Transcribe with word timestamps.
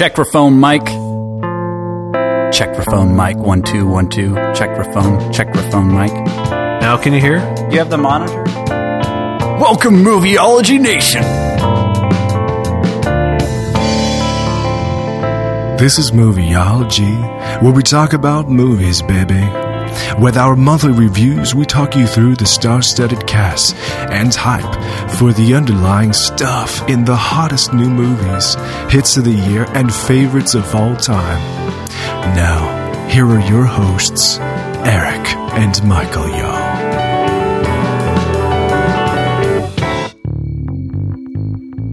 Check 0.00 0.14
for 0.14 0.24
phone 0.24 0.58
mic. 0.58 0.82
Check 2.54 2.74
for 2.74 2.82
phone 2.90 3.14
mic. 3.14 3.36
One 3.36 3.62
two 3.62 3.86
one 3.86 4.08
two. 4.08 4.34
Check 4.54 4.74
for 4.74 4.90
phone. 4.94 5.30
Check 5.30 5.54
for 5.54 5.60
phone 5.70 5.94
mic. 5.94 6.10
Now 6.80 6.96
can 6.96 7.12
you 7.12 7.20
hear? 7.20 7.36
You 7.70 7.80
have 7.80 7.90
the 7.90 7.98
monitor. 7.98 8.42
Welcome, 9.60 9.96
Movieology 9.96 10.80
Nation. 10.80 11.20
This 15.76 15.98
is 15.98 16.12
Movieology, 16.12 17.60
where 17.62 17.72
we 17.74 17.82
talk 17.82 18.14
about 18.14 18.48
movies, 18.48 19.02
baby. 19.02 19.69
With 20.18 20.36
our 20.36 20.56
monthly 20.56 20.92
reviews, 20.92 21.54
we 21.54 21.64
talk 21.64 21.94
you 21.96 22.06
through 22.06 22.36
the 22.36 22.46
star 22.46 22.82
studded 22.82 23.26
cast 23.26 23.74
and 24.10 24.34
hype 24.34 25.10
for 25.18 25.32
the 25.32 25.54
underlying 25.54 26.12
stuff 26.12 26.86
in 26.88 27.04
the 27.04 27.16
hottest 27.16 27.72
new 27.72 27.88
movies, 27.88 28.54
hits 28.92 29.16
of 29.16 29.24
the 29.24 29.30
year, 29.30 29.64
and 29.70 29.92
favorites 29.92 30.54
of 30.54 30.74
all 30.74 30.96
time. 30.96 31.40
Now, 32.34 33.08
here 33.08 33.26
are 33.26 33.40
your 33.40 33.64
hosts, 33.64 34.38
Eric 34.38 35.26
and 35.54 35.82
Michael 35.84 36.28
Yo. 36.28 37.60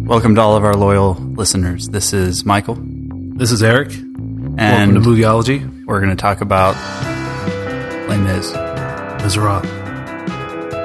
Welcome 0.08 0.36
to 0.36 0.42
all 0.42 0.55
of 0.55 0.64
our 0.64 0.76
loyal 0.76 1.14
listeners. 1.16 1.89
This 1.89 2.14
is 2.14 2.45
Michael, 2.45 2.78
This 2.81 3.52
is 3.52 3.62
Eric. 3.62 3.94
and 3.94 4.58
Welcome 4.58 4.94
to 4.95 5.00
Movieology. 5.02 5.86
we're 5.86 6.00
going 6.00 6.16
to 6.16 6.22
talk 6.22 6.42
about 6.42 6.76
Les 8.17 8.23
Mis, 8.23 8.53
Miserables. 9.23 9.63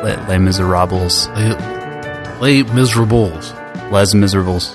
Les, 0.05 0.17
Les 0.29 0.39
Miserables, 0.39 1.29
Les, 1.35 1.57
Les 2.41 2.63
Miserables. 2.75 3.55
Les 3.91 4.15
Miserables, 4.15 4.71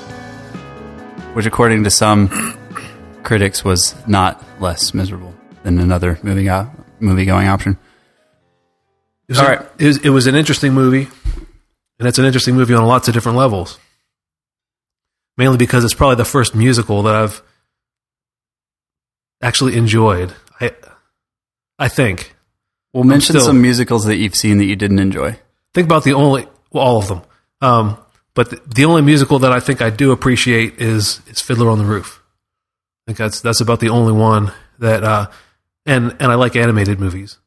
which, 1.36 1.46
according 1.46 1.84
to 1.84 1.92
some 1.92 2.30
critics, 3.24 3.64
was 3.64 3.96
not 4.08 4.44
less 4.60 4.94
miserable 4.94 5.36
than 5.64 5.78
another 5.80 6.18
movie 6.24 6.50
movie 7.00 7.26
going 7.26 7.48
option. 7.48 7.78
It 9.28 9.34
was, 9.34 9.40
All 9.40 9.46
right. 9.46 9.62
it, 9.78 9.86
was, 9.86 9.98
it 10.06 10.10
was 10.10 10.26
an 10.26 10.34
interesting 10.34 10.74
movie, 10.74 11.10
and 12.00 12.08
it's 12.08 12.18
an 12.18 12.26
interesting 12.26 12.56
movie 12.56 12.74
on 12.74 12.86
lots 12.86 13.08
of 13.08 13.14
different 13.14 13.38
levels. 13.38 13.78
Mainly 15.38 15.58
because 15.58 15.84
it's 15.84 15.94
probably 15.94 16.16
the 16.16 16.26
first 16.26 16.56
musical 16.56 17.04
that 17.04 17.14
I've 17.14 17.44
actually 19.44 19.76
enjoyed. 19.78 20.34
I, 20.60 20.72
I 21.78 21.88
think. 21.88 22.34
We'll 22.94 23.04
mention 23.04 23.34
still- 23.36 23.46
some 23.46 23.62
musicals 23.62 24.06
that 24.06 24.18
you've 24.18 24.36
seen 24.36 24.58
that 24.60 24.66
you 24.66 24.76
didn't 24.76 25.00
enjoy. 25.00 25.38
Think 25.74 25.86
about 25.86 26.04
the 26.04 26.14
only, 26.14 26.48
well, 26.72 26.84
all 26.84 26.98
of 26.98 27.08
them. 27.08 27.22
Um, 27.62 27.98
but 28.34 28.50
the, 28.50 28.62
the 28.68 28.86
only 28.86 29.02
musical 29.02 29.40
that 29.40 29.52
I 29.52 29.60
think 29.60 29.82
I 29.82 29.90
do 29.90 30.12
appreciate 30.12 30.80
is 30.82 31.22
is 31.28 31.42
Fiddler 31.42 31.70
on 31.70 31.78
the 31.80 31.86
Roof. 31.86 32.22
I 33.06 33.12
think 33.12 33.18
that's 33.18 33.42
that's 33.42 33.62
about 33.62 33.80
the 33.80 33.90
only 33.90 34.14
one 34.14 34.52
that, 34.80 35.04
uh, 35.04 35.28
and 35.86 36.16
and 36.20 36.32
I 36.32 36.36
like 36.36 36.56
animated 36.56 37.00
movies. 37.00 37.38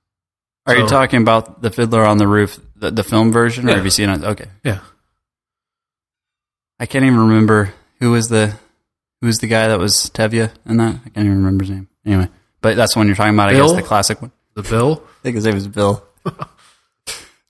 Are 0.66 0.76
you 0.76 0.86
So- 0.88 0.94
talking 0.94 1.22
about 1.22 1.62
the 1.62 1.70
Fiddler 1.70 2.04
on 2.04 2.18
the 2.18 2.26
Roof, 2.28 2.58
the, 2.76 2.90
the 2.90 3.02
film 3.04 3.32
version, 3.32 3.66
or 3.66 3.70
Yeah. 3.70 3.76
have 3.76 3.84
you 3.84 3.90
seen 3.90 4.08
it? 4.10 4.22
Okay, 4.22 4.46
Yeah, 4.64 4.80
I 6.78 6.86
can't 6.86 7.04
even 7.04 7.18
remember 7.18 7.72
who 7.98 8.10
was 8.12 8.28
the 8.28 8.54
who 9.20 9.26
was 9.26 9.38
the 9.38 9.46
guy 9.46 9.68
that 9.68 9.78
was 9.78 10.10
Tevye 10.14 10.50
in 10.66 10.76
that. 10.78 10.96
I 11.04 11.08
can't 11.10 11.26
even 11.26 11.36
remember 11.38 11.64
his 11.64 11.70
name. 11.70 11.88
Anyway, 12.06 12.28
but 12.62 12.76
that's 12.76 12.94
the 12.94 13.00
one 13.00 13.06
you're 13.06 13.16
talking 13.16 13.34
about. 13.34 13.50
I 13.50 13.52
Bill? 13.52 13.68
guess 13.68 13.76
the 13.76 13.82
classic 13.86 14.22
one. 14.22 14.32
the 14.54 14.62
Bill. 14.62 15.02
I 15.20 15.22
think 15.22 15.34
his 15.34 15.44
name 15.44 15.54
was 15.54 15.68
Bill. 15.68 16.02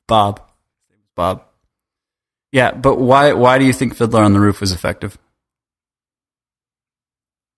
Bob. 0.08 0.40
Bob. 1.14 1.44
Yeah, 2.50 2.72
but 2.72 2.98
why 2.98 3.32
why 3.32 3.58
do 3.58 3.64
you 3.64 3.72
think 3.72 3.94
Fiddler 3.94 4.22
on 4.22 4.32
the 4.32 4.40
Roof 4.40 4.60
was 4.60 4.72
effective? 4.72 5.16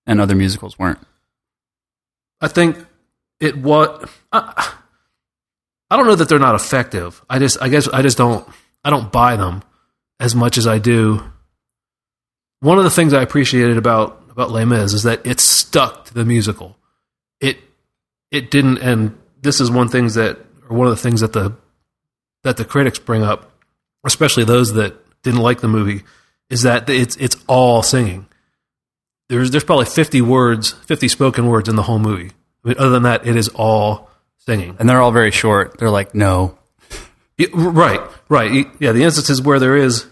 And 0.06 0.20
other 0.20 0.34
musicals 0.34 0.78
weren't. 0.78 0.98
I 2.42 2.48
think 2.48 2.76
it 3.40 3.56
what 3.56 4.10
I, 4.32 4.74
I 5.90 5.96
don't 5.96 6.06
know 6.06 6.14
that 6.14 6.28
they're 6.28 6.38
not 6.38 6.56
effective. 6.56 7.24
I 7.30 7.38
just 7.38 7.56
I 7.62 7.70
guess 7.70 7.88
I 7.88 8.02
just 8.02 8.18
don't 8.18 8.46
I 8.84 8.90
don't 8.90 9.10
buy 9.10 9.36
them 9.36 9.62
as 10.20 10.34
much 10.34 10.58
as 10.58 10.66
I 10.66 10.78
do. 10.78 11.22
One 12.60 12.76
of 12.76 12.84
the 12.84 12.90
things 12.90 13.14
I 13.14 13.22
appreciated 13.22 13.78
about 13.78 14.24
about 14.30 14.50
Les 14.50 14.66
Mis 14.66 14.92
is 14.92 15.04
that 15.04 15.26
it 15.26 15.40
stuck 15.40 16.04
to 16.06 16.14
the 16.14 16.26
musical. 16.26 16.76
It 17.40 17.58
it 18.30 18.50
didn't, 18.50 18.78
and 18.78 19.18
this 19.42 19.60
is 19.60 19.70
one 19.70 19.88
things 19.88 20.14
that 20.14 20.38
or 20.68 20.76
one 20.76 20.86
of 20.86 20.92
the 20.92 21.02
things 21.02 21.20
that 21.20 21.32
the 21.32 21.54
that 22.44 22.56
the 22.56 22.64
critics 22.64 22.98
bring 22.98 23.22
up, 23.22 23.52
especially 24.04 24.44
those 24.44 24.72
that 24.74 24.94
didn't 25.22 25.40
like 25.40 25.60
the 25.60 25.68
movie, 25.68 26.02
is 26.48 26.62
that 26.62 26.88
it's 26.88 27.16
it's 27.16 27.36
all 27.46 27.82
singing 27.82 28.26
there's 29.32 29.50
there's 29.50 29.64
probably 29.64 29.86
50 29.86 30.20
words, 30.20 30.72
50 30.72 31.08
spoken 31.08 31.46
words 31.46 31.66
in 31.66 31.74
the 31.74 31.82
whole 31.82 31.98
movie. 31.98 32.32
I 32.64 32.68
mean, 32.68 32.76
other 32.78 32.90
than 32.90 33.04
that, 33.04 33.26
it 33.26 33.34
is 33.34 33.48
all 33.48 34.10
singing. 34.36 34.76
And 34.78 34.86
they're 34.86 35.00
all 35.00 35.10
very 35.10 35.30
short. 35.30 35.78
They're 35.78 35.90
like, 35.90 36.14
no. 36.14 36.58
Right, 37.54 38.00
right. 38.28 38.66
Yeah, 38.78 38.92
the 38.92 39.04
instances 39.04 39.40
where 39.40 39.58
there 39.58 39.74
is 39.74 40.06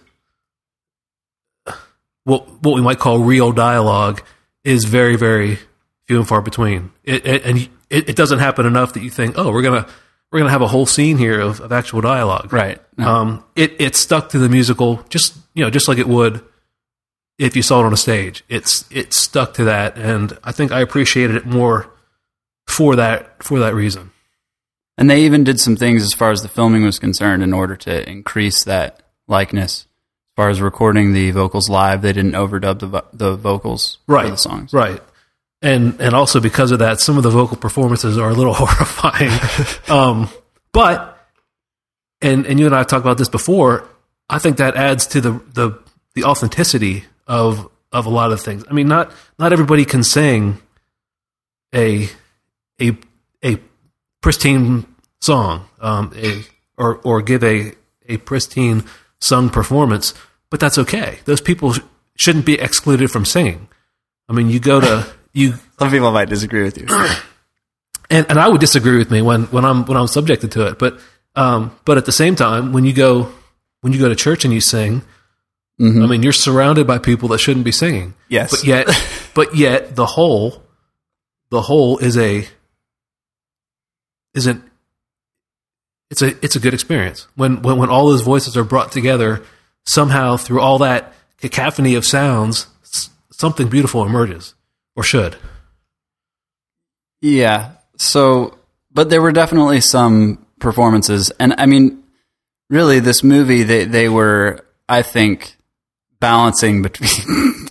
what 2.24 2.48
what 2.62 2.74
we 2.74 2.80
might 2.80 2.98
call 2.98 3.18
real 3.18 3.52
dialogue 3.52 4.22
is 4.64 4.84
very, 4.84 5.16
very 5.16 5.58
few 6.06 6.18
and 6.18 6.26
far 6.26 6.40
between. 6.40 6.90
It, 7.04 7.26
it, 7.26 7.44
and 7.44 7.68
it, 7.90 8.08
it 8.08 8.16
doesn't 8.16 8.38
happen 8.38 8.64
enough 8.66 8.94
that 8.94 9.02
you 9.02 9.10
think, 9.10 9.34
oh, 9.36 9.50
we're 9.52 9.62
gonna 9.62 9.86
we're 10.32 10.38
gonna 10.38 10.50
have 10.50 10.62
a 10.62 10.68
whole 10.68 10.86
scene 10.86 11.18
here 11.18 11.40
of, 11.40 11.60
of 11.60 11.72
actual 11.72 12.00
dialogue. 12.00 12.52
Right. 12.52 12.80
No. 12.96 13.08
Um, 13.08 13.44
it 13.56 13.74
it 13.80 13.96
stuck 13.96 14.30
to 14.30 14.38
the 14.38 14.48
musical 14.48 15.02
just 15.08 15.36
you 15.54 15.64
know 15.64 15.70
just 15.70 15.88
like 15.88 15.98
it 15.98 16.08
would 16.08 16.42
if 17.38 17.56
you 17.56 17.62
saw 17.62 17.80
it 17.82 17.86
on 17.86 17.92
a 17.92 17.96
stage. 17.96 18.44
It's 18.48 18.84
it 18.90 19.12
stuck 19.12 19.54
to 19.54 19.64
that, 19.64 19.96
and 19.98 20.38
I 20.44 20.52
think 20.52 20.72
I 20.72 20.80
appreciated 20.80 21.36
it 21.36 21.46
more 21.46 21.90
for 22.66 22.96
that 22.96 23.42
for 23.42 23.58
that 23.60 23.74
reason. 23.74 24.12
And 24.98 25.08
they 25.08 25.22
even 25.24 25.44
did 25.44 25.58
some 25.58 25.76
things 25.76 26.02
as 26.02 26.12
far 26.12 26.30
as 26.30 26.42
the 26.42 26.48
filming 26.48 26.84
was 26.84 26.98
concerned 26.98 27.42
in 27.42 27.54
order 27.54 27.74
to 27.74 28.08
increase 28.08 28.64
that 28.64 29.02
likeness. 29.26 29.86
As 30.32 30.36
far 30.36 30.50
as 30.50 30.60
recording 30.60 31.14
the 31.14 31.30
vocals 31.30 31.70
live, 31.70 32.02
they 32.02 32.12
didn't 32.12 32.32
overdub 32.32 32.80
the, 32.80 32.86
vo- 32.86 33.06
the 33.12 33.34
vocals 33.36 33.98
Right, 34.06 34.26
for 34.26 34.30
the 34.32 34.36
songs. 34.36 34.72
right, 34.74 35.02
and 35.62 36.00
and 36.00 36.14
also 36.14 36.40
because 36.40 36.70
of 36.72 36.78
that, 36.78 37.00
some 37.00 37.16
of 37.16 37.22
the 37.22 37.30
vocal 37.30 37.56
performances 37.56 38.16
are 38.18 38.30
a 38.30 38.34
little 38.34 38.54
horrifying. 38.56 39.30
um, 39.88 40.28
but 40.72 41.18
and 42.22 42.46
and 42.46 42.58
you 42.58 42.66
and 42.66 42.74
I 42.74 42.78
have 42.78 42.86
talked 42.86 43.04
about 43.04 43.18
this 43.18 43.28
before. 43.28 43.88
I 44.28 44.38
think 44.38 44.58
that 44.58 44.76
adds 44.76 45.06
to 45.08 45.20
the 45.20 45.32
the 45.52 45.78
the 46.14 46.24
authenticity 46.24 47.04
of 47.26 47.68
of 47.92 48.06
a 48.06 48.10
lot 48.10 48.32
of 48.32 48.40
things. 48.40 48.64
I 48.70 48.72
mean, 48.72 48.88
not 48.88 49.12
not 49.38 49.52
everybody 49.52 49.84
can 49.84 50.02
sing 50.02 50.60
a 51.74 52.08
a 52.80 52.96
a 53.44 53.58
pristine 54.22 54.86
song, 55.20 55.68
um, 55.80 56.12
a 56.16 56.42
or 56.76 56.96
or 56.98 57.22
give 57.22 57.44
a 57.44 57.72
a 58.08 58.16
pristine 58.18 58.84
sung 59.20 59.50
performance, 59.50 60.14
but 60.50 60.60
that's 60.60 60.78
okay. 60.78 61.18
Those 61.24 61.40
people 61.40 61.72
sh- 61.74 61.80
shouldn't 62.16 62.46
be 62.46 62.54
excluded 62.54 63.10
from 63.10 63.24
singing. 63.24 63.68
I 64.28 64.32
mean, 64.32 64.48
you 64.48 64.60
go 64.60 64.80
to 64.80 65.06
you 65.32 65.54
Some 65.78 65.90
people 65.90 66.10
might 66.12 66.28
disagree 66.28 66.62
with 66.62 66.78
you. 66.78 66.86
and 68.10 68.26
and 68.28 68.38
I 68.38 68.48
would 68.48 68.60
disagree 68.60 68.98
with 68.98 69.10
me 69.10 69.22
when 69.22 69.44
when 69.44 69.64
I'm 69.64 69.84
when 69.86 69.96
I'm 69.96 70.06
subjected 70.06 70.52
to 70.52 70.66
it. 70.66 70.78
But 70.78 70.98
um, 71.36 71.76
but 71.84 71.96
at 71.96 72.06
the 72.06 72.12
same 72.12 72.36
time, 72.36 72.72
when 72.72 72.84
you 72.84 72.92
go 72.92 73.32
when 73.80 73.92
you 73.92 73.98
go 73.98 74.08
to 74.08 74.16
church 74.16 74.44
and 74.44 74.52
you 74.52 74.60
sing, 74.60 75.02
I 75.80 75.82
mean, 75.82 76.22
you're 76.22 76.32
surrounded 76.32 76.86
by 76.86 76.98
people 76.98 77.30
that 77.30 77.38
shouldn't 77.38 77.64
be 77.64 77.72
singing. 77.72 78.12
Yes. 78.28 78.50
But 78.50 78.64
yet, 78.64 78.86
but 79.34 79.56
yet, 79.56 79.96
the 79.96 80.04
whole 80.04 80.62
the 81.50 81.62
whole 81.62 81.98
is 81.98 82.18
a 82.18 82.46
isn't 84.34 84.62
it's 86.10 86.22
a 86.22 86.44
it's 86.44 86.56
a 86.56 86.60
good 86.60 86.74
experience 86.74 87.26
when 87.34 87.62
when 87.62 87.78
when 87.78 87.88
all 87.88 88.08
those 88.08 88.22
voices 88.22 88.56
are 88.56 88.64
brought 88.64 88.92
together 88.92 89.42
somehow 89.84 90.36
through 90.36 90.60
all 90.60 90.78
that 90.78 91.14
cacophony 91.38 91.94
of 91.94 92.04
sounds 92.04 92.66
something 93.32 93.68
beautiful 93.68 94.04
emerges 94.04 94.54
or 95.00 95.02
should 95.02 95.36
Yeah. 97.22 97.72
So, 97.96 98.58
but 98.92 99.08
there 99.08 99.22
were 99.22 99.32
definitely 99.32 99.80
some 99.80 100.46
performances, 100.58 101.30
and 101.40 101.54
I 101.56 101.66
mean, 101.66 102.02
really, 102.68 103.00
this 103.00 103.22
movie 103.22 103.62
they 103.62 103.84
they 103.86 104.08
were, 104.08 104.64
I 104.88 105.02
think, 105.02 105.56
balancing 106.18 106.82
between 106.82 107.68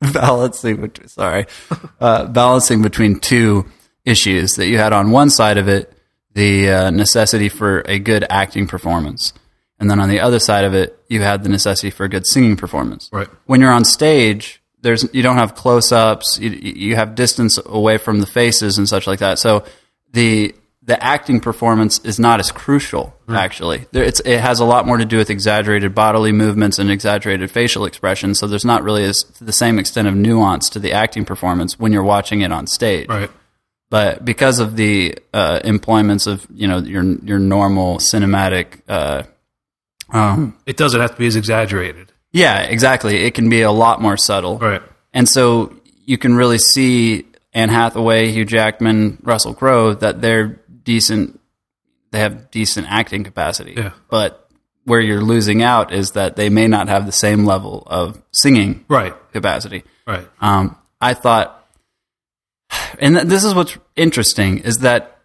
balancing 0.12 0.80
between 0.82 1.08
sorry, 1.08 1.46
uh, 2.00 2.26
balancing 2.26 2.82
between 2.82 3.20
two 3.20 3.66
issues 4.04 4.54
that 4.56 4.66
you 4.66 4.78
had 4.78 4.92
on 4.92 5.10
one 5.10 5.30
side 5.30 5.56
of 5.58 5.68
it 5.68 5.92
the 6.34 6.70
uh, 6.70 6.90
necessity 6.90 7.48
for 7.48 7.82
a 7.86 7.98
good 7.98 8.24
acting 8.28 8.66
performance, 8.66 9.32
and 9.78 9.90
then 9.90 9.98
on 9.98 10.10
the 10.10 10.20
other 10.20 10.38
side 10.38 10.64
of 10.64 10.74
it 10.74 10.98
you 11.08 11.22
had 11.22 11.42
the 11.42 11.48
necessity 11.48 11.90
for 11.90 12.04
a 12.04 12.08
good 12.08 12.26
singing 12.26 12.56
performance. 12.56 13.08
Right. 13.12 13.28
When 13.46 13.60
you're 13.60 13.72
on 13.72 13.84
stage, 13.84 14.57
there's 14.82 15.08
you 15.12 15.22
don't 15.22 15.36
have 15.36 15.54
close 15.54 15.92
ups. 15.92 16.38
You, 16.40 16.50
you 16.50 16.96
have 16.96 17.14
distance 17.14 17.58
away 17.64 17.98
from 17.98 18.20
the 18.20 18.26
faces 18.26 18.78
and 18.78 18.88
such 18.88 19.06
like 19.06 19.18
that. 19.20 19.38
So 19.38 19.64
the 20.12 20.54
the 20.82 21.02
acting 21.04 21.38
performance 21.38 21.98
is 21.98 22.18
not 22.18 22.40
as 22.40 22.50
crucial. 22.50 23.14
Actually, 23.28 23.86
there, 23.92 24.04
it's, 24.04 24.20
it 24.20 24.40
has 24.40 24.58
a 24.58 24.64
lot 24.64 24.86
more 24.86 24.96
to 24.96 25.04
do 25.04 25.18
with 25.18 25.28
exaggerated 25.28 25.94
bodily 25.94 26.32
movements 26.32 26.78
and 26.78 26.90
exaggerated 26.90 27.50
facial 27.50 27.84
expressions. 27.84 28.38
So 28.38 28.46
there's 28.46 28.64
not 28.64 28.82
really 28.82 29.04
as, 29.04 29.22
to 29.34 29.44
the 29.44 29.52
same 29.52 29.78
extent 29.78 30.08
of 30.08 30.14
nuance 30.14 30.70
to 30.70 30.78
the 30.78 30.92
acting 30.92 31.26
performance 31.26 31.78
when 31.78 31.92
you're 31.92 32.02
watching 32.02 32.40
it 32.40 32.52
on 32.52 32.66
stage. 32.66 33.06
Right. 33.06 33.30
But 33.90 34.24
because 34.24 34.60
of 34.60 34.76
the 34.76 35.18
uh, 35.34 35.60
employments 35.62 36.26
of 36.26 36.46
you 36.54 36.66
know 36.66 36.78
your 36.78 37.02
your 37.02 37.38
normal 37.38 37.98
cinematic. 37.98 38.80
Uh, 38.88 39.24
um, 40.10 40.56
It 40.64 40.78
doesn't 40.78 41.00
have 41.00 41.12
to 41.12 41.18
be 41.18 41.26
as 41.26 41.36
exaggerated. 41.36 42.12
Yeah, 42.38 42.60
exactly. 42.62 43.24
It 43.24 43.34
can 43.34 43.48
be 43.48 43.62
a 43.62 43.70
lot 43.70 44.00
more 44.00 44.16
subtle. 44.16 44.58
Right. 44.58 44.82
And 45.12 45.28
so 45.28 45.74
you 46.04 46.18
can 46.18 46.34
really 46.34 46.58
see 46.58 47.26
Anne 47.52 47.68
Hathaway, 47.68 48.30
Hugh 48.30 48.44
Jackman, 48.44 49.18
Russell 49.22 49.54
Crowe 49.54 49.94
that 49.94 50.20
they're 50.20 50.60
decent. 50.84 51.40
They 52.12 52.20
have 52.20 52.50
decent 52.50 52.86
acting 52.88 53.24
capacity. 53.24 53.74
Yeah. 53.76 53.92
But 54.08 54.48
where 54.84 55.00
you're 55.00 55.20
losing 55.20 55.62
out 55.62 55.92
is 55.92 56.12
that 56.12 56.36
they 56.36 56.48
may 56.48 56.66
not 56.66 56.88
have 56.88 57.04
the 57.04 57.12
same 57.12 57.44
level 57.44 57.82
of 57.86 58.22
singing 58.32 58.84
Right. 58.88 59.14
capacity. 59.32 59.84
Right. 60.06 60.26
Um, 60.40 60.76
I 61.00 61.12
thought, 61.14 61.54
and 62.98 63.14
th- 63.16 63.26
this 63.26 63.44
is 63.44 63.54
what's 63.54 63.76
interesting 63.96 64.58
is 64.60 64.78
that 64.78 65.18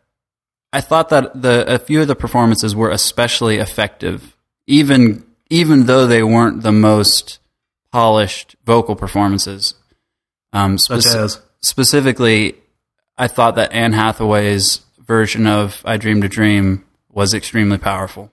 I 0.74 0.82
thought 0.82 1.10
that 1.10 1.42
the 1.42 1.76
a 1.76 1.80
few 1.80 2.02
of 2.02 2.08
the 2.08 2.16
performances 2.16 2.76
were 2.76 2.90
especially 2.90 3.58
effective, 3.58 4.36
even 4.68 5.24
even 5.54 5.86
though 5.86 6.08
they 6.08 6.24
weren't 6.24 6.64
the 6.64 6.72
most 6.72 7.40
polished 7.92 8.56
vocal 8.66 8.96
performances. 8.96 9.76
Um, 10.52 10.80
Such 10.80 11.02
speci- 11.02 11.16
as 11.16 11.42
specifically, 11.62 12.56
I 13.20 13.28
thought 13.28 13.56
that 13.56 13.72
Anne 13.72 13.94
Hathaway's 13.94 14.82
version 15.06 15.46
of 15.46 15.84
"I 15.86 15.98
Dreamed 15.98 16.24
a 16.24 16.28
Dream" 16.28 16.84
was 17.12 17.36
extremely 17.36 17.78
powerful, 17.78 18.32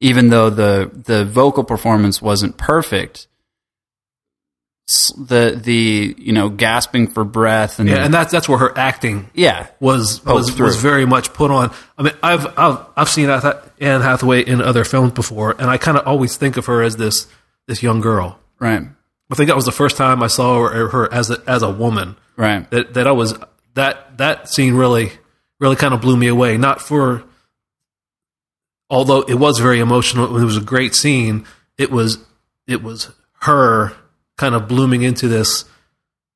even 0.00 0.30
though 0.30 0.48
the 0.48 0.90
the 0.90 1.26
vocal 1.26 1.64
performance 1.64 2.22
wasn't 2.22 2.56
perfect. 2.56 3.28
The 5.16 5.58
the 5.58 6.14
you 6.18 6.34
know 6.34 6.50
gasping 6.50 7.06
for 7.06 7.24
breath 7.24 7.78
and 7.78 7.88
yeah, 7.88 8.04
and 8.04 8.12
that's 8.12 8.30
that's 8.30 8.46
where 8.46 8.58
her 8.58 8.76
acting 8.76 9.30
yeah 9.32 9.68
was 9.80 10.20
oh, 10.26 10.34
was, 10.34 10.50
through. 10.50 10.66
was 10.66 10.76
very 10.76 11.06
much 11.06 11.32
put 11.32 11.50
on. 11.50 11.72
I 11.96 12.02
mean, 12.02 12.12
I've 12.22 12.46
I've, 12.58 12.84
I've 12.94 13.08
seen 13.08 13.30
Anne 13.30 14.02
Hathaway 14.02 14.42
in 14.42 14.60
other 14.60 14.84
films 14.84 15.12
before, 15.12 15.52
and 15.52 15.70
I 15.70 15.78
kind 15.78 15.96
of 15.96 16.06
always 16.06 16.36
think 16.36 16.58
of 16.58 16.66
her 16.66 16.82
as 16.82 16.96
this 16.96 17.28
this 17.66 17.82
young 17.82 18.02
girl. 18.02 18.38
right 18.58 18.82
I 19.30 19.34
think 19.36 19.48
that 19.48 19.56
was 19.56 19.64
the 19.64 19.72
first 19.72 19.96
time 19.96 20.22
I 20.22 20.26
saw 20.26 20.68
her, 20.68 20.88
her 20.88 21.12
as 21.12 21.30
a, 21.30 21.42
as 21.46 21.62
a 21.62 21.70
woman. 21.70 22.16
right 22.36 22.70
That 22.70 22.92
that 22.92 23.06
I 23.06 23.12
was 23.12 23.34
that 23.72 24.18
that 24.18 24.50
scene 24.50 24.74
really 24.74 25.12
really 25.60 25.76
kind 25.76 25.94
of 25.94 26.02
blew 26.02 26.16
me 26.16 26.26
away. 26.26 26.58
Not 26.58 26.82
for 26.82 27.24
although 28.90 29.22
it 29.22 29.36
was 29.36 29.60
very 29.60 29.80
emotional, 29.80 30.36
it 30.36 30.44
was 30.44 30.58
a 30.58 30.62
great 30.62 30.94
scene. 30.94 31.46
It 31.78 31.90
was 31.90 32.18
it 32.66 32.82
was 32.82 33.10
her 33.40 33.94
kind 34.36 34.54
of 34.54 34.68
blooming 34.68 35.02
into 35.02 35.28
this. 35.28 35.64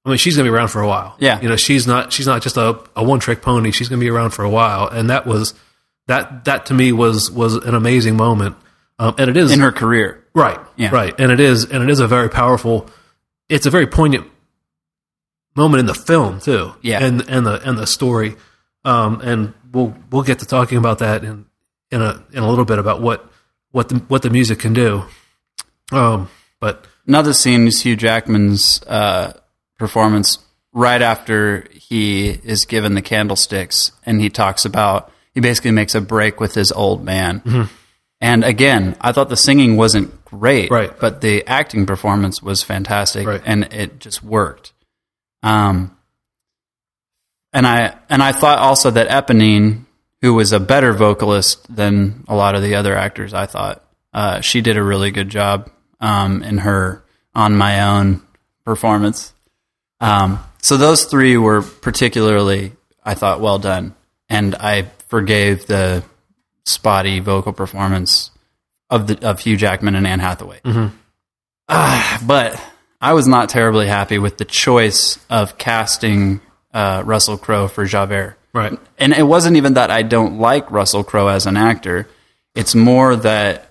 I 0.04 0.10
mean, 0.10 0.18
she's 0.18 0.36
gonna 0.36 0.48
be 0.48 0.54
around 0.54 0.68
for 0.68 0.80
a 0.80 0.88
while. 0.88 1.16
Yeah. 1.18 1.40
you 1.40 1.48
know, 1.48 1.56
she's 1.56 1.86
not 1.86 2.12
she's 2.12 2.26
not 2.26 2.42
just 2.42 2.56
a, 2.56 2.80
a 2.96 3.04
one 3.04 3.20
trick 3.20 3.42
pony. 3.42 3.70
She's 3.70 3.88
gonna 3.88 4.00
be 4.00 4.10
around 4.10 4.30
for 4.30 4.44
a 4.44 4.50
while, 4.50 4.88
and 4.88 5.10
that 5.10 5.26
was 5.26 5.54
that 6.06 6.44
that 6.46 6.66
to 6.66 6.74
me 6.74 6.92
was 6.92 7.30
was 7.30 7.54
an 7.54 7.74
amazing 7.74 8.16
moment. 8.16 8.56
Um, 8.98 9.14
and 9.18 9.30
it 9.30 9.36
is 9.36 9.52
in 9.52 9.60
her 9.60 9.70
career 9.70 10.24
Right. 10.38 10.58
Yeah. 10.76 10.90
Right. 10.90 11.14
And 11.18 11.32
it 11.32 11.40
is 11.40 11.64
and 11.64 11.82
it 11.82 11.90
is 11.90 11.98
a 12.00 12.06
very 12.06 12.30
powerful 12.30 12.88
it's 13.48 13.66
a 13.66 13.70
very 13.70 13.86
poignant 13.86 14.30
moment 15.56 15.80
in 15.80 15.86
the 15.86 15.94
film 15.94 16.40
too. 16.40 16.74
Yeah. 16.80 17.04
And 17.04 17.28
and 17.28 17.44
the 17.44 17.60
and 17.68 17.76
the 17.76 17.86
story. 17.86 18.36
Um 18.84 19.20
and 19.20 19.54
we'll 19.72 19.96
we'll 20.10 20.22
get 20.22 20.38
to 20.38 20.46
talking 20.46 20.78
about 20.78 21.00
that 21.00 21.24
in 21.24 21.46
in 21.90 22.02
a 22.02 22.24
in 22.32 22.38
a 22.38 22.48
little 22.48 22.64
bit 22.64 22.78
about 22.78 23.02
what 23.02 23.28
what 23.72 23.88
the 23.88 23.96
what 24.08 24.22
the 24.22 24.30
music 24.30 24.60
can 24.60 24.74
do. 24.74 25.04
Um 25.90 26.28
but 26.60 26.86
another 27.08 27.32
scene 27.32 27.66
is 27.66 27.82
Hugh 27.82 27.96
Jackman's 27.96 28.82
uh, 28.86 29.32
performance 29.78 30.38
right 30.72 31.02
after 31.02 31.66
he 31.72 32.28
is 32.28 32.64
given 32.66 32.94
the 32.94 33.02
candlesticks, 33.02 33.90
and 34.06 34.20
he 34.20 34.28
talks 34.30 34.64
about 34.64 35.10
he 35.34 35.40
basically 35.40 35.70
makes 35.72 35.94
a 35.94 36.00
break 36.00 36.38
with 36.40 36.54
his 36.54 36.70
old 36.70 37.02
man. 37.04 37.40
Mm-hmm. 37.40 37.74
And 38.20 38.44
again, 38.44 38.96
I 39.00 39.12
thought 39.12 39.28
the 39.28 39.36
singing 39.36 39.76
wasn't 39.76 40.24
great, 40.24 40.70
Right. 40.70 40.92
But 41.00 41.20
the 41.22 41.46
acting 41.46 41.86
performance 41.86 42.42
was 42.42 42.62
fantastic, 42.62 43.26
Right. 43.26 43.42
and 43.44 43.64
it 43.72 43.98
just 43.98 44.22
worked. 44.22 44.72
Um, 45.42 45.96
and 47.52 47.66
I 47.66 47.96
and 48.10 48.22
I 48.22 48.32
thought 48.32 48.58
also 48.58 48.90
that 48.90 49.08
Eponine, 49.08 49.84
who 50.20 50.34
was 50.34 50.52
a 50.52 50.60
better 50.60 50.92
vocalist 50.92 51.74
than 51.74 52.24
a 52.28 52.34
lot 52.36 52.54
of 52.54 52.62
the 52.62 52.74
other 52.74 52.94
actors, 52.94 53.32
I 53.32 53.46
thought 53.46 53.82
uh, 54.12 54.40
she 54.40 54.60
did 54.60 54.76
a 54.76 54.82
really 54.82 55.10
good 55.10 55.28
job 55.30 55.70
um, 56.00 56.42
in 56.42 56.58
her 56.58 57.02
"On 57.34 57.56
My 57.56 57.80
Own" 57.82 58.22
performance. 58.64 59.32
Um, 60.00 60.38
so 60.60 60.76
those 60.76 61.04
three 61.04 61.36
were 61.36 61.62
particularly, 61.62 62.72
I 63.04 63.14
thought, 63.14 63.40
well 63.40 63.58
done, 63.58 63.94
and 64.28 64.54
I 64.54 64.90
forgave 65.08 65.66
the 65.66 66.04
spotty 66.66 67.18
vocal 67.20 67.52
performance 67.52 68.30
of 68.90 69.06
the 69.06 69.26
of 69.28 69.40
Hugh 69.40 69.56
Jackman 69.56 69.94
and 69.94 70.06
Anne 70.06 70.20
Hathaway. 70.20 70.60
Ah, 71.68 72.22
but 72.26 72.60
I 73.00 73.12
was 73.12 73.26
not 73.28 73.48
terribly 73.48 73.86
happy 73.86 74.18
with 74.18 74.38
the 74.38 74.44
choice 74.44 75.18
of 75.28 75.58
casting 75.58 76.40
uh, 76.72 77.02
Russell 77.04 77.36
Crowe 77.38 77.68
for 77.68 77.84
Javert. 77.84 78.36
right. 78.52 78.78
And 78.98 79.12
it 79.12 79.22
wasn't 79.22 79.56
even 79.56 79.74
that 79.74 79.90
I 79.90 80.02
don't 80.02 80.38
like 80.38 80.70
Russell 80.70 81.04
Crowe 81.04 81.28
as 81.28 81.46
an 81.46 81.56
actor. 81.56 82.08
It's 82.54 82.74
more 82.74 83.14
that 83.16 83.67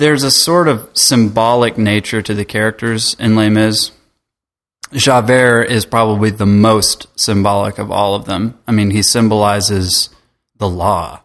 there's 0.00 0.22
a 0.22 0.30
sort 0.30 0.66
of 0.66 0.88
symbolic 0.94 1.76
nature 1.76 2.22
to 2.22 2.32
the 2.32 2.44
characters 2.46 3.14
in 3.20 3.36
Les 3.36 3.50
Mis. 3.50 3.92
Javert 4.92 5.64
is 5.64 5.84
probably 5.84 6.30
the 6.30 6.46
most 6.46 7.06
symbolic 7.20 7.78
of 7.78 7.90
all 7.90 8.14
of 8.14 8.24
them. 8.24 8.58
I 8.66 8.72
mean, 8.72 8.90
he 8.90 9.02
symbolizes 9.02 10.08
the 10.56 10.70
law. 10.70 11.20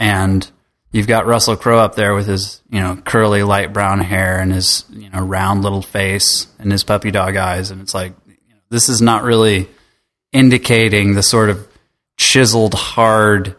And 0.00 0.50
you've 0.90 1.06
got 1.06 1.26
Russell 1.26 1.56
Crowe 1.56 1.78
up 1.78 1.94
there 1.94 2.12
with 2.12 2.26
his, 2.26 2.60
you 2.68 2.80
know, 2.80 2.96
curly 2.96 3.44
light 3.44 3.72
brown 3.72 4.00
hair 4.00 4.40
and 4.40 4.52
his, 4.52 4.84
you 4.90 5.08
know, 5.08 5.20
round 5.20 5.62
little 5.62 5.80
face 5.80 6.48
and 6.58 6.72
his 6.72 6.82
puppy 6.82 7.12
dog 7.12 7.36
eyes. 7.36 7.70
And 7.70 7.80
it's 7.80 7.94
like, 7.94 8.14
you 8.26 8.54
know, 8.54 8.60
this 8.68 8.88
is 8.88 9.00
not 9.00 9.22
really 9.22 9.68
indicating 10.32 11.14
the 11.14 11.22
sort 11.22 11.50
of 11.50 11.68
chiseled, 12.16 12.74
hard, 12.74 13.54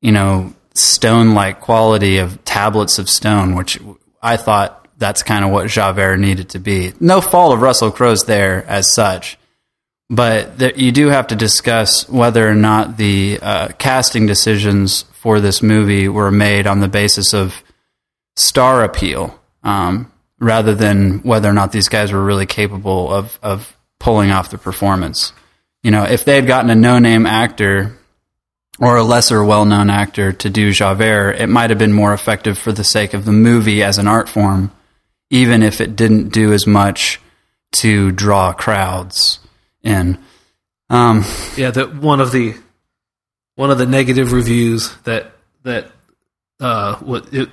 you 0.00 0.12
know, 0.12 0.54
stone 0.74 1.34
like 1.34 1.60
quality 1.60 2.18
of 2.18 2.44
tablets 2.44 2.98
of 2.98 3.08
stone, 3.08 3.54
which 3.54 3.78
I 4.22 4.36
thought 4.36 4.88
that's 4.98 5.22
kind 5.22 5.44
of 5.44 5.50
what 5.50 5.68
Javert 5.68 6.18
needed 6.18 6.50
to 6.50 6.58
be. 6.58 6.92
No 7.00 7.20
fault 7.20 7.54
of 7.54 7.62
Russell 7.62 7.90
Crowe's 7.90 8.24
there 8.24 8.64
as 8.66 8.92
such, 8.92 9.38
but 10.08 10.78
you 10.78 10.92
do 10.92 11.08
have 11.08 11.28
to 11.28 11.36
discuss 11.36 12.08
whether 12.08 12.48
or 12.48 12.54
not 12.54 12.96
the 12.96 13.38
uh, 13.40 13.68
casting 13.78 14.26
decisions 14.26 15.02
for 15.12 15.40
this 15.40 15.62
movie 15.62 16.08
were 16.08 16.30
made 16.30 16.66
on 16.66 16.80
the 16.80 16.88
basis 16.88 17.32
of 17.32 17.62
star 18.36 18.84
appeal 18.84 19.38
um, 19.62 20.10
rather 20.38 20.74
than 20.74 21.20
whether 21.20 21.48
or 21.48 21.52
not 21.52 21.72
these 21.72 21.88
guys 21.88 22.12
were 22.12 22.24
really 22.24 22.46
capable 22.46 23.12
of, 23.12 23.38
of 23.42 23.76
pulling 23.98 24.30
off 24.30 24.50
the 24.50 24.58
performance. 24.58 25.32
You 25.82 25.90
know, 25.90 26.04
if 26.04 26.24
they 26.24 26.36
had 26.36 26.46
gotten 26.46 26.70
a 26.70 26.74
no 26.74 26.98
name 26.98 27.26
actor 27.26 27.96
or 28.78 28.96
a 28.96 29.02
lesser 29.02 29.44
well 29.44 29.64
known 29.64 29.90
actor 29.90 30.32
to 30.32 30.50
do 30.50 30.72
Javert, 30.72 31.32
it 31.32 31.48
might 31.48 31.70
have 31.70 31.78
been 31.78 31.92
more 31.92 32.14
effective 32.14 32.58
for 32.58 32.72
the 32.72 32.84
sake 32.84 33.14
of 33.14 33.24
the 33.24 33.32
movie 33.32 33.82
as 33.82 33.98
an 33.98 34.06
art 34.06 34.28
form, 34.28 34.70
even 35.30 35.62
if 35.62 35.80
it 35.80 35.96
didn't 35.96 36.30
do 36.30 36.52
as 36.52 36.66
much 36.66 37.20
to 37.72 38.10
draw 38.10 38.52
crowds 38.52 39.38
in. 39.82 40.18
Um, 40.88 41.24
Yeah, 41.56 41.70
that 41.70 41.94
one 41.94 42.20
of 42.20 42.32
the 42.32 42.54
one 43.54 43.70
of 43.70 43.78
the 43.78 43.86
negative 43.86 44.32
reviews 44.32 44.94
that 45.04 45.32
that 45.62 45.90
uh 46.58 46.96
what 46.96 47.32
it 47.32 47.48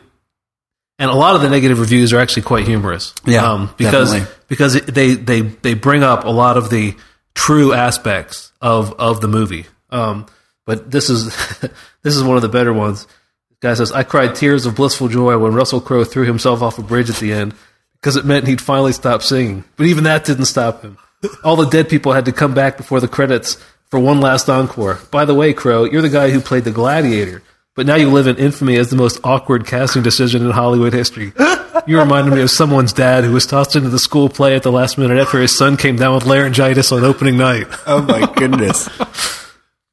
and 1.00 1.12
a 1.12 1.13
lot 1.15 1.36
of 1.36 1.41
the 1.41 1.50
negative 1.50 1.79
reviews 1.79 2.12
are 2.13 2.19
actually 2.19 2.41
quite 2.43 2.65
humorous. 2.65 3.13
Yeah, 3.25 3.51
um, 3.51 3.74
because 3.77 4.13
definitely. 4.13 4.36
because 4.47 4.75
it, 4.75 4.88
they 4.88 5.13
they 5.13 5.41
they 5.41 5.74
bring 5.75 6.03
up 6.03 6.24
a 6.24 6.29
lot 6.29 6.57
of 6.57 6.69
the 6.69 6.95
true 7.36 7.74
aspects 7.74 8.51
of 8.62 8.93
of 8.93 9.21
the 9.21 9.27
movie. 9.27 9.65
Um, 9.91 10.25
but 10.67 10.91
this 10.91 11.09
is 11.09 11.36
this 12.03 12.15
is 12.15 12.21
one 12.24 12.36
of 12.36 12.43
the 12.43 12.50
better 12.50 12.71
ones. 12.74 13.05
This 13.50 13.57
guy 13.62 13.74
says, 13.74 13.91
"I 13.91 14.03
cried 14.03 14.36
tears 14.36 14.67
of 14.67 14.75
blissful 14.75 15.07
joy 15.07 15.36
when 15.39 15.55
Russell 15.55 15.81
Crowe 15.81 16.03
threw 16.03 16.25
himself 16.25 16.62
off 16.62 16.77
a 16.77 16.83
bridge 16.83 17.09
at 17.09 17.15
the 17.15 17.33
end 17.33 17.55
because 17.93 18.15
it 18.15 18.25
meant 18.25 18.45
he'd 18.47 18.62
finally 18.62 18.91
stop 18.93 19.24
singing. 19.24 19.63
But 19.77 19.88
even 19.88 20.03
that 20.03 20.25
didn't 20.25 20.45
stop 20.45 20.83
him. 20.83 21.00
All 21.43 21.55
the 21.55 21.65
dead 21.65 21.89
people 21.89 22.13
had 22.13 22.25
to 22.25 22.31
come 22.31 22.53
back 22.53 22.77
before 22.77 23.00
the 23.00 23.07
credits 23.07 23.57
for 23.89 24.00
one 24.00 24.21
last 24.21 24.50
encore. 24.50 25.00
By 25.09 25.25
the 25.25 25.33
way, 25.33 25.53
Crowe, 25.53 25.86
you're 25.86 26.03
the 26.03 26.09
guy 26.09 26.29
who 26.29 26.39
played 26.39 26.63
the 26.65 26.71
gladiator, 26.71 27.41
but 27.75 27.88
now 27.88 27.95
you 27.95 28.12
live 28.12 28.27
in 28.27 28.38
infamy 28.38 28.75
as 28.77 28.91
the 28.91 28.95
most 28.97 29.19
awkward 29.24 29.65
casting 29.65 30.03
decision 30.03 30.45
in 30.45 30.51
Hollywood 30.51 30.93
history. 30.93 31.33
You 31.88 32.00
reminded 32.00 32.33
me 32.36 32.41
of 32.41 32.51
someone's 32.51 32.91
dad 32.91 33.24
who 33.24 33.31
was 33.31 33.45
tossed 33.47 33.75
into 33.75 33.89
the 33.89 33.97
school 33.97 34.27
play 34.29 34.55
at 34.55 34.63
the 34.63 34.71
last 34.71 34.97
minute 34.97 35.17
after 35.17 35.39
his 35.39 35.57
son 35.57 35.77
came 35.77 35.95
down 35.95 36.15
with 36.15 36.25
laryngitis 36.25 36.91
on 36.91 37.03
opening 37.05 37.38
night. 37.38 37.65
oh 37.88 38.01
my 38.01 38.31
goodness. 38.36 38.89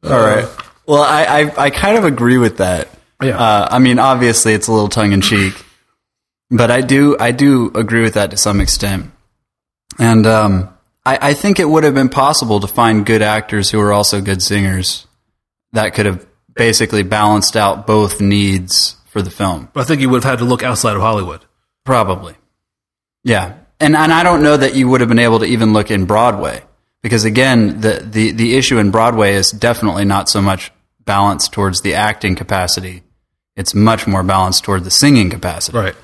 Uh, 0.07 0.12
All 0.12 0.21
right. 0.21 0.63
Well, 0.87 1.03
I, 1.03 1.25
I, 1.25 1.64
I 1.64 1.71
kind 1.71 1.97
of 1.97 2.05
agree 2.05 2.38
with 2.38 2.59
that. 2.59 2.88
Yeah. 3.23 3.38
Uh, 3.38 3.69
I 3.71 3.79
mean, 3.79 3.99
obviously, 3.99 4.53
it's 4.55 4.69
a 4.69 4.73
little 4.73 4.88
tongue 4.88 5.12
in 5.12 5.21
cheek, 5.21 5.55
but 6.50 6.71
I 6.71 6.83
do 6.83 7.17
I 7.19 7.31
do 7.31 7.71
agree 7.75 8.03
with 8.03 8.14
that 8.14 8.33
to 8.33 8.37
some 8.37 8.61
extent. 8.61 9.11
And 9.99 10.26
um, 10.26 10.69
I, 11.07 11.31
I 11.31 11.35
think 11.35 11.59
it 11.59 11.69
would 11.69 11.85
have 11.85 11.95
been 11.95 12.09
possible 12.09 12.61
to 12.61 12.67
find 12.67 13.07
good 13.07 13.23
actors 13.23 13.71
who 13.71 13.79
were 13.79 13.93
also 13.93 14.21
good 14.21 14.43
singers 14.43 15.07
that 15.73 15.95
could 15.95 16.07
have 16.07 16.26
basically 16.55 17.03
balanced 17.03 17.57
out 17.57 17.87
both 17.87 18.21
needs 18.21 18.97
for 19.07 19.23
the 19.23 19.31
film. 19.31 19.69
But 19.73 19.83
I 19.83 19.85
think 19.85 20.00
you 20.00 20.11
would 20.11 20.23
have 20.23 20.33
had 20.33 20.38
to 20.41 20.45
look 20.45 20.62
outside 20.62 20.97
of 20.97 21.03
Hollywood. 21.03 21.45
Probably. 21.85 22.35
Yeah. 23.23 23.55
And 23.81 23.97
and 23.97 24.12
I 24.12 24.23
don't 24.23 24.43
know 24.43 24.57
that 24.57 24.75
you 24.75 24.88
would 24.88 25.00
have 25.00 25.09
been 25.09 25.19
able 25.19 25.38
to 25.38 25.47
even 25.47 25.73
look 25.73 25.91
in 25.91 26.05
Broadway. 26.05 26.62
Because 27.03 27.26
again, 27.26 27.83
the, 27.83 28.03
the, 28.03 28.31
the 28.31 28.57
issue 28.57 28.79
in 28.79 28.91
Broadway 28.91 29.35
is 29.35 29.50
definitely 29.50 30.07
not 30.07 30.31
so 30.31 30.41
much 30.41 30.73
balanced 31.04 31.52
towards 31.52 31.82
the 31.82 31.94
acting 31.94 32.34
capacity. 32.34 33.02
It's 33.56 33.75
much 33.75 34.06
more 34.06 34.23
balanced 34.23 34.64
toward 34.64 34.84
the 34.84 34.90
singing 34.90 35.30
capacity. 35.30 35.78
Right. 35.78 35.96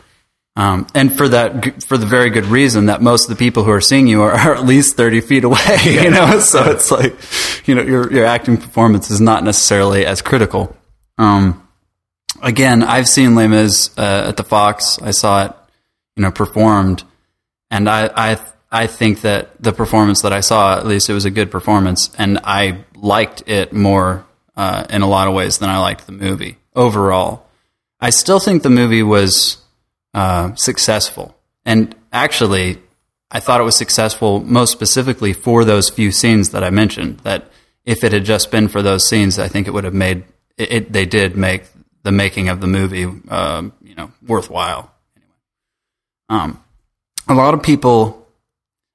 Um, 0.56 0.86
and 0.94 1.16
for 1.16 1.28
that, 1.28 1.84
for 1.84 1.96
the 1.96 2.06
very 2.06 2.30
good 2.30 2.46
reason 2.46 2.86
that 2.86 3.00
most 3.00 3.24
of 3.24 3.36
the 3.36 3.36
people 3.36 3.64
who 3.64 3.70
are 3.70 3.80
seeing 3.80 4.06
you 4.06 4.22
are, 4.22 4.32
are 4.32 4.54
at 4.54 4.64
least 4.64 4.96
30 4.96 5.20
feet 5.20 5.44
away, 5.44 5.76
you 5.84 6.10
know? 6.10 6.40
So 6.40 6.70
it's 6.70 6.90
like, 6.90 7.16
you 7.66 7.74
know, 7.74 7.82
your, 7.82 8.12
your 8.12 8.26
acting 8.26 8.56
performance 8.56 9.10
is 9.10 9.20
not 9.20 9.44
necessarily 9.44 10.04
as 10.04 10.22
critical. 10.22 10.76
Um, 11.18 11.66
again, 12.42 12.82
I've 12.82 13.08
seen 13.08 13.34
Les 13.34 13.46
Mis, 13.46 13.90
uh, 13.96 14.26
at 14.28 14.36
the 14.36 14.44
Fox. 14.44 14.98
I 15.00 15.12
saw 15.12 15.46
it, 15.46 15.52
you 16.16 16.22
know, 16.22 16.30
performed. 16.30 17.04
And 17.70 17.88
I, 17.88 18.10
I, 18.14 18.38
I 18.70 18.86
think 18.86 19.22
that 19.22 19.62
the 19.62 19.72
performance 19.72 20.22
that 20.22 20.32
I 20.32 20.40
saw, 20.40 20.76
at 20.76 20.86
least 20.86 21.08
it 21.08 21.14
was 21.14 21.24
a 21.24 21.30
good 21.30 21.50
performance. 21.50 22.10
And 22.18 22.38
I 22.44 22.84
liked 22.96 23.44
it 23.46 23.72
more, 23.72 24.26
uh, 24.60 24.84
in 24.90 25.00
a 25.00 25.08
lot 25.08 25.26
of 25.26 25.32
ways 25.32 25.56
than 25.56 25.70
I 25.70 25.78
liked 25.78 26.04
the 26.04 26.12
movie 26.12 26.58
overall. 26.76 27.46
I 27.98 28.10
still 28.10 28.38
think 28.38 28.62
the 28.62 28.68
movie 28.68 29.02
was, 29.02 29.56
uh, 30.12 30.54
successful. 30.54 31.34
And 31.64 31.94
actually, 32.12 32.78
I 33.30 33.40
thought 33.40 33.62
it 33.62 33.64
was 33.64 33.76
successful 33.76 34.40
most 34.40 34.70
specifically 34.70 35.32
for 35.32 35.64
those 35.64 35.88
few 35.88 36.12
scenes 36.12 36.50
that 36.50 36.62
I 36.62 36.68
mentioned. 36.68 37.20
That 37.20 37.50
if 37.86 38.04
it 38.04 38.12
had 38.12 38.26
just 38.26 38.50
been 38.50 38.68
for 38.68 38.82
those 38.82 39.08
scenes, 39.08 39.38
I 39.38 39.48
think 39.48 39.66
it 39.66 39.70
would 39.70 39.84
have 39.84 39.94
made 39.94 40.24
it. 40.58 40.72
it 40.72 40.92
they 40.92 41.06
did 41.06 41.38
make 41.38 41.62
the 42.02 42.12
making 42.12 42.50
of 42.50 42.60
the 42.60 42.66
movie, 42.66 43.06
um, 43.28 43.72
you 43.82 43.94
know, 43.94 44.10
worthwhile. 44.26 44.92
Anyway, 45.16 45.32
um, 46.28 46.62
a 47.28 47.34
lot 47.34 47.54
of 47.54 47.62
people, 47.62 48.26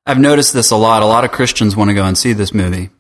I've 0.06 0.20
noticed 0.20 0.54
this 0.54 0.70
a 0.70 0.76
lot. 0.76 1.02
A 1.02 1.08
lot 1.08 1.24
of 1.24 1.32
Christians 1.32 1.76
want 1.76 1.90
to 1.90 1.96
go 1.96 2.06
and 2.06 2.16
see 2.18 2.34
this 2.34 2.54
movie, 2.54 2.92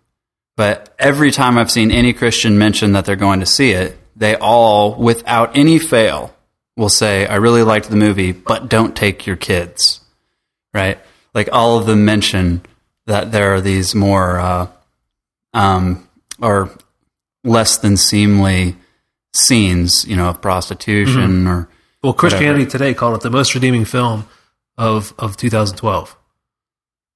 but 0.55 0.93
every 0.97 1.31
time 1.31 1.57
I've 1.57 1.71
seen 1.71 1.91
any 1.91 2.13
Christian 2.13 2.57
mention 2.57 2.93
that 2.93 3.05
they're 3.05 3.15
going 3.15 3.39
to 3.41 3.45
see 3.45 3.71
it, 3.71 3.97
they 4.15 4.35
all, 4.35 4.95
without 4.95 5.57
any 5.57 5.79
fail, 5.79 6.33
will 6.77 6.89
say, 6.89 7.25
I 7.25 7.35
really 7.35 7.63
liked 7.63 7.89
the 7.89 7.95
movie, 7.95 8.31
but 8.31 8.69
don't 8.69 8.95
take 8.95 9.25
your 9.25 9.35
kids. 9.35 10.01
Right? 10.73 10.99
Like 11.33 11.49
all 11.51 11.77
of 11.77 11.85
them 11.85 12.05
mention 12.05 12.61
that 13.05 13.31
there 13.31 13.53
are 13.53 13.61
these 13.61 13.95
more, 13.95 14.39
uh, 14.39 14.67
um, 15.53 16.07
or 16.41 16.69
less 17.43 17.77
than 17.77 17.97
seemly 17.97 18.75
scenes, 19.33 20.05
you 20.05 20.15
know, 20.15 20.29
of 20.29 20.41
prostitution 20.41 21.47
or, 21.47 21.69
Well, 22.03 22.13
Christianity 22.13 22.65
Today 22.65 22.93
called 22.93 23.15
it 23.15 23.21
the 23.21 23.29
most 23.29 23.53
redeeming 23.53 23.85
film 23.85 24.27
of 24.77 25.13
of 25.17 25.37
2012. 25.37 26.15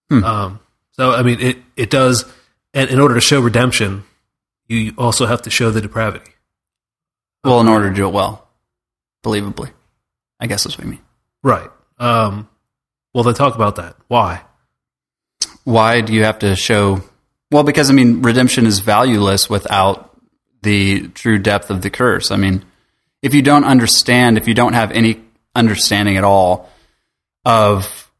Hmm. 0.09 0.23
Um, 0.23 0.59
so 0.91 1.11
I 1.11 1.23
mean, 1.23 1.39
it 1.39 1.57
it 1.75 1.89
does, 1.89 2.25
and 2.73 2.89
in 2.89 2.99
order 2.99 3.15
to 3.15 3.21
show 3.21 3.39
redemption, 3.39 4.03
you 4.67 4.93
also 4.97 5.25
have 5.25 5.41
to 5.43 5.49
show 5.49 5.71
the 5.71 5.81
depravity. 5.81 6.31
well, 7.43 7.59
in 7.61 7.67
order 7.67 7.89
to 7.89 7.95
do 7.95 8.07
it 8.07 8.13
well, 8.13 8.47
believably. 9.23 9.71
I 10.39 10.47
guess 10.47 10.63
that's 10.63 10.77
what 10.77 10.85
you 10.85 10.91
mean. 10.91 11.01
Right. 11.43 11.69
Um, 11.97 12.47
well, 13.13 13.23
they 13.23 13.33
talk 13.33 13.55
about 13.55 13.75
that. 13.77 13.95
Why? 14.07 14.43
why 15.69 16.01
do 16.01 16.13
you 16.13 16.23
have 16.23 16.39
to 16.39 16.55
show 16.55 17.01
well 17.51 17.63
because 17.63 17.89
i 17.89 17.93
mean 17.93 18.21
redemption 18.21 18.65
is 18.65 18.79
valueless 18.79 19.49
without 19.49 20.17
the 20.63 21.07
true 21.09 21.37
depth 21.37 21.69
of 21.69 21.81
the 21.81 21.89
curse 21.89 22.31
i 22.31 22.35
mean 22.35 22.63
if 23.21 23.33
you 23.33 23.41
don't 23.41 23.63
understand 23.63 24.37
if 24.37 24.47
you 24.47 24.53
don't 24.53 24.73
have 24.73 24.91
any 24.91 25.21
understanding 25.55 26.17
at 26.17 26.23
all 26.23 26.69
of 27.45 28.11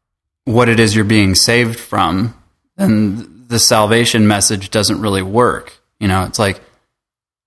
what 0.44 0.68
it 0.68 0.78
is 0.78 0.94
you're 0.94 1.04
being 1.04 1.34
saved 1.34 1.78
from 1.78 2.34
then 2.76 3.39
the 3.50 3.58
salvation 3.58 4.26
message 4.26 4.70
doesn't 4.70 5.02
really 5.02 5.22
work 5.22 5.80
you 6.00 6.08
know? 6.08 6.24
It's 6.24 6.38
like 6.38 6.60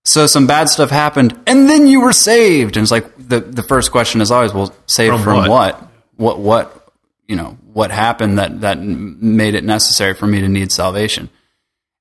so 0.06 0.28
some 0.28 0.48
bad 0.48 0.70
stuff 0.70 0.90
happened 0.90 1.38
and 1.46 1.68
then 1.68 1.88
you 1.88 2.02
were 2.02 2.14
saved. 2.14 2.78
And 2.78 2.84
it's 2.84 2.92
like 2.92 3.12
the 3.18 3.42
the 3.42 3.64
first 3.64 3.92
question 3.92 4.22
is 4.22 4.32
always 4.32 4.54
well 4.54 4.74
saved 4.86 5.16
From 5.16 5.24
from, 5.24 5.38
what? 5.38 5.50
what? 5.50 5.90
What 6.16 6.40
what 6.40 6.90
you 7.28 7.36
know 7.36 7.58
what 7.74 7.92
happened 7.92 8.38
that 8.40 8.62
that 8.62 8.80
made 8.80 9.56
it 9.56 9.64
necessary 9.64 10.14
for 10.14 10.28
me 10.28 10.40
to 10.40 10.48
need 10.48 10.72
salvation? 10.72 11.30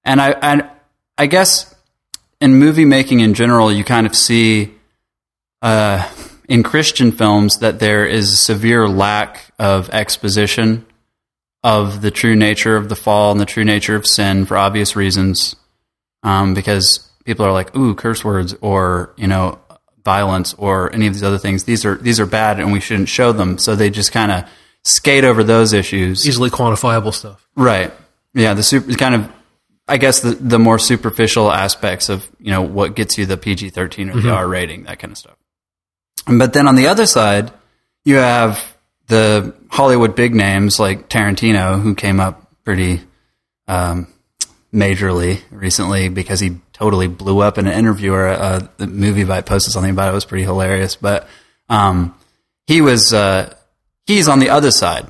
And 0.05 0.21
i 0.21 0.35
i, 0.43 0.71
I 1.19 1.27
guess 1.27 1.75
in 2.41 2.55
movie 2.57 2.85
making 2.85 3.21
in 3.21 3.35
general 3.35 3.73
you 3.73 3.85
kind 3.85 4.07
of 4.07 4.15
see 4.15 4.75
uh, 5.63 6.09
in 6.49 6.65
christian 6.65 7.13
films 7.13 7.59
that 7.59 7.79
there 7.79 8.05
is 8.05 8.33
a 8.33 8.37
severe 8.37 8.89
lack 8.89 9.53
of 9.61 9.89
exposition 9.91 10.85
of 11.65 12.03
the 12.03 12.11
true 12.11 12.35
nature 12.35 12.77
of 12.77 12.89
the 12.89 12.97
fall 12.97 13.31
and 13.31 13.41
the 13.41 13.47
true 13.47 13.65
nature 13.65 13.95
of 13.95 14.07
sin 14.07 14.45
for 14.45 14.57
obvious 14.57 14.97
reasons 14.97 15.55
um, 16.23 16.55
because 16.55 17.09
people 17.25 17.47
are 17.47 17.53
like 17.53 17.75
ooh 17.77 17.95
curse 17.95 18.25
words 18.25 18.55
or 18.61 19.15
you 19.17 19.27
know 19.27 19.59
violence 20.05 20.55
or 20.55 20.93
any 20.93 21.07
of 21.07 21.13
these 21.13 21.23
other 21.23 21.39
things. 21.39 21.65
These 21.65 21.85
are 21.85 21.97
these 21.97 22.19
are 22.19 22.27
bad 22.27 22.59
and 22.59 22.73
we 22.73 22.81
shouldn't 22.81 23.09
show 23.09 23.33
them. 23.33 23.59
So 23.59 23.77
they 23.77 23.91
just 23.91 24.13
kind 24.13 24.33
of 24.33 24.49
skate 24.83 25.25
over 25.25 25.45
those 25.45 25.73
issues. 25.73 26.27
Easily 26.27 26.51
quantifiable 26.51 27.15
stuff. 27.15 27.47
right. 27.57 27.93
Yeah 28.35 28.55
the 28.55 28.63
super 28.63 28.93
kind 28.95 29.15
of 29.15 29.31
i 29.89 29.97
guess 29.99 30.21
the, 30.21 30.31
the 30.31 30.59
more 30.59 30.79
superficial 30.79 31.51
aspects 31.51 32.09
of 32.09 32.29
you 32.39 32.51
know 32.51 32.63
what 32.63 32.95
gets 32.95 33.19
you 33.19 33.27
the 33.27 33.37
pg-13 33.37 34.15
or 34.15 34.21
the 34.21 34.31
r 34.31 34.49
rating 34.49 34.85
that 34.85 34.99
kind 34.99 35.13
of 35.13 35.19
stuff. 35.19 35.37
But 36.27 36.53
then 36.53 36.67
on 36.67 36.77
the 36.77 36.87
other 36.87 37.07
side 37.07 37.53
you 38.05 38.17
have 38.17 38.59
the 39.09 39.55
hollywood 39.73 40.15
big 40.15 40.35
names 40.35 40.79
like 40.79 41.09
tarantino 41.09 41.81
who 41.81 41.95
came 41.95 42.21
up 42.21 42.49
pretty 42.65 43.01
um, 43.69 44.07
majorly 44.73 45.41
recently 45.51 46.09
because 46.09 46.41
he 46.41 46.59
totally 46.73 47.07
blew 47.07 47.41
up 47.41 47.59
in 47.59 47.67
an 47.67 47.73
interview 47.73 48.13
or 48.13 48.27
uh, 48.29 48.67
the 48.79 48.87
movie 48.87 49.25
by 49.25 49.41
posted 49.41 49.73
something 49.73 49.91
about 49.91 50.09
it. 50.09 50.13
It 50.13 50.15
was 50.15 50.25
pretty 50.25 50.45
hilarious. 50.45 50.97
But 50.97 51.29
um, 51.69 52.15
he 52.67 52.81
was 52.81 53.13
uh, 53.13 53.55
he's 54.07 54.29
on 54.29 54.39
the 54.39 54.51
other 54.51 54.71
side. 54.71 55.09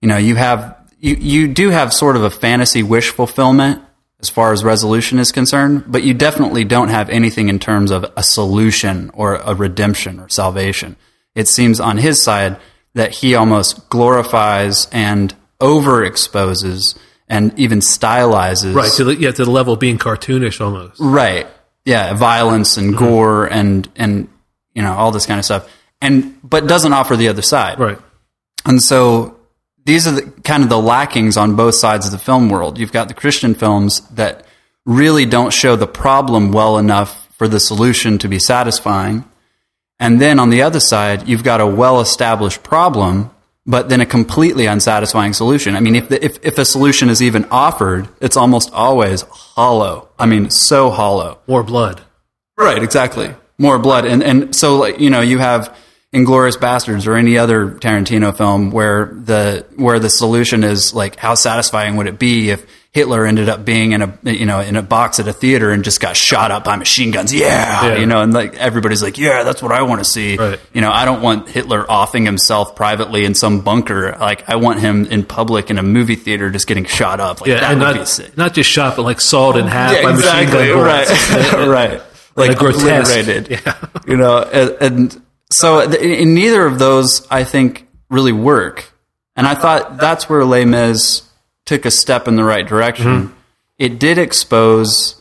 You 0.00 0.08
know, 0.08 0.16
you 0.16 0.34
have 0.34 0.76
you 0.98 1.14
you 1.14 1.48
do 1.48 1.70
have 1.70 1.92
sort 1.92 2.16
of 2.16 2.22
a 2.22 2.30
fantasy 2.30 2.82
wish 2.82 3.10
fulfillment 3.10 3.82
as 4.20 4.28
far 4.28 4.52
as 4.52 4.64
resolution 4.64 5.18
is 5.18 5.30
concerned, 5.30 5.84
but 5.86 6.02
you 6.02 6.14
definitely 6.14 6.64
don't 6.64 6.88
have 6.88 7.10
anything 7.10 7.48
in 7.48 7.58
terms 7.58 7.90
of 7.90 8.04
a 8.16 8.22
solution 8.22 9.10
or 9.14 9.36
a 9.36 9.54
redemption 9.54 10.18
or 10.18 10.28
salvation. 10.28 10.96
It 11.34 11.48
seems 11.48 11.80
on 11.80 11.98
his 11.98 12.22
side 12.22 12.56
that 12.96 13.12
he 13.12 13.34
almost 13.34 13.90
glorifies 13.90 14.88
and 14.90 15.34
overexposes 15.60 16.98
and 17.28 17.56
even 17.58 17.80
stylizes 17.80 18.74
Right. 18.74 18.90
To 18.92 19.04
the, 19.04 19.14
yeah, 19.14 19.32
to 19.32 19.44
the 19.44 19.50
level 19.50 19.74
of 19.74 19.80
being 19.80 19.98
cartoonish 19.98 20.62
almost. 20.62 20.98
Right. 20.98 21.46
Yeah, 21.84 22.14
violence 22.14 22.78
and 22.78 22.94
mm-hmm. 22.94 23.04
gore 23.04 23.46
and 23.46 23.88
and 23.96 24.28
you 24.74 24.82
know 24.82 24.94
all 24.94 25.12
this 25.12 25.26
kind 25.26 25.38
of 25.38 25.44
stuff, 25.44 25.70
and 26.00 26.36
but 26.42 26.66
doesn't 26.66 26.92
offer 26.92 27.16
the 27.16 27.28
other 27.28 27.42
side. 27.42 27.78
Right. 27.78 27.98
And 28.64 28.82
so 28.82 29.38
these 29.84 30.08
are 30.08 30.12
the, 30.12 30.22
kind 30.42 30.64
of 30.64 30.68
the 30.68 30.80
lackings 30.80 31.36
on 31.36 31.54
both 31.54 31.76
sides 31.76 32.06
of 32.06 32.12
the 32.12 32.18
film 32.18 32.48
world. 32.48 32.78
You've 32.78 32.92
got 32.92 33.08
the 33.08 33.14
Christian 33.14 33.54
films 33.54 34.00
that 34.10 34.44
really 34.84 35.26
don't 35.26 35.52
show 35.52 35.76
the 35.76 35.86
problem 35.86 36.50
well 36.50 36.78
enough 36.78 37.28
for 37.36 37.46
the 37.46 37.60
solution 37.60 38.18
to 38.18 38.28
be 38.28 38.40
satisfying. 38.40 39.24
And 39.98 40.20
then 40.20 40.38
on 40.38 40.50
the 40.50 40.62
other 40.62 40.80
side, 40.80 41.28
you've 41.28 41.44
got 41.44 41.60
a 41.60 41.66
well 41.66 42.00
established 42.00 42.62
problem, 42.62 43.30
but 43.64 43.88
then 43.88 44.00
a 44.00 44.06
completely 44.06 44.66
unsatisfying 44.66 45.32
solution. 45.32 45.74
I 45.74 45.80
mean, 45.80 45.96
if, 45.96 46.08
the, 46.08 46.24
if, 46.24 46.38
if 46.44 46.58
a 46.58 46.64
solution 46.64 47.08
is 47.08 47.22
even 47.22 47.46
offered, 47.50 48.08
it's 48.20 48.36
almost 48.36 48.72
always 48.72 49.22
hollow. 49.22 50.08
I 50.18 50.26
mean, 50.26 50.50
so 50.50 50.90
hollow. 50.90 51.38
More 51.46 51.62
blood. 51.62 52.02
Right, 52.56 52.82
exactly. 52.82 53.34
More 53.58 53.78
blood, 53.78 54.04
and 54.04 54.22
and 54.22 54.54
so 54.54 54.76
like 54.76 55.00
you 55.00 55.08
know 55.08 55.22
you 55.22 55.38
have 55.38 55.74
Inglourious 56.14 56.58
Basterds 56.58 57.06
or 57.06 57.16
any 57.16 57.38
other 57.38 57.70
Tarantino 57.70 58.36
film 58.36 58.70
where 58.70 59.06
the 59.06 59.66
where 59.76 59.98
the 59.98 60.10
solution 60.10 60.62
is 60.62 60.94
like 60.94 61.16
how 61.16 61.34
satisfying 61.34 61.96
would 61.96 62.06
it 62.06 62.18
be 62.18 62.50
if 62.50 62.66
Hitler 62.96 63.26
ended 63.26 63.48
up 63.50 63.62
being 63.64 63.92
in 63.92 64.00
a 64.00 64.18
you 64.24 64.46
know 64.46 64.60
in 64.60 64.74
a 64.74 64.80
box 64.82 65.20
at 65.20 65.28
a 65.28 65.32
theater 65.32 65.70
and 65.70 65.84
just 65.84 66.00
got 66.00 66.16
shot 66.16 66.50
up 66.50 66.64
by 66.64 66.76
machine 66.76 67.10
guns? 67.10 67.32
Yeah, 67.32 67.88
Yeah. 67.88 67.96
you 67.98 68.06
know, 68.06 68.22
and 68.22 68.32
like 68.32 68.54
everybody's 68.56 69.02
like, 69.02 69.18
yeah, 69.18 69.42
that's 69.44 69.62
what 69.62 69.70
I 69.70 69.82
want 69.82 70.00
to 70.00 70.04
see. 70.06 70.36
Right. 70.36 70.58
You 70.72 70.80
know, 70.80 70.90
I 70.90 71.04
don't 71.04 71.20
want 71.20 71.48
Hitler 71.50 71.84
offing 71.90 72.24
himself 72.24 72.74
privately 72.74 73.26
in 73.26 73.34
some 73.34 73.60
bunker. 73.60 74.16
Like 74.18 74.48
I 74.48 74.56
want 74.56 74.80
him 74.80 75.04
in 75.06 75.24
public 75.24 75.70
in 75.70 75.76
a 75.78 75.82
movie 75.82 76.16
theater 76.16 76.50
just 76.50 76.66
getting 76.66 76.86
shot 76.86 77.20
up. 77.20 77.42
Like 77.42 77.48
Yeah, 77.50 77.60
that 77.60 77.72
and 77.72 77.80
would 77.80 77.92
be 77.92 77.98
not, 77.98 78.08
sick. 78.08 78.36
not 78.36 78.54
just 78.54 78.70
shot, 78.70 78.96
but 78.96 79.02
like 79.02 79.20
sawed 79.20 79.58
in 79.58 79.66
half 79.66 79.92
Yeah, 79.94 80.02
by 80.02 80.10
exactly. 80.12 80.58
machine 80.58 80.74
gun 80.74 80.84
bullets. 80.84 81.30
Right, 81.30 81.68
right. 81.68 82.02
like 82.34 82.58
grotesque- 82.58 82.82
obliterated. 82.86 83.50
Yeah. 83.50 83.74
You 84.06 84.16
know, 84.16 84.38
and, 84.42 84.70
and 84.80 85.22
so 85.50 85.80
uh, 85.80 85.92
in 85.92 86.34
neither 86.34 86.64
of 86.64 86.78
those, 86.78 87.26
I 87.30 87.44
think, 87.44 87.86
really 88.08 88.32
work. 88.32 88.90
And 89.36 89.46
I 89.46 89.54
thought 89.54 89.98
that's 89.98 90.30
where 90.30 90.44
Les 90.46 90.64
Mis 90.64 91.25
took 91.66 91.84
a 91.84 91.90
step 91.90 92.26
in 92.26 92.36
the 92.36 92.44
right 92.44 92.66
direction. 92.66 93.34
It 93.78 93.98
did 93.98 94.16
expose 94.16 95.20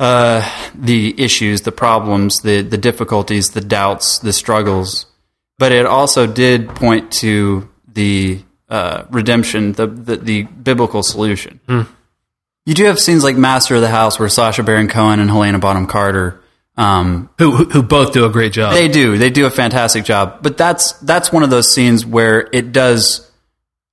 uh, 0.00 0.42
the 0.74 1.14
issues, 1.22 1.60
the 1.60 1.72
problems, 1.72 2.38
the 2.38 2.62
the 2.62 2.78
difficulties, 2.78 3.50
the 3.50 3.60
doubts, 3.60 4.18
the 4.18 4.32
struggles, 4.32 5.06
but 5.58 5.70
it 5.70 5.86
also 5.86 6.26
did 6.26 6.68
point 6.70 7.12
to 7.12 7.68
the 7.86 8.42
uh, 8.68 9.04
redemption, 9.10 9.72
the, 9.72 9.86
the 9.86 10.16
the 10.16 10.42
biblical 10.42 11.02
solution. 11.04 11.60
You 12.66 12.74
do 12.74 12.84
have 12.86 12.98
scenes 12.98 13.22
like 13.22 13.36
Master 13.36 13.76
of 13.76 13.82
the 13.82 13.88
House, 13.90 14.18
where 14.18 14.28
Sacha 14.28 14.62
Baron 14.64 14.88
Cohen 14.88 15.20
and 15.20 15.30
Helena 15.30 15.58
Bonham 15.58 15.86
Carter. 15.86 16.40
Um, 16.76 17.30
who, 17.38 17.52
who 17.52 17.64
who 17.66 17.82
both 17.84 18.12
do 18.12 18.24
a 18.24 18.30
great 18.30 18.52
job. 18.52 18.72
they 18.74 18.88
do. 18.88 19.16
They 19.16 19.30
do 19.30 19.46
a 19.46 19.50
fantastic 19.50 20.04
job. 20.04 20.38
But 20.42 20.58
that's 20.58 20.90
that's 20.94 21.30
one 21.30 21.44
of 21.44 21.50
those 21.50 21.72
scenes 21.72 22.04
where 22.04 22.48
it 22.52 22.72
does 22.72 23.30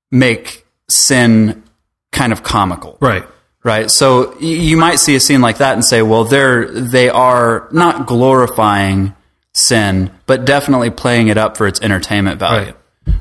make 0.10 0.61
sin 0.92 1.64
kind 2.12 2.32
of 2.34 2.44
comical. 2.44 2.98
right. 3.02 3.26
Right. 3.64 3.92
So 3.92 4.36
you 4.40 4.76
might 4.76 4.98
see 4.98 5.14
a 5.16 5.20
scene 5.20 5.40
like 5.42 5.60
that 5.60 5.74
and 5.76 5.86
say, 5.86 6.02
well, 6.02 6.24
they're 6.24 6.66
they 6.68 7.10
are 7.10 7.68
not 7.72 8.08
glorifying 8.08 9.16
sin, 9.54 10.10
but 10.26 10.46
definitely 10.46 10.90
playing 10.90 11.28
it 11.28 11.38
up 11.38 11.58
for 11.58 11.68
its 11.68 11.80
entertainment 11.80 12.40
value. 12.40 12.74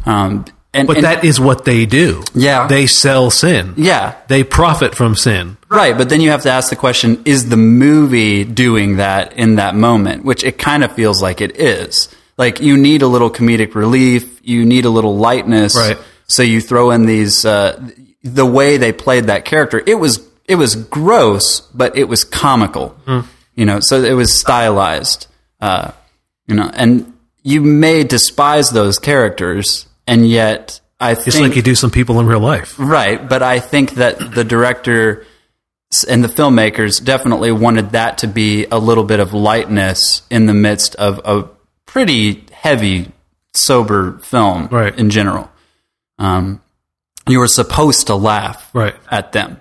Um, 0.07 0.47
and, 0.73 0.87
But 0.87 0.97
and- 0.97 1.05
that 1.05 1.25
is 1.25 1.39
what 1.39 1.67
they 1.67 1.85
do. 1.85 2.23
Yeah. 2.33 2.69
They 2.69 2.87
sell 2.87 3.31
sin. 3.31 3.75
yeah, 3.77 4.15
They 4.29 4.43
profit 4.45 4.95
from 4.95 5.15
sin. 5.15 5.59
Right, 5.69 5.97
but 5.99 6.09
then 6.09 6.21
you 6.23 6.31
have 6.31 6.43
to 6.45 6.51
ask 6.51 6.71
the 6.71 6.77
question: 6.77 7.21
Is 7.27 7.49
the 7.51 7.57
movie 7.59 8.45
doing 8.45 8.97
that 8.97 9.35
in 9.35 9.57
that 9.57 9.75
moment? 9.77 10.25
Which 10.25 10.43
it 10.43 10.59
kind 10.59 10.83
of 10.83 10.93
feels 10.93 11.21
like 11.21 11.41
it 11.43 11.61
is. 11.61 12.09
Like 12.39 12.61
you 12.61 12.79
need 12.79 13.03
a 13.03 13.07
little 13.07 13.31
comedic 13.31 13.75
relief, 13.75 14.41
you 14.43 14.65
need 14.65 14.85
a 14.87 14.91
little 14.91 15.17
lightness, 15.19 15.77
Right. 15.77 15.99
So 16.31 16.43
you 16.43 16.61
throw 16.61 16.91
in 16.93 17.07
these 17.07 17.45
uh, 17.45 17.91
the 18.23 18.47
way 18.47 18.77
they 18.77 18.93
played 18.93 19.25
that 19.27 19.45
character. 19.45 19.83
It 19.85 19.97
was 19.97 20.27
it 20.47 20.55
was 20.55 20.75
gross, 20.77 21.61
but 21.75 21.97
it 21.97 22.05
was 22.05 22.25
comical. 22.25 22.97
You 23.57 23.67
know, 23.67 23.81
so 23.81 24.03
it 24.03 24.13
was 24.15 24.39
stylized. 24.39 25.27
Uh, 25.61 25.91
you 26.47 26.55
know, 26.55 26.71
and 26.73 27.13
you 27.43 27.61
may 27.61 28.05
despise 28.05 28.71
those 28.71 28.99
characters, 28.99 29.87
and 30.07 30.29
yet 30.29 30.81
I 31.01 31.15
Just 31.15 31.33
think 31.33 31.49
like 31.49 31.57
you 31.57 31.63
do 31.63 31.75
some 31.75 31.91
people 31.91 32.21
in 32.21 32.27
real 32.27 32.41
life. 32.41 32.77
Right, 32.79 33.27
but 33.29 33.43
I 33.43 33.59
think 33.61 33.93
that 33.95 34.35
the 34.35 34.45
director 34.45 35.27
and 36.09 36.23
the 36.23 36.29
filmmakers 36.29 37.05
definitely 37.05 37.51
wanted 37.53 37.91
that 37.91 38.19
to 38.19 38.29
be 38.29 38.67
a 38.67 38.79
little 38.79 39.05
bit 39.05 39.19
of 39.21 39.33
lightness 39.35 40.23
in 40.31 40.47
the 40.47 40.55
midst 40.55 40.95
of 40.97 41.21
a 41.25 41.49
pretty 41.87 42.45
heavy, 42.53 43.11
sober 43.55 44.19
film 44.19 44.69
Right. 44.71 44.97
in 44.97 45.11
general. 45.11 45.51
Um, 46.21 46.61
you 47.29 47.39
were 47.41 47.49
supposed 47.49 48.07
to 48.09 48.15
laugh 48.15 48.69
Right. 48.73 48.95
at 49.11 49.33
them. 49.33 49.61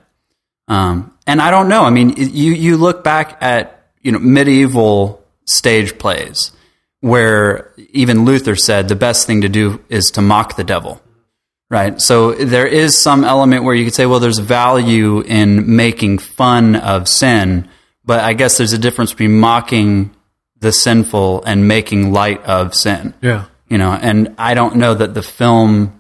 Um, 0.67 1.13
and 1.25 1.41
I 1.41 1.49
don't 1.51 1.67
know. 1.69 1.83
I 1.83 1.89
mean, 1.89 2.13
you 2.17 2.53
you 2.53 2.77
look 2.77 3.03
back 3.03 3.37
at 3.41 3.89
you 4.01 4.11
know 4.11 4.19
medieval 4.19 5.23
stage 5.45 5.97
plays 5.97 6.51
where 7.01 7.71
even 7.93 8.25
Luther 8.25 8.55
said 8.55 8.87
the 8.89 8.95
best 8.95 9.25
thing 9.25 9.41
to 9.41 9.49
do 9.49 9.81
is 9.89 10.11
to 10.11 10.21
mock 10.21 10.55
the 10.57 10.63
devil. 10.63 11.01
Right. 11.71 12.01
So 12.01 12.33
there 12.33 12.65
is 12.67 12.97
some 12.97 13.23
element 13.23 13.63
where 13.63 13.75
you 13.75 13.85
could 13.85 13.93
say, 13.93 14.05
well, 14.07 14.19
there's 14.19 14.39
value 14.39 15.21
in 15.21 15.75
making 15.75 16.17
fun 16.17 16.75
of 16.75 17.07
sin, 17.07 17.69
but 18.03 18.19
I 18.23 18.33
guess 18.33 18.57
there's 18.57 18.73
a 18.73 18.77
difference 18.79 19.11
between 19.11 19.39
mocking 19.39 20.15
the 20.59 20.71
sinful 20.71 21.43
and 21.45 21.67
making 21.67 22.11
light 22.11 22.43
of 22.43 22.75
sin 22.75 23.13
Yeah. 23.21 23.45
you 23.69 23.77
know 23.77 23.93
and 23.93 24.35
i 24.37 24.53
don't 24.53 24.75
know 24.75 24.93
that 24.93 25.13
the 25.13 25.21
film 25.23 25.98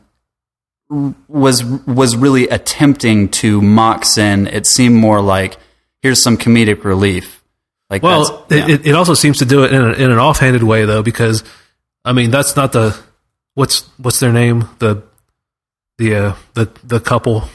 was 0.89 1.63
was 1.63 2.15
really 2.15 2.47
attempting 2.49 3.29
to 3.29 3.61
mock 3.61 4.03
sin 4.05 4.47
it 4.47 4.65
seemed 4.65 4.95
more 4.95 5.21
like 5.21 5.57
here's 6.01 6.21
some 6.21 6.35
comedic 6.37 6.83
relief 6.83 7.39
like 7.89 8.03
Well, 8.03 8.45
yeah. 8.51 8.67
it, 8.69 8.85
it, 8.87 8.95
also 8.95 9.13
seems 9.15 9.39
to 9.39 9.45
do 9.45 9.63
it 9.63 9.73
in, 9.73 9.81
a, 9.81 9.91
in 9.93 10.11
an 10.11 10.19
offhanded 10.19 10.61
way, 10.61 10.85
though, 10.85 11.01
because 11.01 11.43
I 12.05 12.13
mean 12.13 12.29
that's 12.29 12.55
not 12.55 12.71
the 12.71 12.95
what's 13.55 13.81
what's 13.97 14.19
their 14.19 14.31
name 14.31 14.69
the 14.79 15.03
the 15.97 16.15
uh, 16.15 16.35
the 16.53 16.71
the 16.83 16.99
couple. 16.99 17.45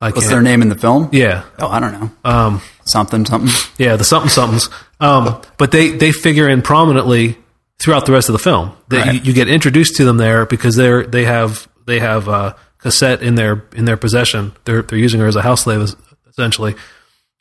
I 0.00 0.10
what's 0.10 0.28
their 0.28 0.42
name 0.42 0.62
in 0.62 0.68
the 0.68 0.74
film 0.74 1.10
Yeah, 1.12 1.44
oh 1.60 1.68
i 1.68 1.78
don't 1.78 1.92
know 1.92 2.10
um, 2.24 2.60
something 2.84 3.24
something 3.24 3.50
yeah, 3.78 3.94
the 3.96 4.04
something 4.04 4.30
somethings. 4.30 4.68
Um, 4.98 5.40
but 5.58 5.70
they 5.70 5.90
they 5.90 6.10
figure 6.12 6.48
in 6.48 6.62
prominently 6.62 7.36
throughout 7.78 8.06
the 8.06 8.12
rest 8.12 8.28
of 8.28 8.32
the 8.32 8.38
film. 8.40 8.72
That 8.88 9.06
Right. 9.06 9.14
you, 9.14 9.20
you 9.20 9.32
get 9.32 9.48
introduced 9.48 9.96
to 9.96 10.04
them 10.04 10.16
there 10.16 10.44
because 10.46 10.76
they're 10.76 11.04
they 11.06 11.24
have 11.24 11.68
they 11.92 12.00
have 12.00 12.26
uh, 12.26 12.54
Cosette 12.78 13.22
in 13.22 13.34
their 13.34 13.64
in 13.74 13.84
their 13.84 13.98
possession. 13.98 14.52
They're 14.64 14.80
they're 14.80 14.98
using 14.98 15.20
her 15.20 15.26
as 15.26 15.36
a 15.36 15.42
house 15.42 15.64
slave 15.64 15.94
essentially, 16.26 16.74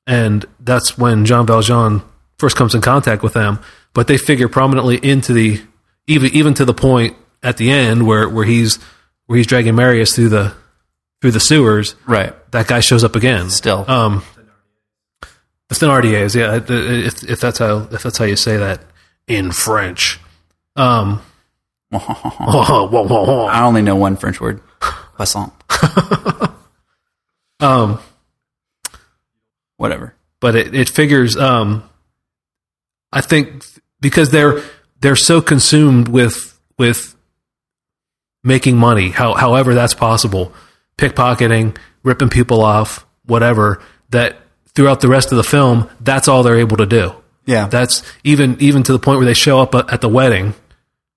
and 0.05 0.45
that's 0.59 0.97
when 0.97 1.25
Jean 1.25 1.45
Valjean 1.45 2.01
first 2.37 2.57
comes 2.57 2.75
in 2.75 2.81
contact 2.81 3.23
with 3.23 3.33
them. 3.33 3.59
But 3.93 4.07
they 4.07 4.17
figure 4.17 4.49
prominently 4.49 4.97
into 4.97 5.31
the 5.31 5.61
even 6.05 6.31
even 6.33 6.53
to 6.55 6.65
the 6.65 6.73
point 6.73 7.15
at 7.41 7.55
the 7.55 7.71
end 7.71 8.05
where 8.05 8.27
where 8.27 8.43
he's 8.43 8.77
where 9.27 9.37
he's 9.37 9.47
dragging 9.47 9.75
Marius 9.75 10.13
through 10.13 10.29
the 10.29 10.53
through 11.21 11.31
the 11.31 11.39
sewers. 11.39 11.95
right 12.05 12.33
That 12.51 12.67
guy 12.67 12.81
shows 12.81 13.05
up 13.05 13.15
again. 13.15 13.49
still 13.49 13.89
Um, 13.89 14.23
the 15.69 15.75
Thenardiers, 15.75 16.35
yeah. 16.35 16.59
If, 16.67 17.23
if 17.23 17.39
that's 17.39 17.59
how 17.59 17.87
if 17.89 18.03
that's 18.03 18.17
how 18.17 18.25
you 18.25 18.35
say 18.35 18.57
that 18.57 18.81
in 19.27 19.53
French. 19.53 20.19
Um, 20.75 21.21
i 23.49 23.61
only 23.63 23.81
know 23.81 23.95
one 23.95 24.15
french 24.15 24.39
word 24.39 24.61
croissant 24.79 25.53
um, 27.59 27.99
whatever 29.77 30.15
but 30.41 30.55
it, 30.55 30.75
it 30.75 30.89
figures. 30.89 31.37
Um, 31.37 31.89
I 33.13 33.21
think 33.21 33.63
because 34.01 34.31
they're 34.31 34.61
they're 34.99 35.15
so 35.15 35.39
consumed 35.39 36.09
with 36.09 36.59
with 36.77 37.15
making 38.43 38.75
money, 38.75 39.09
how, 39.09 39.35
however 39.35 39.73
that's 39.73 39.93
possible, 39.93 40.51
pickpocketing, 40.97 41.77
ripping 42.03 42.29
people 42.29 42.61
off, 42.61 43.05
whatever. 43.25 43.81
That 44.09 44.37
throughout 44.75 44.99
the 44.99 45.07
rest 45.07 45.31
of 45.31 45.37
the 45.37 45.43
film, 45.43 45.89
that's 46.01 46.27
all 46.27 46.43
they're 46.43 46.59
able 46.59 46.77
to 46.77 46.85
do. 46.85 47.15
yeah 47.45 47.67
That's 47.67 48.03
even 48.25 48.57
even 48.59 48.83
to 48.83 48.91
the 48.91 48.99
point 48.99 49.19
where 49.19 49.25
they 49.25 49.33
show 49.33 49.59
up 49.59 49.73
at 49.73 50.01
the 50.01 50.09
wedding 50.09 50.53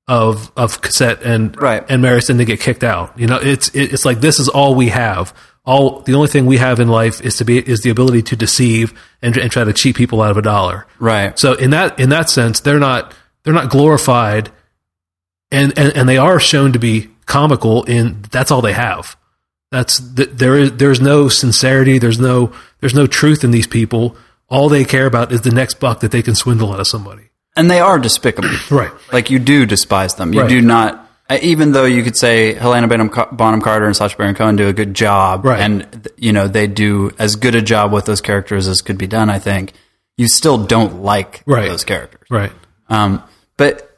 of 0.07 0.53
of 0.57 0.81
Cosette 0.83 1.23
and 1.23 1.59
Right. 1.61 1.85
and 1.89 2.03
Marius 2.03 2.29
and 2.31 2.39
they 2.39 2.45
get 2.45 2.61
kicked 2.61 2.85
out. 2.85 3.19
You 3.19 3.27
know, 3.27 3.39
it's 3.43 3.71
it's 3.75 4.05
like 4.05 4.21
this 4.21 4.39
is 4.39 4.49
all 4.49 4.75
we 4.75 4.89
have. 4.91 5.35
All 5.67 6.01
the 6.01 6.13
only 6.15 6.29
thing 6.29 6.45
we 6.45 6.59
have 6.59 6.79
in 6.79 6.89
life 6.89 7.23
is 7.23 7.37
to 7.37 7.45
be 7.47 7.59
is 7.59 7.81
the 7.81 7.89
ability 7.91 8.21
to 8.23 8.37
deceive 8.37 8.93
and, 9.23 9.35
and 9.39 9.51
try 9.51 9.65
to 9.65 9.73
cheat 9.73 9.97
people 9.97 10.21
out 10.21 10.31
of 10.31 10.37
a 10.37 10.43
dollar. 10.43 10.87
right 10.99 11.39
So 11.39 11.55
in 11.55 11.71
that 11.71 11.99
in 11.99 12.11
that 12.11 12.29
sense, 12.29 12.61
they're 12.61 12.79
not 12.79 13.15
they're 13.45 13.55
not 13.55 13.71
glorified, 13.71 14.51
and 15.51 15.73
and, 15.79 15.97
and 15.97 16.09
they 16.09 16.19
are 16.19 16.39
shown 16.39 16.73
to 16.75 16.79
be 16.79 17.09
comical. 17.27 17.85
In 17.85 18.23
that's 18.31 18.51
all 18.51 18.61
they 18.61 18.75
have. 18.75 19.17
That's 19.71 20.01
th- 20.15 20.29
there 20.33 20.57
is 20.57 20.73
there's 20.77 21.01
no 21.01 21.29
sincerity. 21.29 21.99
There's 21.99 22.19
no 22.21 22.53
there's 22.81 22.95
no 22.95 23.07
truth 23.07 23.43
in 23.43 23.51
these 23.51 23.67
people. 23.67 24.17
All 24.51 24.69
they 24.69 24.85
care 24.85 25.07
about 25.07 25.33
is 25.33 25.41
the 25.41 25.51
next 25.51 25.81
buck 25.81 26.01
that 26.01 26.11
they 26.11 26.21
can 26.23 26.35
swindle 26.35 26.73
out 26.75 26.81
of 26.81 26.87
somebody. 26.87 27.31
And 27.57 27.71
they 27.71 27.81
are 27.81 27.99
despicable 27.99 28.49
Right. 28.71 28.91
like 29.13 29.31
you 29.31 29.39
do 29.39 29.67
despise 29.67 30.15
them. 30.17 30.33
You 30.33 30.41
Right. 30.43 30.49
do 30.49 30.61
not, 30.61 31.09
uh, 31.31 31.39
even 31.43 31.73
though 31.73 31.85
you 31.85 32.03
could 32.03 32.17
say 32.17 32.55
Helena 32.55 32.89
Bonham, 32.89 33.11
Bonham 33.33 33.61
Carter 33.61 33.87
and 33.87 33.95
Sacha 33.97 34.17
Baron 34.17 34.35
Cohen 34.35 34.57
do 34.57 34.69
a 34.69 34.73
good 34.73 34.95
job, 34.95 35.45
Right. 35.45 35.61
and 35.61 36.09
you 36.17 36.33
know 36.33 36.49
they 36.49 36.67
do 36.67 37.13
as 37.19 37.37
good 37.37 37.55
a 37.55 37.63
job 37.63 37.93
with 37.93 38.07
those 38.07 38.21
characters 38.21 38.67
as 38.67 38.83
could 38.83 38.99
be 38.99 39.07
done. 39.07 39.31
I 39.31 39.39
think 39.39 39.73
you 40.17 40.27
still 40.29 40.59
don't 40.65 41.03
like 41.03 41.43
Right. 41.47 41.69
those 41.69 41.85
characters. 41.85 42.27
Right. 42.31 42.53
Um, 42.89 43.23
but 43.57 43.89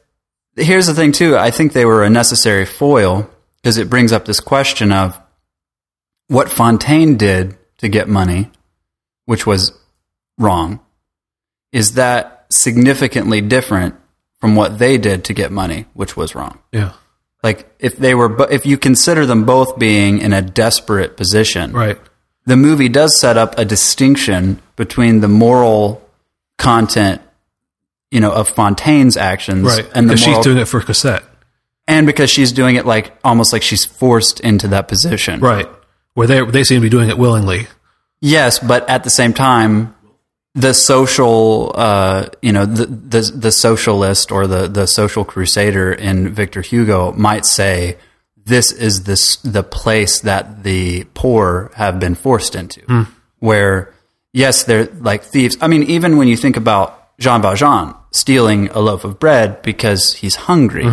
here's 0.55 0.87
the 0.87 0.93
thing 0.93 1.11
too. 1.11 1.35
I 1.37 1.49
think 1.51 1.73
they 1.73 1.85
were 1.85 2.03
a 2.03 2.09
necessary 2.09 2.65
foil 2.65 3.29
because 3.61 3.77
it 3.77 3.89
brings 3.89 4.11
up 4.11 4.25
this 4.25 4.39
question 4.39 4.91
of 4.91 5.19
what 6.27 6.49
Fantine 6.49 7.17
did 7.17 7.57
to 7.79 7.87
get 7.89 8.07
money, 8.07 8.51
which 9.25 9.45
was 9.47 9.71
wrong. 10.37 10.79
Is 11.71 11.93
that 11.93 12.36
significantly 12.51 13.41
different 13.41 13.95
from 14.39 14.55
what 14.55 14.79
they 14.79 14.97
did 14.97 15.23
to 15.25 15.33
get 15.33 15.51
money, 15.51 15.85
which 15.93 16.15
was 16.15 16.35
wrong? 16.35 16.59
Yeah. 16.71 16.93
Like 17.43 17.69
if 17.79 17.97
they 17.97 18.13
were, 18.15 18.49
if 18.51 18.65
you 18.65 18.77
consider 18.77 19.25
them 19.25 19.45
both 19.45 19.77
being 19.77 20.19
in 20.19 20.33
a 20.33 20.41
desperate 20.41 21.17
position, 21.17 21.71
Right. 21.71 21.99
the 22.45 22.57
movie 22.57 22.89
does 22.89 23.19
set 23.19 23.37
up 23.37 23.57
a 23.57 23.65
distinction 23.65 24.59
between 24.75 25.21
the 25.21 25.27
moral 25.27 26.01
content, 26.57 27.21
you 28.11 28.19
know, 28.19 28.31
of 28.31 28.49
Fantine's 28.53 29.17
actions, 29.17 29.65
Right. 29.65 29.87
and 29.93 30.09
the 30.09 30.13
because 30.13 30.23
she's 30.23 30.39
doing 30.43 30.57
it 30.57 30.67
for 30.67 30.81
Cosette. 30.81 31.23
and 31.87 32.05
because 32.07 32.29
she's 32.29 32.51
doing 32.51 32.75
it 32.75 32.85
like 32.85 33.13
almost 33.23 33.53
like 33.53 33.61
she's 33.61 33.85
forced 33.85 34.39
into 34.41 34.67
that 34.69 34.87
position, 34.87 35.39
Right. 35.39 35.69
Where 36.15 36.25
they 36.27 36.43
they 36.43 36.63
seem 36.63 36.77
to 36.77 36.81
be 36.81 36.89
doing 36.89 37.09
it 37.09 37.17
willingly. 37.17 37.67
Yes, 38.19 38.57
but 38.57 38.89
at 38.89 39.03
the 39.03 39.11
same 39.11 39.33
time, 39.33 39.93
the 40.57 40.73
social, 40.73 41.71
uh, 41.75 42.27
you 42.41 42.51
know, 42.51 42.65
the, 42.65 42.85
the 42.85 43.21
the 43.45 43.51
socialist 43.51 44.31
or 44.31 44.47
the 44.47 44.67
the 44.67 44.87
social 44.87 45.23
crusader 45.23 45.93
in 45.93 46.33
Victor 46.33 46.61
Hugo 46.61 47.11
might 47.13 47.45
say, 47.45 47.97
"This 48.45 48.71
is 48.71 49.03
this 49.03 49.37
the 49.37 49.63
place 49.63 50.21
that 50.21 50.63
the 50.63 51.05
poor 51.13 51.71
have 51.75 51.99
been 51.99 52.15
forced 52.15 52.55
into." 52.55 52.81
Where, 53.39 53.93
yes, 54.33 54.63
they're 54.63 54.85
like 54.99 55.23
thieves. 55.23 55.57
I 55.61 55.67
mean, 55.67 55.83
even 55.83 56.17
when 56.17 56.27
you 56.27 56.35
think 56.37 56.57
about 56.57 56.89
Jean 57.19 57.41
Valjean 57.41 57.93
stealing 58.11 58.69
a 58.69 58.79
loaf 58.79 59.03
of 59.05 59.19
bread 59.19 59.61
because 59.61 60.13
he's 60.21 60.35
hungry, 60.49 60.85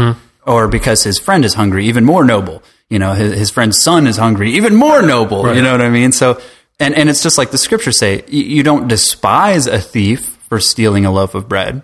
or 0.46 0.68
because 0.68 1.02
his 1.04 1.18
friend 1.18 1.42
is 1.44 1.54
hungry, 1.54 1.86
even 1.86 2.04
more 2.04 2.22
noble. 2.24 2.62
You 2.90 2.98
know, 2.98 3.14
his, 3.14 3.32
his 3.38 3.50
friend's 3.50 3.78
son 3.80 4.06
is 4.06 4.18
hungry, 4.18 4.52
even 4.60 4.74
more 4.76 5.00
noble. 5.00 5.42
You 5.56 5.62
know 5.62 5.72
what 5.72 5.80
I 5.80 5.88
mean? 5.88 6.12
So, 6.12 6.38
and, 6.80 6.94
and 6.94 7.08
it's 7.08 7.22
just 7.22 7.38
like 7.38 7.50
the 7.50 7.58
scriptures 7.58 7.98
say, 7.98 8.24
you, 8.28 8.44
you 8.44 8.62
don't 8.62 8.88
despise 8.88 9.66
a 9.66 9.80
thief 9.80 10.38
for 10.48 10.60
stealing 10.60 11.04
a 11.04 11.12
loaf 11.12 11.34
of 11.34 11.48
bread, 11.48 11.82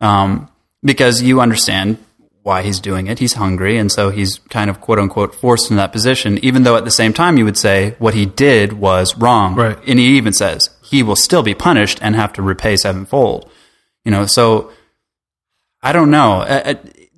um, 0.00 0.50
because 0.82 1.22
you 1.22 1.40
understand 1.40 1.98
why 2.42 2.62
he's 2.62 2.80
doing 2.80 3.06
it. 3.06 3.18
He's 3.18 3.34
hungry, 3.34 3.76
and 3.76 3.92
so 3.92 4.10
he's 4.10 4.38
kind 4.48 4.70
of 4.70 4.80
quote 4.80 4.98
unquote 4.98 5.34
forced 5.34 5.70
in 5.70 5.76
that 5.76 5.92
position. 5.92 6.38
Even 6.42 6.62
though 6.62 6.76
at 6.76 6.84
the 6.84 6.90
same 6.90 7.12
time 7.12 7.36
you 7.36 7.44
would 7.44 7.58
say 7.58 7.94
what 7.98 8.14
he 8.14 8.26
did 8.26 8.72
was 8.72 9.16
wrong, 9.16 9.54
Right. 9.54 9.78
And 9.86 9.98
he 9.98 10.16
even 10.16 10.32
says 10.32 10.70
he 10.82 11.02
will 11.02 11.16
still 11.16 11.42
be 11.42 11.54
punished 11.54 11.98
and 12.00 12.16
have 12.16 12.32
to 12.34 12.42
repay 12.42 12.76
sevenfold. 12.76 13.50
You 14.04 14.10
know, 14.10 14.26
so 14.26 14.72
I 15.82 15.92
don't 15.92 16.10
know. 16.10 16.46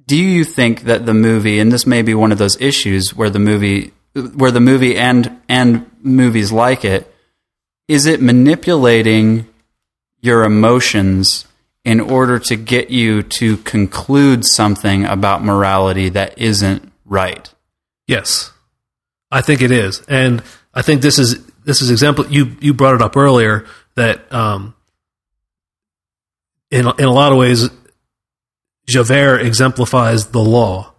Do 0.07 0.17
you 0.17 0.45
think 0.45 0.83
that 0.83 1.07
the 1.07 1.15
movie, 1.15 1.61
and 1.61 1.71
this 1.71 1.87
may 1.87 2.03
be 2.03 2.15
one 2.15 2.33
of 2.33 2.39
those 2.39 2.61
issues 2.61 3.15
where 3.15 3.31
the 3.31 3.39
movie, 3.39 3.93
where 4.15 4.51
the 4.51 4.61
movie 4.61 4.97
and 4.97 5.41
and 5.49 5.91
movies 6.03 6.53
like 6.53 6.85
it, 6.85 7.13
is 7.89 8.07
it 8.07 8.21
manipulating 8.21 9.49
your 10.21 10.45
emotions 10.45 11.47
in 11.85 12.01
order 12.01 12.39
to 12.39 12.57
get 12.57 12.91
you 12.91 13.23
to 13.23 13.57
conclude 13.59 14.45
something 14.45 15.05
about 15.05 15.43
morality 15.43 16.09
that 16.11 16.39
isn't 16.39 16.93
right? 17.05 17.53
Yes, 18.07 18.53
I 19.31 19.41
think 19.41 19.63
it 19.63 19.71
is, 19.71 20.03
and 20.09 20.43
I 20.75 20.83
think 20.83 21.03
this 21.03 21.19
is 21.19 21.45
this 21.65 21.81
is 21.81 21.91
example. 21.91 22.27
You 22.27 22.57
you 22.61 22.75
brought 22.75 22.95
it 22.95 23.03
up 23.03 23.17
earlier 23.17 23.67
that 23.95 24.33
um, 24.33 24.75
in 26.71 26.87
in 26.87 27.05
a 27.05 27.13
lot 27.13 27.33
of 27.33 27.39
ways, 27.39 27.71
Javert 28.87 29.41
exemplifies 29.41 30.27
the 30.27 30.41
law, 30.41 30.93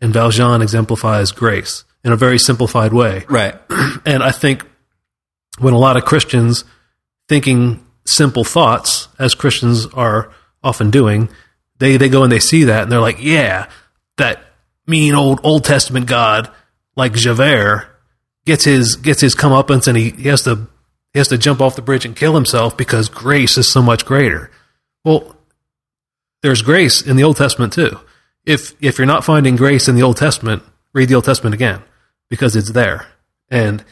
and 0.00 0.12
Valjean 0.12 0.62
exemplifies 0.62 1.32
grace 1.32 1.84
in 2.04 2.12
a 2.12 2.16
very 2.16 2.38
simplified 2.38 2.92
way. 2.92 3.24
Right. 3.28 3.54
And 4.04 4.22
I 4.22 4.32
think 4.32 4.66
when 5.58 5.74
a 5.74 5.78
lot 5.78 5.96
of 5.96 6.04
Christians 6.04 6.64
thinking 7.28 7.86
simple 8.04 8.42
thoughts, 8.42 9.06
as 9.16 9.34
Christians 9.34 9.86
are 9.86 10.32
often 10.62 10.90
doing, 10.90 11.28
they, 11.78 11.98
they 11.98 12.08
go 12.08 12.24
and 12.24 12.32
they 12.32 12.40
see 12.40 12.64
that 12.64 12.82
and 12.82 12.90
they're 12.90 13.00
like, 13.00 13.22
yeah, 13.22 13.68
that 14.16 14.42
mean 14.86 15.14
old 15.14 15.40
Old 15.44 15.64
Testament 15.64 16.06
God 16.06 16.50
like 16.96 17.12
Javert 17.12 17.88
gets 18.44 18.64
his 18.64 18.96
gets 18.96 19.20
his 19.20 19.36
comeuppance 19.36 19.86
and 19.86 19.96
he, 19.96 20.10
he 20.10 20.28
has 20.28 20.42
to 20.42 20.66
he 21.12 21.20
has 21.20 21.28
to 21.28 21.38
jump 21.38 21.60
off 21.60 21.76
the 21.76 21.82
bridge 21.82 22.04
and 22.04 22.16
kill 22.16 22.34
himself 22.34 22.76
because 22.76 23.08
grace 23.08 23.56
is 23.56 23.70
so 23.70 23.82
much 23.82 24.04
greater. 24.04 24.50
Well, 25.04 25.36
there's 26.42 26.62
grace 26.62 27.02
in 27.02 27.16
the 27.16 27.24
Old 27.24 27.36
Testament 27.36 27.72
too. 27.72 28.00
If 28.44 28.74
if 28.80 28.98
you're 28.98 29.06
not 29.06 29.24
finding 29.24 29.54
grace 29.54 29.86
in 29.86 29.94
the 29.94 30.02
Old 30.02 30.16
Testament, 30.16 30.64
read 30.92 31.08
the 31.08 31.14
Old 31.14 31.24
Testament 31.24 31.54
again 31.54 31.82
because 32.32 32.56
it's 32.56 32.70
there. 32.70 33.06
And 33.50 33.84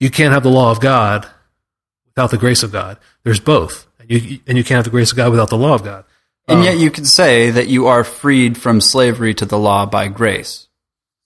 you 0.00 0.08
can't 0.08 0.32
have 0.32 0.42
the 0.42 0.48
law 0.48 0.70
of 0.70 0.80
God 0.80 1.28
without 2.06 2.30
the 2.30 2.38
grace 2.38 2.62
of 2.62 2.72
God. 2.72 2.96
There's 3.22 3.38
both. 3.38 3.86
And 4.00 4.10
you 4.10 4.40
and 4.46 4.56
you 4.56 4.64
can't 4.64 4.76
have 4.76 4.86
the 4.86 4.90
grace 4.90 5.10
of 5.10 5.18
God 5.18 5.30
without 5.30 5.50
the 5.50 5.58
law 5.58 5.74
of 5.74 5.84
God. 5.84 6.06
And 6.48 6.64
yet 6.64 6.78
you 6.78 6.90
could 6.90 7.06
say 7.06 7.50
that 7.50 7.68
you 7.68 7.88
are 7.88 8.02
freed 8.02 8.56
from 8.56 8.80
slavery 8.80 9.34
to 9.34 9.44
the 9.44 9.58
law 9.58 9.84
by 9.84 10.08
grace. 10.08 10.68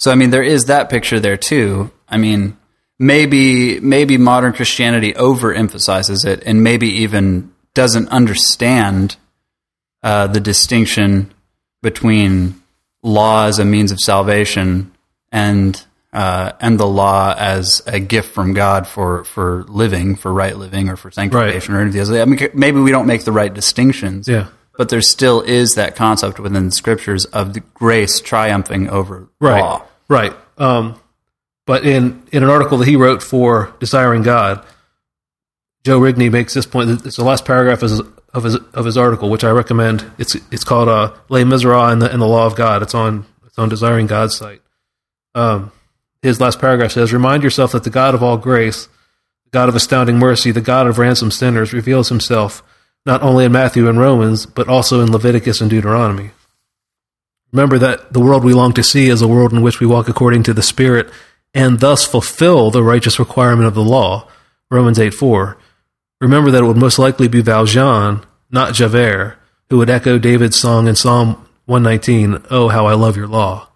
So 0.01 0.11
I 0.11 0.17
mean 0.17 0.31
there 0.31 0.43
is 0.43 0.65
that 0.65 0.91
picture 0.91 1.21
there 1.21 1.37
too. 1.37 1.93
I 2.09 2.17
mean 2.17 2.57
maybe 2.99 3.79
maybe 3.79 4.19
modern 4.19 4.53
Christianity 4.53 5.13
overemphasizes 5.13 6.27
it 6.27 6.43
and 6.45 6.65
maybe 6.65 6.89
even 6.89 7.53
doesn't 7.75 8.09
understand 8.09 9.19
uh, 10.03 10.27
the 10.27 10.41
distinction 10.41 11.33
between 11.81 12.61
law 13.05 13.47
as 13.47 13.61
a 13.61 13.65
means 13.65 13.93
of 13.93 14.01
salvation 14.01 14.91
and 15.31 15.87
uh, 16.13 16.53
and 16.61 16.79
the 16.79 16.87
law 16.87 17.35
as 17.39 17.83
a 17.87 18.01
gift 18.01 18.33
from 18.35 18.53
God 18.53 18.87
for 18.87 19.25
for 19.25 19.65
living, 19.69 20.17
for 20.17 20.33
right 20.33 20.57
living, 20.57 20.89
or 20.89 20.97
for 20.97 21.11
sanctification, 21.11 21.75
or 21.75 21.81
anything 21.81 22.01
else. 22.01 22.11
I 22.11 22.25
mean, 22.25 22.39
maybe 22.55 22.81
we 22.81 22.91
don't 22.91 23.07
make 23.07 23.25
the 23.25 23.33
right 23.33 23.53
distinctions 23.53 24.27
Yeah. 24.29 24.49
but 24.77 24.89
there 24.89 25.01
still 25.03 25.41
is 25.43 25.75
that 25.77 25.95
concept 25.97 26.41
within 26.41 26.67
the 26.67 26.73
scriptures 26.73 27.27
of 27.27 27.55
the 27.55 27.61
grace 27.75 28.21
triumphing 28.21 28.89
over 28.89 29.29
Right. 29.41 29.61
law. 29.61 29.83
Right. 30.09 30.33
Um, 30.59 30.99
but 31.67 31.85
in, 31.87 32.25
in 32.33 32.43
an 32.43 32.51
article 32.51 32.79
that 32.79 32.89
he 32.89 32.97
wrote 32.97 33.23
for 33.23 33.73
Desiring 33.79 34.23
God, 34.23 34.65
Joe 35.85 36.01
Rigney 36.01 36.31
makes 36.31 36.53
this 36.55 36.67
point. 36.67 36.91
It's 37.07 37.17
the 37.17 37.25
last 37.25 37.45
paragraph 37.45 37.83
of 37.83 37.91
his, 37.91 38.01
of 38.35 38.43
his, 38.45 38.57
of 38.75 38.85
his 38.85 38.99
article, 38.99 39.31
which 39.31 39.45
I 39.45 39.51
recommend. 39.51 40.11
It's 40.19 40.35
it's 40.51 40.65
called 40.65 40.89
uh, 40.89 41.13
"Les 41.29 41.45
Miserables 41.45 41.93
and 41.93 42.03
the, 42.03 42.13
and 42.13 42.21
the 42.21 42.27
Law 42.27 42.47
of 42.47 42.57
God." 42.57 42.83
It's 42.83 42.95
on 42.95 43.25
it's 43.47 43.59
on 43.59 43.69
Desiring 43.69 44.07
God's 44.09 44.37
site. 44.37 44.61
Um, 45.35 45.71
his 46.23 46.41
last 46.41 46.61
paragraph 46.61 46.93
says, 46.93 47.13
"Remind 47.13 47.43
yourself 47.43 47.73
that 47.73 47.85
the 47.85 47.91
God 47.91 48.15
of 48.15 48.23
all 48.23 48.37
grace, 48.37 48.89
the 49.45 49.51
God 49.51 49.69
of 49.69 49.75
astounding 49.75 50.19
mercy, 50.19 50.51
the 50.51 50.61
God 50.61 50.87
of 50.87 50.99
ransomed 50.99 51.33
sinners, 51.33 51.73
reveals 51.73 52.09
Himself 52.09 52.63
not 53.07 53.23
only 53.23 53.45
in 53.45 53.53
Matthew 53.53 53.89
and 53.89 53.99
Romans, 53.99 54.45
but 54.47 54.69
also 54.69 55.01
in 55.01 55.13
Leviticus 55.13 55.61
and 55.61 55.71
Deuteronomy." 55.71 56.33
Remember 57.53 57.79
that 57.79 58.13
the 58.13 58.21
world 58.21 58.45
we 58.45 58.53
long 58.53 58.73
to 58.75 58.83
see 58.83 59.09
is 59.09 59.23
a 59.23 59.29
world 59.29 59.53
in 59.53 59.63
which 59.63 59.81
we 59.81 59.87
walk 59.87 60.09
according 60.09 60.45
to 60.45 60.55
the 60.55 60.63
Spirit 60.63 61.11
and 61.53 61.81
thus 61.81 62.05
fulfill 62.05 62.71
the 62.71 62.83
righteous 62.83 63.19
requirement 63.19 63.67
of 63.67 63.75
the 63.75 63.83
law. 63.83 64.29
Romans 64.71 64.99
8 64.99 65.13
4. 65.15 65.57
Remember 66.21 66.51
that 66.51 66.63
it 66.63 66.67
would 66.67 66.77
most 66.77 66.99
likely 66.99 67.29
be 67.29 67.41
Valjean, 67.41 68.21
not 68.51 68.75
Javert, 68.75 69.37
who 69.69 69.79
would 69.79 69.91
echo 69.91 70.19
David's 70.19 70.61
song 70.61 70.87
in 70.87 70.95
Psalm 70.95 71.45
119, 71.65 72.45
Oh, 72.51 72.69
how 72.69 72.87
I 72.87 72.95
love 72.95 73.17
your 73.17 73.27
law. 73.27 73.70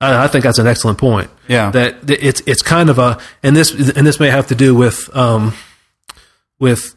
I, 0.00 0.24
I 0.24 0.28
think 0.28 0.44
that's 0.44 0.58
an 0.58 0.66
excellent 0.66 0.98
point. 0.98 1.30
Yeah. 1.48 1.70
That 1.70 2.10
it's 2.10 2.42
it's 2.46 2.62
kind 2.62 2.90
of 2.90 2.98
a 2.98 3.18
and 3.42 3.56
this 3.56 3.72
and 3.72 4.06
this 4.06 4.20
may 4.20 4.28
have 4.30 4.46
to 4.48 4.54
do 4.54 4.74
with 4.74 5.14
um 5.16 5.54
with 6.58 6.94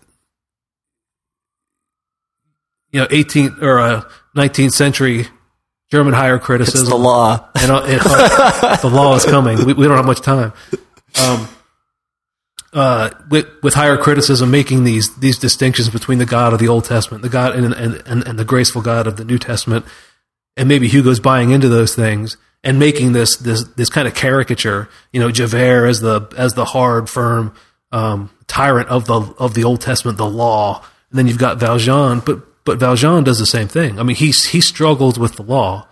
you 2.91 2.99
know 2.99 3.07
18th 3.07 3.61
or 3.61 3.79
uh, 3.79 4.01
19th 4.35 4.71
century 4.71 5.27
German 5.91 6.13
higher 6.13 6.37
criticism 6.39 6.81
It's 6.81 6.89
the 6.89 6.95
law. 6.97 7.49
and 7.61 7.71
uh, 7.71 7.83
it, 7.87 8.01
uh, 8.03 8.75
the 8.77 8.89
law 8.89 9.15
is 9.15 9.25
coming. 9.25 9.65
We, 9.65 9.73
we 9.73 9.87
don't 9.87 9.97
have 9.97 10.05
much 10.05 10.21
time. 10.21 10.53
Um, 11.23 11.47
uh, 12.71 13.09
with 13.31 13.47
with 13.63 13.73
higher 13.73 13.97
criticism, 13.97 14.51
making 14.51 14.83
these 14.83 15.15
these 15.17 15.39
distinctions 15.39 15.89
between 15.89 16.19
the 16.19 16.25
God 16.25 16.53
of 16.53 16.59
the 16.59 16.67
Old 16.67 16.85
Testament, 16.85 17.23
the 17.23 17.29
God 17.29 17.55
and 17.55 17.73
and 17.73 18.03
and, 18.05 18.27
and 18.27 18.37
the 18.37 18.45
graceful 18.45 18.81
God 18.83 19.07
of 19.07 19.17
the 19.17 19.25
New 19.25 19.39
Testament, 19.39 19.85
and 20.59 20.67
maybe 20.69 20.87
Hugo's 20.87 21.19
buying 21.19 21.51
into 21.51 21.69
those 21.69 21.95
things 21.95 22.37
and 22.63 22.77
making 22.79 23.13
this 23.13 23.37
this 23.37 23.63
this 23.77 23.89
kind 23.89 24.07
of 24.07 24.13
caricature. 24.13 24.89
You 25.13 25.21
know, 25.21 25.31
Javert 25.31 25.87
as 25.87 26.01
the 26.01 26.31
as 26.37 26.53
the 26.53 26.65
hard, 26.65 27.09
firm 27.09 27.53
um, 27.91 28.29
tyrant 28.47 28.89
of 28.89 29.05
the 29.05 29.21
of 29.39 29.55
the 29.55 29.63
Old 29.63 29.81
Testament, 29.81 30.17
the 30.17 30.29
law, 30.29 30.83
and 31.09 31.17
then 31.17 31.27
you've 31.27 31.39
got 31.39 31.59
Valjean, 31.59 32.19
but 32.19 32.43
but 32.65 32.79
Valjean 32.79 33.23
does 33.23 33.39
the 33.39 33.47
same 33.47 33.67
thing. 33.67 33.99
I 33.99 34.03
mean, 34.03 34.17
he 34.17 34.27
he 34.27 34.61
struggles 34.61 35.17
with 35.17 35.37
the 35.37 35.43
law 35.43 35.87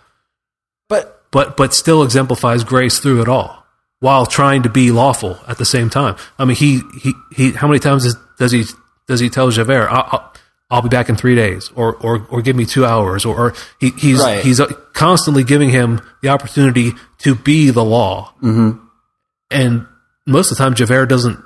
But 0.88 1.24
but 1.30 1.56
but 1.56 1.74
still 1.74 2.02
exemplifies 2.02 2.64
grace 2.64 2.98
through 2.98 3.22
it 3.22 3.28
all 3.28 3.66
while 4.00 4.26
trying 4.26 4.62
to 4.64 4.68
be 4.70 4.90
lawful 4.90 5.38
at 5.48 5.58
the 5.58 5.64
same 5.64 5.90
time. 5.90 6.16
I 6.38 6.44
mean, 6.44 6.56
he 6.56 6.82
he, 7.00 7.12
he 7.34 7.52
how 7.52 7.68
many 7.68 7.80
times 7.80 8.04
does, 8.04 8.16
does 8.38 8.52
he 8.52 8.64
does 9.06 9.20
he 9.20 9.30
tell 9.30 9.50
Javert, 9.50 9.88
I'll, 9.90 10.08
I'll, 10.12 10.32
I'll 10.70 10.82
be 10.82 10.88
back 10.90 11.08
in 11.08 11.16
three 11.16 11.34
days, 11.34 11.70
or 11.74 11.94
or, 11.96 12.26
or 12.30 12.42
give 12.42 12.54
me 12.56 12.66
two 12.66 12.84
hours, 12.84 13.24
or, 13.24 13.36
or 13.48 13.54
he, 13.80 13.90
he's 13.90 14.18
Right. 14.20 14.44
he's 14.44 14.60
uh, 14.60 14.66
constantly 14.92 15.42
giving 15.44 15.70
him 15.70 16.00
the 16.22 16.28
opportunity 16.28 16.92
to 17.18 17.34
be 17.34 17.70
the 17.70 17.84
law, 17.84 18.32
mm-hmm. 18.42 18.78
and 19.50 19.86
most 20.26 20.50
of 20.52 20.58
the 20.58 20.64
time 20.64 20.74
Javert 20.74 21.06
doesn't 21.06 21.38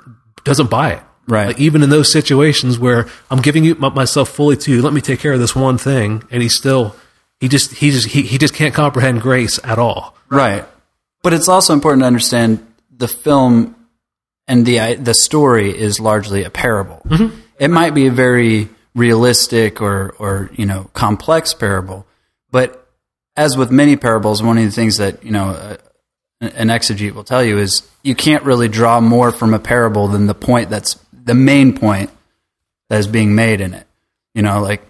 doesn't 0.43 0.69
buy 0.69 0.93
it. 0.93 1.03
Right. 1.25 1.47
Like 1.47 1.59
even 1.59 1.83
in 1.83 1.89
those 1.89 2.11
situations 2.11 2.77
where 2.77 3.07
I'm 3.31 3.41
giving 3.41 3.63
you 3.63 3.75
myself 3.75 4.27
fully 4.27 4.57
to 4.57 4.71
you, 4.71 4.81
let 4.81 4.91
me 4.91 4.99
take 4.99 5.21
care 5.21 5.31
of 5.31 5.39
this 5.39 5.55
one 5.55 5.77
thing, 5.77 6.23
and 6.29 6.43
he 6.43 6.49
still 6.49 6.95
he 7.39 7.47
just 7.47 7.75
he 7.75 7.91
just 7.91 8.07
he, 8.07 8.23
he 8.23 8.37
just 8.37 8.53
can't 8.53 8.73
comprehend 8.73 9.21
grace 9.21 9.57
at 9.63 9.79
all. 9.79 10.15
right. 10.29 10.65
But 11.21 11.31
it's 11.31 11.47
also 11.47 11.71
important 11.71 12.01
to 12.01 12.07
understand 12.07 12.59
the 12.91 13.07
film 13.07 13.75
and 14.49 14.65
the 14.65 14.95
the 14.95 15.13
story 15.13 15.69
is 15.71 15.97
largely 16.01 16.43
a 16.43 16.49
parable. 16.49 17.01
It 17.57 17.69
might 17.69 17.91
be 17.95 18.07
a 18.07 18.11
very 18.11 18.67
realistic 18.95 19.81
or 19.81 20.15
or 20.19 20.49
you 20.53 20.65
know 20.65 20.89
complex 20.93 21.53
parable, 21.53 22.05
but 22.51 22.87
as 23.35 23.57
with 23.57 23.71
many 23.71 23.95
parables, 23.95 24.43
one 24.43 24.57
of 24.57 24.63
the 24.63 24.71
things 24.71 24.97
that 24.97 25.23
you 25.23 25.31
know 25.31 25.49
uh, 25.49 25.77
an 26.41 26.67
exegete 26.67 27.13
will 27.13 27.23
tell 27.23 27.43
you 27.43 27.57
is 27.57 27.87
you 28.03 28.15
can't 28.15 28.43
really 28.43 28.67
draw 28.67 28.99
more 28.99 29.31
from 29.31 29.53
a 29.53 29.59
parable 29.59 30.07
than 30.07 30.27
the 30.27 30.35
point 30.35 30.69
that's 30.69 30.99
the 31.11 31.33
main 31.33 31.77
point 31.77 32.09
that 32.89 32.99
is 32.99 33.07
being 33.07 33.35
made 33.35 33.61
in 33.61 33.73
it. 33.73 33.87
You 34.33 34.41
know, 34.41 34.61
like 34.61 34.83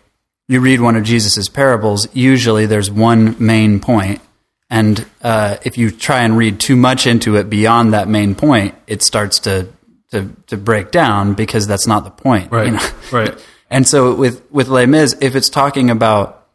you 0.48 0.60
read 0.60 0.82
one 0.82 0.96
of 0.96 1.04
Jesus's 1.04 1.50
parables, 1.50 2.08
usually 2.14 2.66
there's 2.66 2.90
one 2.90 3.36
main 3.40 3.80
point, 3.80 4.22
and 4.70 5.06
uh, 5.22 5.58
if 5.64 5.78
you 5.78 5.92
try 5.92 6.24
and 6.24 6.38
read 6.38 6.60
too 6.60 6.76
much 6.76 7.08
into 7.08 7.36
it 7.38 7.50
beyond 7.50 7.94
that 7.94 8.08
main 8.08 8.36
point, 8.36 8.76
it 8.88 9.04
starts 9.04 9.40
to 9.40 9.68
to, 10.12 10.30
to 10.46 10.58
break 10.58 10.92
down 10.92 11.34
because 11.34 11.66
that's 11.66 11.88
not 11.88 12.04
the 12.04 12.12
point. 12.12 12.52
Right. 12.52 12.68
You 12.68 12.74
know? 12.74 12.90
Right. 13.12 13.46
And 13.74 13.88
so 13.88 14.14
with 14.14 14.44
with 14.52 14.68
Les 14.68 14.86
Mis, 14.86 15.16
if 15.20 15.36
it's 15.36 15.50
talking 15.50 15.90
about 15.90 16.46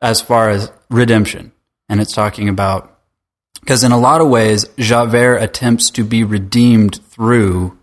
as 0.00 0.20
far 0.20 0.48
as 0.48 0.70
redemption, 0.90 1.50
and 1.88 2.00
it's 2.00 2.12
talking 2.12 2.48
about 2.48 2.94
because 3.60 3.82
in 3.84 3.92
a 3.92 3.98
lot 3.98 4.20
of 4.20 4.28
ways, 4.28 4.64
Javert 4.78 5.38
attempts 5.38 5.90
to 5.90 6.04
be 6.04 6.22
redeemed 6.22 7.00
through 7.10 7.76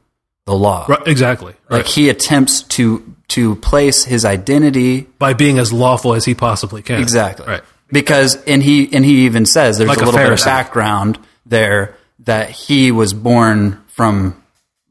the 0.45 0.55
law. 0.55 0.85
Right, 0.87 1.05
exactly. 1.07 1.53
Right. 1.69 1.77
Like 1.79 1.87
he 1.87 2.07
attempts 2.09 2.63
to 2.77 3.03
to 3.29 3.55
place 3.57 4.05
his 4.05 4.23
identity 4.23 5.01
By 5.19 5.33
being 5.33 5.57
as 5.59 5.73
lawful 5.73 6.13
as 6.13 6.23
he 6.25 6.33
possibly 6.35 6.81
can. 6.83 7.01
exactly 7.01 7.45
Right. 7.47 7.63
because 7.91 8.35
and 8.45 8.63
he 8.63 8.87
and 8.95 9.03
he 9.03 9.25
even 9.25 9.45
says 9.45 9.77
there's 9.77 9.89
Like 9.89 9.97
a 9.97 10.03
a 10.03 10.05
little 10.05 10.19
bit 10.21 10.31
of 10.39 10.45
background 10.45 11.19
there 11.45 11.97
that 12.19 12.49
he 12.51 12.91
was 12.91 13.13
born 13.13 13.81
from 13.87 14.41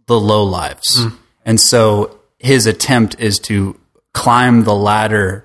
the 0.06 0.18
low 0.20 0.44
lives, 0.44 1.00
Mm. 1.00 1.12
and 1.46 1.60
so 1.60 2.18
his 2.38 2.66
attempt 2.66 3.16
is 3.18 3.38
to 3.38 3.78
climb 4.14 4.64
the 4.64 4.74
ladder 4.74 5.44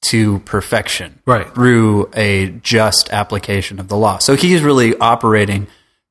to 0.00 0.40
perfection 0.40 1.18
Right. 1.24 1.52
through 1.54 2.10
a 2.14 2.50
just 2.62 3.10
application 3.10 3.80
of 3.80 3.88
the 3.88 3.96
law. 3.96 4.18
So 4.18 4.36
he's 4.36 4.62
really 4.62 4.96
operating 4.98 5.66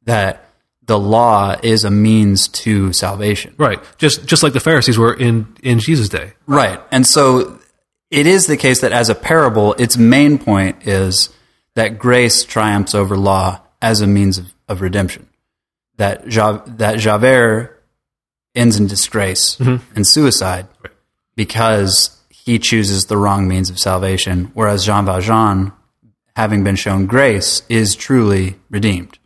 that 0.05 0.43
the 0.85 0.97
law 0.97 1.55
is 1.61 1.83
a 1.83 1.91
means 1.91 2.47
to 2.47 2.91
salvation. 2.93 3.53
Right. 3.57 3.79
Just 3.97 4.25
just 4.25 4.41
like 4.41 4.53
the 4.53 4.59
Pharisees 4.59 4.97
were 4.97 5.13
in 5.13 5.55
in 5.61 5.79
Jesus' 5.79 6.09
day. 6.09 6.33
Right. 6.47 6.79
And 6.91 7.05
so 7.05 7.59
it 8.09 8.25
is 8.25 8.47
the 8.47 8.57
case 8.57 8.81
that 8.81 8.91
as 8.93 9.09
a 9.09 9.15
parable, 9.15 9.73
its 9.73 9.97
main 9.97 10.37
point 10.37 10.87
is 10.87 11.29
that 11.75 11.99
grace 11.99 12.43
triumphs 12.43 12.95
over 12.95 13.17
law 13.17 13.61
as 13.81 14.01
a 14.01 14.07
means 14.07 14.37
of, 14.37 14.53
of 14.67 14.81
redemption. 14.81 15.27
That, 15.97 16.31
Ja- 16.31 16.61
that 16.77 16.99
Javert 16.99 17.83
ends 18.55 18.79
in 18.79 18.87
disgrace 18.87 19.57
mm-hmm. 19.57 19.83
and 19.95 20.07
suicide 20.07 20.67
Right. 20.83 20.93
Because 21.37 22.17
he 22.29 22.59
chooses 22.59 23.05
the 23.05 23.15
wrong 23.15 23.47
means 23.47 23.69
of 23.69 23.79
salvation, 23.79 24.51
whereas 24.53 24.85
Jean 24.85 25.05
Valjean, 25.05 25.71
having 26.35 26.65
been 26.65 26.75
shown 26.75 27.05
grace, 27.05 27.61
is 27.69 27.95
truly 27.95 28.59
redeemed. 28.69 29.17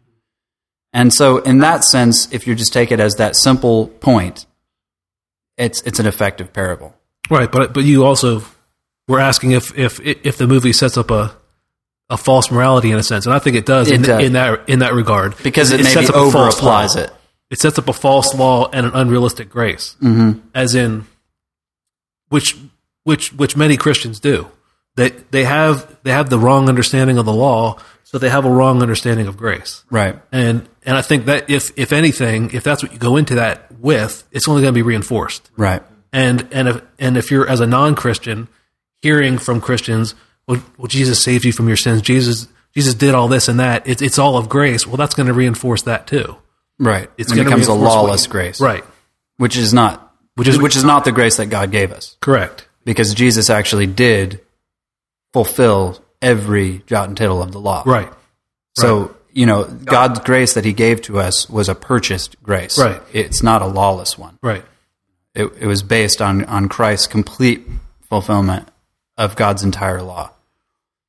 And 0.93 1.11
so, 1.11 1.37
in 1.37 1.59
that 1.59 1.83
sense, 1.83 2.31
if 2.31 2.45
you 2.45 2.53
just 2.53 2.73
take 2.73 2.91
it 2.91 2.99
as 2.99 3.15
that 3.15 3.35
simple 3.35 3.87
point, 3.87 4.45
it's, 5.57 5.81
it's 5.83 5.99
an 5.99 6.05
effective 6.05 6.53
parable. 6.53 6.93
Right. 7.29 7.49
But 7.49 7.73
but 7.73 7.85
you 7.85 8.03
also 8.03 8.43
were 9.07 9.19
asking 9.19 9.51
if 9.51 9.77
if 9.77 10.01
if 10.01 10.37
the 10.37 10.47
movie 10.47 10.73
sets 10.73 10.97
up 10.97 11.09
a 11.11 11.33
a 12.09 12.17
false 12.17 12.51
morality 12.51 12.91
in 12.91 12.97
a 12.97 13.03
sense, 13.03 13.25
and 13.25 13.33
I 13.33 13.39
think 13.39 13.55
it 13.55 13.65
does, 13.65 13.89
It 13.89 13.95
in, 13.95 14.01
does. 14.01 14.23
in 14.25 14.33
that 14.33 14.67
in 14.67 14.79
that 14.79 14.93
regard 14.93 15.35
because 15.41 15.71
it, 15.71 15.77
maybe 15.77 15.89
sets 15.89 16.09
up 16.09 16.15
a 16.15 16.19
over 16.19 16.31
false 16.31 16.57
applies 16.57 16.95
it. 16.97 17.09
It 17.49 17.59
sets 17.59 17.79
up 17.79 17.87
a 17.87 17.93
false 17.93 18.33
law 18.33 18.69
and 18.71 18.85
an 18.85 18.91
unrealistic 18.93 19.49
grace, 19.49 19.95
mm-hmm. 20.01 20.39
as 20.53 20.75
in 20.75 21.05
which 22.31 22.57
which 23.03 23.33
which 23.33 23.55
many 23.55 23.77
Christians 23.77 24.19
do. 24.19 24.49
They 24.95 25.09
they 25.09 25.43
have 25.43 25.97
they 26.03 26.11
have 26.11 26.29
the 26.29 26.39
wrong 26.39 26.69
understanding 26.69 27.17
of 27.17 27.25
the 27.25 27.33
law, 27.33 27.77
so 28.03 28.17
they 28.17 28.29
have 28.29 28.45
a 28.45 28.49
wrong 28.49 28.81
understanding 28.81 29.27
of 29.27 29.37
grace. 29.37 29.83
Right. 29.89 30.19
And 30.31 30.67
and 30.83 30.97
I 30.97 31.01
think 31.01 31.25
that 31.25 31.49
if 31.49 31.71
if 31.77 31.91
anything, 31.93 32.51
if 32.53 32.63
that's 32.63 32.81
what 32.81 32.93
you 32.93 32.97
go 32.97 33.17
into 33.17 33.35
that 33.35 33.71
with, 33.79 34.27
it's 34.31 34.47
only 34.47 34.61
going 34.61 34.73
to 34.73 34.77
be 34.77 34.81
reinforced. 34.81 35.51
Right. 35.55 35.83
And 36.11 36.47
and 36.51 36.67
if 36.67 36.81
and 36.99 37.17
if 37.17 37.31
you're 37.31 37.47
as 37.47 37.59
a 37.59 37.67
non-Christian 37.67 38.47
hearing 39.01 39.37
from 39.37 39.61
Christians, 39.61 40.15
well, 40.47 40.61
well 40.77 40.87
Jesus 40.87 41.23
saved 41.23 41.45
you 41.45 41.51
from 41.51 41.67
your 41.67 41.77
sins. 41.77 42.01
Jesus 42.01 42.47
Jesus 42.73 42.93
did 42.93 43.13
all 43.13 43.27
this 43.27 43.47
and 43.49 43.59
that. 43.59 43.87
It's 43.87 44.01
it's 44.01 44.19
all 44.19 44.37
of 44.37 44.47
grace. 44.47 44.87
Well, 44.87 44.97
that's 44.97 45.15
going 45.15 45.27
to 45.27 45.33
reinforce 45.33 45.83
that 45.83 46.07
too. 46.07 46.37
Right. 46.79 47.09
It's 47.17 47.31
It 47.31 47.43
becomes 47.43 47.67
a 47.67 47.73
lawless 47.73 48.25
you- 48.25 48.31
grace. 48.31 48.61
Right. 48.61 48.83
Which 49.37 49.57
is 49.57 49.73
not 49.73 50.10
Which 50.41 50.47
is- 50.55 50.59
which 50.59 50.75
is 50.75 50.83
not 50.83 51.05
the 51.05 51.11
grace 51.11 51.37
that 51.37 51.47
God 51.47 51.71
gave 51.71 51.91
us. 51.91 52.17
Correct. 52.21 52.67
Because 52.83 53.13
Jesus 53.13 53.49
actually 53.49 53.87
did 53.87 54.41
fulfill 55.33 56.03
every 56.21 56.83
jot 56.87 57.07
and 57.07 57.17
tittle 57.17 57.41
of 57.41 57.51
the 57.51 57.59
law. 57.59 57.83
Right. 57.85 58.11
So, 58.75 59.15
you 59.33 59.45
know, 59.45 59.63
God's 59.65 60.19
grace 60.19 60.53
that 60.53 60.65
he 60.65 60.73
gave 60.73 61.01
to 61.03 61.19
us 61.19 61.49
was 61.49 61.69
a 61.69 61.75
purchased 61.75 62.41
grace. 62.43 62.77
Right. 62.77 63.01
It's 63.13 63.41
not 63.43 63.61
a 63.61 63.67
lawless 63.67 64.17
one. 64.17 64.37
Right. 64.41 64.63
It, 65.33 65.51
it 65.59 65.65
was 65.67 65.83
based 65.83 66.21
on, 66.21 66.43
on 66.45 66.67
Christ's 66.69 67.07
complete 67.07 67.65
fulfillment 68.09 68.67
of 69.17 69.35
God's 69.35 69.63
entire 69.63 70.01
law. 70.01 70.31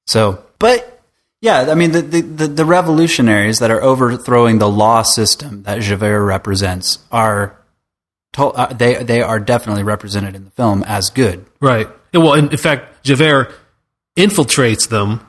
So, 0.06 0.44
but 0.58 1.00
yeah, 1.40 1.70
I 1.70 1.74
mean, 1.74 1.90
the, 1.92 2.02
the, 2.02 2.20
the, 2.20 2.46
the 2.46 2.64
revolutionaries 2.64 3.58
that 3.58 3.70
are 3.70 3.82
overthrowing 3.82 4.58
the 4.58 4.68
law 4.68 5.02
system 5.02 5.62
that 5.64 5.80
Javert 5.80 6.24
represents 6.24 6.98
are, 7.10 7.56
to, 8.32 8.46
uh, 8.46 8.72
they, 8.72 9.02
they 9.02 9.22
are 9.22 9.38
definitely 9.38 9.82
represented 9.82 10.34
in 10.34 10.44
the 10.44 10.50
film 10.50 10.82
as 10.84 11.10
good. 11.10 11.44
Right. 11.60 11.88
Well, 12.14 12.34
in, 12.34 12.50
in 12.50 12.56
fact, 12.56 13.04
Javert 13.04 13.52
infiltrates 14.16 14.88
them 14.88 15.26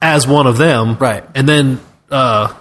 as 0.00 0.26
one 0.26 0.46
of 0.46 0.58
them. 0.58 0.96
Right. 0.96 1.24
And 1.34 1.48
then 1.48 1.80
uh, 2.10 2.54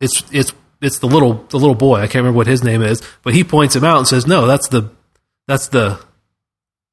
it's 0.00 0.22
it's 0.30 0.54
it's 0.80 0.98
the 0.98 1.06
little 1.06 1.44
the 1.48 1.58
little 1.58 1.74
boy. 1.74 1.96
I 1.96 2.06
can't 2.06 2.16
remember 2.16 2.36
what 2.36 2.46
his 2.46 2.62
name 2.62 2.82
is, 2.82 3.02
but 3.22 3.34
he 3.34 3.44
points 3.44 3.74
him 3.74 3.84
out 3.84 3.98
and 3.98 4.06
says, 4.06 4.26
"No, 4.26 4.46
that's 4.46 4.68
the 4.68 4.90
that's 5.46 5.68
the 5.68 6.00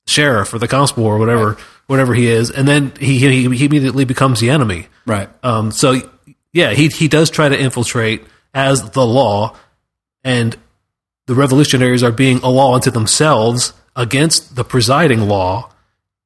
sheriff 0.07 0.53
or 0.53 0.59
the 0.59 0.67
constable 0.67 1.05
or 1.05 1.17
whatever 1.17 1.57
whatever 1.87 2.13
he 2.13 2.27
is." 2.27 2.49
And 2.49 2.67
then 2.67 2.93
he 2.99 3.19
he, 3.19 3.49
he 3.55 3.65
immediately 3.65 4.05
becomes 4.05 4.39
the 4.39 4.49
enemy. 4.49 4.87
Right. 5.05 5.29
Um, 5.43 5.71
so 5.71 5.99
yeah, 6.51 6.73
he 6.73 6.87
he 6.87 7.07
does 7.07 7.29
try 7.29 7.49
to 7.49 7.59
infiltrate 7.59 8.23
as 8.53 8.91
the 8.91 9.05
law, 9.05 9.55
and 10.23 10.55
the 11.27 11.35
revolutionaries 11.35 12.03
are 12.03 12.11
being 12.11 12.37
a 12.39 12.49
law 12.49 12.75
unto 12.75 12.91
themselves 12.91 13.73
against 13.95 14.55
the 14.55 14.63
presiding 14.63 15.21
law, 15.21 15.69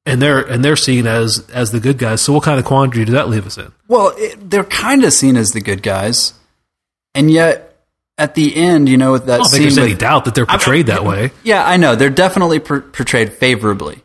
and 0.06 0.20
they're 0.20 0.40
and 0.40 0.64
they're 0.64 0.76
seen 0.76 1.06
as 1.06 1.48
as 1.50 1.70
the 1.70 1.80
good 1.80 1.98
guys. 1.98 2.20
So 2.20 2.32
what 2.32 2.42
kind 2.42 2.58
of 2.58 2.64
quandary 2.64 3.04
does 3.04 3.14
that 3.14 3.28
leave 3.28 3.46
us 3.46 3.58
in? 3.58 3.72
Well, 3.86 4.12
it, 4.16 4.50
they're 4.50 4.64
kind 4.64 5.04
of 5.04 5.12
seen 5.12 5.36
as 5.36 5.50
the 5.50 5.60
good 5.60 5.82
guys, 5.82 6.34
and 7.14 7.30
yet 7.30 7.76
at 8.16 8.34
the 8.34 8.56
end, 8.56 8.88
you 8.88 8.96
know, 8.96 9.12
with 9.12 9.26
that 9.26 9.34
I 9.34 9.36
don't 9.38 9.50
think 9.50 9.70
scene 9.70 9.76
there's 9.76 9.90
any 9.90 9.94
doubt 9.94 10.24
that 10.24 10.34
they're 10.34 10.46
portrayed 10.46 10.86
that 10.86 11.04
way. 11.04 11.30
Yeah, 11.44 11.64
I 11.64 11.76
know 11.76 11.94
they're 11.94 12.10
definitely 12.10 12.58
per- 12.58 12.80
portrayed 12.80 13.32
favorably, 13.32 14.02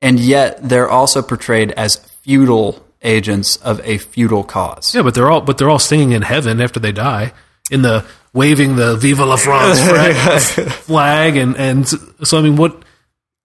and 0.00 0.20
yet 0.20 0.68
they're 0.68 0.88
also 0.88 1.22
portrayed 1.22 1.72
as 1.72 1.96
feudal 1.96 2.84
agents 3.02 3.56
of 3.56 3.80
a 3.84 3.98
feudal 3.98 4.44
cause. 4.44 4.94
Yeah, 4.94 5.02
but 5.02 5.14
they're 5.14 5.30
all 5.30 5.40
but 5.40 5.58
they're 5.58 5.70
all 5.70 5.78
singing 5.78 6.12
in 6.12 6.22
heaven 6.22 6.60
after 6.60 6.78
they 6.78 6.92
die 6.92 7.32
in 7.70 7.82
the 7.82 8.04
waving 8.32 8.76
the 8.76 8.96
"Viva 8.96 9.24
la 9.24 9.36
France" 9.36 9.80
flag, 9.86 10.70
flag 10.72 11.36
and 11.36 11.56
and 11.56 11.88
so 11.88 12.38
I 12.38 12.42
mean 12.42 12.56
what 12.56 12.82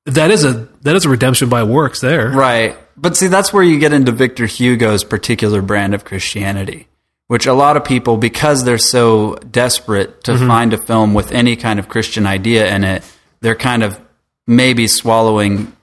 that 0.05 0.31
is 0.31 0.43
a 0.43 0.67
that 0.81 0.95
is 0.95 1.05
a 1.05 1.09
redemption 1.09 1.49
by 1.49 1.63
works 1.63 2.01
there. 2.01 2.29
Right. 2.29 2.77
But 2.95 3.17
see, 3.17 3.27
that's 3.27 3.51
where 3.51 3.63
you 3.63 3.79
get 3.79 3.93
into 3.93 4.11
Victor 4.11 4.45
Hugo's 4.45 5.03
particular 5.03 5.61
brand 5.61 5.95
of 5.95 6.05
Christianity, 6.05 6.87
which 7.27 7.45
a 7.47 7.53
lot 7.53 7.75
of 7.75 7.85
people, 7.85 8.17
because 8.17 8.63
they're 8.63 8.77
so 8.77 9.35
desperate 9.35 10.23
to 10.25 10.33
mm-hmm. 10.33 10.47
find 10.47 10.73
a 10.73 10.77
film 10.77 11.13
with 11.13 11.31
any 11.31 11.55
kind 11.55 11.79
of 11.79 11.89
Christian 11.89 12.27
idea 12.27 12.73
in 12.73 12.83
it, 12.83 13.03
they're 13.39 13.55
kind 13.55 13.81
of 13.81 13.99
maybe 14.45 14.87
swallowing 14.87 15.75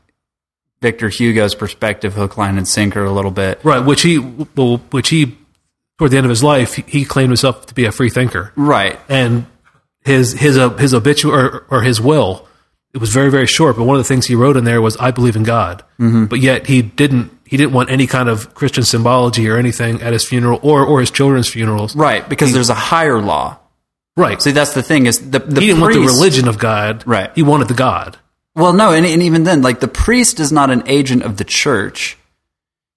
Victor 0.81 1.09
Hugo's 1.09 1.55
perspective, 1.55 2.15
hook, 2.15 2.37
line, 2.37 2.57
and 2.57 2.69
sinker 2.69 3.05
a 3.05 3.13
little 3.13 3.31
bit. 3.31 3.61
Right, 3.65 3.85
which 3.85 4.03
he 4.03 4.19
well, 4.19 4.79
which 4.91 5.09
he 5.09 5.37
toward 6.01 6.11
the 6.13 6.17
end 6.17 6.25
of 6.25 6.31
his 6.31 6.43
life 6.43 6.77
he, 6.77 6.83
he 6.89 7.05
claimed 7.05 7.29
himself 7.29 7.67
to 7.67 7.75
be 7.75 7.85
a 7.85 7.93
free 7.93 8.09
thinker, 8.09 8.53
Right. 8.57 8.99
and 9.07 9.45
his 10.01 10.33
his 10.33 10.57
uh, 10.57 10.71
his 10.71 10.95
obituary 10.95 11.45
or, 11.45 11.67
or 11.69 11.83
his 11.83 12.01
will 12.01 12.49
it 12.95 12.99
was 12.99 13.11
very 13.11 13.31
very 13.31 13.47
short. 13.47 13.77
But 13.77 13.85
one 13.85 13.97
of 13.97 14.01
the 14.01 14.09
things 14.09 14.25
he 14.25 14.35
wrote 14.35 14.57
in 14.57 14.65
there 14.65 14.81
was 14.81 14.97
"I 14.97 15.11
believe 15.11 15.37
in 15.37 15.43
God," 15.43 15.85
mm-hmm. 15.99 16.25
but 16.25 16.41
yet 16.41 16.67
he 16.69 16.81
didn't 16.81 17.31
he 17.45 17.59
didn't 17.59 17.73
want 17.73 17.91
any 17.91 18.07
kind 18.07 18.31
of 18.31 18.55
Christian 18.55 18.83
symbology 18.83 19.47
or 19.47 19.59
anything 19.59 20.01
at 20.01 20.15
his 20.15 20.25
funeral 20.25 20.59
or 20.63 20.87
or 20.87 21.01
his 21.01 21.11
children's 21.11 21.49
funerals. 21.49 21.95
Right. 21.95 22.27
Because 22.27 22.55
there's 22.55 22.71
a 22.71 22.75
higher 22.75 23.21
law. 23.21 23.59
Right, 24.17 24.43
See, 24.43 24.51
that's 24.51 24.75
the 24.75 24.83
thing 24.83 25.07
is 25.07 25.31
the, 25.31 25.39
the 25.39 25.61
he 25.61 25.67
didn't 25.69 25.81
want 25.81 25.95
the 25.95 26.01
religion 26.01 26.49
of 26.49 26.59
God. 26.59 27.07
Right. 27.07 27.31
he 27.35 27.43
wanted 27.43 27.69
the 27.69 27.75
God. 27.75 28.19
Well, 28.55 28.73
no, 28.73 28.93
and, 28.93 29.07
and 29.07 29.23
even 29.23 29.45
then, 29.45 29.63
like 29.63 29.81
the 29.81 29.89
priest 29.89 30.41
is 30.41 30.51
not 30.51 30.71
an 30.71 30.83
agent 30.87 31.23
of 31.23 31.37
the 31.37 31.45
church. 31.45 32.19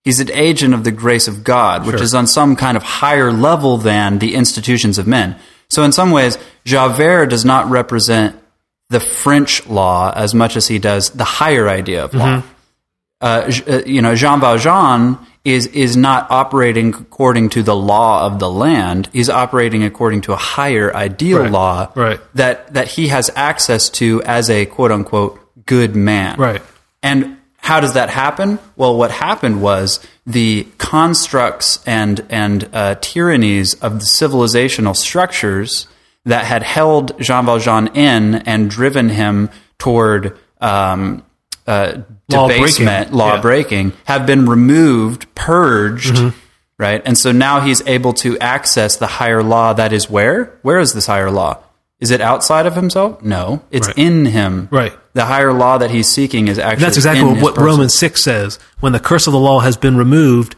He's 0.04 0.20
an 0.20 0.30
agent 0.32 0.74
of 0.74 0.84
the 0.84 0.92
grace 0.92 1.28
of 1.28 1.44
God, 1.44 1.86
which 1.86 1.96
Sure. 1.98 2.04
is 2.04 2.14
on 2.14 2.28
some 2.28 2.56
kind 2.56 2.76
of 2.76 2.84
higher 2.84 3.32
level 3.32 3.78
than 3.78 4.20
the 4.20 4.36
institutions 4.36 4.98
of 4.98 5.08
men. 5.08 5.36
So, 5.70 5.84
in 5.84 5.92
some 5.94 6.12
ways, 6.12 6.38
Javert 6.66 7.28
does 7.28 7.46
not 7.46 7.70
represent 7.70 8.36
the 8.90 9.00
French 9.00 9.66
law 9.68 10.12
as 10.16 10.36
much 10.36 10.56
as 10.58 10.68
he 10.68 10.78
does 10.78 11.10
the 11.12 11.24
higher 11.24 11.68
idea 11.70 12.04
of 12.04 12.14
law. 12.14 12.44
Uh, 13.22 13.50
J- 13.50 13.64
uh, 13.66 13.82
you 13.86 14.02
know, 14.02 14.14
Jean 14.16 14.40
Valjean 14.42 15.18
is 15.46 15.68
is 15.68 15.96
not 15.98 16.28
operating 16.30 16.94
according 16.94 17.50
to 17.50 17.64
the 17.64 17.76
law 17.76 18.26
of 18.26 18.40
the 18.40 18.50
land. 18.50 19.10
He's 19.14 19.30
operating 19.30 19.84
according 19.84 20.22
to 20.22 20.34
a 20.34 20.38
higher 20.38 20.94
ideal 20.96 21.40
Right. 21.44 21.52
law 21.52 21.88
Right. 21.96 22.20
that 22.36 22.74
that 22.74 22.88
he 22.90 23.08
has 23.08 23.30
access 23.36 23.90
to 23.92 24.22
as 24.24 24.50
a 24.50 24.66
quote 24.66 24.92
unquote 24.92 25.40
good 25.66 25.96
man. 25.96 26.36
Right. 26.38 26.62
And 27.02 27.38
how 27.64 27.80
does 27.80 27.94
that 27.94 28.10
happen? 28.10 28.60
Well, 28.76 28.98
what 28.98 29.10
happened 29.10 29.62
was 29.62 30.06
the 30.26 30.68
constructs 30.78 31.82
and 31.88 32.26
and 32.30 32.70
uh, 32.74 32.96
tyrannies 33.00 33.74
of 33.76 34.00
the 34.02 34.06
civilizational 34.06 34.96
structures 34.98 35.88
that 36.26 36.44
had 36.44 36.62
held 36.64 37.18
Jean 37.20 37.46
Valjean 37.46 37.88
in 37.96 38.36
and 38.36 38.70
driven 38.70 39.08
him 39.08 39.50
toward 39.78 40.38
um, 40.60 41.24
uh, 41.66 42.02
Law 42.30 42.48
breaking. 42.48 43.12
law 43.12 43.36
Yeah. 43.36 43.42
breaking, 43.42 43.94
have 44.06 44.26
been 44.26 44.46
removed, 44.46 45.34
purged, 45.36 46.34
right? 46.78 47.02
And 47.06 47.18
so 47.18 47.32
now 47.32 47.62
he's 47.62 47.82
able 47.88 48.12
to 48.26 48.38
access 48.40 48.98
the 48.98 49.08
higher 49.08 49.42
law 49.44 49.72
that 49.74 49.94
is 49.94 50.10
where? 50.10 50.58
Where 50.64 50.80
is 50.80 50.92
this 50.94 51.06
higher 51.08 51.32
law? 51.32 51.63
Is 52.04 52.12
it 52.12 52.20
outside 52.20 52.66
of 52.66 52.76
himself? 52.76 53.22
No, 53.24 53.62
it's 53.72 53.88
Right. 53.88 53.98
in 53.98 54.26
him. 54.26 54.68
Right. 54.72 54.92
The 55.14 55.24
higher 55.24 55.54
law 55.54 55.78
that 55.78 55.90
he's 55.90 56.10
seeking 56.10 56.50
is 56.50 56.60
actually. 56.60 56.84
That's 56.84 56.98
exactly 56.98 57.42
what. 57.42 57.56
Romans 57.58 57.94
6 57.94 58.22
says. 58.22 58.60
When 58.82 58.92
the 58.92 59.00
curse 59.00 59.26
of 59.26 59.32
the 59.32 59.40
law 59.40 59.62
has 59.62 59.78
been 59.78 59.96
removed, 59.96 60.58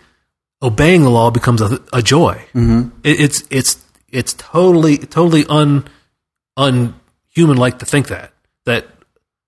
obeying 0.64 1.04
the 1.04 1.12
law 1.12 1.30
becomes 1.30 1.62
a, 1.62 1.80
a 1.94 2.02
joy. 2.02 2.44
Mm-hmm. 2.56 2.90
It, 3.04 3.20
it's, 3.20 3.44
it's, 3.52 3.86
it's 4.10 4.34
totally, 4.34 4.98
totally 4.98 5.46
un, 5.48 5.86
unhuman 6.58 7.58
like 7.58 7.78
to 7.80 7.86
think 7.86 8.08
that. 8.08 8.34
That, 8.66 8.88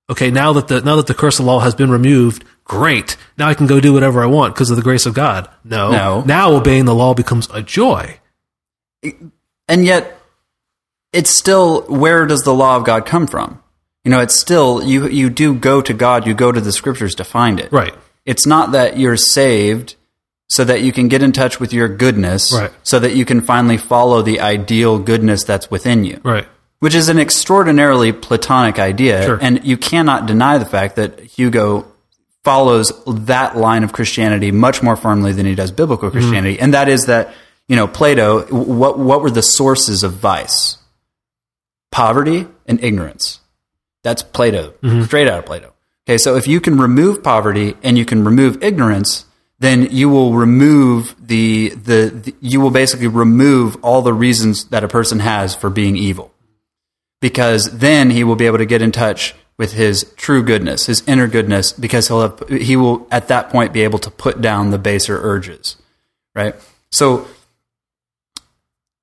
okay, 0.08 0.30
now 0.30 0.54
that 0.54 0.68
the, 0.68 0.82
now 0.82 0.98
that 0.98 1.08
the 1.08 1.16
curse 1.16 1.40
of 1.40 1.46
the 1.46 1.52
law 1.52 1.62
has 1.62 1.74
been 1.74 1.90
removed, 1.90 2.44
great. 2.64 3.18
Now 3.40 3.48
I 3.48 3.56
can 3.56 3.66
go 3.66 3.80
do 3.80 3.92
whatever 3.94 4.22
I 4.22 4.28
want 4.28 4.54
because 4.54 4.70
of 4.70 4.76
the 4.76 4.84
grace 4.84 5.08
of 5.08 5.16
God. 5.16 5.50
No. 5.64 5.92
No. 5.92 6.22
Now 6.28 6.52
obeying 6.52 6.86
the 6.86 6.94
law 6.94 7.16
becomes 7.16 7.48
a 7.52 7.64
joy. 7.64 8.20
and 9.68 9.84
yet 9.86 10.17
it's 11.18 11.30
still 11.30 11.82
where 12.04 12.26
does 12.26 12.44
the 12.44 12.54
law 12.54 12.76
of 12.78 12.84
God 12.86 13.06
come 13.06 13.28
from? 13.28 13.62
You 14.04 14.12
know, 14.12 14.20
it's 14.22 14.40
still 14.40 14.82
you 14.84 15.08
you 15.08 15.30
do 15.30 15.54
go 15.54 15.82
to 15.82 15.94
God, 15.94 16.26
you 16.28 16.34
go 16.34 16.52
to 16.52 16.62
the 16.62 16.72
scriptures 16.72 17.16
to 17.16 17.24
find 17.24 17.60
it. 17.60 17.72
Right. 17.72 17.94
It's 18.26 18.46
not 18.46 18.72
that 18.74 18.98
you're 18.98 19.18
saved 19.18 19.96
so 20.50 20.64
that 20.64 20.82
you 20.82 20.92
can 20.94 21.08
get 21.10 21.22
in 21.22 21.32
touch 21.34 21.60
with 21.60 21.74
your 21.74 21.90
goodness, 21.90 22.54
Right. 22.54 22.72
so 22.84 23.00
that 23.00 23.14
you 23.16 23.26
can 23.26 23.42
finally 23.42 23.78
follow 23.78 24.22
the 24.22 24.40
ideal 24.40 24.98
goodness 25.00 25.44
that's 25.44 25.70
within 25.70 26.06
you. 26.06 26.22
Right. 26.24 26.48
Which 26.80 26.96
is 26.96 27.10
an 27.10 27.20
extraordinarily 27.20 28.12
platonic 28.14 28.80
idea, 28.80 29.24
Sure. 29.26 29.40
and 29.42 29.66
you 29.66 29.76
cannot 29.78 30.26
deny 30.26 30.58
the 30.58 30.66
fact 30.66 30.96
that 30.96 31.20
Hugo 31.20 31.86
follows 32.46 32.94
that 33.08 33.58
line 33.58 33.84
of 33.84 33.92
Christianity 33.92 34.52
much 34.52 34.82
more 34.82 34.96
firmly 34.96 35.34
than 35.34 35.46
he 35.46 35.56
does 35.56 35.72
biblical 35.72 36.10
Mm-hmm. 36.10 36.18
Christianity, 36.20 36.60
and 36.60 36.74
that 36.74 36.88
is 36.88 37.08
that 37.08 37.34
you 37.68 37.76
know 37.76 37.88
Plato. 37.88 38.46
What 38.48 38.98
what 39.00 39.22
were 39.22 39.32
the 39.32 39.42
sources 39.42 40.04
of 40.04 40.14
vice? 40.14 40.78
Poverty 41.92 42.48
and 42.66 42.84
ignorance. 42.84 43.40
That's 44.04 44.24
Plato, 44.24 44.74
Mm-hmm. 44.82 45.04
straight 45.04 45.28
out 45.28 45.40
of 45.40 45.46
Plato. 45.46 45.74
Okay, 46.08 46.18
so 46.18 46.36
if 46.36 46.48
you 46.48 46.62
can 46.62 46.80
remove 46.80 47.22
poverty 47.22 47.76
and 47.84 47.98
you 47.98 48.06
can 48.06 48.24
remove 48.24 48.64
ignorance, 48.64 49.26
then 49.60 49.90
you 49.92 50.08
will 50.08 50.34
remove 50.34 51.16
the, 51.20 51.70
the, 51.70 52.10
the 52.24 52.36
you 52.40 52.62
will 52.62 52.72
basically 52.72 53.08
remove 53.08 53.76
all 53.84 54.02
the 54.02 54.14
reasons 54.14 54.66
that 54.66 54.84
a 54.86 54.88
person 54.88 55.20
has 55.20 55.54
for 55.54 55.70
being 55.70 55.98
evil 55.98 56.32
because 57.20 57.80
then 57.80 58.12
he 58.12 58.24
will 58.24 58.36
be 58.38 58.46
able 58.46 58.60
to 58.60 58.66
get 58.66 58.82
in 58.82 58.92
touch 58.94 59.34
with 59.58 59.74
his 59.74 60.14
true 60.16 60.44
goodness, 60.44 60.86
his 60.86 61.06
inner 61.08 61.28
goodness, 61.28 61.74
because 61.74 62.08
he'll 62.08 62.22
have, 62.22 62.48
he 62.48 62.78
will 62.78 63.06
at 63.12 63.28
that 63.28 63.50
point 63.50 63.74
be 63.74 63.82
able 63.82 64.00
to 64.00 64.12
put 64.12 64.40
down 64.40 64.70
the 64.70 64.78
baser 64.78 65.20
urges, 65.22 65.76
right? 66.36 66.56
So, 66.92 67.28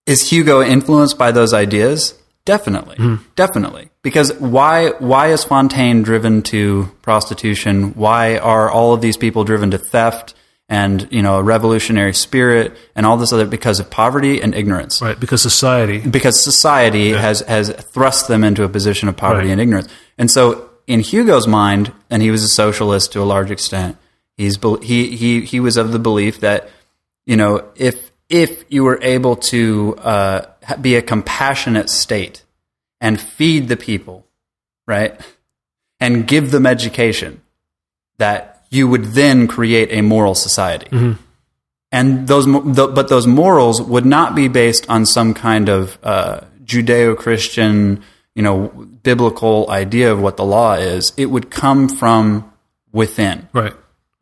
is 0.07 0.31
Hugo 0.31 0.63
influenced 0.63 1.19
by 1.19 1.33
those 1.33 1.53
ideas? 1.53 2.15
Definitely, 2.45 2.97
hmm. 2.97 3.17
definitely. 3.37 3.89
Because 4.03 4.33
why 4.35 4.91
why 4.99 5.29
is 5.29 5.45
Fantine 5.45 6.03
driven 6.03 6.43
to 6.43 6.91
prostitution? 7.01 7.95
Why 7.95 8.37
are 8.37 8.71
all 8.71 8.93
of 8.93 9.01
these 9.01 9.17
people 9.17 9.45
driven 9.45 9.71
to 9.71 9.79
theft 9.79 10.35
and 10.69 11.09
you 11.11 11.23
know 11.23 11.39
a 11.39 11.43
revolutionary 11.43 12.13
spirit 12.13 12.77
and 12.95 13.07
all 13.07 13.17
this 13.17 13.33
other 13.33 13.47
because 13.47 13.81
of 13.81 13.89
poverty 13.91 14.43
and 14.43 14.55
ignorance? 14.55 15.01
Right. 15.01 15.19
Because 15.19 15.41
society. 15.41 16.01
because 16.01 16.43
society 16.43 17.13
has 17.13 17.41
has 17.41 17.71
thrust 17.71 18.29
them 18.29 18.45
into 18.45 18.63
a 18.63 18.69
position 18.69 19.09
of 19.09 19.17
poverty 19.17 19.47
Right. 19.49 19.53
and 19.53 19.61
ignorance. 19.61 19.89
And 20.19 20.31
so, 20.31 20.69
in 20.87 21.01
Hugo's 21.01 21.47
mind, 21.49 21.93
and 22.11 22.23
he 22.23 22.31
was 22.31 22.43
a 22.43 22.49
socialist 22.49 23.13
to 23.13 23.23
a 23.23 23.25
large 23.25 23.51
extent. 23.51 23.97
He's 24.37 24.59
he 24.83 25.17
he 25.17 25.41
he 25.43 25.61
was 25.61 25.79
of 25.79 25.93
the 25.93 25.99
belief 25.99 26.41
that 26.41 26.69
you 27.25 27.37
know 27.37 27.65
if 27.75 28.11
if 28.43 28.65
you 28.69 28.83
were 28.85 28.99
able 29.03 29.37
to 29.37 29.95
uh, 29.99 30.41
be 30.81 30.97
a 30.97 31.03
compassionate 31.03 31.89
state 31.89 32.43
and 33.01 33.21
feed 33.21 33.69
the 33.69 33.77
people, 33.77 34.27
right, 34.87 35.13
and 36.01 36.27
give 36.27 36.51
them 36.51 36.67
education, 36.67 37.41
that 38.19 38.67
you 38.71 38.89
would 38.89 39.05
then 39.15 39.47
create 39.47 39.89
a 39.93 40.01
moral 40.03 40.35
society. 40.35 40.89
And 41.93 42.27
those 42.27 42.47
mo- 42.47 42.63
th- 42.63 42.95
but 42.95 43.09
those 43.09 43.27
morals 43.27 43.81
would 43.81 44.05
not 44.05 44.35
be 44.35 44.49
based 44.49 44.85
on 44.91 45.07
some 45.07 45.33
kind 45.33 45.69
of 45.69 45.97
uh, 46.03 46.41
judeo-christian 46.65 48.03
you 48.35 48.43
know 48.43 48.67
biblical 49.05 49.71
idea 49.71 50.11
of 50.13 50.19
what 50.21 50.37
the 50.37 50.45
law 50.45 50.75
is. 50.75 51.13
It 51.17 51.27
would 51.27 51.51
come 51.51 51.89
from 51.89 52.51
within. 52.93 53.49
Right. 53.53 53.75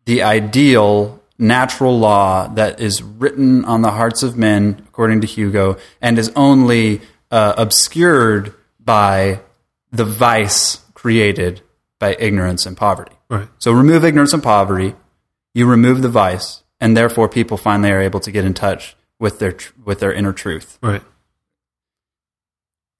the 0.05 0.23
ideal 0.23 1.22
natural 1.43 1.99
law 1.99 2.47
that 2.55 2.81
is 2.81 3.03
written 3.03 3.65
on 3.67 3.83
the 3.83 3.91
hearts 3.91 4.23
of 4.23 4.37
men 4.39 4.83
according 4.89 5.21
to 5.21 5.27
hugo 5.27 5.77
and 6.01 6.19
is 6.19 6.31
only 6.37 7.01
uh, 7.31 7.53
obscured 7.57 8.55
by 8.79 9.41
the 9.91 10.05
vice 10.05 10.77
created 10.95 11.61
by 11.99 12.15
ignorance 12.19 12.65
and 12.67 12.77
poverty 12.77 13.13
Right. 13.29 13.49
so 13.59 13.73
remove 13.73 14.05
ignorance 14.05 14.33
and 14.33 14.43
poverty, 14.43 14.95
you 15.55 15.67
remove 15.67 16.03
the 16.03 16.09
vice, 16.09 16.63
and 16.81 16.97
therefore 16.97 17.29
people 17.29 17.57
finally 17.57 17.91
are 17.91 18.01
able 18.01 18.21
to 18.21 18.31
get 18.31 18.45
in 18.45 18.55
touch 18.55 18.95
with 19.19 19.39
their 19.39 19.53
tr- 19.53 19.73
with 19.85 20.01
their 20.01 20.13
inner 20.13 20.33
truth. 20.33 20.79
Right. 20.83 21.03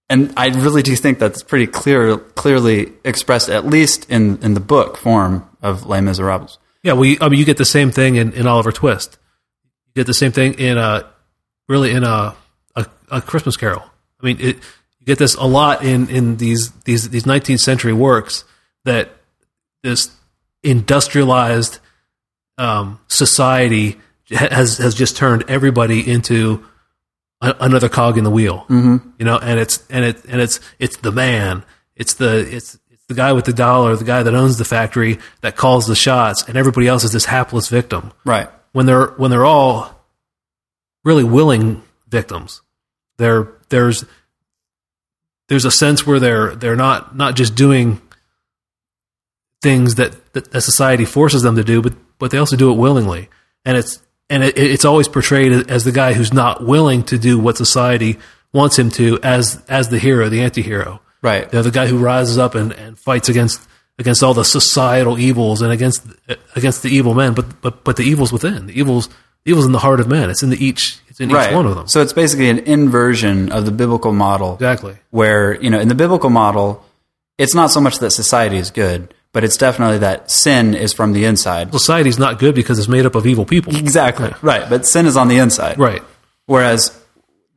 And 0.09 0.33
I 0.37 0.49
really 0.49 0.83
do 0.83 0.95
think 0.95 1.19
that's 1.19 1.43
pretty 1.43 1.67
clear, 1.67 2.17
clearly 2.19 2.93
expressed, 3.05 3.49
at 3.49 3.67
least 3.67 4.09
in, 4.11 4.39
in 4.43 4.53
the 4.55 4.61
book 4.61 4.97
form 4.99 5.49
of 5.63 5.87
Les 5.87 6.01
Miserables. 6.03 6.59
Yeah, 6.83 6.95
well, 6.95 7.05
you, 7.05 7.17
I 7.21 7.29
mean, 7.29 7.39
you 7.39 7.45
get 7.45 7.59
the 7.59 7.65
same 7.65 7.91
thing 7.91 8.17
in, 8.17 8.33
in 8.33 8.47
Oliver 8.47 8.73
Twist. 8.73 9.19
You 9.87 10.01
get 10.01 10.07
the 10.07 10.15
same 10.15 10.33
thing 10.33 10.55
in 10.55 10.79
a 10.79 11.09
really 11.69 11.93
in 11.93 12.05
a 12.05 12.35
a, 12.75 12.87
a 13.11 13.23
Christmas 13.23 13.57
Carol. 13.57 13.83
I 14.21 14.27
mean, 14.27 14.39
it, 14.41 14.57
you 14.99 15.07
get 15.07 15.19
this 15.19 15.35
a 15.35 15.45
lot 15.45 15.85
in, 15.85 16.09
in 16.09 16.37
these 16.37 16.71
these 16.85 17.11
these 17.11 17.25
19th 17.25 17.61
century 17.61 17.93
works 17.93 18.45
that 18.85 19.11
this 19.83 20.11
industrialized 20.63 21.79
um, 22.59 23.01
society 23.09 24.01
has 24.31 24.79
has 24.79 24.95
just 24.95 25.17
turned 25.17 25.45
everybody 25.49 26.09
into 26.11 26.65
a, 27.41 27.55
another 27.61 27.89
cog 27.89 28.19
in 28.19 28.25
the 28.25 28.31
wheel. 28.31 28.65
Mm-hmm. 28.69 29.11
You 29.19 29.25
know, 29.25 29.39
and 29.39 29.59
it's 29.59 29.85
and 29.91 30.05
it 30.05 30.25
and 30.25 30.41
it's 30.41 30.61
it's 30.79 30.97
the 30.99 31.13
man. 31.13 31.65
It's 31.97 32.15
the 32.15 32.39
it's 32.39 32.75
it's 32.75 32.82
the 33.13 33.17
guy 33.21 33.33
with 33.33 33.45
the 33.45 33.53
dollar, 33.53 33.95
the 33.97 34.05
guy 34.05 34.23
that 34.23 34.35
owns 34.35 34.57
the 34.57 34.65
factory 34.65 35.19
that 35.43 35.55
calls 35.55 35.87
the 35.87 35.95
shots, 35.95 36.45
and 36.49 36.57
everybody 36.57 36.89
else 36.89 37.05
is 37.05 37.13
this 37.13 37.27
hapless 37.27 37.69
victim. 37.69 38.13
Right. 38.25 38.49
When 38.73 38.87
they're 38.87 39.09
when 39.13 39.31
they're 39.31 39.45
all 39.45 40.03
really 41.05 41.25
willing 41.25 41.83
victims. 42.09 42.63
There 43.19 43.49
there's 43.69 44.05
there's 45.49 45.65
a 45.65 45.71
sense 45.71 46.07
where 46.07 46.19
they're 46.19 46.55
they're 46.55 46.77
not 46.77 47.15
not 47.17 47.37
just 47.37 47.55
doing 47.55 48.01
things 49.61 49.97
that, 49.97 50.33
that, 50.33 50.51
that 50.51 50.63
society 50.63 51.05
forces 51.05 51.43
them 51.43 51.57
to 51.57 51.65
do, 51.65 51.83
but 51.83 51.95
but 52.19 52.31
they 52.31 52.39
also 52.39 52.57
do 52.57 52.71
it 52.71 52.79
willingly, 52.79 53.29
and 53.65 53.77
it's 53.77 54.03
and 54.31 54.43
it, 54.43 54.57
it's 54.57 54.87
always 54.87 55.09
portrayed 55.09 55.71
as 55.71 55.85
the 55.85 55.93
guy 55.93 56.15
who's 56.15 56.33
not 56.33 56.65
willing 56.65 57.03
to 57.05 57.19
do 57.19 57.39
what 57.39 57.59
society 57.59 58.19
wants 58.53 58.79
him 58.79 58.91
to 58.93 59.19
as 59.23 59.63
as 59.69 59.91
the 59.91 59.99
hero, 59.99 60.31
the 60.31 60.41
anti-hero. 60.41 61.02
Right. 61.23 61.49
They're 61.51 61.63
the 61.63 61.71
guy 61.71 61.87
who 61.87 61.99
rises 61.99 62.37
up 62.39 62.55
and, 62.55 62.73
and 62.73 62.99
fights 62.99 63.29
against 63.29 63.61
against 63.99 64.23
all 64.23 64.35
the 64.35 64.45
societal 64.45 65.19
evils 65.19 65.63
and 65.63 65.71
against 65.73 66.05
against 66.57 66.83
the 66.83 66.89
evil 66.89 67.15
men, 67.15 67.35
but 67.35 67.61
but 67.61 67.85
but 67.85 67.97
the 67.97 68.03
evils 68.03 68.33
within, 68.33 68.67
the 68.67 68.79
evils 68.79 69.09
evils 69.45 69.65
in 69.67 69.73
the 69.73 69.79
heart 69.79 70.01
of 70.01 70.09
man. 70.09 70.31
It's 70.31 70.43
in 70.43 70.51
the 70.51 70.65
each 70.65 70.99
it's 71.09 71.21
in 71.21 71.29
Right. 71.31 71.51
each 71.51 71.55
one 71.55 71.67
of 71.67 71.75
them. 71.77 71.87
So 71.89 72.01
it's 72.01 72.13
basically 72.13 72.49
an 72.51 72.59
inversion 72.61 73.53
of 73.53 73.65
the 73.65 73.71
biblical 73.73 74.13
model 74.13 74.55
Exactly. 74.55 74.97
where 75.11 75.61
you 75.63 75.71
know 75.71 75.79
in 75.81 75.89
the 75.89 75.95
biblical 75.95 76.31
model 76.31 76.85
it's 77.39 77.55
not 77.55 77.71
so 77.71 77.81
much 77.81 77.99
that 77.99 78.11
society 78.13 78.57
is 78.57 78.71
good 78.71 79.13
but 79.33 79.43
it's 79.45 79.57
definitely 79.57 79.99
that 79.99 80.31
sin 80.31 80.75
is 80.75 80.93
from 80.93 81.13
the 81.15 81.25
inside 81.25 81.73
Society's 81.73 82.19
not 82.19 82.39
good 82.39 82.55
because 82.55 82.79
it's 82.79 82.89
made 82.89 83.07
up 83.07 83.15
of 83.15 83.27
evil 83.27 83.45
people. 83.47 83.75
exactly 83.77 84.31
right 84.43 84.69
but 84.69 84.87
sin 84.87 85.07
is 85.07 85.17
on 85.17 85.29
the 85.29 85.39
inside 85.39 85.79
Right. 85.79 86.03
whereas 86.47 86.97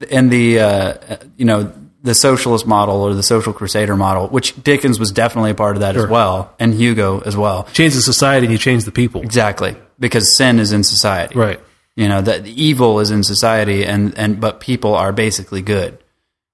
in 0.09 0.29
the 0.29 0.59
uh, 0.59 1.17
you 1.37 1.45
know 1.45 1.71
the 2.05 2.13
socialist 2.15 2.65
model 2.67 3.01
or 3.01 3.13
the 3.13 3.23
social 3.23 3.51
crusader 3.51 3.95
model 3.95 4.27
which 4.27 4.61
dickens 4.63 4.99
was 4.99 5.11
definitely 5.11 5.51
a 5.51 5.55
part 5.55 5.75
of 5.75 5.81
that 5.81 5.97
as 5.97 6.07
well 6.07 6.53
and 6.59 6.73
hugo 6.73 7.19
as 7.25 7.35
well. 7.35 7.63
Change 7.73 7.95
the 7.95 8.01
society 8.01 8.45
and 8.45 8.53
you 8.53 8.59
change 8.59 8.85
the 8.85 8.91
people. 8.91 9.21
exactly. 9.21 9.75
Because 9.99 10.37
sin 10.37 10.59
is 10.59 10.71
in 10.71 10.83
society. 10.83 11.37
Right. 11.37 11.59
you 11.95 12.07
know 12.07 12.21
that 12.21 12.45
evil 12.45 12.99
is 12.99 13.11
in 13.11 13.23
society 13.23 13.85
and 13.85 14.17
and 14.17 14.39
but 14.39 14.59
people 14.59 14.93
are 14.95 15.11
basically 15.11 15.61
good. 15.61 15.97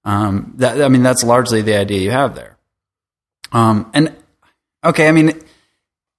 Um 0.05 0.53
that 0.57 0.81
i 0.81 0.87
mean 0.87 1.03
that's 1.03 1.23
largely 1.23 1.61
the 1.61 1.75
idea 1.77 1.99
you 1.99 2.11
have 2.11 2.33
there. 2.33 2.57
Um 3.51 3.91
and 3.93 4.15
okay 4.83 5.07
i 5.07 5.11
mean 5.11 5.39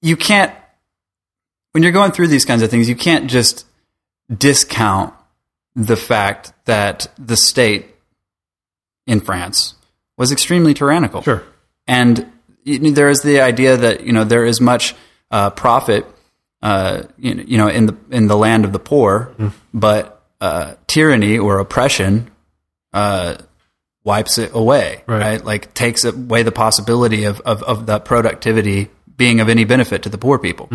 you 0.02 0.16
can't 0.16 0.52
when 1.72 1.82
you're 1.82 1.92
going 1.92 2.12
through 2.12 2.28
these 2.28 2.44
kinds 2.44 2.62
of 2.62 2.70
things, 2.70 2.88
you 2.88 2.94
can't 2.94 3.30
just 3.30 3.66
discount 4.30 5.14
the 5.74 5.96
fact 5.96 6.52
that 6.66 7.08
the 7.18 7.36
state 7.36 7.91
in 9.06 9.20
France 9.20 9.74
was 10.16 10.32
extremely 10.32 10.74
tyrannical. 10.74 11.22
Sure. 11.22 11.42
And 11.86 12.30
there 12.64 13.08
is 13.08 13.22
the 13.22 13.40
idea 13.40 13.76
that 13.76 14.04
you 14.06 14.12
know 14.12 14.24
there 14.24 14.44
is 14.44 14.60
much 14.60 14.94
uh, 15.30 15.50
profit, 15.50 16.06
uh, 16.62 17.02
you 17.18 17.58
know, 17.58 17.68
in 17.68 17.86
the 17.86 17.96
in 18.10 18.28
the 18.28 18.36
land 18.36 18.64
of 18.64 18.72
the 18.72 18.78
poor, 18.78 19.34
but 19.74 20.22
uh, 20.40 20.74
tyranny 20.86 21.38
or 21.38 21.58
oppression 21.58 22.30
uh, 22.92 23.36
wipes 24.04 24.38
it 24.38 24.50
away, 24.54 25.02
Right. 25.06 25.20
right. 25.20 25.44
Like 25.44 25.74
takes 25.74 26.04
away 26.04 26.42
the 26.42 26.52
possibility 26.52 27.24
of, 27.24 27.40
of 27.40 27.62
of 27.62 27.86
the 27.86 27.98
productivity 28.00 28.90
being 29.16 29.40
of 29.40 29.48
any 29.48 29.64
benefit 29.64 30.02
to 30.04 30.08
the 30.08 30.18
poor 30.18 30.38
people. 30.38 30.68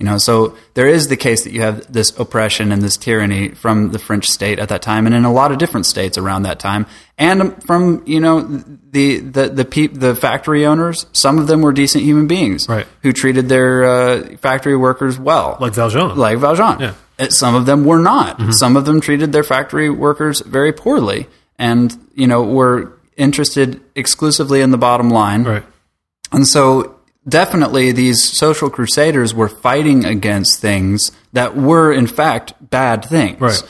You 0.00 0.06
know, 0.06 0.16
so 0.18 0.56
there 0.74 0.86
is 0.86 1.08
the 1.08 1.16
case 1.16 1.42
that 1.42 1.52
you 1.52 1.62
have 1.62 1.92
this 1.92 2.16
oppression 2.20 2.70
and 2.70 2.80
this 2.80 2.96
tyranny 2.96 3.48
from 3.48 3.90
the 3.90 3.98
French 3.98 4.28
state 4.28 4.60
at 4.60 4.68
that 4.68 4.80
time, 4.80 5.06
and 5.06 5.14
in 5.14 5.24
a 5.24 5.32
lot 5.32 5.50
of 5.50 5.58
different 5.58 5.86
states 5.86 6.16
around 6.16 6.44
that 6.44 6.60
time, 6.60 6.86
and 7.18 7.60
from 7.64 8.04
you 8.06 8.20
know 8.20 8.42
the 8.42 9.18
the 9.18 9.48
the 9.48 9.64
peop, 9.64 9.94
the 9.94 10.14
factory 10.14 10.64
owners. 10.64 11.06
Some 11.12 11.38
of 11.40 11.48
them 11.48 11.62
were 11.62 11.72
decent 11.72 12.04
human 12.04 12.28
beings, 12.28 12.68
Right. 12.68 12.86
Who 13.02 13.12
treated 13.12 13.48
their 13.48 13.84
uh, 13.84 14.36
factory 14.36 14.76
workers 14.76 15.18
well, 15.18 15.56
Like 15.60 15.74
Valjean. 15.74 16.16
like 16.16 16.38
Valjean. 16.38 16.78
Yeah. 16.78 16.94
Uh, 17.18 17.28
Some 17.30 17.56
of 17.56 17.66
them 17.66 17.84
were 17.84 17.98
not. 17.98 18.54
Some 18.54 18.76
of 18.76 18.84
them 18.84 19.00
treated 19.00 19.32
their 19.32 19.42
factory 19.42 19.90
workers 19.90 20.40
very 20.42 20.72
poorly, 20.72 21.26
and 21.58 21.92
you 22.14 22.28
know 22.28 22.44
were 22.44 22.92
interested 23.16 23.80
exclusively 23.96 24.60
in 24.60 24.70
the 24.70 24.78
bottom 24.78 25.10
line. 25.10 25.42
right. 25.42 25.64
And 26.30 26.46
so, 26.46 26.97
definitely, 27.26 27.92
these 27.92 28.36
social 28.36 28.70
crusaders 28.70 29.34
were 29.34 29.48
fighting 29.48 30.04
against 30.04 30.60
things 30.60 31.12
that 31.32 31.56
were, 31.56 31.92
in 31.92 32.06
fact, 32.06 32.54
bad 32.60 33.04
things. 33.04 33.40
Right. 33.40 33.62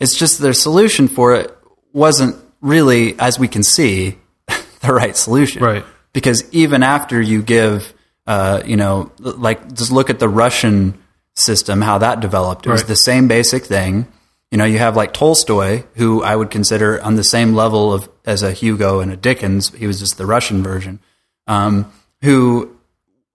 It's 0.00 0.16
just 0.16 0.38
their 0.38 0.52
solution 0.52 1.08
for 1.08 1.34
it 1.34 1.56
wasn't 1.92 2.36
really, 2.60 3.18
as 3.18 3.38
we 3.38 3.48
can 3.48 3.62
see, 3.62 4.18
the 4.80 4.92
right 4.92 5.16
solution. 5.16 5.62
Right. 5.62 5.84
Because 6.12 6.44
even 6.52 6.82
after 6.82 7.20
you 7.20 7.42
give, 7.42 7.92
uh, 8.26 8.62
you 8.64 8.76
know, 8.76 9.12
like 9.18 9.74
just 9.74 9.90
look 9.90 10.10
at 10.10 10.18
the 10.18 10.28
Russian 10.28 10.98
system, 11.34 11.80
how 11.80 11.98
that 11.98 12.20
developed. 12.20 12.66
It 12.66 12.70
was 12.70 12.84
the 12.84 12.96
same 12.96 13.28
basic 13.28 13.64
thing. 13.64 14.06
You 14.50 14.58
know, 14.58 14.64
you 14.64 14.78
have 14.78 14.94
like 14.94 15.12
Tolstoy, 15.12 15.82
who 15.94 16.22
I 16.22 16.36
would 16.36 16.50
consider 16.50 17.02
on 17.02 17.16
the 17.16 17.24
same 17.24 17.54
level 17.54 17.92
of 17.92 18.08
as 18.24 18.42
a 18.42 18.52
Hugo 18.52 19.00
and 19.00 19.10
a 19.10 19.16
Dickens. 19.16 19.74
He 19.74 19.88
was 19.88 19.98
just 19.98 20.16
the 20.16 20.26
Russian 20.26 20.62
version 20.62 21.00
um, 21.46 21.92
who 22.22 22.73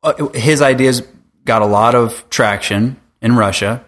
Uh, 0.02 0.28
his 0.34 0.62
ideas 0.62 1.02
got 1.46 1.62
a 1.62 1.66
lot 1.66 1.96
of 1.96 2.28
traction 2.30 2.96
in 3.22 3.36
Russia, 3.36 3.84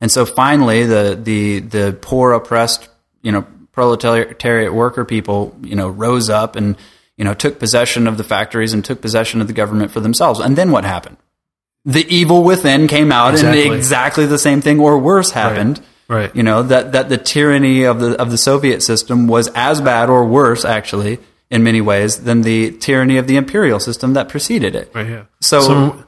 and 0.00 0.10
so 0.10 0.26
finally 0.26 0.84
the 0.84 1.18
the 1.20 1.60
the 1.60 1.98
poor 2.00 2.32
oppressed 2.32 2.88
you 3.22 3.32
know 3.32 3.46
proletariat 3.72 4.72
worker 4.72 5.04
people 5.04 5.56
you 5.62 5.74
know 5.74 5.88
rose 5.88 6.28
up 6.30 6.54
and 6.56 6.76
you 7.16 7.24
know 7.24 7.34
took 7.34 7.58
possession 7.58 8.06
of 8.06 8.16
the 8.18 8.24
factories 8.24 8.72
and 8.72 8.84
took 8.84 9.00
possession 9.00 9.40
of 9.40 9.46
the 9.46 9.52
government 9.52 9.90
for 9.90 10.00
themselves. 10.00 10.38
And 10.40 10.56
then 10.56 10.70
what 10.70 10.84
happened? 10.84 11.16
The 11.86 12.06
evil 12.14 12.44
within 12.44 12.86
came 12.88 13.10
out, 13.12 13.34
Exactly. 13.34 13.64
and 13.66 13.74
exactly 13.74 14.26
the 14.26 14.38
same 14.38 14.60
thing 14.60 14.80
or 14.80 14.98
worse 14.98 15.30
happened. 15.32 15.80
Right. 16.08 16.34
You 16.36 16.42
know 16.42 16.62
that 16.62 16.92
that 16.92 17.08
the 17.08 17.16
tyranny 17.18 17.84
of 17.84 18.00
the 18.00 18.20
of 18.20 18.30
the 18.30 18.38
Soviet 18.38 18.82
system 18.82 19.26
was 19.26 19.48
as 19.54 19.80
bad 19.80 20.10
or 20.10 20.26
worse, 20.26 20.64
actually, 20.64 21.18
in 21.50 21.62
many 21.62 21.80
ways, 21.80 22.24
than 22.24 22.42
the 22.42 22.72
tyranny 22.78 23.16
of 23.16 23.26
the 23.26 23.36
imperial 23.36 23.80
system 23.80 24.14
that 24.14 24.28
preceded 24.28 24.74
it. 24.74 24.90
Right. 24.94 25.08
Yeah. 25.08 25.24
So 25.40 25.60
some 25.60 26.06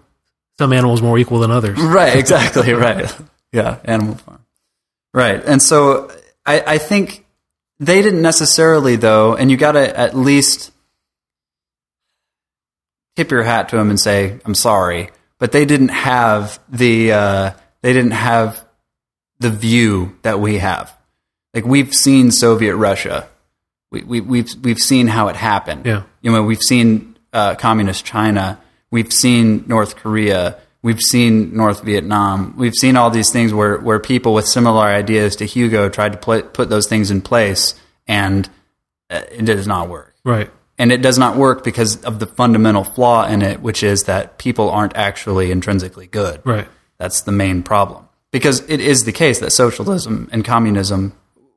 some 0.59 0.73
animals 0.73 1.03
more 1.03 1.19
equal 1.19 1.41
than 1.41 1.51
others. 1.51 1.79
right, 1.81 2.17
exactly, 2.17 2.73
right. 2.73 3.15
Yeah, 3.53 3.79
Animal 3.85 4.17
Farm. 4.17 4.45
Right, 5.13 5.43
and 5.45 5.63
so 5.63 6.11
I, 6.45 6.63
I 6.67 6.79
think 6.79 7.25
they 7.79 8.03
didn't 8.03 8.23
necessarily 8.23 8.97
though, 8.97 9.35
and 9.35 9.51
you 9.51 9.57
got 9.57 9.73
to 9.73 9.99
at 9.99 10.17
least 10.17 10.73
tip 13.17 13.31
your 13.31 13.43
hat 13.43 13.71
to 13.71 13.77
them 13.77 13.91
and 13.91 13.99
say 13.99 14.39
I'm 14.45 14.55
sorry, 14.55 15.11
but 15.39 15.53
they 15.53 15.65
didn't 15.65 15.89
have 15.89 16.59
the 16.69 17.13
uh, 17.13 17.51
they 17.83 17.93
didn't 17.93 18.13
have 18.13 18.65
the 19.39 19.51
view 19.51 20.17
that 20.23 20.41
we 20.41 20.59
have. 20.59 20.95
Like 21.55 21.65
we've 21.65 21.95
seen 21.95 22.31
Soviet 22.31 22.77
Russia, 22.77 23.29
we, 24.05 24.21
we, 24.21 24.21
we've 24.21 24.55
we've 24.63 24.79
seen 24.79 25.07
how 25.07 25.29
it 25.29 25.37
happened. 25.37 25.87
Yeah. 25.87 26.03
you 26.21 26.33
know 26.33 26.43
we've 26.43 26.63
seen 26.63 27.17
uh, 27.33 27.55
communist 27.55 28.05
China, 28.05 28.61
we've 28.91 29.13
seen 29.13 29.65
North 29.67 29.97
Korea, 29.97 30.59
we've 30.83 31.01
seen 31.01 31.57
North 31.57 31.83
Vietnam, 31.83 32.55
we've 32.57 32.75
seen 32.75 32.97
all 32.97 33.11
these 33.11 33.31
things 33.31 33.53
where 33.53 33.79
where 33.79 34.01
people 34.01 34.35
with 34.35 34.47
similar 34.47 34.85
ideas 34.85 35.37
to 35.37 35.45
Hugo 35.45 35.89
tried 35.89 36.13
to 36.13 36.19
put 36.19 36.53
put 36.53 36.69
those 36.69 36.89
things 36.89 37.11
in 37.11 37.23
place, 37.23 37.75
and 38.07 38.49
uh, 39.11 39.23
it 39.31 39.45
does 39.45 39.67
not 39.67 39.89
work. 39.89 40.15
Right. 40.25 40.51
And 40.79 40.93
it 40.93 41.01
does 41.01 41.19
not 41.19 41.37
work 41.37 41.65
because 41.65 42.03
of 42.05 42.19
the 42.19 42.27
fundamental 42.27 42.85
flaw 42.85 43.27
in 43.27 43.41
it, 43.41 43.63
which 43.63 43.83
is 43.83 44.05
that 44.05 44.37
people 44.37 44.69
aren't 44.69 44.95
actually 44.95 45.51
intrinsically 45.51 46.07
good. 46.07 46.43
Right. 46.45 46.69
That's 46.99 47.23
the 47.23 47.33
main 47.33 47.63
problem. 47.63 48.09
Because 48.31 48.61
it 48.69 48.81
is 48.81 49.05
the 49.05 49.13
case 49.13 49.41
that 49.41 49.53
socialism 49.53 50.29
and 50.33 50.45
communism 50.45 51.15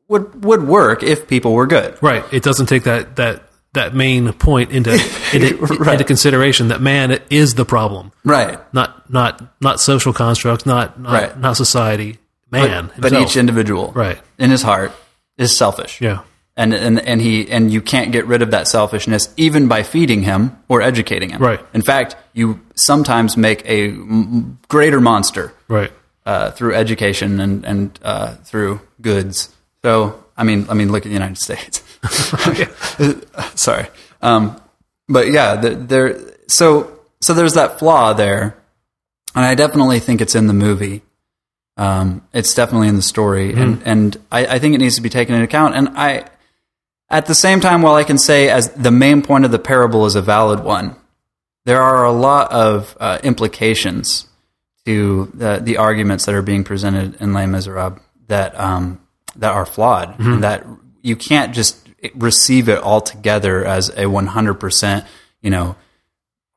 would 0.09 0.43
would 0.43 0.63
work 0.67 1.01
if 1.03 1.27
people 1.27 1.53
were 1.53 1.67
good. 1.67 1.97
Right. 2.01 2.23
It 2.33 2.43
doesn't 2.43 2.65
take 2.65 2.83
that 2.83 3.15
that 3.15 3.43
that 3.73 3.93
main 3.95 4.33
point 4.33 4.71
into 4.71 4.91
into, 5.33 5.55
Right. 5.57 5.93
into 5.93 6.03
consideration 6.03 6.67
that 6.69 6.81
man 6.81 7.19
is 7.29 7.53
the 7.55 7.65
problem, 7.65 8.11
Right. 8.25 8.59
not 8.73 9.09
not 9.11 9.41
not 9.61 9.79
social 9.79 10.11
constructs, 10.11 10.65
not 10.65 10.99
not, 10.99 11.13
Right. 11.13 11.39
not 11.39 11.55
society. 11.55 12.17
Man, 12.51 12.89
But, 12.97 13.11
but 13.11 13.21
each 13.21 13.37
individual 13.37 13.91
Right. 13.93 14.19
in 14.39 14.49
his 14.49 14.63
heart 14.63 14.91
is 15.37 15.55
selfish. 15.55 16.01
yeah. 16.01 16.19
And, 16.57 16.73
and 16.73 16.99
and 17.07 17.21
he 17.21 17.49
and 17.49 17.71
you 17.71 17.79
can't 17.81 18.11
get 18.11 18.25
rid 18.27 18.41
of 18.41 18.51
that 18.51 18.67
selfishness 18.67 19.29
even 19.37 19.67
by 19.69 19.83
feeding 19.83 20.23
him 20.23 20.57
or 20.67 20.81
educating 20.81 21.29
him. 21.29 21.39
Right. 21.41 21.59
In 21.73 21.81
fact, 21.83 22.15
you 22.33 22.59
sometimes 22.75 23.37
make 23.37 23.61
a 23.65 23.91
greater 24.67 24.99
monster 24.99 25.53
Right. 25.69 25.91
uh, 26.25 26.51
through 26.51 26.73
education 26.75 27.39
and 27.39 27.63
and 27.63 27.99
uh, 28.03 28.33
through 28.43 28.81
goods. 29.01 29.49
So 29.83 30.23
I 30.35 30.43
mean, 30.43 30.67
I 30.69 30.73
mean, 30.73 30.91
look 30.91 31.05
at 31.05 31.09
the 31.09 31.13
United 31.13 31.37
States. 31.37 31.83
Sorry, 33.55 33.87
um, 34.21 34.59
but 35.07 35.27
yeah, 35.31 35.55
the, 35.55 35.71
there. 35.71 36.19
So 36.47 36.99
so 37.21 37.33
there's 37.33 37.53
that 37.53 37.79
flaw 37.79 38.13
there, 38.13 38.57
and 39.35 39.45
I 39.45 39.55
definitely 39.55 39.99
think 39.99 40.21
it's 40.21 40.35
in 40.35 40.47
the 40.47 40.53
movie. 40.53 41.01
Um, 41.77 42.27
it's 42.33 42.53
definitely 42.53 42.89
in 42.89 42.95
the 42.95 43.01
story, 43.01 43.53
and 43.53 43.81
and 43.85 44.17
I, 44.31 44.45
I 44.45 44.59
think 44.59 44.75
it 44.75 44.79
needs 44.79 44.95
to 44.95 45.01
be 45.01 45.09
taken 45.09 45.35
into 45.35 45.45
account. 45.45 45.75
And 45.75 45.89
I, 45.89 46.25
at 47.09 47.25
the 47.25 47.35
same 47.35 47.59
time, 47.59 47.81
while 47.81 47.95
I 47.95 48.03
can 48.03 48.17
say 48.17 48.49
as 48.49 48.69
the 48.71 48.91
main 48.91 49.21
point 49.21 49.45
of 49.45 49.51
the 49.51 49.59
parable 49.59 50.05
is 50.05 50.15
a 50.15 50.21
valid 50.21 50.63
one, 50.63 50.95
there 51.65 51.81
are 51.81 52.03
a 52.03 52.11
lot 52.11 52.51
of 52.51 52.97
uh, 52.99 53.19
implications 53.23 54.27
to 54.85 55.31
the, 55.33 55.59
the 55.61 55.77
arguments 55.77 56.25
that 56.25 56.35
are 56.35 56.41
being 56.41 56.63
presented 56.63 57.21
in 57.21 57.33
Les 57.33 57.45
Miserables 57.45 57.99
that 58.27 58.59
um, 58.59 58.99
that 59.39 59.51
are 59.53 59.65
flawed. 59.65 60.19
and 60.19 60.43
That 60.43 60.65
you 61.01 61.15
can't 61.15 61.53
just 61.53 61.87
receive 62.15 62.69
it 62.69 62.79
altogether 62.79 63.65
as 63.65 63.89
a 63.97 64.05
one 64.07 64.27
hundred 64.27 64.55
percent, 64.55 65.05
you 65.41 65.49
know, 65.49 65.75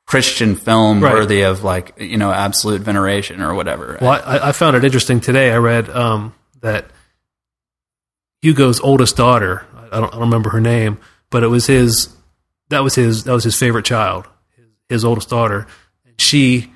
Christian 0.06 0.56
film 0.56 1.02
Right. 1.02 1.14
worthy 1.14 1.42
of 1.42 1.64
like 1.64 1.94
you 1.98 2.16
know 2.16 2.30
absolute 2.32 2.82
veneration 2.82 3.40
or 3.40 3.54
whatever. 3.54 3.98
Well, 4.00 4.20
I, 4.24 4.48
I 4.48 4.52
found 4.52 4.76
it 4.76 4.84
interesting 4.84 5.20
today. 5.20 5.50
I 5.52 5.56
read 5.56 5.88
um, 5.90 6.34
that 6.60 6.86
Hugo's 8.42 8.80
oldest 8.80 9.16
daughter. 9.16 9.64
I 9.90 10.00
don't, 10.00 10.08
I 10.08 10.10
don't 10.12 10.20
remember 10.20 10.50
her 10.50 10.60
name, 10.60 10.98
but 11.30 11.42
it 11.42 11.48
was 11.48 11.66
his. 11.66 12.14
That 12.68 12.80
was 12.82 12.94
his. 12.94 13.24
That 13.24 13.32
was 13.32 13.44
his 13.44 13.56
favorite 13.56 13.84
child. 13.84 14.26
His, 14.56 14.66
his 14.88 15.04
oldest 15.04 15.28
daughter. 15.28 15.66
And 16.06 16.20
She 16.20 16.72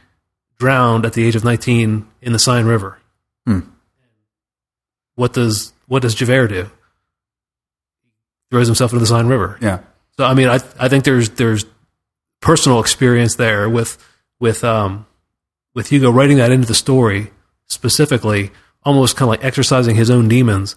drowned 0.59 1.05
at 1.05 1.13
the 1.15 1.25
age 1.27 1.37
of 1.37 1.45
nineteen 1.45 2.07
in 2.23 2.33
the 2.33 2.39
Seine 2.39 2.67
River. 2.67 2.99
Hmm. 3.47 3.61
What 5.15 5.33
does 5.33 5.73
What 5.87 6.03
does 6.03 6.15
Javert 6.15 6.49
do? 6.49 6.71
Throws 8.51 8.67
himself 8.67 8.93
into 8.93 9.01
the 9.01 9.07
Seine 9.07 9.29
River. 9.29 9.59
yeah, 9.61 9.81
So 10.17 10.25
I 10.25 10.35
mean, 10.35 10.49
I 10.49 10.61
I 10.79 10.89
think 10.89 11.05
there's 11.05 11.31
there's 11.31 11.65
personal 12.41 12.81
experience 12.81 13.35
there 13.37 13.69
with 13.69 13.99
with 14.39 14.63
um 14.63 15.07
with 15.75 15.89
Hugo 15.89 16.11
writing 16.11 16.37
that 16.39 16.53
into 16.53 16.67
the 16.67 16.75
story 16.75 17.31
specifically, 17.67 18.53
almost 18.85 19.17
kind 19.17 19.27
of 19.27 19.31
like 19.31 19.45
exercising 19.45 19.97
his 19.97 20.11
own 20.11 20.29
demons. 20.29 20.77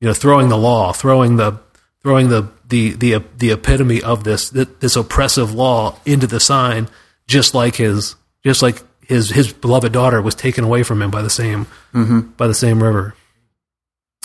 You 0.00 0.08
know, 0.08 0.14
throwing 0.14 0.48
the 0.48 0.56
law, 0.56 0.92
throwing 0.92 1.36
the 1.36 1.60
throwing 2.02 2.28
the 2.30 2.48
the 2.66 2.90
the 2.94 3.22
the 3.36 3.50
epitome 3.52 4.02
of 4.02 4.24
this 4.24 4.48
this 4.50 4.96
oppressive 4.96 5.52
law 5.54 5.98
into 6.06 6.26
the 6.26 6.40
Seine, 6.40 6.88
just 7.26 7.54
like 7.54 7.76
his 7.76 8.16
just 8.42 8.62
like 8.62 8.82
his 9.06 9.28
his 9.30 9.52
beloved 9.52 9.92
daughter 9.92 10.22
was 10.22 10.34
taken 10.34 10.64
away 10.64 10.82
from 10.82 11.02
him 11.02 11.10
by 11.10 11.20
the 11.20 11.30
same 11.30 11.66
by 12.38 12.46
the 12.46 12.54
same 12.54 12.82
river. 12.82 13.14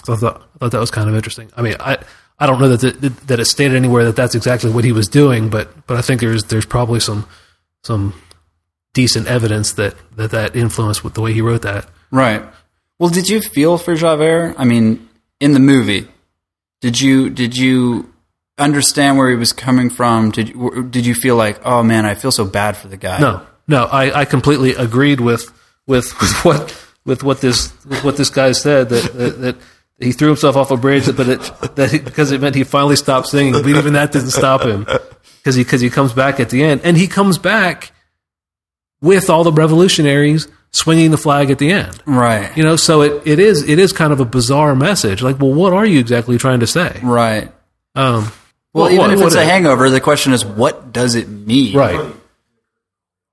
So 0.06 0.14
I 0.14 0.16
thought, 0.16 0.42
I 0.56 0.58
thought 0.60 0.72
that 0.72 0.80
was 0.80 0.92
kind 0.92 1.10
of 1.10 1.16
interesting. 1.16 1.52
I 1.58 1.62
mean, 1.62 1.76
I 1.80 1.98
I 2.40 2.46
don't 2.46 2.60
know 2.60 2.76
that 2.76 3.02
the, 3.02 3.10
that 3.28 3.40
it's 3.40 3.50
stated 3.50 3.76
anywhere 3.76 4.06
that 4.06 4.16
that's 4.16 4.36
exactly 4.36 4.72
what 4.72 4.84
he 4.84 4.92
was 4.92 5.08
doing, 5.08 5.50
but 5.50 5.88
but 5.88 5.98
I 5.98 6.02
think 6.02 6.22
there's 6.22 6.46
there's 6.46 6.66
probably 6.66 7.00
some 7.00 7.28
some 7.84 8.14
decent 8.94 9.28
evidence 9.28 9.74
that 9.74 9.96
that, 10.16 10.32
that 10.32 10.56
influenced 10.56 11.04
with 11.04 11.14
the 11.14 11.22
way 11.22 11.34
he 11.34 11.42
wrote 11.42 11.64
that. 11.64 11.90
Right. 12.12 12.44
Well, 13.00 13.10
did 13.10 13.28
you 13.28 13.42
feel 13.42 13.78
for 13.78 13.96
Javert? 13.96 14.56
I 14.58 14.66
mean, 14.66 15.08
in 15.40 15.54
the 15.54 15.60
movie, 15.60 16.08
did 16.82 17.00
you 17.00 17.30
did 17.30 17.58
you 17.58 18.14
understand 18.58 19.18
where 19.18 19.30
he 19.30 19.36
was 19.36 19.54
coming 19.54 19.90
from? 19.90 20.32
Did 20.32 20.50
you, 20.50 20.88
did 20.90 21.06
you 21.06 21.14
feel 21.14 21.36
like, 21.36 21.60
oh 21.66 21.84
man, 21.84 22.06
I 22.06 22.16
feel 22.16 22.32
so 22.32 22.46
bad 22.46 22.78
for 22.78 22.88
the 22.88 22.98
guy? 22.98 23.20
No, 23.20 23.46
no, 23.68 23.86
I, 23.86 24.22
I 24.22 24.26
completely 24.26 24.72
agreed 24.72 25.20
with 25.20 25.52
with, 25.86 26.12
with 26.22 26.46
what 26.46 26.88
with 27.06 27.24
what 27.24 27.42
this 27.42 27.74
with 27.86 28.04
what 28.04 28.18
this 28.18 28.30
guy 28.30 28.52
said 28.52 28.90
that, 28.90 29.14
that 29.14 29.42
that 29.42 29.56
he 30.00 30.12
threw 30.12 30.28
himself 30.28 30.56
off 30.56 30.70
a 30.72 30.78
bridge, 30.78 31.06
but 31.16 31.28
it 31.28 31.40
that 31.76 31.92
he, 31.92 32.00
because 32.00 32.32
it 32.32 32.42
meant 32.42 32.56
he 32.56 32.64
finally 32.64 32.96
stopped 32.96 33.28
singing. 33.28 33.54
But 33.54 33.68
even 33.68 33.94
that 33.94 34.12
didn't 34.12 34.30
stop 34.32 34.62
him 34.64 34.86
because 35.40 35.56
he 35.56 35.64
because 35.64 35.82
he 35.82 35.90
comes 35.90 36.14
back 36.14 36.40
at 36.40 36.50
the 36.50 36.64
end, 36.64 36.82
and 36.84 36.96
he 36.98 37.08
comes 37.08 37.38
back 37.38 37.92
with 39.02 39.30
all 39.30 39.44
the 39.44 39.52
revolutionaries 39.52 40.48
swinging 40.72 41.12
the 41.12 41.18
flag 41.18 41.50
at 41.50 41.58
the 41.60 41.72
end. 41.72 42.02
Right. 42.06 42.56
You 42.58 42.64
know, 42.64 42.76
so 42.76 43.02
it, 43.02 43.22
it 43.26 43.40
is 43.40 43.68
it 43.68 43.80
is 43.80 43.92
kind 43.94 44.12
of 44.14 44.20
a 44.20 44.26
bizarre 44.26 44.76
message. 44.76 45.22
Like, 45.24 45.40
well, 45.40 45.54
what 45.54 45.74
are 45.74 45.86
you 45.86 46.00
exactly 46.00 46.38
trying 46.38 46.60
to 46.60 46.68
say? 46.68 47.00
Right. 47.04 47.52
Um, 47.96 48.32
Well, 48.74 48.84
what- 48.86 48.92
even 48.92 48.98
what- 49.06 49.12
if 49.20 49.22
it's 49.28 49.36
a 49.36 49.46
hangover, 49.46 49.90
the 49.90 50.02
question 50.02 50.34
is, 50.34 50.46
what 50.46 50.92
does 50.94 51.16
it 51.16 51.28
mean? 51.30 51.76
right? 51.76 52.14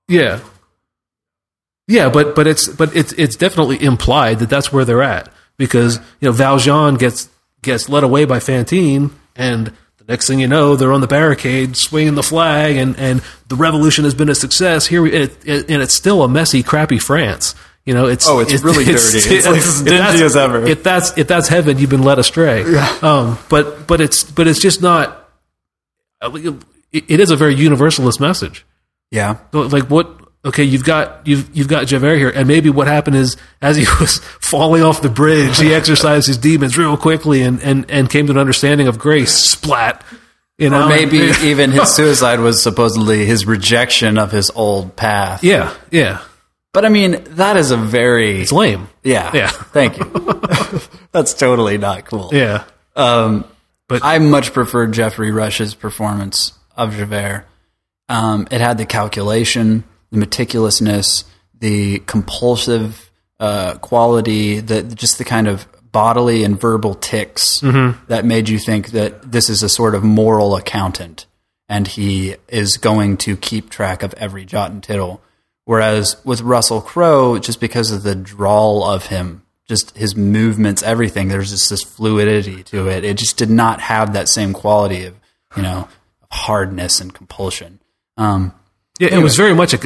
Yeah, 0.08 0.40
yeah, 1.88 2.08
but 2.10 2.34
but 2.34 2.46
it's 2.46 2.68
but 2.68 2.94
it's 2.96 3.12
it's 3.14 3.36
definitely 3.36 3.82
implied 3.82 4.38
that 4.40 4.48
that's 4.50 4.72
where 4.72 4.84
they're 4.84 5.02
at 5.02 5.28
because 5.56 5.96
you 6.20 6.28
know 6.28 6.32
Valjean 6.32 6.96
gets 6.96 7.28
gets 7.62 7.88
led 7.88 8.04
away 8.04 8.24
by 8.24 8.40
Fantine, 8.40 9.10
and 9.36 9.72
the 9.98 10.04
next 10.08 10.26
thing 10.26 10.38
you 10.38 10.48
know, 10.48 10.76
they're 10.76 10.92
on 10.92 11.00
the 11.00 11.06
barricade 11.06 11.76
swinging 11.76 12.14
the 12.14 12.22
flag, 12.22 12.76
and 12.76 12.98
and 12.98 13.22
the 13.48 13.56
revolution 13.56 14.04
has 14.04 14.14
been 14.14 14.28
a 14.28 14.34
success. 14.34 14.86
Here, 14.86 15.02
we, 15.02 15.12
it, 15.12 15.46
it, 15.46 15.70
and 15.70 15.82
it's 15.82 15.94
still 15.94 16.22
a 16.22 16.28
messy, 16.28 16.62
crappy 16.62 16.98
France. 16.98 17.54
You 17.84 17.92
know, 17.92 18.06
it's 18.06 18.26
Oh, 18.26 18.40
it's 18.40 18.62
really 18.62 18.84
dirty. 18.84 18.96
It's 18.96 19.46
like 19.46 19.56
as 19.56 19.80
if 19.80 19.86
dingy 19.86 20.24
as 20.24 20.36
ever. 20.36 20.64
If 20.66 20.82
that's 20.82 21.16
if 21.18 21.28
that's 21.28 21.48
heaven, 21.48 21.78
you've 21.78 21.90
been 21.90 22.02
led 22.02 22.18
astray. 22.18 22.64
Um, 23.02 23.38
but 23.50 23.86
but 23.86 24.00
it's 24.00 24.24
but 24.24 24.46
it's 24.46 24.60
just 24.60 24.80
not. 24.80 25.28
It, 26.22 26.54
it 26.92 27.20
is 27.20 27.30
a 27.30 27.36
very 27.36 27.54
universalist 27.54 28.20
message. 28.20 28.64
Yeah. 29.10 29.36
So, 29.52 29.62
like 29.62 29.90
what 29.90 30.23
okay 30.44 30.64
you've 30.64 30.84
got 30.84 31.26
you've 31.26 31.48
you've 31.56 31.68
got 31.68 31.86
Javert 31.86 32.16
here 32.16 32.30
and 32.30 32.46
maybe 32.48 32.70
what 32.70 32.86
happened 32.86 33.16
is 33.16 33.36
as 33.62 33.76
he 33.76 33.84
was 34.00 34.18
falling 34.40 34.82
off 34.82 35.02
the 35.02 35.08
bridge 35.08 35.58
he 35.58 35.72
exercised 35.74 36.26
his 36.26 36.38
demons 36.38 36.76
real 36.78 36.96
quickly 36.96 37.42
and 37.42 37.62
and 37.62 37.90
and 37.90 38.10
came 38.10 38.26
to 38.26 38.32
an 38.32 38.38
understanding 38.38 38.86
of 38.88 38.98
grace 38.98 39.32
splat 39.34 40.04
you 40.58 40.70
know 40.70 40.84
Or 40.84 40.88
maybe 40.88 41.18
even 41.42 41.70
his 41.72 41.94
suicide 41.94 42.40
was 42.40 42.62
supposedly 42.62 43.24
his 43.26 43.46
rejection 43.46 44.18
of 44.18 44.30
his 44.32 44.50
old 44.54 44.94
path. 44.96 45.42
yeah 45.42 45.74
yeah 45.90 46.20
But 46.72 46.84
I 46.84 46.88
mean, 46.90 47.22
that 47.36 47.56
is 47.56 47.70
a 47.70 47.76
very 47.76 48.42
it's 48.42 48.52
lame 48.52 48.88
yeah. 49.02 49.30
Yeah. 49.34 49.48
Thank 49.48 49.98
you. 49.98 50.04
That's 51.12 51.34
totally 51.34 51.78
not 51.78 52.04
cool. 52.06 52.30
yeah 52.32 52.64
Um, 52.96 53.44
But- 53.88 54.02
I 54.04 54.18
much 54.18 54.52
preferred 54.52 54.92
Geoffrey 54.92 55.30
Rush's 55.30 55.74
performance 55.74 56.52
of 56.76 56.94
Javert. 56.96 57.46
Um, 58.08 58.46
it 58.50 58.60
had 58.60 58.76
the 58.78 58.86
calculation, 58.86 59.84
the 60.14 60.26
meticulousness, 60.26 61.24
the 61.58 62.00
compulsive 62.00 63.10
uh, 63.40 63.74
quality, 63.78 64.60
the 64.60 64.82
just 64.82 65.18
the 65.18 65.24
kind 65.24 65.48
of 65.48 65.66
bodily 65.92 66.42
and 66.42 66.60
verbal 66.60 66.94
ticks 66.94 67.60
that 68.08 68.24
made 68.24 68.48
you 68.48 68.58
think 68.58 68.88
that 68.88 69.30
this 69.30 69.48
is 69.48 69.62
a 69.62 69.68
sort 69.68 69.94
of 69.94 70.02
moral 70.02 70.56
accountant, 70.56 71.26
and 71.68 71.86
he 71.86 72.36
is 72.48 72.76
going 72.76 73.16
to 73.16 73.36
keep 73.36 73.70
track 73.70 74.02
of 74.02 74.14
every 74.14 74.44
jot 74.44 74.70
and 74.70 74.82
tittle. 74.82 75.20
Whereas 75.66 76.16
with 76.24 76.42
Russell 76.42 76.80
Crowe, 76.80 77.38
just 77.38 77.60
because 77.60 77.90
of 77.90 78.02
the 78.02 78.14
drawl 78.14 78.84
of 78.84 79.06
him, 79.06 79.42
just 79.66 79.96
his 79.96 80.14
movements, 80.14 80.82
everything, 80.82 81.28
there's 81.28 81.50
just 81.50 81.70
this 81.70 81.82
fluidity 81.82 82.62
to 82.64 82.88
it. 82.88 83.02
It 83.02 83.16
just 83.16 83.38
did 83.38 83.48
not 83.48 83.80
have 83.80 84.12
that 84.12 84.28
same 84.28 84.52
quality 84.52 85.06
of, 85.06 85.14
you 85.56 85.62
know, 85.62 85.88
hardness 86.30 87.00
and 87.00 87.14
compulsion. 87.14 87.80
Um, 88.18 88.52
yeah 88.98 89.14
it 89.14 89.22
was 89.22 89.36
very 89.36 89.54
much 89.54 89.74
a 89.74 89.78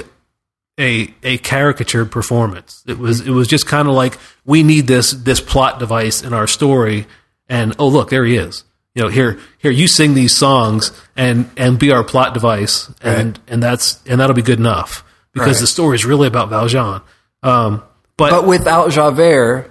a, 0.78 1.12
a 1.24 1.38
caricatured 1.38 2.10
performance. 2.12 2.84
It 2.86 2.98
was 2.98 3.20
it 3.20 3.30
was 3.30 3.48
just 3.48 3.66
kind 3.66 3.88
of 3.88 3.94
like 3.94 4.16
we 4.44 4.62
need 4.62 4.86
this 4.86 5.10
this 5.10 5.40
plot 5.40 5.78
device 5.78 6.22
in 6.22 6.32
our 6.32 6.46
story 6.46 7.06
and 7.48 7.74
oh 7.78 7.88
look 7.88 8.10
there 8.10 8.24
he 8.24 8.36
is. 8.36 8.64
You 8.94 9.02
know 9.02 9.08
here 9.08 9.38
here 9.58 9.70
you 9.72 9.88
sing 9.88 10.14
these 10.14 10.36
songs 10.36 10.92
and 11.16 11.50
and 11.56 11.78
be 11.78 11.90
our 11.92 12.04
plot 12.04 12.32
device 12.34 12.90
and 13.02 13.38
and 13.48 13.62
that's 13.62 14.00
and 14.06 14.20
that'll 14.20 14.34
be 14.36 14.42
good 14.42 14.58
enough 14.58 15.04
because 15.32 15.56
Right. 15.56 15.60
the 15.60 15.66
story 15.66 15.96
is 15.96 16.04
really 16.04 16.28
about 16.28 16.48
Valjean. 16.48 17.00
Um 17.42 17.82
but, 18.16 18.30
but 18.30 18.46
without 18.46 18.90
Javert, 18.90 19.70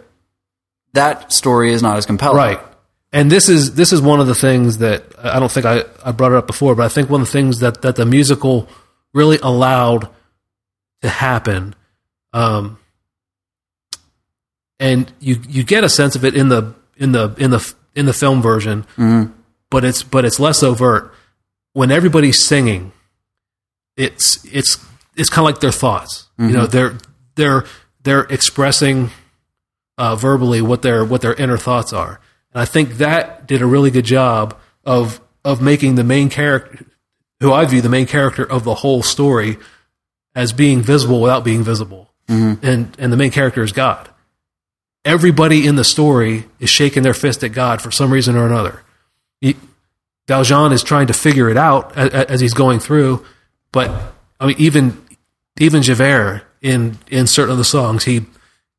that 0.93 1.33
story 1.33 1.73
is 1.73 1.81
not 1.83 1.97
as 1.97 2.05
compelling. 2.05 2.37
right. 2.37 2.59
And 3.13 3.31
this 3.31 3.47
is 3.49 3.75
this 3.75 3.93
is 3.93 4.01
one 4.01 4.19
of 4.19 4.27
the 4.27 4.35
things 4.35 4.79
that 4.79 5.03
I 5.21 5.39
don't 5.39 5.51
think 5.51 5.65
I, 5.65 5.83
I 6.05 6.11
brought 6.11 6.31
it 6.33 6.37
up 6.37 6.47
before 6.47 6.75
but 6.75 6.83
I 6.85 6.89
think 6.89 7.09
one 7.09 7.21
of 7.21 7.27
the 7.27 7.31
things 7.31 7.59
that 7.61 7.81
that 7.81 7.95
the 7.95 8.05
musical 8.05 8.67
really 9.13 9.39
allowed 9.41 10.09
to 11.01 11.09
happen 11.09 11.75
um 12.33 12.77
and 14.79 15.11
you 15.19 15.39
you 15.47 15.63
get 15.63 15.83
a 15.83 15.89
sense 15.89 16.15
of 16.15 16.23
it 16.25 16.35
in 16.35 16.49
the 16.49 16.73
in 16.97 17.11
the 17.11 17.33
in 17.37 17.51
the 17.51 17.73
in 17.95 18.05
the 18.05 18.13
film 18.13 18.41
version 18.41 18.85
but 19.69 19.83
it's 19.83 20.03
but 20.03 20.23
it's 20.25 20.39
less 20.39 20.61
overt. 20.63 21.13
When 21.73 21.91
everybody's 21.91 22.43
singing 22.43 22.91
it's 23.95 24.43
it's 24.45 24.83
it's 25.15 25.29
kind 25.29 25.47
of 25.47 25.53
like 25.53 25.61
their 25.61 25.71
thoughts. 25.71 26.27
You 26.37 26.55
know 26.57 26.65
they're 26.67 26.97
they're 27.35 27.65
they're 28.03 28.23
expressing 28.29 29.09
uh, 29.97 30.15
verbally 30.15 30.61
what 30.61 30.81
their 30.83 31.03
what 31.03 31.21
their 31.21 31.33
inner 31.33 31.57
thoughts 31.57 31.91
are. 31.93 32.19
And 32.53 32.61
i 32.61 32.65
think 32.65 32.97
that 32.97 33.47
did 33.47 33.61
a 33.61 33.65
really 33.65 33.91
good 33.91 34.05
job 34.05 34.57
of 34.85 35.19
of 35.43 35.61
making 35.61 35.95
the 35.95 36.03
main 36.03 36.29
character 36.29 36.85
who 37.39 37.51
i 37.51 37.65
view 37.65 37.81
the 37.81 37.89
main 37.89 38.05
character 38.05 38.43
of 38.43 38.63
the 38.63 38.75
whole 38.75 39.01
story 39.03 39.57
as 40.37 40.53
being 40.53 40.81
visible 40.83 41.19
without 41.19 41.43
being 41.43 41.63
visible. 41.63 42.07
And 42.61 42.95
and 42.99 43.11
the 43.11 43.17
main 43.17 43.31
character 43.31 43.63
is 43.63 43.71
god. 43.71 44.07
Everybody 45.03 45.65
in 45.65 45.77
the 45.77 45.83
story 45.83 46.45
is 46.59 46.69
shaking 46.69 47.01
their 47.03 47.13
fist 47.15 47.43
at 47.43 47.53
god 47.53 47.81
for 47.81 47.89
some 47.91 48.11
reason 48.13 48.35
or 48.35 48.45
another. 48.45 48.83
He, 49.41 49.55
Valjean 50.27 50.71
is 50.73 50.83
trying 50.83 51.07
to 51.07 51.13
figure 51.13 51.49
it 51.49 51.57
out 51.57 51.97
as, 51.97 52.09
as 52.25 52.39
he's 52.41 52.53
going 52.53 52.79
through, 52.79 53.25
but 53.71 53.89
I 54.39 54.45
mean, 54.47 54.57
even 54.59 55.01
even 55.59 55.81
Javert 55.81 56.43
in 56.61 56.99
in 57.09 57.25
certain 57.27 57.53
of 57.53 57.57
the 57.57 57.63
songs, 57.63 58.03
he 58.03 58.25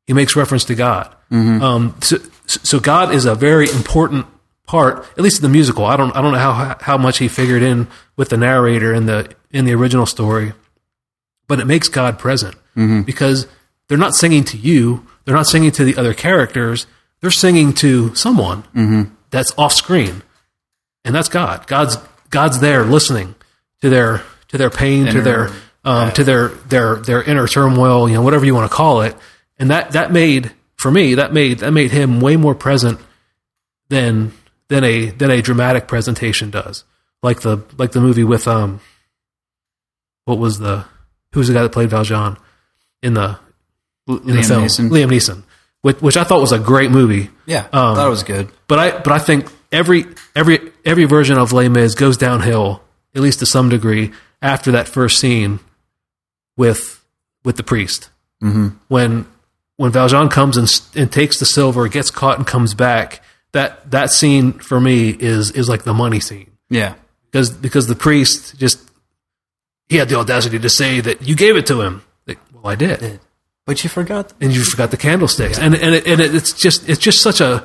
he 0.07 0.13
makes 0.13 0.35
reference 0.35 0.63
to 0.65 0.75
God. 0.75 1.13
Um, 1.61 1.95
so, 2.01 2.17
so 2.45 2.79
God 2.79 3.13
is 3.13 3.25
a 3.25 3.35
very 3.35 3.69
important 3.69 4.25
part, 4.65 5.05
at 5.17 5.19
least 5.19 5.37
in 5.39 5.43
the 5.43 5.49
musical. 5.49 5.85
I 5.85 5.97
don't 5.97 6.15
I 6.15 6.21
don't 6.21 6.31
know 6.31 6.39
how 6.39 6.77
how 6.79 6.97
much 6.97 7.17
he 7.17 7.27
figured 7.27 7.63
in 7.63 7.87
with 8.15 8.29
the 8.29 8.37
narrator 8.37 8.93
in 8.93 9.07
the 9.07 9.33
in 9.51 9.65
the 9.65 9.73
original 9.73 10.05
story, 10.05 10.53
but 11.49 11.59
it 11.59 11.65
makes 11.65 11.89
God 11.89 12.17
present. 12.17 12.55
Because 13.03 13.45
they're 13.89 13.97
not 13.97 14.15
singing 14.15 14.45
to 14.45 14.57
you, 14.57 15.05
they're 15.25 15.35
not 15.35 15.47
singing 15.47 15.71
to 15.71 15.83
the 15.83 15.97
other 15.97 16.13
characters, 16.13 16.87
they're 17.19 17.31
singing 17.31 17.73
to 17.73 18.15
someone 18.15 18.63
that's 19.31 19.51
off 19.57 19.73
screen. 19.73 20.23
And 21.03 21.13
that's 21.13 21.27
God. 21.27 21.67
God's 21.67 21.97
God's 22.29 22.59
there 22.61 22.85
listening 22.85 23.35
to 23.81 23.89
their 23.89 24.23
to 24.49 24.57
their 24.57 24.69
pain, 24.69 25.05
to 25.07 25.21
their 25.21 25.49
um, 25.83 26.11
to 26.13 26.23
their 26.23 26.47
their 26.49 26.95
their 26.97 27.23
inner 27.23 27.47
turmoil, 27.47 28.07
you 28.07 28.15
know, 28.15 28.21
whatever 28.21 28.45
you 28.45 28.55
want 28.55 28.69
to 28.71 28.75
call 28.75 29.01
it. 29.01 29.15
And 29.57 29.71
that 29.71 29.91
that 29.91 30.11
made 30.13 30.51
for 30.77 30.91
me 30.91 31.15
that 31.15 31.33
made 31.33 31.59
that 31.59 31.71
made 31.71 31.91
him 31.91 32.21
way 32.21 32.37
more 32.37 32.55
present 32.55 32.99
than 33.89 34.31
than 34.69 34.83
a 34.83 35.09
than 35.09 35.31
a 35.31 35.41
dramatic 35.41 35.87
presentation 35.87 36.51
does. 36.51 36.85
Like 37.23 37.41
the 37.41 37.63
like 37.77 37.91
the 37.91 38.01
movie 38.01 38.23
with 38.23 38.47
um 38.47 38.79
what 40.25 40.37
was 40.37 40.59
the 40.59 40.85
who 41.33 41.39
was 41.39 41.47
the 41.47 41.53
guy 41.53 41.63
that 41.63 41.71
played 41.71 41.89
Valjean 41.89 42.37
in 43.01 43.13
the 43.13 43.39
in 44.07 44.35
the 44.35 44.43
film 44.43 44.63
Neeson. 44.63 44.89
Liam 44.89 45.09
Neeson, 45.11 45.43
which, 45.81 46.01
which 46.01 46.17
I 46.17 46.23
thought 46.23 46.41
was 46.41 46.51
a 46.51 46.59
great 46.59 46.91
movie 46.91 47.29
Yeah, 47.45 47.67
Um, 47.71 47.95
thought 47.95 48.07
it 48.07 48.09
was 48.09 48.23
good. 48.23 48.49
but 48.67 48.79
I 48.79 48.91
but 48.99 49.11
I 49.13 49.19
think 49.19 49.51
every 49.71 50.05
every 50.35 50.71
every 50.83 51.05
version 51.05 51.37
of 51.37 51.53
Les 51.53 51.69
Mis 51.69 51.95
goes 51.95 52.17
downhill 52.17 52.81
at 53.15 53.21
least 53.21 53.39
to 53.39 53.45
some 53.45 53.69
degree 53.69 54.11
after 54.41 54.71
that 54.71 54.87
first 54.87 55.19
scene 55.19 55.59
with 56.57 57.03
with 57.43 57.55
the 57.57 57.63
priest 57.63 58.09
mm-hmm. 58.41 58.69
when 58.87 59.25
when 59.77 59.91
Valjean 59.91 60.27
comes 60.29 60.57
and, 60.57 60.69
and 60.93 61.09
takes 61.09 61.39
the 61.39 61.45
silver, 61.45 61.87
gets 61.87 62.11
caught 62.11 62.37
and 62.37 62.45
comes 62.45 62.73
back. 62.73 63.23
That 63.53 63.89
that 63.91 64.11
scene 64.11 64.53
for 64.53 64.79
me 64.79 65.09
is 65.09 65.51
is 65.51 65.69
like 65.69 65.83
the 65.83 65.93
money 65.93 66.19
scene 66.19 66.51
Yeah, 66.69 66.95
because 67.31 67.49
because 67.49 67.87
the 67.87 67.95
priest 67.95 68.57
just 68.59 68.79
he 69.89 69.97
had 69.97 70.07
the 70.09 70.15
audacity 70.15 70.59
to 70.59 70.69
say 70.69 71.01
that 71.01 71.27
you 71.27 71.35
gave 71.35 71.57
it 71.57 71.67
to 71.67 71.81
him. 71.81 72.03
Like, 72.27 72.39
well, 72.53 72.71
I 72.71 72.75
did 72.75 73.19
but 73.65 73.83
you 73.83 73.89
forgot. 73.89 74.33
and 74.41 74.51
you 74.51 74.63
forgot 74.63 74.89
the 74.89 74.97
candlesticks 74.97 75.59
and 75.59 75.75
and 75.75 75.93
it, 75.93 76.07
and 76.07 76.19
it, 76.19 76.33
it's 76.33 76.53
just 76.53 76.89
it's 76.89 76.97
just 76.97 77.21
such 77.21 77.39
a 77.39 77.63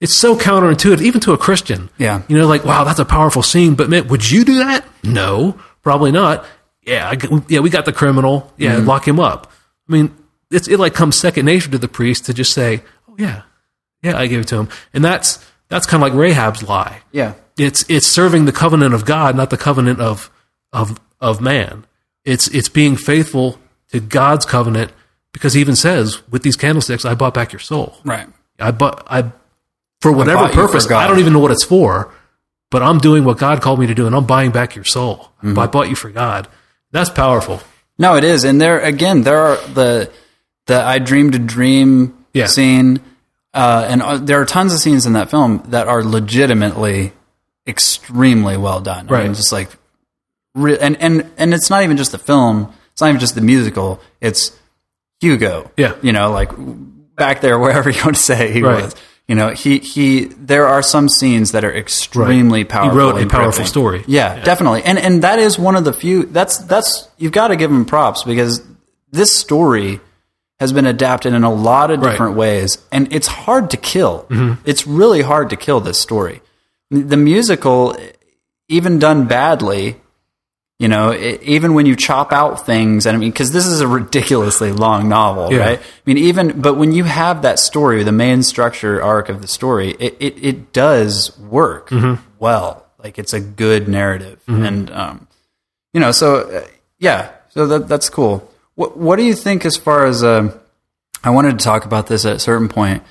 it's 0.00 0.14
so 0.14 0.34
counterintuitive 0.34 1.02
even 1.02 1.20
to 1.20 1.34
a 1.34 1.36
christian 1.36 1.90
Yeah. 1.98 2.22
you 2.26 2.38
know 2.38 2.46
like 2.46 2.64
wow 2.64 2.84
that's 2.84 2.98
a 2.98 3.04
powerful 3.04 3.42
scene 3.42 3.74
but 3.74 3.90
man 3.90 4.08
would 4.08 4.30
you 4.30 4.46
do 4.46 4.60
that 4.60 4.86
no 5.04 5.60
probably 5.82 6.10
not 6.10 6.46
yeah, 6.84 7.08
I, 7.08 7.42
yeah, 7.48 7.60
we 7.60 7.70
got 7.70 7.84
the 7.84 7.92
criminal. 7.92 8.52
Yeah, 8.56 8.76
mm-hmm. 8.76 8.88
lock 8.88 9.06
him 9.06 9.20
up. 9.20 9.52
I 9.88 9.92
mean, 9.92 10.14
it's 10.50 10.68
it 10.68 10.78
like 10.78 10.94
comes 10.94 11.16
second 11.16 11.46
nature 11.46 11.70
to 11.70 11.78
the 11.78 11.88
priest 11.88 12.26
to 12.26 12.34
just 12.34 12.52
say, 12.52 12.82
oh 13.08 13.14
yeah, 13.18 13.42
yeah, 14.02 14.16
I 14.16 14.26
gave 14.26 14.40
it 14.40 14.48
to 14.48 14.58
him, 14.58 14.68
and 14.92 15.04
that's 15.04 15.44
that's 15.68 15.86
kind 15.86 16.02
of 16.02 16.08
like 16.08 16.18
Rahab's 16.18 16.62
lie. 16.62 17.02
Yeah. 17.12 17.34
It's 17.58 17.88
it's 17.88 18.06
serving 18.06 18.46
the 18.46 18.52
covenant 18.52 18.94
of 18.94 19.04
God, 19.04 19.36
not 19.36 19.50
the 19.50 19.56
covenant 19.56 20.00
of 20.00 20.30
of 20.72 20.98
of 21.22 21.40
man. 21.40 21.86
It's 22.26 22.48
it's 22.48 22.68
being 22.68 22.96
faithful 22.96 23.58
to 23.92 24.00
God's 24.00 24.44
covenant 24.44 24.92
because 25.32 25.54
he 25.54 25.60
even 25.62 25.76
says, 25.76 26.20
with 26.30 26.42
these 26.42 26.56
candlesticks, 26.56 27.04
I 27.06 27.14
bought 27.14 27.32
back 27.32 27.52
your 27.52 27.60
soul. 27.60 27.96
Right. 28.04 28.26
I 28.60 28.70
bought 28.72 29.06
I 29.10 29.32
for 30.02 30.12
whatever 30.12 30.40
bought 30.42 30.54
you 30.54 30.60
for 30.60 30.66
purpose. 30.68 30.90
I 30.90 31.06
don't 31.06 31.18
even 31.20 31.32
know 31.32 31.38
what 31.38 31.50
it's 31.52 31.64
for, 31.64 32.12
but 32.70 32.82
I'm 32.82 32.98
doing 32.98 33.24
what 33.24 33.38
God 33.38 33.62
called 33.62 33.80
me 33.80 33.86
to 33.86 33.94
do, 33.94 34.06
and 34.06 34.14
I'm 34.14 34.26
buying 34.26 34.50
back 34.50 34.74
your 34.74 34.84
soul. 34.84 35.30
Mm-hmm. 35.42 35.58
I 35.58 35.66
bought 35.66 35.88
you 35.88 35.96
for 35.96 36.10
God. 36.10 36.48
That's 36.90 37.08
powerful. 37.10 37.60
No, 37.98 38.16
it 38.16 38.24
is, 38.24 38.44
and 38.44 38.60
there 38.60 38.78
again, 38.80 39.22
there 39.22 39.38
are 39.38 39.56
the 39.68 40.10
the 40.66 40.76
I 40.82 40.98
dreamed 40.98 41.34
a 41.34 41.38
dream 41.38 42.14
Yeah. 42.34 42.46
scene, 42.46 43.00
uh, 43.54 43.86
and 43.88 44.02
uh, 44.02 44.16
there 44.18 44.40
are 44.40 44.44
tons 44.46 44.72
of 44.74 44.80
scenes 44.80 45.06
in 45.06 45.12
that 45.14 45.30
film 45.30 45.62
that 45.68 45.88
are 45.88 46.02
legitimately 46.04 47.12
extremely 47.66 48.56
well 48.56 48.80
done. 48.80 49.08
I 49.08 49.12
Right. 49.12 49.24
mean, 49.24 49.34
just 49.34 49.52
like, 49.52 49.70
re- 50.54 50.78
and 50.78 50.96
and 51.00 51.30
and 51.36 51.54
it's 51.54 51.70
not 51.70 51.82
even 51.82 51.96
just 51.96 52.12
the 52.12 52.18
film. 52.18 52.72
It's 52.92 53.00
not 53.00 53.08
even 53.08 53.20
just 53.20 53.34
the 53.34 53.40
musical. 53.40 54.00
It's 54.20 54.52
Hugo. 55.20 55.70
Yeah. 55.76 55.94
you 56.02 56.12
know, 56.12 56.30
like 56.30 56.50
back 57.14 57.40
there, 57.40 57.58
wherever 57.64 57.90
you 57.90 58.02
want 58.04 58.16
to 58.16 58.22
say 58.22 58.52
he 58.52 58.62
Right. 58.62 58.84
was. 58.84 58.94
You 59.28 59.36
know, 59.36 59.50
he 59.50 59.78
he. 59.78 60.24
There 60.24 60.66
are 60.66 60.82
some 60.82 61.08
scenes 61.08 61.52
that 61.52 61.64
are 61.64 61.72
extremely 61.74 62.64
powerful. 62.64 62.90
He 62.92 62.98
wrote 62.98 63.14
a 63.16 63.18
and 63.20 63.30
powerful 63.30 63.50
gripping. 63.52 63.66
story. 63.66 64.04
Yeah, 64.08 64.42
definitely. 64.42 64.82
And 64.82 64.98
and 64.98 65.22
that 65.22 65.38
is 65.38 65.58
one 65.58 65.76
of 65.76 65.84
the 65.84 65.92
few 65.92 66.24
that's 66.24 66.58
that's 66.58 67.08
you've 67.18 67.32
got 67.32 67.48
to 67.48 67.56
give 67.56 67.70
him 67.70 67.84
props 67.84 68.24
because 68.24 68.62
this 69.12 69.34
story 69.34 70.00
has 70.58 70.72
been 70.72 70.86
adapted 70.86 71.32
in 71.34 71.44
a 71.44 71.52
lot 71.54 71.90
of 71.90 72.00
Right. 72.00 72.10
different 72.10 72.36
ways 72.36 72.78
and 72.90 73.12
it's 73.12 73.26
hard 73.28 73.70
to 73.70 73.76
kill. 73.76 74.26
Mm-hmm. 74.28 74.60
It's 74.68 74.86
really 74.86 75.22
hard 75.22 75.50
to 75.50 75.56
kill 75.56 75.80
this 75.80 75.98
story. 75.98 76.42
The 76.90 77.16
musical 77.16 77.96
even 78.68 78.98
done 78.98 79.26
badly, 79.26 79.96
you 80.82 80.88
know, 80.88 81.10
it, 81.10 81.40
even 81.42 81.74
when 81.74 81.86
you 81.86 81.94
chop 81.96 82.32
out 82.32 82.66
things 82.66 83.06
and 83.06 83.16
I 83.16 83.18
mean 83.20 83.32
cuz 83.32 83.52
this 83.52 83.66
is 83.66 83.80
a 83.80 83.86
ridiculously 83.88 84.72
long 84.72 85.08
novel, 85.08 85.52
Yeah. 85.52 85.58
right? 85.66 85.78
I 85.78 86.02
mean 86.06 86.18
even 86.18 86.60
but 86.60 86.74
when 86.74 86.90
you 86.92 87.04
have 87.04 87.42
that 87.42 87.58
story, 87.58 88.02
the 88.04 88.12
main 88.26 88.42
structure 88.42 89.00
arc 89.02 89.28
of 89.28 89.40
the 89.42 89.48
story, 89.48 89.88
it 89.98 90.16
it, 90.18 90.34
it 90.50 90.72
does 90.72 91.36
work 91.38 91.90
Mm-hmm. 91.90 92.14
well. 92.38 92.70
Like 93.04 93.18
it's 93.18 93.32
a 93.32 93.40
good 93.40 93.88
narrative, 93.88 94.38
and 94.46 94.88
um, 95.02 95.26
you 95.94 96.00
know, 96.00 96.12
so 96.12 96.26
uh, 96.58 96.66
yeah, 96.98 97.30
so 97.54 97.66
that 97.66 97.88
that's 97.88 98.08
cool. 98.10 98.34
What 98.76 98.96
what 98.96 99.16
do 99.16 99.24
you 99.24 99.34
think 99.34 99.64
as 99.66 99.76
far 99.76 100.06
as 100.06 100.22
um 100.22 100.52
I 101.24 101.30
wanted 101.30 101.58
to 101.58 101.64
talk 101.64 101.84
about 101.84 102.06
this 102.06 102.24
at 102.24 102.36
a 102.36 102.38
certain 102.38 102.68
point. 102.68 103.02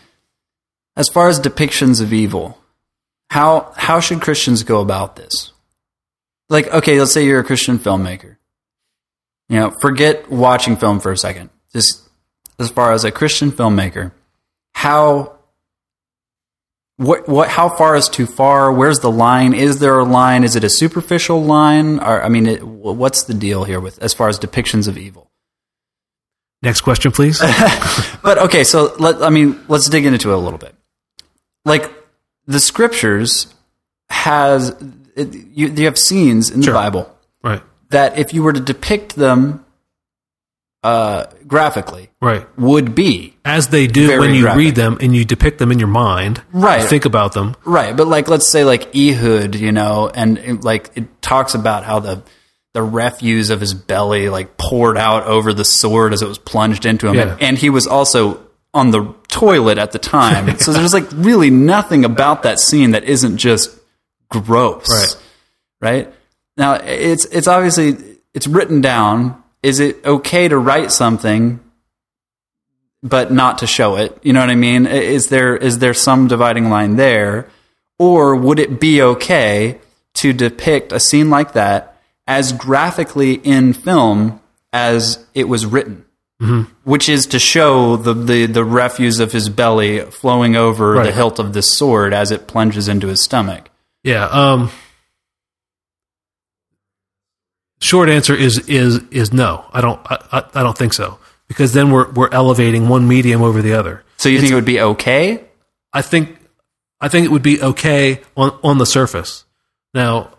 As 0.96 1.08
far 1.10 1.28
as 1.30 1.40
depictions 1.40 2.02
of 2.02 2.12
evil, 2.14 2.58
how 3.30 3.72
how 3.78 4.00
should 4.00 4.22
Christians 4.22 4.64
go 4.64 4.80
about 4.82 5.16
this? 5.18 5.52
Like, 6.52 6.68
okay, 6.68 7.00
let's 7.00 7.14
say 7.14 7.26
you're 7.26 7.40
a 7.40 7.46
Christian 7.46 7.80
filmmaker. 7.80 8.36
You 9.48 9.60
know, 9.60 9.72
forget 9.82 10.30
watching 10.30 10.76
film 10.76 11.00
for 11.00 11.12
a 11.12 11.18
second. 11.18 11.50
Just 11.72 12.02
as 12.60 12.70
far 12.70 12.92
as 12.92 13.06
a 13.06 13.12
Christian 13.12 13.52
filmmaker, 13.52 14.12
how 14.74 15.40
what 16.98 17.28
what 17.30 17.48
how 17.48 17.70
far 17.70 17.96
is 17.96 18.10
too 18.10 18.28
far 18.28 18.72
where's 18.72 19.00
the 19.00 19.10
line 19.10 19.54
is 19.54 19.80
there 19.80 19.98
a 19.98 20.04
line 20.04 20.44
is 20.44 20.56
it 20.56 20.64
a 20.64 20.70
superficial 20.70 21.44
line 21.44 21.98
or 22.00 22.22
i 22.22 22.30
mean 22.30 22.46
it, 22.46 22.62
what's 22.64 23.24
the 23.24 23.34
deal 23.34 23.64
here 23.64 23.80
with 23.80 23.98
as 24.04 24.14
far 24.14 24.30
as 24.30 24.38
depictions 24.38 24.88
of 24.88 24.98
evil 24.98 25.28
Next 26.64 26.82
question, 26.82 27.12
please. 27.12 27.40
but 28.22 28.38
okay 28.38 28.64
so 28.64 28.94
let 29.00 29.24
i 29.24 29.30
mean 29.30 29.60
let's 29.68 29.90
dig 29.90 30.06
into 30.06 30.32
it 30.32 30.36
a 30.36 30.38
little 30.38 30.60
bit 30.60 30.76
like 31.66 31.92
the 32.46 32.60
scriptures 32.60 33.52
has 34.10 34.76
it, 35.16 35.34
you, 35.54 35.68
you 35.68 35.86
have 35.86 35.98
scenes 35.98 36.50
in 36.50 36.62
Sure. 36.62 36.74
the 36.74 36.80
bible 36.80 37.18
right, 37.44 37.62
that 37.90 38.18
if 38.18 38.34
you 38.34 38.44
were 38.44 38.54
to 38.54 38.60
depict 38.60 39.16
them 39.16 39.66
uh, 40.84 41.26
graphically 41.48 42.10
right. 42.22 42.48
would 42.58 42.96
be 42.96 43.36
As 43.46 43.68
they 43.68 43.86
do 43.86 44.20
when 44.20 44.34
you 44.34 44.42
graphic. 44.44 44.58
read 44.58 44.76
them 44.76 44.98
and 45.00 45.16
you 45.16 45.26
depict 45.26 45.60
them 45.60 45.72
in 45.72 45.78
your 45.78 45.88
mind, 45.88 46.42
Right. 46.52 46.82
you 46.82 46.88
think 46.88 47.06
about 47.06 47.34
them. 47.34 47.56
Right, 47.66 47.96
but 47.96 48.08
like 48.08 48.28
let's 48.28 48.48
say 48.50 48.64
like 48.64 48.96
Ehud, 48.96 49.54
you 49.56 49.72
know, 49.72 50.10
and 50.14 50.40
it, 50.40 50.64
like 50.64 50.90
it 50.96 51.22
talks 51.22 51.54
about 51.54 51.84
how 51.84 52.00
the 52.00 52.24
the 52.74 52.82
refuse 52.82 53.50
of 53.52 53.60
his 53.60 53.74
belly 53.74 54.30
like 54.30 54.58
poured 54.58 54.98
out 54.98 55.26
over 55.26 55.54
the 55.54 55.66
sword 55.66 56.14
as 56.14 56.22
it 56.24 56.28
was 56.28 56.40
plunged 56.40 56.86
into 56.88 57.08
him, 57.08 57.16
Yeah. 57.16 57.38
and 57.40 57.58
he 57.60 57.70
was 57.70 57.86
also 57.86 58.42
on 58.74 58.90
the 58.92 59.14
toilet 59.28 59.78
at 59.78 59.92
the 59.92 60.00
time. 60.00 60.58
so 60.58 60.72
there's 60.74 60.94
like 60.94 61.06
really 61.14 61.52
nothing 61.52 62.06
about 62.06 62.42
that 62.44 62.60
scene 62.60 62.92
that 62.92 63.04
isn't 63.04 63.38
just 63.38 63.70
gross. 64.40 64.88
Right. 64.90 66.06
Right? 66.06 66.14
Now 66.58 66.76
it's 66.76 67.26
it's 67.26 67.48
obviously 67.48 67.98
it's 68.34 68.48
written 68.48 68.82
down. 68.82 69.42
Is 69.64 69.80
it 69.80 70.04
okay 70.06 70.48
to 70.48 70.58
write 70.58 70.92
something 70.92 71.60
but 73.04 73.32
not 73.32 73.60
to 73.60 73.68
show 73.68 73.96
it. 73.96 74.18
You 74.22 74.34
know 74.34 74.40
what 74.40 74.50
I 74.50 74.56
mean? 74.56 74.86
Is 74.86 75.30
there 75.30 75.56
is 75.56 75.80
there 75.80 75.94
some 75.94 76.28
dividing 76.28 76.70
line 76.70 76.96
there, 76.96 77.50
or 77.98 78.36
would 78.36 78.60
it 78.60 78.80
be 78.80 79.02
okay 79.02 79.80
to 80.16 80.34
depict 80.34 80.92
a 80.92 81.00
scene 81.00 81.30
like 81.30 81.54
that 81.54 81.98
as 82.28 82.54
graphically 82.54 83.34
in 83.34 83.74
film 83.74 84.40
as 84.72 85.26
it 85.34 85.48
was 85.48 85.66
written? 85.66 86.06
Mm-hmm. 86.42 86.74
Which 86.84 87.08
is 87.08 87.28
to 87.28 87.40
show 87.40 87.98
the, 87.98 88.16
the, 88.16 88.48
the 88.48 88.66
refuse 88.66 89.20
of 89.20 89.32
his 89.32 89.48
belly 89.48 90.00
flowing 90.00 90.56
over 90.56 90.96
the 91.04 91.12
hilt 91.12 91.38
of 91.38 91.54
this 91.54 91.78
sword 91.78 92.14
as 92.14 92.32
it 92.32 92.48
plunges 92.48 92.88
into 92.88 93.08
his 93.08 93.22
stomach. 93.22 93.70
Yeah. 94.04 94.26
Um, 94.26 94.72
short 97.80 98.10
answer 98.10 98.36
is 98.36 98.60
is 98.68 99.02
is 99.12 99.34
no. 99.34 99.66
I 99.74 99.82
don't. 99.82 100.00
I, 100.06 100.44
I, 100.54 100.64
don't 100.64 100.78
think 100.78 100.94
so 100.94 101.20
because 101.48 101.74
then 101.74 101.92
we're 101.92 102.10
we're 102.12 102.30
elevating 102.32 102.88
one 102.88 103.08
medium 103.08 103.42
over 103.42 103.62
the 103.62 103.74
other. 103.74 104.04
So 104.18 104.30
you 104.30 104.40
think 104.40 104.52
it 104.52 104.56
would 104.56 104.66
be 104.66 104.82
okay? 104.82 105.44
I 105.94 106.02
think 106.02 106.38
I 107.00 107.10
think 107.10 107.26
it 107.26 107.30
would 107.30 107.44
be 107.44 107.62
okay 107.62 108.22
on 108.38 108.58
on 108.64 108.78
the 108.78 108.86
surface. 108.86 109.46
Now, 109.94 110.32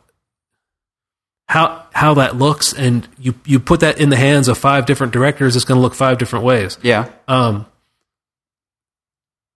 how 1.46 1.86
how 1.92 2.14
that 2.14 2.36
looks, 2.36 2.72
and 2.72 3.06
you 3.18 3.34
you 3.44 3.60
put 3.60 3.80
that 3.80 4.00
in 4.00 4.08
the 4.08 4.16
hands 4.16 4.48
of 4.48 4.56
five 4.56 4.86
different 4.86 5.12
directors, 5.12 5.54
it's 5.56 5.64
going 5.64 5.76
to 5.76 5.82
look 5.82 5.94
five 5.94 6.18
different 6.18 6.44
ways. 6.44 6.78
Yeah. 6.82 7.10
Um, 7.28 7.66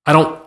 I 0.05 0.13
don't. 0.13 0.43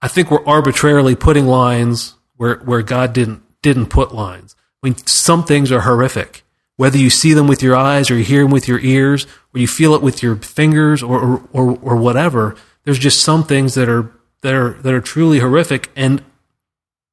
I 0.00 0.08
think 0.08 0.30
we're 0.30 0.44
arbitrarily 0.44 1.16
putting 1.16 1.46
lines 1.46 2.14
where 2.36 2.56
where 2.58 2.82
God 2.82 3.12
didn't 3.12 3.42
didn't 3.62 3.86
put 3.86 4.14
lines. 4.14 4.54
I 4.82 4.88
mean, 4.88 4.96
some 5.06 5.44
things 5.44 5.72
are 5.72 5.80
horrific. 5.80 6.44
Whether 6.76 6.98
you 6.98 7.08
see 7.08 7.32
them 7.32 7.46
with 7.46 7.62
your 7.62 7.74
eyes, 7.74 8.10
or 8.10 8.18
you 8.18 8.24
hear 8.24 8.42
them 8.42 8.50
with 8.50 8.68
your 8.68 8.78
ears, 8.80 9.26
or 9.54 9.60
you 9.60 9.66
feel 9.66 9.94
it 9.94 10.02
with 10.02 10.22
your 10.22 10.36
fingers, 10.36 11.02
or 11.02 11.20
or, 11.20 11.48
or, 11.52 11.78
or 11.80 11.96
whatever, 11.96 12.54
there's 12.84 12.98
just 12.98 13.22
some 13.22 13.42
things 13.44 13.74
that 13.74 13.88
are 13.88 14.12
that 14.42 14.54
are 14.54 14.74
that 14.82 14.92
are 14.92 15.00
truly 15.00 15.38
horrific, 15.38 15.90
and 15.96 16.22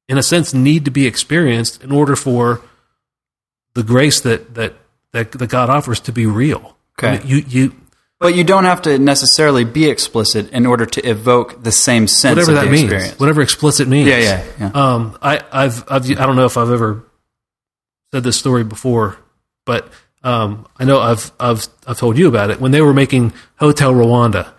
in 0.08 0.18
a 0.18 0.22
sense, 0.22 0.52
need 0.52 0.84
to 0.84 0.90
be 0.90 1.06
experienced 1.06 1.82
in 1.82 1.90
order 1.92 2.14
for 2.14 2.60
the 3.74 3.82
grace 3.82 4.20
that 4.20 4.54
that 4.54 4.74
that, 5.12 5.32
that 5.32 5.48
God 5.48 5.70
offers 5.70 6.00
to 6.00 6.12
be 6.12 6.26
real. 6.26 6.76
Okay. 6.98 7.08
I 7.08 7.18
mean, 7.18 7.26
you 7.26 7.36
you 7.48 7.76
But 8.24 8.34
you 8.34 8.42
don't 8.42 8.64
have 8.64 8.80
to 8.82 8.98
necessarily 8.98 9.64
be 9.64 9.84
explicit 9.84 10.50
in 10.52 10.64
order 10.64 10.86
to 10.86 11.06
evoke 11.06 11.62
the 11.62 11.70
same 11.70 12.08
sense 12.08 12.36
whatever 12.38 12.52
of 12.52 12.54
that 12.54 12.64
the 12.64 12.70
means, 12.70 12.84
experience. 12.84 13.20
whatever 13.20 13.42
explicit 13.42 13.86
means. 13.86 14.08
Yeah, 14.08 14.18
yeah, 14.18 14.44
yeah. 14.58 14.70
Um, 14.72 15.18
I, 15.20 15.42
I've, 15.52 15.84
I've, 15.88 16.10
I 16.10 16.24
don't 16.24 16.34
know 16.34 16.46
if 16.46 16.56
I've 16.56 16.70
ever 16.70 17.04
said 18.14 18.24
this 18.24 18.38
story 18.38 18.64
before, 18.64 19.18
but 19.66 19.92
um, 20.22 20.66
I 20.78 20.84
know 20.86 21.00
I've, 21.00 21.32
I've, 21.38 21.68
I've 21.86 21.98
told 21.98 22.16
you 22.16 22.26
about 22.26 22.48
it. 22.48 22.62
When 22.62 22.70
they 22.70 22.80
were 22.80 22.94
making 22.94 23.34
Hotel 23.56 23.92
Rwanda, 23.92 24.50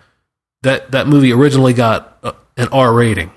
that 0.62 0.92
that 0.92 1.08
movie 1.08 1.32
originally 1.32 1.72
got 1.72 2.18
uh, 2.22 2.34
an 2.56 2.68
R 2.70 2.92
rating 2.94 3.32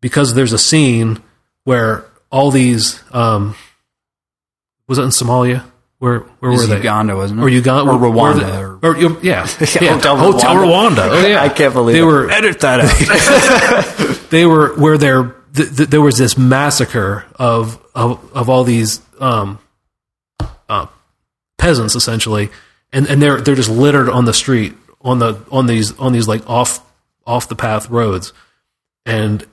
because 0.00 0.32
there's 0.32 0.54
a 0.54 0.58
scene 0.58 1.22
where 1.64 2.06
all 2.32 2.50
these, 2.50 3.02
um, 3.12 3.54
was 4.86 4.96
it 4.96 5.02
in 5.02 5.10
Somalia? 5.10 5.70
Where, 6.00 6.20
where 6.40 6.50
were 6.52 6.66
they? 6.66 6.78
Uganda, 6.78 7.14
wasn't 7.14 7.40
it? 7.40 7.42
Or 7.44 7.48
Uganda, 7.50 7.92
or 7.92 7.98
Rwanda, 7.98 8.78
or- 8.82 8.86
or, 8.88 8.96
yeah, 8.96 9.10
yeah, 9.22 9.46
Hotel 9.92 10.16
Hotel 10.16 10.54
Rwanda. 10.56 10.96
Rwanda. 10.96 11.08
Oh 11.10 11.26
yeah, 11.26 11.42
I 11.42 11.50
can't 11.50 11.74
believe 11.74 11.94
they 11.94 12.00
it. 12.00 12.04
were 12.04 12.30
edit 12.30 12.58
that 12.60 12.80
out. 12.80 14.20
they 14.30 14.46
were 14.46 14.74
where 14.80 14.96
there 14.96 15.34
th- 15.54 15.76
th- 15.76 15.88
there 15.90 16.00
was 16.00 16.16
this 16.16 16.38
massacre 16.38 17.26
of 17.36 17.78
of, 17.94 18.32
of 18.34 18.48
all 18.48 18.64
these 18.64 19.02
um, 19.20 19.58
uh, 20.70 20.86
peasants 21.58 21.94
essentially, 21.94 22.48
and 22.94 23.06
and 23.06 23.20
they're 23.22 23.40
they're 23.42 23.54
just 23.54 23.68
littered 23.70 24.08
on 24.08 24.24
the 24.24 24.32
street 24.34 24.72
on 25.02 25.18
the 25.18 25.44
on 25.52 25.66
these 25.66 25.96
on 25.98 26.12
these 26.14 26.26
like 26.26 26.48
off 26.48 26.80
off 27.26 27.46
the 27.50 27.56
path 27.56 27.90
roads, 27.90 28.32
and 29.04 29.46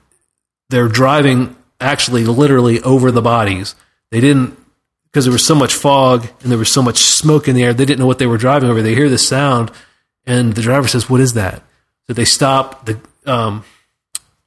they're 0.70 0.88
driving 0.88 1.56
actually 1.78 2.24
literally 2.24 2.80
over 2.80 3.10
the 3.10 3.20
bodies. 3.22 3.74
They 4.10 4.20
didn't 4.22 4.58
because 5.10 5.24
there 5.24 5.32
was 5.32 5.46
so 5.46 5.54
much 5.54 5.74
fog 5.74 6.28
and 6.42 6.50
there 6.50 6.58
was 6.58 6.72
so 6.72 6.82
much 6.82 6.98
smoke 6.98 7.48
in 7.48 7.56
the 7.56 7.64
air. 7.64 7.72
They 7.72 7.84
didn't 7.84 8.00
know 8.00 8.06
what 8.06 8.18
they 8.18 8.26
were 8.26 8.38
driving 8.38 8.68
over. 8.68 8.82
They 8.82 8.94
hear 8.94 9.08
this 9.08 9.26
sound, 9.26 9.70
and 10.26 10.54
the 10.54 10.62
driver 10.62 10.88
says, 10.88 11.08
"What 11.08 11.20
is 11.20 11.34
that?" 11.34 11.62
So 12.06 12.12
they 12.12 12.24
stop. 12.24 12.86
The 12.86 13.00
um, 13.26 13.64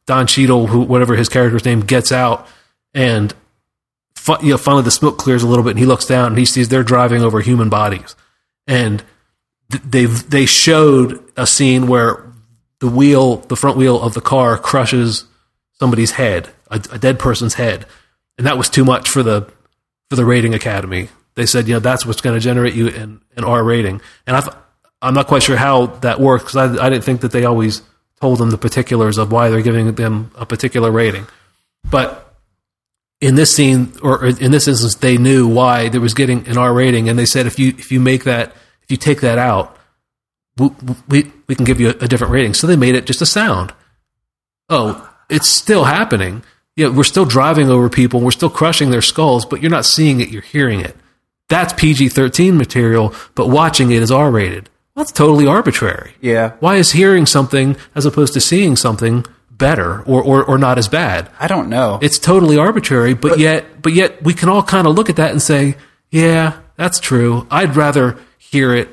Don 0.05 0.27
Cheadle, 0.27 0.67
who 0.67 0.81
whatever 0.81 1.15
his 1.15 1.29
character's 1.29 1.65
name, 1.65 1.81
gets 1.81 2.11
out, 2.11 2.47
and 2.93 3.33
you 4.41 4.51
know, 4.51 4.57
finally 4.57 4.83
the 4.83 4.91
smoke 4.91 5.17
clears 5.17 5.43
a 5.43 5.47
little 5.47 5.63
bit, 5.63 5.71
and 5.71 5.79
he 5.79 5.85
looks 5.85 6.05
down 6.05 6.27
and 6.27 6.37
he 6.37 6.45
sees 6.45 6.69
they're 6.69 6.83
driving 6.83 7.23
over 7.23 7.41
human 7.41 7.69
bodies, 7.69 8.15
and 8.67 9.03
th- 9.71 9.83
they've 9.83 10.29
they 10.29 10.45
showed 10.45 11.23
a 11.35 11.47
scene 11.47 11.87
where 11.87 12.23
the 12.79 12.87
wheel, 12.87 13.37
the 13.37 13.55
front 13.55 13.77
wheel 13.77 14.01
of 14.01 14.13
the 14.13 14.21
car, 14.21 14.57
crushes 14.57 15.25
somebody's 15.73 16.11
head, 16.11 16.49
a, 16.69 16.75
a 16.91 16.99
dead 16.99 17.17
person's 17.19 17.55
head, 17.55 17.85
and 18.37 18.45
that 18.45 18.57
was 18.57 18.69
too 18.69 18.85
much 18.85 19.09
for 19.09 19.23
the 19.23 19.51
for 20.11 20.17
the 20.17 20.25
rating 20.25 20.53
academy. 20.53 21.07
They 21.35 21.45
said, 21.45 21.69
you 21.69 21.73
know, 21.73 21.79
that's 21.79 22.05
what's 22.05 22.19
going 22.19 22.35
to 22.35 22.41
generate 22.41 22.73
you 22.73 22.89
an, 22.89 23.21
an 23.37 23.45
R 23.45 23.63
rating, 23.63 24.01
and 24.27 24.35
I 24.35 24.41
th- 24.41 24.53
I'm 25.01 25.13
not 25.13 25.27
quite 25.27 25.41
sure 25.41 25.55
how 25.55 25.85
that 26.01 26.19
works 26.19 26.43
because 26.43 26.77
I, 26.77 26.85
I 26.85 26.89
didn't 26.89 27.05
think 27.05 27.21
that 27.21 27.31
they 27.31 27.45
always 27.45 27.81
told 28.19 28.37
them 28.39 28.49
the 28.49 28.57
particulars 28.57 29.17
of 29.17 29.31
why 29.31 29.49
they're 29.49 29.61
giving 29.61 29.95
them 29.95 30.31
a 30.35 30.45
particular 30.45 30.91
rating, 30.91 31.27
but 31.89 32.35
in 33.21 33.35
this 33.35 33.55
scene 33.55 33.93
or 34.03 34.25
in 34.25 34.51
this 34.51 34.67
instance, 34.67 34.95
they 34.95 35.17
knew 35.17 35.47
why 35.47 35.87
there 35.87 36.01
was 36.01 36.13
getting 36.13 36.45
an 36.49 36.57
R 36.57 36.73
rating, 36.73 37.07
and 37.07 37.17
they 37.17 37.25
said 37.25 37.47
if 37.47 37.57
you 37.57 37.69
if 37.69 37.89
you 37.89 38.01
make 38.01 38.25
that 38.25 38.53
if 38.83 38.91
you 38.91 38.97
take 38.97 39.21
that 39.21 39.37
out, 39.37 39.77
we 40.57 40.71
we, 41.07 41.31
we 41.47 41.55
can 41.55 41.63
give 41.63 41.79
you 41.79 41.87
a, 41.87 42.03
a 42.03 42.07
different 42.09 42.33
rating. 42.33 42.53
So 42.53 42.67
they 42.67 42.75
made 42.75 42.95
it 42.95 43.05
just 43.05 43.21
a 43.21 43.25
sound. 43.25 43.73
Oh, 44.67 45.09
it's 45.29 45.47
still 45.47 45.85
happening. 45.85 46.43
Yeah, 46.75 46.89
we're 46.89 47.03
still 47.03 47.25
driving 47.25 47.69
over 47.69 47.89
people, 47.89 48.21
we're 48.21 48.31
still 48.31 48.49
crushing 48.49 48.91
their 48.91 49.01
skulls, 49.01 49.45
but 49.45 49.61
you're 49.61 49.71
not 49.71 49.85
seeing 49.85 50.21
it, 50.21 50.29
you're 50.29 50.41
hearing 50.41 50.79
it. 50.79 50.95
That's 51.49 51.73
PG 51.73 52.09
13 52.09 52.57
material, 52.57 53.13
but 53.35 53.47
watching 53.49 53.91
it 53.91 54.01
is 54.01 54.09
R 54.11 54.31
rated. 54.31 54.69
That's 54.95 55.11
totally 55.11 55.45
arbitrary. 55.47 56.13
Yeah. 56.21 56.53
Why 56.59 56.75
is 56.77 56.91
hearing 56.91 57.25
something 57.25 57.75
as 57.93 58.05
opposed 58.05 58.33
to 58.33 58.41
seeing 58.41 58.75
something 58.77 59.25
better 59.49 60.01
or, 60.03 60.21
or, 60.23 60.43
or 60.45 60.57
not 60.57 60.77
as 60.77 60.87
bad? 60.87 61.29
I 61.39 61.47
don't 61.47 61.67
know. 61.69 61.99
It's 62.01 62.19
totally 62.19 62.57
arbitrary, 62.57 63.13
but, 63.15 63.37
yet 63.37 63.81
but 63.81 63.93
yet 63.93 64.23
we 64.23 64.33
can 64.33 64.47
all 64.49 64.63
kind 64.63 64.87
of 64.87 64.95
look 64.95 65.09
at 65.09 65.17
that 65.17 65.31
and 65.31 65.41
say, 65.41 65.75
yeah, 66.09 66.59
that's 66.77 66.99
true. 66.99 67.47
I'd 67.51 67.75
rather 67.75 68.17
hear 68.37 68.73
it. 68.73 68.89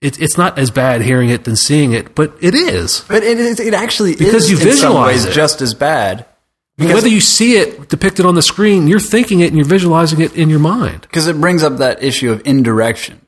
it 0.00 0.20
it's 0.20 0.36
not 0.38 0.58
as 0.58 0.70
bad 0.70 1.00
hearing 1.02 1.30
it 1.30 1.44
than 1.44 1.56
seeing 1.56 1.92
it, 1.92 2.14
but 2.14 2.36
it 2.40 2.54
is. 2.54 3.04
but 3.08 3.22
it 3.24 3.38
is. 3.38 3.58
It 3.60 3.74
actually 3.74 4.14
Because 4.14 4.44
is 4.44 4.50
you 4.50 4.56
in 4.56 4.62
some 4.62 4.70
visualize 4.70 5.06
ways 5.06 5.24
it. 5.26 5.32
just 5.32 5.60
as 5.60 5.74
bad. 5.74 6.26
Because 6.80 6.94
Whether 6.94 7.08
you 7.08 7.20
see 7.20 7.56
it 7.56 7.88
depicted 7.88 8.24
on 8.26 8.34
the 8.34 8.42
screen, 8.42 8.88
you're 8.88 9.00
thinking 9.00 9.40
it 9.40 9.48
and 9.48 9.56
you're 9.56 9.66
visualizing 9.66 10.20
it 10.20 10.34
in 10.34 10.48
your 10.50 10.58
mind. 10.60 11.02
because 11.02 11.26
it 11.28 11.38
brings 11.40 11.62
up 11.62 11.76
that 11.78 12.02
issue 12.02 12.32
of 12.32 12.40
indirection. 12.42 13.20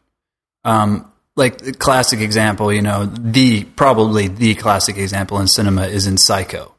Um, 0.64 1.10
like 1.36 1.58
the 1.58 1.72
classic 1.72 2.20
example, 2.20 2.72
you 2.72 2.82
know, 2.82 3.06
the 3.06 3.64
probably 3.64 4.28
the 4.28 4.54
classic 4.54 4.96
example 4.96 5.38
in 5.40 5.48
cinema 5.48 5.86
is 5.86 6.06
in 6.06 6.16
Psycho, 6.18 6.74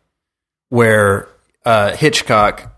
where 0.70 1.28
uh, 1.66 1.96
Hitchcock, 1.96 2.72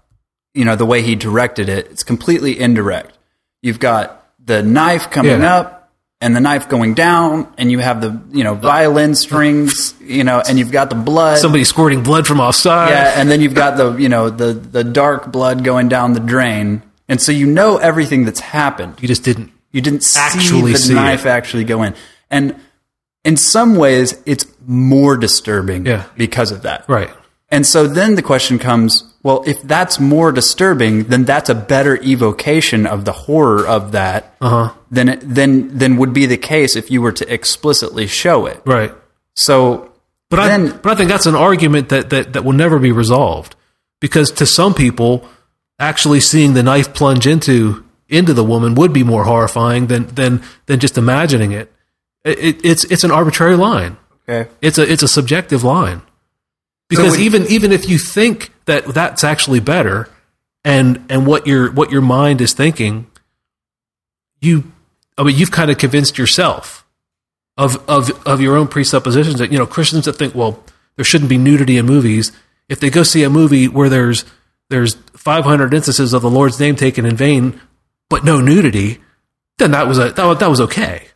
you 0.53 0.65
know, 0.65 0.75
the 0.75 0.85
way 0.85 1.01
he 1.01 1.15
directed 1.15 1.69
it, 1.69 1.87
it's 1.91 2.03
completely 2.03 2.59
indirect. 2.59 3.17
You've 3.61 3.79
got 3.79 4.25
the 4.43 4.61
knife 4.63 5.09
coming 5.11 5.41
Yeah. 5.41 5.55
up 5.57 5.84
and 6.21 6.35
the 6.35 6.39
knife 6.39 6.69
going 6.69 6.93
down, 6.93 7.53
and 7.57 7.69
you 7.71 7.79
have 7.79 8.01
the 8.01 8.19
you 8.31 8.43
know 8.43 8.55
violin 8.55 9.15
strings, 9.15 9.93
you 10.01 10.23
know, 10.23 10.41
and 10.47 10.57
you've 10.57 10.71
got 10.71 10.89
the 10.89 10.95
blood. 10.95 11.37
Somebody 11.39 11.63
squirting 11.65 12.03
blood 12.03 12.25
from 12.25 12.39
offside. 12.39 12.89
Yeah, 12.91 13.13
and 13.19 13.29
then 13.29 13.41
you've 13.41 13.53
got 13.55 13.77
the 13.77 13.95
you 13.97 14.09
know 14.09 14.29
the 14.29 14.53
the 14.53 14.83
dark 14.83 15.31
blood 15.31 15.63
going 15.63 15.89
down 15.89 16.13
the 16.13 16.19
drain, 16.21 16.81
and 17.09 17.21
so 17.21 17.31
you 17.31 17.45
know 17.45 17.77
everything 17.77 18.25
that's 18.25 18.39
happened. 18.39 18.95
You 19.01 19.07
just 19.07 19.23
didn't. 19.23 19.51
You 19.71 19.81
didn't 19.81 20.05
Actually 20.15 20.71
see 20.71 20.71
the 20.73 20.77
see 20.77 20.93
knife 20.93 21.25
it. 21.25 21.29
actually 21.29 21.65
go 21.65 21.83
in, 21.83 21.95
and 22.31 22.55
in 23.25 23.35
some 23.37 23.75
ways, 23.75 24.15
it's 24.25 24.45
more 24.65 25.17
disturbing 25.17 25.85
Yeah. 25.85 26.05
because 26.15 26.51
of 26.51 26.61
that. 26.61 26.85
Right. 26.87 27.09
And 27.49 27.65
so 27.65 27.85
then 27.87 28.15
the 28.15 28.21
question 28.21 28.57
comes: 28.57 29.03
Well, 29.21 29.43
if 29.45 29.61
that's 29.63 29.99
more 29.99 30.31
disturbing, 30.31 31.03
then 31.05 31.25
that's 31.25 31.49
a 31.49 31.55
better 31.55 31.97
evocation 32.01 32.87
of 32.87 33.03
the 33.05 33.11
horror 33.11 33.67
of 33.67 33.91
that 33.91 34.33
Uh 34.41 34.49
huh. 34.49 34.73
Than 34.95 35.09
it, 35.09 35.19
than 35.21 35.77
than 35.77 35.97
would 35.97 36.13
be 36.13 36.25
the 36.25 36.37
case 36.37 36.75
if 36.75 36.89
you 36.89 37.01
were 37.01 37.11
to 37.11 37.33
explicitly 37.33 38.07
show 38.07 38.45
it. 38.47 38.61
Right. 38.65 38.91
So, 39.35 39.91
But 40.29 40.39
I, 40.39 40.71
but 40.71 40.93
I 40.93 40.95
think 40.95 41.09
that's 41.09 41.25
an 41.27 41.35
argument 41.35 41.89
that, 41.89 42.09
that, 42.09 42.33
that 42.33 42.43
will 42.45 42.53
never 42.53 42.79
be 42.79 42.91
resolved 42.91 43.55
because 43.99 44.31
to 44.31 44.45
some 44.45 44.73
people, 44.73 45.27
actually 45.79 46.19
seeing 46.21 46.53
the 46.53 46.63
knife 46.63 46.93
plunge 46.93 47.27
into 47.27 47.83
into 48.07 48.33
the 48.33 48.43
woman 48.43 48.75
would 48.75 48.93
be 48.93 49.03
more 49.03 49.23
horrifying 49.25 49.87
than 49.87 50.07
than 50.15 50.41
than 50.67 50.79
just 50.79 50.97
imagining 50.97 51.51
it. 51.51 51.71
It, 52.23 52.39
it 52.39 52.65
it's 52.65 52.83
it's 52.85 53.03
an 53.03 53.11
arbitrary 53.11 53.55
line. 53.57 53.97
okay. 54.27 54.49
It's 54.61 54.77
a 54.77 54.91
it's 54.91 55.03
a 55.03 55.07
subjective 55.07 55.63
line 55.63 56.01
because 56.89 57.11
when- 57.13 57.21
even 57.21 57.43
even 57.47 57.71
if 57.71 57.89
you 57.89 57.97
think 57.97 58.51
that 58.65 58.85
that's 58.85 59.23
actually 59.23 59.59
better, 59.59 60.07
and 60.63 61.03
and 61.09 61.27
what 61.27 61.45
your 61.45 61.71
what 61.71 61.91
your 61.91 62.01
mind 62.01 62.41
is 62.41 62.53
thinking, 62.53 63.07
you 64.39 64.71
I 65.17 65.23
mean 65.23 65.35
you've 65.37 65.51
kind 65.51 65.71
of 65.71 65.77
convinced 65.77 66.17
yourself 66.17 66.85
of 67.57 67.77
of 67.89 68.11
of 68.27 68.41
your 68.41 68.55
own 68.57 68.67
presuppositions 68.67 69.39
that 69.39 69.51
you 69.51 69.57
know 69.57 69.65
Christians 69.65 70.05
that 70.05 70.13
think 70.13 70.35
well 70.35 70.63
there 70.97 71.05
shouldn't 71.05 71.29
be 71.29 71.37
nudity 71.37 71.77
in 71.77 71.85
movies 71.85 72.31
if 72.69 72.79
they 72.79 72.89
go 72.89 73.03
see 73.03 73.23
a 73.23 73.29
movie 73.29 73.67
where 73.67 73.89
there's 73.89 74.25
there's 74.69 74.95
500 75.15 75.73
instances 75.73 76.13
of 76.13 76.21
the 76.21 76.29
Lord's 76.29 76.59
name 76.59 76.75
taken 76.75 77.05
in 77.05 77.15
vain 77.15 77.61
but 78.09 78.23
no 78.23 78.41
nudity 78.41 78.99
then 79.57 79.71
that 79.71 79.87
was 79.87 79.97
a 79.99 80.11
that, 80.11 80.25
was- 80.25 80.37
that 80.39 80.49
was 80.49 80.59
okay 80.61 81.07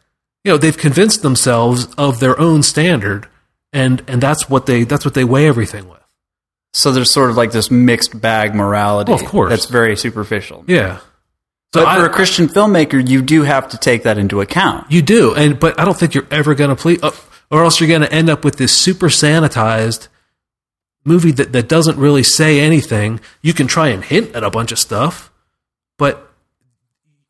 you 0.45 0.51
know 0.51 0.57
they've 0.57 0.77
convinced 0.77 1.21
themselves 1.21 1.87
of 1.97 2.19
their 2.19 2.39
own 2.39 2.63
standard 2.63 3.27
and 3.73 4.01
and 4.07 4.21
that's 4.21 4.49
what 4.49 4.65
they 4.65 4.83
that's 4.85 5.03
what 5.05 5.13
they 5.13 5.25
weigh 5.25 5.47
everything 5.47 5.89
with 5.89 5.99
So 6.73 6.91
there's 6.93 7.11
sort 7.11 7.29
of 7.31 7.35
like 7.37 7.51
this 7.51 7.69
mixed 7.71 8.19
bag 8.21 8.53
morality. 8.55 9.11
Well, 9.11 9.19
of 9.21 9.27
course. 9.27 9.49
That's 9.49 9.65
very 9.65 9.95
superficial. 9.97 10.63
yeah 10.67 10.99
so 11.73 11.83
But 11.83 11.87
I, 11.87 11.95
for 11.99 12.05
a 12.05 12.09
Christian 12.09 12.47
filmmaker, 12.47 13.07
you 13.07 13.21
do 13.21 13.43
have 13.43 13.69
to 13.69 13.77
take 13.77 14.03
that 14.03 14.17
into 14.17 14.41
account. 14.41 14.91
you 14.91 15.01
do 15.01 15.33
and 15.35 15.59
but 15.59 15.79
i 15.79 15.85
don't 15.85 15.97
think 15.97 16.13
you're 16.15 16.27
ever 16.31 16.55
going 16.55 16.69
to 16.69 16.75
please 16.75 16.99
uh, 17.03 17.11
or 17.51 17.63
else 17.63 17.79
you're 17.79 17.89
going 17.89 18.01
to 18.01 18.11
end 18.13 18.29
up 18.29 18.43
with 18.43 18.57
this 18.57 18.75
super 18.75 19.07
sanitized 19.07 20.07
movie 21.05 21.31
that, 21.31 21.51
that 21.53 21.67
doesn't 21.67 21.97
really 21.97 22.21
say 22.21 22.59
anything. 22.59 23.19
You 23.41 23.53
can 23.53 23.65
try 23.65 23.87
and 23.87 24.03
hint 24.03 24.35
at 24.35 24.43
a 24.43 24.49
bunch 24.49 24.71
of 24.71 24.79
stuff 24.79 25.31
but 25.97 26.31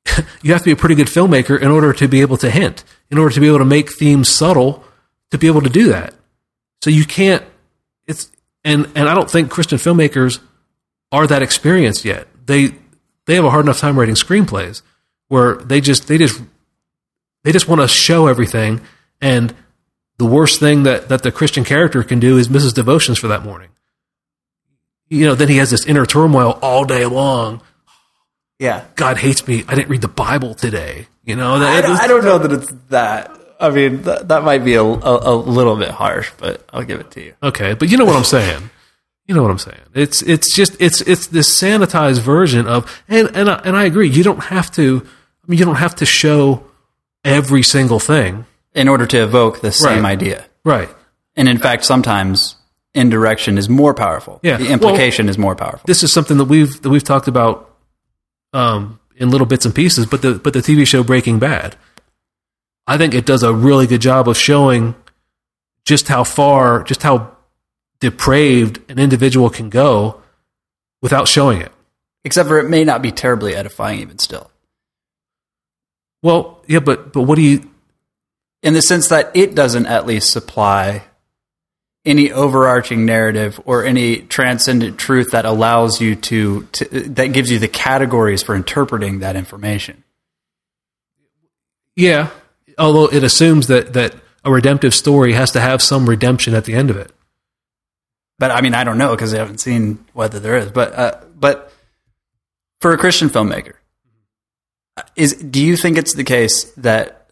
you 0.42 0.52
have 0.54 0.62
to 0.62 0.66
be 0.66 0.72
a 0.72 0.76
pretty 0.76 0.96
good 0.96 1.08
filmmaker 1.08 1.60
in 1.60 1.70
order 1.70 1.94
to 1.94 2.08
be 2.08 2.22
able 2.22 2.38
to 2.38 2.50
hint 2.50 2.84
in 3.12 3.18
order 3.18 3.34
to 3.34 3.40
be 3.40 3.48
able 3.48 3.60
to 3.60 3.66
make 3.66 3.92
themes 3.92 4.28
subtle 4.30 4.84
to 5.32 5.38
be 5.38 5.48
able 5.48 5.62
to 5.62 5.70
do 5.70 5.88
that. 5.90 6.14
So 6.82 6.90
you 6.90 7.06
can't 7.06 7.44
it's 8.08 8.30
and 8.64 8.88
and 8.96 9.08
i 9.08 9.14
don't 9.14 9.30
think 9.30 9.50
christian 9.52 9.78
filmmakers 9.78 10.40
are 11.12 11.26
that 11.28 11.42
experienced 11.42 12.06
yet. 12.06 12.28
They 12.46 12.76
they 13.30 13.36
have 13.36 13.46
a 13.46 13.50
hard 13.52 13.64
enough 13.66 13.80
time 13.80 13.98
writing 13.98 14.16
screenplays 14.16 14.82
where 15.28 15.56
they 15.56 15.80
just 15.80 16.08
they 16.08 16.18
just 16.18 16.42
they 17.44 17.52
just 17.52 17.68
want 17.68 17.80
to 17.80 17.88
show 17.88 18.26
everything 18.28 18.82
and 19.22 19.54
the 20.18 20.26
worst 20.26 20.60
thing 20.60 20.84
that, 20.84 21.08
that 21.10 21.22
the 21.24 21.32
christian 21.32 21.64
character 21.64 22.02
can 22.04 22.20
do 22.20 22.38
is 22.38 22.50
miss 22.50 22.64
his 22.64 22.74
devotions 22.74 23.18
for 23.20 23.28
that 23.30 23.44
morning 23.44 23.70
you 25.10 25.26
know 25.26 25.36
then 25.36 25.48
he 25.48 25.58
has 25.58 25.70
this 25.70 25.86
inner 25.86 26.06
turmoil 26.06 26.58
all 26.62 26.86
day 26.86 27.06
long 27.06 27.62
Yeah. 28.60 28.86
god 28.96 29.18
hates 29.18 29.48
me 29.48 29.64
i 29.68 29.76
didn't 29.76 29.90
read 29.90 30.02
the 30.02 30.08
bible 30.08 30.54
today 30.56 31.08
you 31.24 31.36
know 31.36 31.56
I 31.56 31.82
don't, 31.82 31.92
I 32.02 32.08
don't 32.08 32.24
know 32.26 32.38
that 32.40 32.52
it's 32.52 32.72
that. 32.90 33.32
I 33.62 33.70
mean, 33.72 34.04
that, 34.04 34.30
that 34.30 34.44
might 34.44 34.64
be 34.64 34.76
a, 34.76 34.82
a, 34.84 35.34
a 35.34 35.36
little 35.36 35.76
bit 35.76 35.90
harsh, 35.92 36.32
but 36.38 36.64
I'll 36.72 36.86
give 36.86 37.02
it 37.02 37.12
to 37.12 37.22
you. 37.24 37.34
okay 37.44 37.74
but 37.74 37.90
you 37.92 37.98
know 37.98 38.06
what 38.06 38.16
i'm 38.16 38.24
saying 38.24 38.70
you 39.30 39.36
know 39.36 39.44
what 39.44 39.52
i'm 39.52 39.60
saying 39.60 39.80
it's 39.94 40.22
it's 40.24 40.56
just 40.56 40.76
it's 40.82 41.02
it's 41.02 41.28
this 41.28 41.48
sanitized 41.62 42.22
version 42.22 42.66
of 42.68 42.82
and 43.08 43.30
and 43.36 43.48
I, 43.50 43.62
and 43.64 43.78
I 43.78 43.84
agree 43.86 44.10
you 44.10 44.24
don't 44.24 44.44
have 44.56 44.72
to 44.80 44.86
i 45.06 45.46
mean 45.48 45.60
you 45.60 45.66
don't 45.66 45.76
have 45.88 45.96
to 45.98 46.06
show 46.06 46.64
every 47.24 47.62
single 47.64 48.00
thing 48.00 48.46
In 48.74 48.88
order 48.88 49.06
to 49.14 49.18
evoke 49.24 49.62
the 49.62 49.72
same 49.72 50.04
Right. 50.04 50.18
idea. 50.18 50.40
right 50.66 50.90
And 51.36 51.48
in 51.48 51.60
fact, 51.60 51.86
sometimes 51.86 52.56
indirection 52.94 53.58
is 53.58 53.68
more 53.70 53.94
powerful. 53.94 54.40
Yeah. 54.42 54.58
The 54.58 54.72
implication 54.76 55.30
is 55.30 55.38
more 55.38 55.56
powerful. 55.56 55.86
this 55.86 56.02
is 56.04 56.12
something 56.12 56.38
that 56.40 56.50
we've 56.54 56.74
that 56.82 56.90
we've 56.90 57.04
talked 57.14 57.28
about 57.36 57.56
um, 58.62 59.00
in 59.22 59.30
little 59.30 59.48
bits 59.48 59.66
and 59.66 59.74
pieces. 59.76 60.06
But 60.12 60.22
the 60.22 60.32
but 60.46 60.54
the 60.54 60.64
TV 60.70 60.86
show 60.88 61.04
Breaking 61.04 61.38
Bad, 61.40 61.76
I 62.88 62.98
think 62.98 63.14
it 63.14 63.26
does 63.26 63.44
a 63.44 63.54
really 63.54 63.86
good 63.88 64.02
job 64.02 64.28
of 64.28 64.38
showing 64.38 64.96
just 65.86 66.08
how 66.08 66.24
far, 66.24 66.84
just 66.84 67.04
how 67.04 67.16
depraved 68.00 68.80
an 68.90 69.00
individual 69.00 69.50
can 69.50 69.70
go 69.70 70.22
without 71.02 71.28
showing 71.28 71.62
it. 71.62 71.72
Except 72.24 72.50
for 72.50 72.60
it 72.60 72.70
may 72.70 72.84
not 72.84 73.02
be 73.02 73.12
terribly 73.12 73.56
edifying 73.56 74.00
even 74.00 74.20
still. 74.20 74.52
Well, 76.22 76.62
yeah, 76.68 76.80
but 76.80 77.14
but 77.14 77.24
what 77.24 77.36
do 77.36 77.42
you? 77.42 77.70
In 78.62 78.74
the 78.74 78.82
sense 78.82 79.08
that 79.08 79.32
it 79.36 79.56
doesn't 79.56 79.86
at 79.86 80.06
least 80.06 80.32
supply 80.32 81.04
any 82.06 82.32
overarching 82.32 83.06
narrative 83.06 83.62
or 83.66 83.86
any 83.86 84.18
transcendent 84.18 84.98
truth 84.98 85.32
that 85.32 85.46
allows 85.46 86.02
you 86.02 86.16
to, 86.16 86.64
to 86.72 86.86
that 87.10 87.28
gives 87.28 87.52
you 87.52 87.60
the 87.60 87.68
categories 87.68 88.44
for 88.44 88.56
interpreting 88.56 89.20
that 89.20 89.36
information. 89.36 90.04
Yeah, 91.96 92.30
although 92.78 93.08
it 93.08 93.24
assumes 93.24 93.68
that 93.68 93.94
that 93.94 94.16
a 94.44 94.52
redemptive 94.52 94.94
story 94.94 95.34
has 95.34 95.52
to 95.52 95.62
have 95.62 95.82
some 95.82 96.10
redemption 96.10 96.54
at 96.54 96.66
the 96.66 96.74
end 96.74 96.90
of 96.90 96.98
it. 96.98 97.12
But 98.40 98.52
I 98.52 98.62
mean, 98.62 98.74
I 98.74 98.86
don't 98.86 98.98
know 98.98 99.12
because 99.12 99.34
I 99.34 99.38
haven't 99.38 99.60
seen 99.60 100.04
whether 100.14 100.40
there 100.40 100.58
is. 100.58 100.72
But 100.72 100.96
uh, 100.96 101.20
but 101.38 101.72
for 102.80 102.94
a 102.94 102.98
Christian 102.98 103.30
filmmaker, 103.30 103.74
is 105.16 105.34
do 105.34 105.62
you 105.62 105.76
think 105.78 105.98
it's 105.98 106.14
the 106.14 106.24
case 106.24 106.72
that 106.78 107.30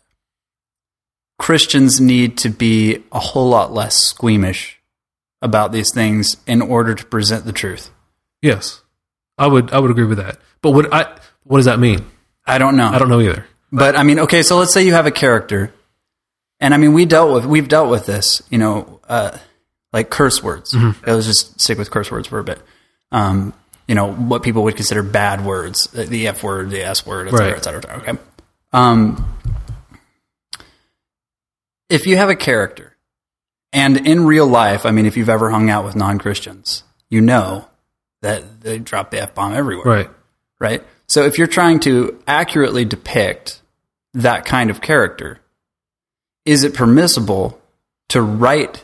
Christians 1.39 2.01
need 2.01 2.37
to 2.39 2.49
be 2.49 3.03
a 3.11 3.19
whole 3.19 3.49
lot 3.49 3.73
less 3.73 3.95
squeamish 3.95 4.79
about 5.41 5.71
these 5.71 5.93
things 5.93 6.35
in 6.45 6.61
order 6.61 6.93
to 6.93 7.05
present 7.05 7.45
the 7.45 7.53
truth? 7.53 7.89
Yes, 8.41 8.81
I 9.37 9.47
would 9.47 9.71
I 9.71 9.79
would 9.79 9.91
agree 9.91 10.05
with 10.05 10.17
that. 10.17 10.39
But 10.61 10.71
what 10.71 10.93
I 10.93 11.17
what 11.43 11.57
does 11.57 11.65
that 11.65 11.79
mean? 11.79 12.05
I 12.45 12.57
don't 12.57 12.75
know. 12.75 12.87
I 12.87 12.99
don't 12.99 13.09
know 13.09 13.21
either. 13.21 13.45
But 13.71 13.97
I 13.97 14.03
mean, 14.03 14.19
okay, 14.19 14.43
so 14.43 14.57
let's 14.57 14.73
say 14.73 14.85
you 14.85 14.93
have 14.93 15.05
a 15.05 15.11
character, 15.11 15.73
and 16.59 16.73
I 16.73 16.77
mean, 16.77 16.93
we 16.93 17.05
dealt 17.05 17.33
with 17.33 17.45
we've 17.45 17.67
dealt 17.67 17.89
with 17.89 18.05
this, 18.05 18.41
you 18.49 18.57
know, 18.57 18.99
uh, 19.07 19.37
like 19.97 20.09
curse 20.09 20.41
words. 20.43 20.73
Let's 21.05 21.25
just 21.25 21.59
stick 21.59 21.77
with 21.77 21.89
curse 21.91 22.11
words 22.11 22.27
for 22.27 22.39
a 22.39 22.43
bit. 22.43 22.61
Um, 23.11 23.53
you 23.87 23.95
know, 23.95 24.11
what 24.13 24.43
people 24.43 24.63
would 24.63 24.75
consider 24.75 25.01
bad 25.01 25.43
words, 25.45 25.87
the- 25.93 26.05
the 26.05 26.27
F 26.27 26.43
word, 26.43 26.69
the 26.69 26.83
S 26.83 27.05
word, 27.05 27.27
et 27.27 27.31
cetera, 27.31 27.47
Right. 27.47 27.57
et 27.57 27.63
cetera, 27.63 27.79
et 27.79 27.83
cetera. 27.83 27.97
Okay. 28.13 28.21
Um, 28.73 29.37
if 31.89 32.05
you 32.05 32.17
have 32.17 32.29
a 32.29 32.35
character, 32.35 32.95
and 33.73 34.05
in 34.07 34.25
real 34.25 34.47
life, 34.47 34.85
I 34.85 34.91
mean, 34.91 35.05
if 35.05 35.17
you've 35.17 35.29
ever 35.29 35.49
hung 35.49 35.69
out 35.69 35.85
with 35.85 35.95
non 35.95 36.17
Christians, 36.19 36.83
you 37.09 37.21
know 37.21 37.67
that 38.21 38.61
they 38.61 38.77
drop 38.79 39.11
the 39.11 39.21
F 39.21 39.33
bomb 39.35 39.53
everywhere 39.53 39.85
Right. 39.85 40.09
right? 40.59 40.83
So 41.07 41.23
if 41.23 41.37
you're 41.37 41.47
trying 41.47 41.79
to 41.81 42.21
accurately 42.27 42.83
depict 42.85 43.61
that 44.13 44.45
kind 44.45 44.69
of 44.69 44.81
character, 44.81 45.39
is 46.45 46.63
it 46.63 46.73
permissible 46.73 47.61
to 48.09 48.21
write 48.21 48.83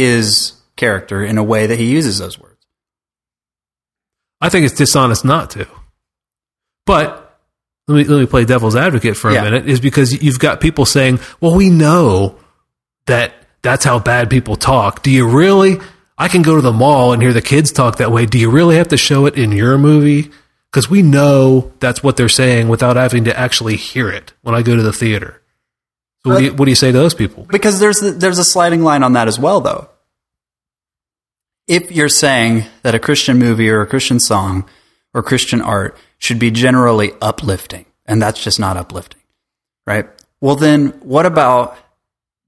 his 0.00 0.52
character 0.76 1.24
in 1.24 1.38
a 1.38 1.42
way 1.44 1.66
that 1.66 1.78
he 1.78 1.86
uses 1.86 2.18
those 2.18 2.38
words? 2.38 2.56
I 4.40 4.48
think 4.48 4.64
it's 4.66 4.74
dishonest 4.74 5.24
not 5.24 5.50
to. 5.50 5.66
But 6.86 7.38
let 7.88 7.96
me 7.96 8.04
let 8.04 8.20
me 8.20 8.26
play 8.26 8.44
devil's 8.44 8.76
advocate 8.76 9.16
for 9.16 9.30
a 9.30 9.34
Yeah. 9.34 9.42
minute. 9.44 9.68
Is 9.68 9.80
because 9.80 10.22
you've 10.22 10.38
got 10.38 10.60
people 10.60 10.86
saying, 10.86 11.20
"Well, 11.40 11.54
we 11.54 11.68
know 11.68 12.36
that 13.06 13.34
that's 13.62 13.84
how 13.84 13.98
bad 13.98 14.30
people 14.30 14.56
talk." 14.56 15.02
Do 15.02 15.10
you 15.10 15.26
really? 15.28 15.78
I 16.16 16.28
can 16.28 16.42
go 16.42 16.54
to 16.56 16.62
the 16.62 16.72
mall 16.72 17.12
and 17.12 17.22
hear 17.22 17.32
the 17.32 17.42
kids 17.42 17.72
talk 17.72 17.96
that 17.96 18.12
way. 18.12 18.26
Do 18.26 18.38
you 18.38 18.50
really 18.50 18.76
have 18.76 18.88
to 18.88 18.96
show 18.96 19.26
it 19.26 19.34
in 19.36 19.52
your 19.52 19.78
movie? 19.78 20.30
Because 20.70 20.88
we 20.88 21.02
know 21.02 21.72
that's 21.80 22.02
what 22.02 22.16
they're 22.16 22.28
saying 22.28 22.68
without 22.68 22.96
having 22.96 23.24
to 23.24 23.38
actually 23.38 23.76
hear 23.76 24.08
it 24.08 24.32
when 24.42 24.54
I 24.54 24.62
go 24.62 24.76
to 24.76 24.82
the 24.82 24.92
theater. 24.92 25.40
So 26.24 26.30
what 26.32 26.38
do 26.38 26.44
you, 26.44 26.52
what 26.54 26.64
do 26.66 26.70
you 26.70 26.76
say 26.76 26.92
to 26.92 26.98
those 26.98 27.14
people? 27.14 27.46
Because 27.50 27.78
there's 27.80 28.00
there's 28.00 28.38
a 28.38 28.44
sliding 28.44 28.82
line 28.82 29.02
on 29.02 29.12
that 29.14 29.28
as 29.28 29.38
well, 29.38 29.60
though. 29.60 29.88
If 31.70 31.92
you're 31.92 32.08
saying 32.08 32.64
that 32.82 32.96
a 32.96 32.98
Christian 32.98 33.38
movie 33.38 33.70
or 33.70 33.80
a 33.80 33.86
Christian 33.86 34.18
song 34.18 34.68
or 35.14 35.22
Christian 35.22 35.62
art 35.62 35.96
should 36.18 36.40
be 36.40 36.50
generally 36.50 37.12
uplifting, 37.22 37.86
and 38.06 38.20
that's 38.20 38.42
just 38.42 38.58
not 38.58 38.76
uplifting, 38.76 39.20
right? 39.86 40.08
Well, 40.40 40.56
then 40.56 40.88
what 41.00 41.26
about 41.26 41.78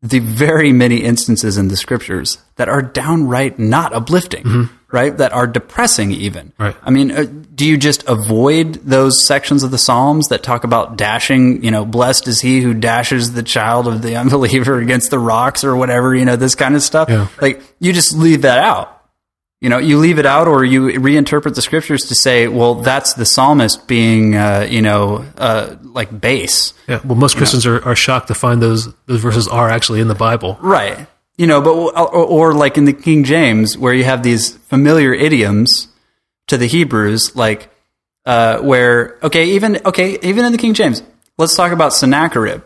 the 0.02 0.18
very 0.18 0.72
many 0.72 0.96
instances 0.96 1.56
in 1.56 1.68
the 1.68 1.76
scriptures 1.76 2.38
that 2.56 2.68
are 2.68 2.82
downright 2.82 3.60
not 3.60 3.92
uplifting, 3.92 4.68
right? 4.90 5.16
That 5.16 5.32
are 5.32 5.46
depressing, 5.46 6.10
even. 6.10 6.52
Right. 6.58 6.74
I 6.82 6.90
mean, 6.90 7.12
uh, 7.12 7.24
do 7.54 7.64
you 7.64 7.76
just 7.78 8.02
avoid 8.08 8.74
those 8.74 9.24
sections 9.24 9.62
of 9.62 9.70
the 9.70 9.78
Psalms 9.78 10.30
that 10.30 10.42
talk 10.42 10.64
about 10.64 10.96
dashing, 10.96 11.62
you 11.62 11.70
know, 11.70 11.84
blessed 11.84 12.26
is 12.26 12.40
he 12.40 12.60
who 12.60 12.74
dashes 12.74 13.34
the 13.34 13.44
child 13.44 13.86
of 13.86 14.02
the 14.02 14.16
unbeliever 14.22 14.80
against 14.80 15.10
the 15.12 15.20
rocks 15.20 15.62
or 15.62 15.76
whatever, 15.76 16.12
you 16.12 16.24
know, 16.24 16.34
this 16.34 16.56
kind 16.56 16.74
of 16.74 16.82
stuff? 16.82 17.08
Yeah. 17.08 17.28
Like, 17.40 17.62
you 17.78 17.92
just 17.92 18.12
leave 18.12 18.42
that 18.42 18.58
out. 18.58 18.98
You 19.62 19.68
know, 19.68 19.78
you 19.78 19.98
leave 19.98 20.18
it 20.18 20.26
out 20.26 20.48
or 20.48 20.64
you 20.64 20.88
reinterpret 20.88 21.54
the 21.54 21.62
scriptures 21.62 22.06
to 22.06 22.16
say, 22.16 22.48
well, 22.48 22.74
that's 22.74 23.14
the 23.14 23.24
psalmist 23.24 23.86
being, 23.86 24.34
uh, 24.34 24.66
you 24.68 24.82
know, 24.82 25.24
uh, 25.38 25.76
like 25.82 26.20
base. 26.20 26.74
Yeah, 26.88 27.00
well, 27.04 27.14
most 27.14 27.36
Christians 27.36 27.64
are, 27.64 27.80
are 27.84 27.94
shocked 27.94 28.26
to 28.26 28.34
find 28.34 28.60
those 28.60 28.92
those 29.06 29.20
verses 29.20 29.46
are 29.46 29.70
actually 29.70 30.00
in 30.00 30.08
the 30.08 30.16
Bible. 30.16 30.58
Right. 30.60 31.06
You 31.36 31.46
know, 31.46 31.60
but 31.60 31.70
or, 31.70 32.12
or 32.12 32.54
like 32.54 32.76
in 32.76 32.86
the 32.86 32.92
King 32.92 33.22
James, 33.22 33.78
where 33.78 33.94
you 33.94 34.02
have 34.02 34.24
these 34.24 34.56
familiar 34.56 35.14
idioms 35.14 35.86
to 36.48 36.58
the 36.58 36.66
Hebrews, 36.66 37.36
like 37.36 37.70
uh, 38.26 38.58
where 38.58 39.16
okay, 39.22 39.50
even 39.50 39.78
okay, 39.84 40.18
even 40.22 40.44
in 40.44 40.50
the 40.50 40.58
King 40.58 40.74
James, 40.74 41.04
let's 41.38 41.54
talk 41.54 41.70
about 41.70 41.92
Sennacherib. 41.92 42.64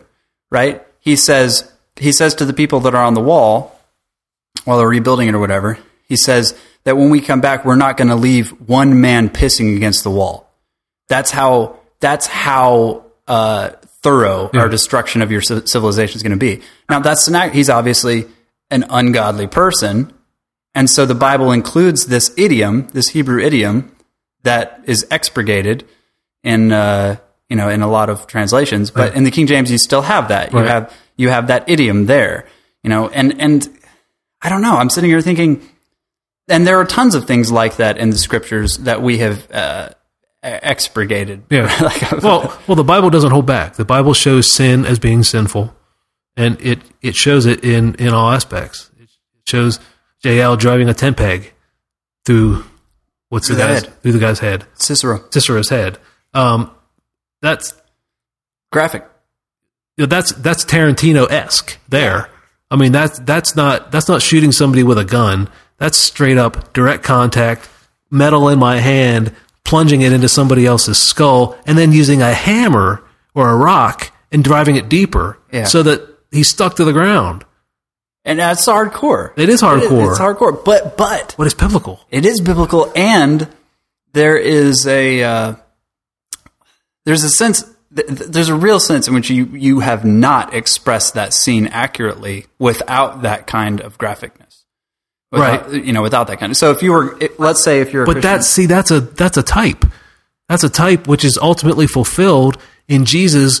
Right? 0.49 0.83
He 0.99 1.15
says 1.15 1.71
he 1.95 2.11
says 2.11 2.33
to 2.35 2.45
the 2.45 2.53
people 2.53 2.79
that 2.79 2.95
are 2.95 3.03
on 3.03 3.13
the 3.13 3.21
wall 3.21 3.79
while 4.65 4.79
they're 4.79 4.87
rebuilding 4.87 5.27
it 5.27 5.35
or 5.35 5.39
whatever. 5.39 5.77
He 6.07 6.15
says 6.15 6.57
that 6.87 6.95
when 6.95 7.09
we 7.09 7.19
come 7.19 7.41
back, 7.41 7.65
we're 7.65 7.75
not 7.75 7.97
going 7.97 8.07
to 8.07 8.15
leave 8.15 8.51
one 8.61 9.01
man 9.01 9.27
pissing 9.27 9.75
against 9.75 10.05
the 10.05 10.09
wall. 10.09 10.49
That's 11.09 11.31
how. 11.31 11.81
That's 11.99 12.27
how 12.27 13.03
uh, 13.27 13.71
thorough 14.03 14.49
our 14.53 14.69
destruction 14.69 15.21
of 15.21 15.29
your 15.31 15.41
ci- 15.41 15.65
civilization 15.65 16.15
is 16.15 16.23
going 16.23 16.31
to 16.31 16.37
be. 16.37 16.61
Now, 16.89 16.99
that's 16.99 17.25
Sennacherib. 17.25 17.53
He's 17.53 17.69
obviously 17.69 18.27
an 18.71 18.85
ungodly 18.89 19.47
person, 19.47 20.13
and 20.73 20.89
so 20.89 21.05
the 21.05 21.15
Bible 21.15 21.51
includes 21.51 22.05
this 22.05 22.33
idiom, 22.37 22.87
this 22.93 23.09
Hebrew 23.09 23.41
idiom, 23.41 23.93
that 24.43 24.81
is 24.85 25.05
expurgated 25.11 25.85
in 26.41 26.71
uh, 26.71 27.17
you 27.49 27.57
know 27.57 27.67
in 27.67 27.81
a 27.81 27.89
lot 27.89 28.09
of 28.09 28.27
translations. 28.27 28.91
But 28.91 29.13
in 29.13 29.25
the 29.25 29.31
King 29.31 29.47
James, 29.47 29.69
you 29.69 29.77
still 29.77 30.03
have 30.03 30.29
that. 30.29 30.53
You 30.53 30.59
have 30.59 30.93
you 31.17 31.29
have 31.29 31.47
that 31.47 31.67
idiom 31.67 32.05
there. 32.05 32.47
You 32.81 32.91
know, 32.91 33.09
and 33.09 33.41
and 33.41 33.67
I 34.41 34.47
don't 34.47 34.61
know. 34.61 34.77
I'm 34.77 34.89
sitting 34.89 35.09
here 35.09 35.19
thinking, 35.19 35.67
and 36.47 36.65
there 36.65 36.79
are 36.79 36.85
tons 36.85 37.15
of 37.15 37.25
things 37.25 37.51
like 37.51 37.77
that 37.77 37.97
in 37.97 38.09
the 38.09 38.17
scriptures 38.17 38.77
that 38.79 39.01
we 39.01 39.17
have 39.19 39.49
uh, 39.51 39.89
expurgated. 40.43 41.43
Yeah. 41.49 41.67
Like, 41.81 42.11
well, 42.23 42.59
well, 42.67 42.75
the 42.75 42.83
Bible 42.83 43.09
doesn't 43.09 43.31
hold 43.31 43.45
back. 43.45 43.75
The 43.75 43.85
Bible 43.85 44.13
shows 44.13 44.51
sin 44.51 44.85
as 44.85 44.99
being 44.99 45.23
sinful, 45.23 45.75
and 46.35 46.59
it 46.61 46.79
it 47.01 47.15
shows 47.15 47.45
it 47.45 47.63
in 47.63 47.95
in 47.95 48.09
all 48.09 48.31
aspects. 48.31 48.89
It 48.99 49.09
shows 49.45 49.79
Jael 50.23 50.55
driving 50.57 50.89
a 50.89 50.93
tent 50.93 51.17
peg 51.17 51.53
through 52.25 52.63
what's 53.29 53.47
the, 53.47 53.55
Through 53.55 53.63
the 53.63 53.67
guy's 53.67 53.83
head. 53.83 54.01
through 54.01 54.11
the 54.13 54.19
guy's 54.19 54.39
head, 54.39 54.65
Sisera, 54.73 55.19
Sisera's 55.31 55.69
head. 55.69 55.97
Um, 56.33 56.71
that's 57.41 57.73
graphic. 58.71 59.05
you 59.97 60.03
know, 60.03 60.07
that's 60.07 60.31
that's 60.33 60.65
Tarantino 60.65 61.29
esque 61.29 61.77
there. 61.89 62.29
I 62.69 62.75
mean 62.75 62.91
that's 62.91 63.19
that's 63.19 63.55
not 63.55 63.91
that's 63.91 64.07
not 64.09 64.21
shooting 64.21 64.51
somebody 64.51 64.83
with 64.83 64.97
a 64.97 65.05
gun. 65.05 65.49
That's 65.79 65.97
straight 65.97 66.37
up 66.37 66.73
direct 66.73 67.03
contact, 67.03 67.69
metal 68.09 68.49
in 68.49 68.59
my 68.59 68.77
hand, 68.79 69.33
plunging 69.63 70.01
it 70.01 70.11
into 70.13 70.29
somebody 70.29 70.65
else's 70.65 70.97
skull, 70.97 71.57
and 71.65 71.77
then 71.77 71.91
using 71.91 72.21
a 72.21 72.33
hammer 72.33 73.03
or 73.35 73.49
a 73.49 73.55
rock 73.55 74.11
and 74.31 74.43
driving 74.43 74.75
it 74.75 74.89
deeper 74.89 75.37
Yeah. 75.51 75.65
so 75.65 75.83
that 75.83 76.01
he's 76.31 76.49
stuck 76.49 76.75
to 76.77 76.83
the 76.85 76.93
ground. 76.93 77.43
And 78.25 78.39
that's 78.39 78.65
hardcore. 78.65 79.31
It 79.37 79.47
is 79.49 79.61
hardcore. 79.61 80.09
It's 80.09 80.19
hardcore, 80.19 80.63
but 80.65 80.97
but 80.97 81.33
What 81.37 81.47
is 81.47 81.53
biblical? 81.53 82.01
It 82.11 82.25
is 82.25 82.41
biblical, 82.41 82.91
and 82.95 83.47
there 84.13 84.35
is 84.35 84.85
a 84.87 85.23
uh, 85.23 85.53
there's 87.05 87.23
a 87.23 87.29
sense 87.29 87.63
th- 87.95 88.07
th- 88.07 88.19
there's 88.29 88.49
a 88.49 88.55
real 88.55 88.79
sense 88.81 89.07
in 89.07 89.13
which 89.13 89.29
you 89.29 89.45
you 89.45 89.79
have 89.79 90.03
not 90.03 90.53
expressed 90.53 91.13
that 91.13 91.33
scene 91.33 91.67
accurately 91.67 92.47
without 92.59 93.21
that 93.21 93.47
kind 93.47 93.79
of 93.79 93.97
graphicness, 93.97 94.46
Without- 95.31 95.73
You 95.73 95.91
know, 95.93 96.01
without 96.01 96.27
that 96.27 96.39
kind 96.39 96.51
of. 96.51 96.57
So 96.57 96.71
if 96.71 96.81
you 96.81 96.91
were, 96.93 97.17
let's 97.37 97.61
say, 97.63 97.81
if 97.81 97.91
you're, 97.91 98.03
a 98.03 98.05
But 98.05 98.13
Christian- 98.13 98.31
that's 98.31 98.47
see 98.47 98.65
that's 98.65 98.91
a 98.91 99.01
that's 99.01 99.37
a 99.37 99.43
type. 99.43 99.85
That's 100.47 100.63
a 100.63 100.69
type 100.69 101.07
which 101.07 101.25
is 101.25 101.37
ultimately 101.37 101.87
fulfilled 101.87 102.57
in 102.87 103.03
Jesus 103.03 103.59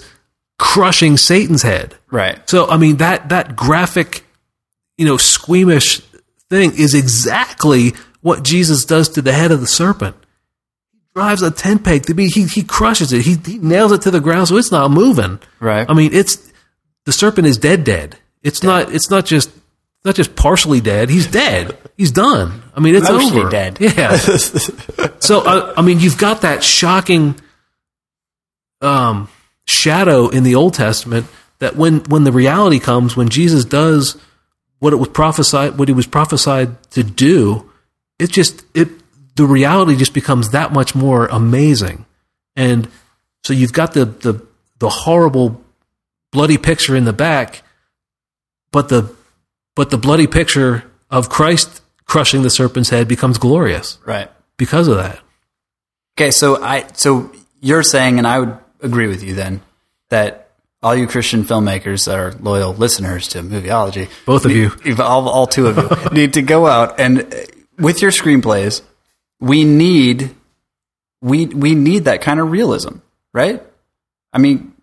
crushing 0.57 1.17
Satan's 1.17 1.63
head. 1.63 1.95
right. 2.09 2.39
So 2.49 2.69
I 2.69 2.77
mean 2.77 2.97
that 2.97 3.29
that 3.29 3.55
graphic, 3.55 4.23
you 4.97 5.05
know, 5.05 5.17
squeamish 5.17 5.99
thing 6.49 6.71
is 6.77 6.93
exactly 6.93 7.93
what 8.21 8.43
Jesus 8.43 8.85
does 8.85 9.09
to 9.09 9.21
the 9.21 9.33
head 9.33 9.51
of 9.51 9.59
the 9.59 9.67
serpent. 9.67 10.15
He 10.93 10.99
drives 11.13 11.41
a 11.41 11.51
tent 11.51 11.83
peg 11.83 12.05
to 12.05 12.13
be 12.13 12.27
he 12.29 12.45
he 12.45 12.63
crushes 12.63 13.11
it. 13.11 13.23
He 13.23 13.35
he 13.45 13.57
nails 13.59 13.91
it 13.91 14.01
to 14.03 14.11
the 14.11 14.21
ground 14.21 14.47
so 14.47 14.55
it's 14.55 14.71
not 14.71 14.89
moving. 14.89 15.39
Right. 15.59 15.85
I 15.89 15.93
mean, 15.93 16.11
it's 16.13 16.37
the 17.05 17.11
serpent 17.11 17.45
is 17.47 17.57
dead 17.57 17.83
dead. 17.83 18.15
It's 18.41 18.63
not 18.63 18.93
it's 18.93 19.09
not 19.09 19.25
just 19.25 19.51
not 20.07 20.15
just 20.15 20.35
partially 20.35 20.81
dead. 20.81 21.09
He's 21.09 21.27
dead. 21.27 21.77
He's 21.97 22.11
done. 22.11 22.63
I 22.75 22.79
mean, 22.79 22.95
it's 22.95 23.09
Mostly 23.09 23.41
over. 23.41 23.49
dead. 23.49 23.77
Yeah. 23.79 24.17
so 25.19 25.41
I, 25.41 25.75
I 25.77 25.81
mean, 25.81 25.99
you've 25.99 26.17
got 26.17 26.41
that 26.41 26.63
shocking 26.63 27.35
um, 28.81 29.29
shadow 29.65 30.29
in 30.29 30.43
the 30.43 30.55
Old 30.55 30.73
Testament 30.73 31.27
that 31.59 31.75
when 31.75 31.99
when 32.05 32.23
the 32.23 32.31
reality 32.31 32.79
comes, 32.79 33.15
when 33.15 33.29
Jesus 33.29 33.65
does 33.65 34.17
what 34.79 34.93
it 34.93 34.97
was 34.97 35.09
prophesied, 35.09 35.77
what 35.77 35.87
he 35.87 35.93
was 35.93 36.07
prophesied 36.07 36.81
to 36.91 37.03
do, 37.03 37.69
it 38.19 38.31
just 38.31 38.63
it 38.73 38.89
the 39.35 39.45
reality 39.45 39.95
just 39.95 40.13
becomes 40.13 40.49
that 40.51 40.71
much 40.73 40.95
more 40.95 41.27
amazing. 41.27 42.05
And 42.55 42.89
so 43.43 43.53
you've 43.53 43.73
got 43.73 43.93
the 43.93 44.05
the 44.05 44.45
the 44.79 44.89
horrible 44.89 45.63
bloody 46.31 46.57
picture 46.57 46.95
in 46.95 47.05
the 47.05 47.13
back, 47.13 47.63
but 48.71 48.89
the 48.89 49.15
but 49.77 49.89
the 49.91 49.97
bloody 49.97 50.27
picture 50.27 50.83
of 51.09 51.29
Christ 51.29 51.81
crushing 52.05 52.41
the 52.41 52.49
serpent's 52.49 52.89
head 52.89 53.07
becomes 53.07 53.37
glorious 53.37 53.97
Right. 54.05 54.29
because 54.57 54.89
of 54.89 54.97
that. 54.97 55.19
Okay, 56.17 56.31
so 56.31 56.61
I 56.61 56.87
so 56.93 57.31
you're 57.61 57.83
saying, 57.83 58.17
and 58.17 58.27
I 58.27 58.39
would 58.39 58.57
agree 58.81 59.07
with 59.07 59.23
you 59.23 59.33
then 59.35 59.61
that 60.09 60.49
all 60.83 60.95
you 60.95 61.07
Christian 61.07 61.43
filmmakers 61.43 62.05
that 62.05 62.17
are 62.17 62.31
loyal 62.33 62.73
listeners 62.73 63.27
to 63.29 63.39
Movieology, 63.39 64.09
Both 64.25 64.45
of 64.45 64.51
you. 64.51 64.71
all, 64.99 65.29
all 65.29 65.47
two 65.47 65.67
of 65.67 65.77
you, 65.77 66.09
need 66.11 66.33
to 66.33 66.41
go 66.41 66.65
out 66.67 66.99
and 66.99 67.21
uh, 67.33 67.37
with 67.79 68.01
your 68.01 68.11
screenplays, 68.11 68.81
we 69.39 69.63
need 69.63 70.35
we 71.21 71.45
we 71.45 71.75
need 71.75 72.05
that 72.05 72.21
kind 72.21 72.39
of 72.39 72.49
realism, 72.51 72.97
right? 73.33 73.61
I 74.33 74.39
mean, 74.39 74.73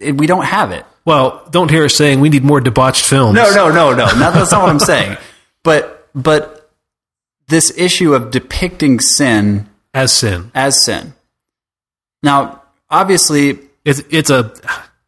it, 0.00 0.16
we 0.16 0.26
don't 0.26 0.44
have 0.44 0.70
it. 0.72 0.84
Well, 1.04 1.46
don't 1.50 1.70
hear 1.70 1.84
us 1.84 1.94
saying 1.94 2.20
we 2.20 2.28
need 2.28 2.44
more 2.44 2.60
debauched 2.60 3.04
films. 3.04 3.34
No, 3.34 3.50
no, 3.54 3.70
no, 3.70 3.90
no. 3.90 4.04
Not, 4.06 4.34
that's 4.34 4.52
not 4.52 4.62
what 4.62 4.70
I'm 4.70 4.78
saying. 4.78 5.16
But 5.64 6.08
but 6.14 6.70
this 7.48 7.72
issue 7.78 8.14
of 8.14 8.30
depicting 8.32 8.98
sin 9.00 9.68
as 9.94 10.12
sin. 10.12 10.50
as 10.54 10.82
sin. 10.82 11.14
Now, 12.22 12.62
obviously, 12.90 13.58
It's 13.84 14.02
it's 14.10 14.30
a 14.30 14.52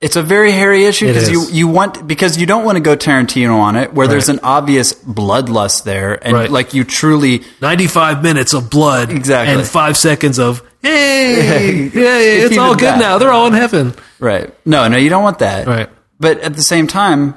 it's 0.01 0.17
a 0.17 0.23
very 0.23 0.53
hairy 0.53 0.85
issue 0.85 1.07
because 1.07 1.31
you, 1.31 1.47
you 1.51 1.67
want 1.67 2.07
because 2.07 2.37
you 2.39 2.47
don't 2.47 2.65
want 2.65 2.77
to 2.77 2.83
go 2.83 2.97
Tarantino 2.97 3.57
on 3.59 3.75
it, 3.77 3.95
where 3.95 4.07
there's 4.07 4.29
an 4.29 4.41
obvious 4.43 4.93
bloodlust 4.93 5.85
there, 5.85 6.25
and 6.25 6.35
Right. 6.35 6.51
like 6.51 6.75
you 6.75 6.85
truly 6.85 7.43
95 7.61 8.23
minutes 8.23 8.53
of 8.55 8.69
blood 8.71 9.11
Exactly. 9.11 9.55
and 9.55 9.67
5 9.67 9.97
seconds 9.97 10.39
of 10.39 10.63
hey, 10.83 11.85
yeah, 11.95 12.45
it's 12.47 12.59
all 12.59 12.75
good 12.75 12.83
back. 12.95 13.01
now. 13.01 13.19
They're 13.19 13.33
all 13.33 13.47
in 13.47 13.55
heaven. 13.55 13.95
Right. 14.25 14.55
No, 14.67 14.89
no, 14.89 14.97
you 14.97 15.11
don't 15.11 15.23
want 15.23 15.39
that. 15.41 15.67
Right. 15.67 15.89
But 16.19 16.41
at 16.41 16.57
the 16.57 16.63
same 16.63 16.87
time, 16.87 17.35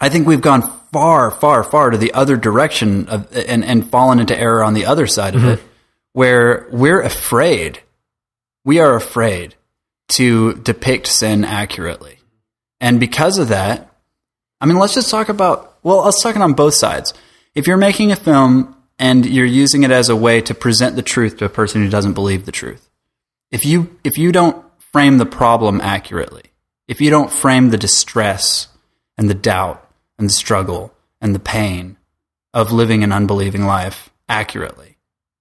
I 0.00 0.08
think 0.08 0.26
we've 0.26 0.40
gone 0.40 0.62
far, 0.92 1.30
far, 1.30 1.64
far 1.64 1.90
to 1.90 1.98
the 1.98 2.12
other 2.12 2.36
direction 2.36 3.08
of, 3.08 3.36
and 3.36 3.64
and 3.64 3.88
fallen 3.90 4.20
into 4.20 4.38
error 4.38 4.62
on 4.62 4.74
the 4.74 4.86
other 4.86 5.06
side 5.06 5.34
of 5.34 5.42
mm-hmm. 5.42 5.50
it, 5.50 5.60
where 6.12 6.66
we're 6.70 7.00
afraid. 7.00 7.80
We 8.64 8.78
are 8.80 8.94
afraid 8.94 9.56
to 10.10 10.54
depict 10.54 11.06
sin 11.06 11.44
accurately, 11.44 12.18
and 12.80 13.00
because 13.00 13.38
of 13.38 13.48
that, 13.48 13.90
I 14.60 14.66
mean, 14.66 14.78
let's 14.78 14.94
just 14.94 15.10
talk 15.10 15.28
about. 15.28 15.78
Well, 15.82 16.04
let's 16.04 16.22
talk 16.22 16.36
it 16.36 16.42
on 16.42 16.54
both 16.54 16.74
sides. 16.74 17.12
If 17.54 17.66
you're 17.66 17.76
making 17.76 18.10
a 18.10 18.16
film 18.16 18.74
and 18.98 19.26
you're 19.26 19.44
using 19.44 19.82
it 19.82 19.90
as 19.90 20.08
a 20.08 20.16
way 20.16 20.40
to 20.42 20.54
present 20.54 20.96
the 20.96 21.02
truth 21.02 21.36
to 21.38 21.44
a 21.44 21.50
person 21.50 21.82
who 21.82 21.90
doesn't 21.90 22.14
believe 22.14 22.46
the 22.46 22.52
truth, 22.52 22.88
if 23.50 23.66
you 23.66 23.98
if 24.02 24.16
you 24.16 24.32
don't 24.32 24.63
frame 24.94 25.18
the 25.18 25.26
problem 25.26 25.80
accurately, 25.80 26.44
if 26.86 27.00
you 27.00 27.10
don't 27.10 27.32
frame 27.32 27.70
the 27.70 27.76
distress 27.76 28.68
and 29.18 29.28
the 29.28 29.34
doubt 29.34 29.84
and 30.20 30.28
the 30.28 30.32
struggle 30.32 30.94
and 31.20 31.34
the 31.34 31.40
pain 31.40 31.96
of 32.52 32.70
living 32.70 33.02
an 33.02 33.10
unbelieving 33.10 33.66
life 33.66 34.10
accurately, 34.28 34.96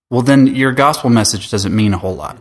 well, 0.10 0.24
then 0.24 0.48
your 0.48 0.72
gospel 0.72 1.12
message 1.12 1.52
doesn't 1.52 1.76
mean 1.76 1.94
a 1.94 2.00
whole 2.00 2.16
lot. 2.16 2.40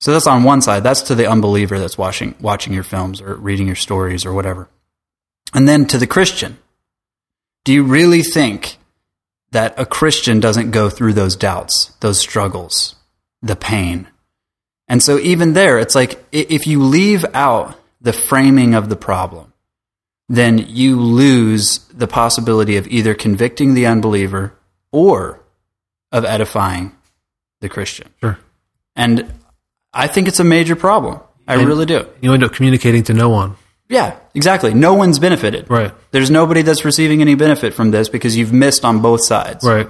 So 0.00 0.12
that's 0.12 0.26
on 0.26 0.44
one 0.44 0.60
side. 0.60 0.82
That's 0.82 1.00
to 1.04 1.14
the 1.14 1.26
unbeliever 1.26 1.78
that's 1.78 1.96
watching 1.96 2.34
watching 2.38 2.74
your 2.74 2.82
films 2.82 3.22
or 3.22 3.36
reading 3.36 3.66
your 3.66 3.74
stories 3.74 4.26
or 4.26 4.34
whatever. 4.34 4.68
And 5.54 5.66
then 5.66 5.86
to 5.86 5.96
the 5.96 6.06
Christian, 6.06 6.58
do 7.64 7.72
you 7.72 7.82
really 7.82 8.22
think 8.22 8.76
that 9.52 9.72
a 9.80 9.86
Christian 9.86 10.38
doesn't 10.38 10.70
go 10.70 10.90
through 10.90 11.14
those 11.14 11.34
doubts, 11.34 11.94
those 12.00 12.20
struggles, 12.20 12.94
the 13.40 13.56
pain? 13.56 14.06
And 14.90 15.00
so 15.02 15.18
even 15.18 15.52
there, 15.54 15.78
it's 15.78 15.94
like 15.94 16.22
if 16.32 16.66
you 16.66 16.82
leave 16.82 17.24
out 17.32 17.78
the 18.00 18.12
framing 18.12 18.74
of 18.74 18.88
the 18.88 18.96
problem, 18.96 19.52
then 20.28 20.58
you 20.58 21.00
lose 21.00 21.78
the 21.94 22.06
possibility 22.08 22.76
of 22.76 22.86
either 22.88 23.14
convicting 23.14 23.74
the 23.74 23.86
unbeliever 23.86 24.52
or 24.92 25.40
of 26.12 26.24
edifying 26.24 26.90
the 27.60 27.68
Christian. 27.68 28.08
Sure. 28.20 28.38
And 28.96 29.32
I 29.94 30.08
think 30.08 30.26
it's 30.28 30.40
a 30.40 30.44
major 30.44 30.74
problem. 30.74 31.20
I 31.46 31.54
And- 31.54 31.68
really 31.68 31.86
do. 31.86 32.06
You 32.20 32.34
end 32.34 32.42
up 32.44 32.52
communicating 32.52 33.04
to 33.04 33.14
no 33.14 33.28
one. 33.28 33.54
Yeah, 33.88 34.16
exactly. 34.34 34.72
No 34.74 34.94
one's 34.94 35.18
benefited. 35.18 35.66
Right. 35.68 35.92
There's 36.10 36.30
nobody 36.30 36.62
that's 36.62 36.84
receiving 36.84 37.20
any 37.20 37.34
benefit 37.34 37.74
from 37.74 37.90
this 37.92 38.08
because 38.08 38.36
you've 38.36 38.52
missed 38.52 38.84
on 38.84 39.00
both 39.02 39.24
sides. 39.24 39.64
Right. 39.64 39.88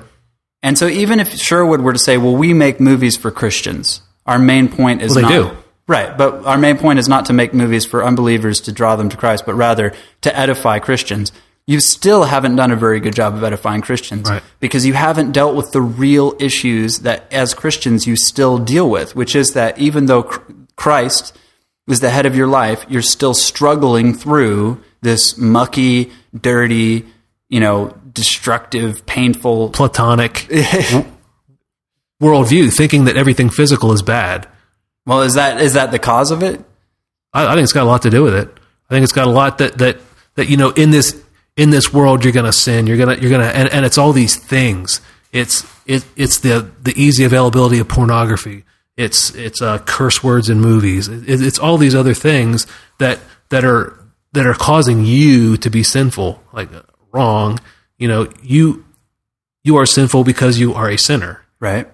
And 0.63 0.77
so 0.77 0.89
even 0.89 1.21
if 1.21 1.35
Sherwood 1.37 1.81
were 1.81 1.93
to 1.95 1.99
say, 1.99 2.17
well, 2.19 2.37
we 2.37 2.53
make 2.55 2.81
movies 2.81 3.17
for 3.17 3.31
Christians, 3.31 4.01
our 4.27 4.39
main 4.39 4.69
point 4.69 5.03
is 5.03 5.15
Well, 5.15 5.29
they 5.29 5.39
not. 5.39 5.51
do. 5.53 5.57
Right. 5.87 6.17
But 6.17 6.45
our 6.47 6.59
main 6.59 6.77
point 6.79 6.99
is 7.01 7.09
not 7.09 7.27
to 7.27 7.33
make 7.33 7.53
movies 7.53 7.85
for 7.85 8.05
unbelievers 8.05 8.61
to 8.63 8.73
draw 8.73 8.95
them 8.97 9.09
to 9.09 9.17
Christ, 9.17 9.45
but 9.45 9.55
rather 9.55 9.93
to 10.21 10.39
edify 10.39 10.79
Christians. 10.79 11.33
You 11.67 11.81
still 11.81 12.25
haven't 12.25 12.57
done 12.57 12.71
a 12.71 12.77
very 12.77 13.01
good 13.01 13.15
job 13.15 13.35
of 13.35 13.43
edifying 13.45 13.81
Christians 13.81 14.29
Right. 14.31 14.43
because 14.61 14.87
you 14.87 14.95
haven't 14.95 15.33
dealt 15.33 15.55
with 15.57 15.73
the 15.73 15.81
real 15.81 16.35
issues 16.41 17.01
that 17.01 17.25
as 17.33 17.55
Christians 17.55 18.07
you 18.07 18.17
still 18.17 18.59
deal 18.59 18.89
with, 18.89 19.15
which 19.17 19.35
is 19.37 19.53
that 19.55 19.79
even 19.79 20.07
though 20.07 20.23
Christ 20.77 21.37
is 21.89 22.01
the 22.01 22.11
head 22.11 22.27
of 22.27 22.37
your 22.37 22.47
life, 22.47 22.85
you're 22.89 23.03
still 23.03 23.35
struggling 23.35 24.15
through 24.15 24.81
this 25.03 25.37
mucky, 25.37 26.13
dirty, 26.39 27.05
you 27.49 27.59
know, 27.61 27.95
destructive, 28.13 29.05
painful 29.07 29.71
Platonic 29.71 30.47
worldview, 32.21 32.75
thinking 32.75 33.05
that 33.07 33.17
everything 33.17 33.51
physical 33.51 33.93
is 33.93 34.03
bad. 34.03 34.47
Well, 35.07 35.23
is 35.23 35.35
that 35.35 35.61
is 35.61 35.75
that 35.75 35.91
the 35.91 35.99
cause 35.99 36.31
of 36.31 36.43
it? 36.43 36.63
I, 37.33 37.47
I 37.47 37.55
think 37.55 37.65
it's 37.65 37.73
got 37.73 37.85
a 37.85 37.91
lot 37.91 38.03
to 38.03 38.11
do 38.11 38.23
with 38.23 38.35
it. 38.35 38.49
I 38.89 38.95
think 38.95 39.05
it's 39.05 39.13
got 39.13 39.27
a 39.27 39.31
lot 39.31 39.59
that 39.59 39.79
that 39.79 39.99
that 40.35 40.49
you 40.49 40.57
know 40.57 40.71
in 40.71 40.91
this 40.91 41.21
in 41.57 41.71
this 41.71 41.93
world 41.93 42.25
you're 42.25 42.33
going 42.33 42.47
to 42.47 42.53
sin. 42.53 42.87
You're 42.87 42.99
gonna 42.99 43.17
you're 43.17 43.31
gonna 43.31 43.45
and, 43.45 43.69
and 43.71 43.85
it's 43.85 43.99
all 43.99 44.13
these 44.13 44.37
things. 44.37 45.01
It's 45.33 45.65
it 45.87 46.05
it's 46.17 46.39
the 46.39 46.71
the 46.83 46.93
easy 47.01 47.25
availability 47.25 47.79
of 47.79 47.89
pornography. 47.89 48.65
It's 48.97 49.35
it's 49.35 49.63
uh, 49.63 49.79
curse 49.79 50.23
words 50.23 50.51
in 50.51 50.61
movies. 50.61 51.09
It, 51.09 51.25
it's 51.27 51.59
all 51.59 51.79
these 51.79 51.95
other 51.95 52.15
things 52.15 52.67
that 52.99 53.19
that 53.49 53.65
are 53.65 53.97
that 54.33 54.47
are 54.47 54.55
causing 54.55 55.05
you 55.05 55.57
to 55.57 55.71
be 55.71 55.83
sinful, 55.83 56.43
like 56.53 56.73
uh, 56.73 56.83
wrong. 57.13 57.59
You 57.97 58.09
know 58.09 58.29
you 58.43 58.85
you 59.65 59.77
are 59.77 59.87
sinful 59.87 60.25
because 60.25 60.59
you 60.59 60.75
are 60.75 60.89
a 60.91 60.99
sinner 60.99 61.43
Right. 61.61 61.87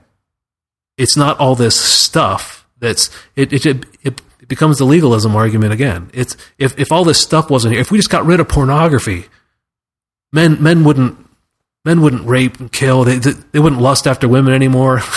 It's 0.98 1.16
not 1.16 1.38
all 1.38 1.54
this 1.54 1.78
stuff 1.78 2.66
that's 2.78 3.10
it 3.36 3.52
it, 3.52 3.66
it, 3.66 3.84
it 4.02 4.20
becomes 4.48 4.78
the 4.78 4.84
legalism 4.84 5.34
argument 5.34 5.72
again. 5.72 6.08
It's 6.14 6.36
if, 6.58 6.78
if 6.78 6.92
all 6.92 7.04
this 7.04 7.20
stuff 7.20 7.50
wasn't 7.50 7.72
here 7.72 7.80
if 7.80 7.90
we 7.90 7.98
just 7.98 8.10
got 8.10 8.24
rid 8.26 8.38
of 8.40 8.48
pornography 8.48 9.26
men 10.32 10.62
men 10.62 10.84
wouldn't 10.84 11.18
men 11.84 12.00
wouldn't 12.00 12.26
rape 12.26 12.58
and 12.60 12.70
kill. 12.70 13.04
They 13.04 13.18
they, 13.18 13.32
they 13.52 13.58
wouldn't 13.58 13.80
lust 13.82 14.06
after 14.06 14.28
women 14.28 14.52
anymore. 14.54 15.00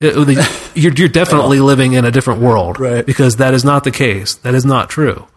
It- 0.00 0.14
they- 0.26 0.80
you're, 0.80 0.92
you're 0.94 1.08
definitely 1.08 1.60
living 1.72 1.92
in 1.92 2.04
a 2.04 2.10
different 2.10 2.40
world 2.40 2.80
Right. 2.80 3.06
because 3.06 3.36
that 3.36 3.54
is 3.54 3.64
not 3.64 3.84
the 3.84 3.92
case. 3.92 4.34
That 4.34 4.52
is 4.52 4.64
not 4.64 4.90
true 4.90 5.28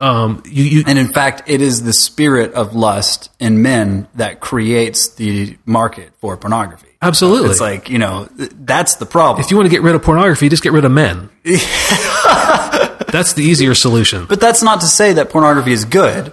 um 0.00 0.42
you, 0.46 0.64
you 0.64 0.84
And 0.86 0.98
in 0.98 1.12
fact, 1.12 1.42
it 1.50 1.60
is 1.60 1.82
the 1.82 1.92
spirit 1.92 2.52
of 2.54 2.74
lust 2.76 3.30
in 3.40 3.62
men 3.62 4.06
that 4.14 4.38
creates 4.40 5.14
the 5.14 5.56
market 5.66 6.12
for 6.20 6.36
pornography. 6.36 6.88
absolutely 7.02 7.50
It's 7.50 7.60
like, 7.60 7.90
you 7.90 7.98
know, 7.98 8.28
that's 8.36 8.96
the 8.96 9.06
problem. 9.06 9.44
if 9.44 9.50
you 9.50 9.56
want 9.56 9.66
to 9.66 9.70
get 9.70 9.82
rid 9.82 9.94
of 9.96 10.02
pornography 10.02 10.48
just 10.48 10.62
get 10.62 10.72
rid 10.72 10.84
of 10.84 10.92
men 10.92 11.30
that's 11.44 13.32
the 13.34 13.42
easier 13.42 13.74
solution 13.74 14.26
but 14.26 14.40
that's 14.40 14.62
not 14.62 14.80
to 14.82 14.86
say 14.86 15.14
that 15.14 15.30
pornography 15.30 15.72
is 15.72 15.84
good 15.84 16.32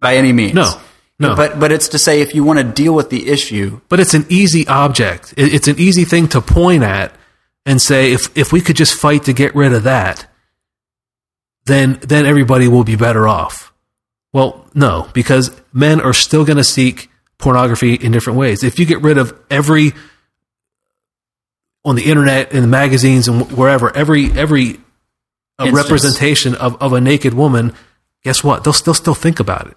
by 0.00 0.16
any 0.16 0.32
means. 0.32 0.54
No. 0.54 0.80
No. 1.18 1.36
But 1.36 1.60
but 1.60 1.70
it's 1.72 1.88
to 1.88 1.98
say 1.98 2.20
if 2.20 2.34
you 2.34 2.42
want 2.44 2.58
to 2.58 2.64
deal 2.64 2.92
with 2.92 3.08
the 3.08 3.28
issue, 3.28 3.80
but 3.88 4.00
it's 4.00 4.14
an 4.14 4.26
easy 4.28 4.66
object. 4.66 5.32
It's 5.36 5.68
an 5.68 5.78
easy 5.78 6.04
thing 6.04 6.26
to 6.28 6.40
point 6.40 6.82
at 6.82 7.14
and 7.64 7.80
say, 7.80 8.12
if 8.12 8.36
if 8.36 8.52
we 8.52 8.60
could 8.60 8.74
just 8.76 8.98
fight 8.98 9.22
to 9.24 9.32
get 9.32 9.54
rid 9.54 9.72
of 9.72 9.84
that, 9.84 10.26
then 11.66 11.98
then 12.02 12.26
everybody 12.26 12.68
will 12.68 12.84
be 12.84 12.96
better 12.96 13.26
off. 13.26 13.72
Well, 14.32 14.66
no, 14.74 15.08
because 15.12 15.50
men 15.72 16.00
are 16.00 16.12
still 16.12 16.44
going 16.44 16.56
to 16.56 16.64
seek 16.64 17.08
pornography 17.38 17.94
in 17.94 18.10
different 18.12 18.38
ways. 18.38 18.64
If 18.64 18.78
you 18.78 18.86
get 18.86 19.00
rid 19.02 19.16
of 19.18 19.38
every 19.50 19.92
on 21.84 21.96
the 21.96 22.04
internet, 22.04 22.52
in 22.52 22.62
the 22.62 22.68
magazines, 22.68 23.28
and 23.28 23.50
wherever, 23.52 23.94
every 23.94 24.30
every 24.32 24.80
uh, 25.58 25.70
representation 25.72 26.54
of, 26.54 26.80
of 26.82 26.92
a 26.92 27.00
naked 27.00 27.34
woman, 27.34 27.74
guess 28.22 28.42
what? 28.42 28.64
They'll 28.64 28.72
still 28.72 28.94
still 28.94 29.14
think 29.14 29.38
about 29.40 29.66
it. 29.68 29.76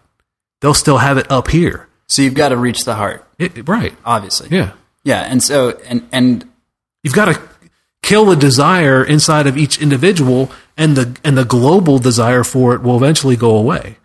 They'll 0.62 0.74
still 0.74 0.98
have 1.00 1.18
it 1.18 1.30
up 1.32 1.50
here. 1.50 1.88
so 2.08 2.22
you've 2.22 2.34
got 2.34 2.50
to 2.50 2.58
reach 2.58 2.84
the 2.86 2.96
heart, 2.96 3.28
It, 3.38 3.68
right? 3.68 3.94
obviously. 4.06 4.48
Yeah. 4.50 4.72
Yeah, 5.04 5.22
and 5.22 5.42
so 5.44 5.78
and 5.88 6.08
and 6.12 6.50
you've 7.04 7.14
got 7.14 7.26
to 7.26 7.40
kill 8.02 8.26
the 8.26 8.36
desire 8.36 9.04
inside 9.04 9.46
of 9.48 9.58
each 9.58 9.80
individual 9.82 10.50
and 10.78 10.95
the 10.95 11.19
and 11.23 11.38
the 11.38 11.45
global 11.45 11.99
desire 11.99 12.43
for 12.43 12.73
it 12.73 12.82
will 12.82 12.97
eventually 12.97 13.36
go 13.36 13.55
away 13.55 13.97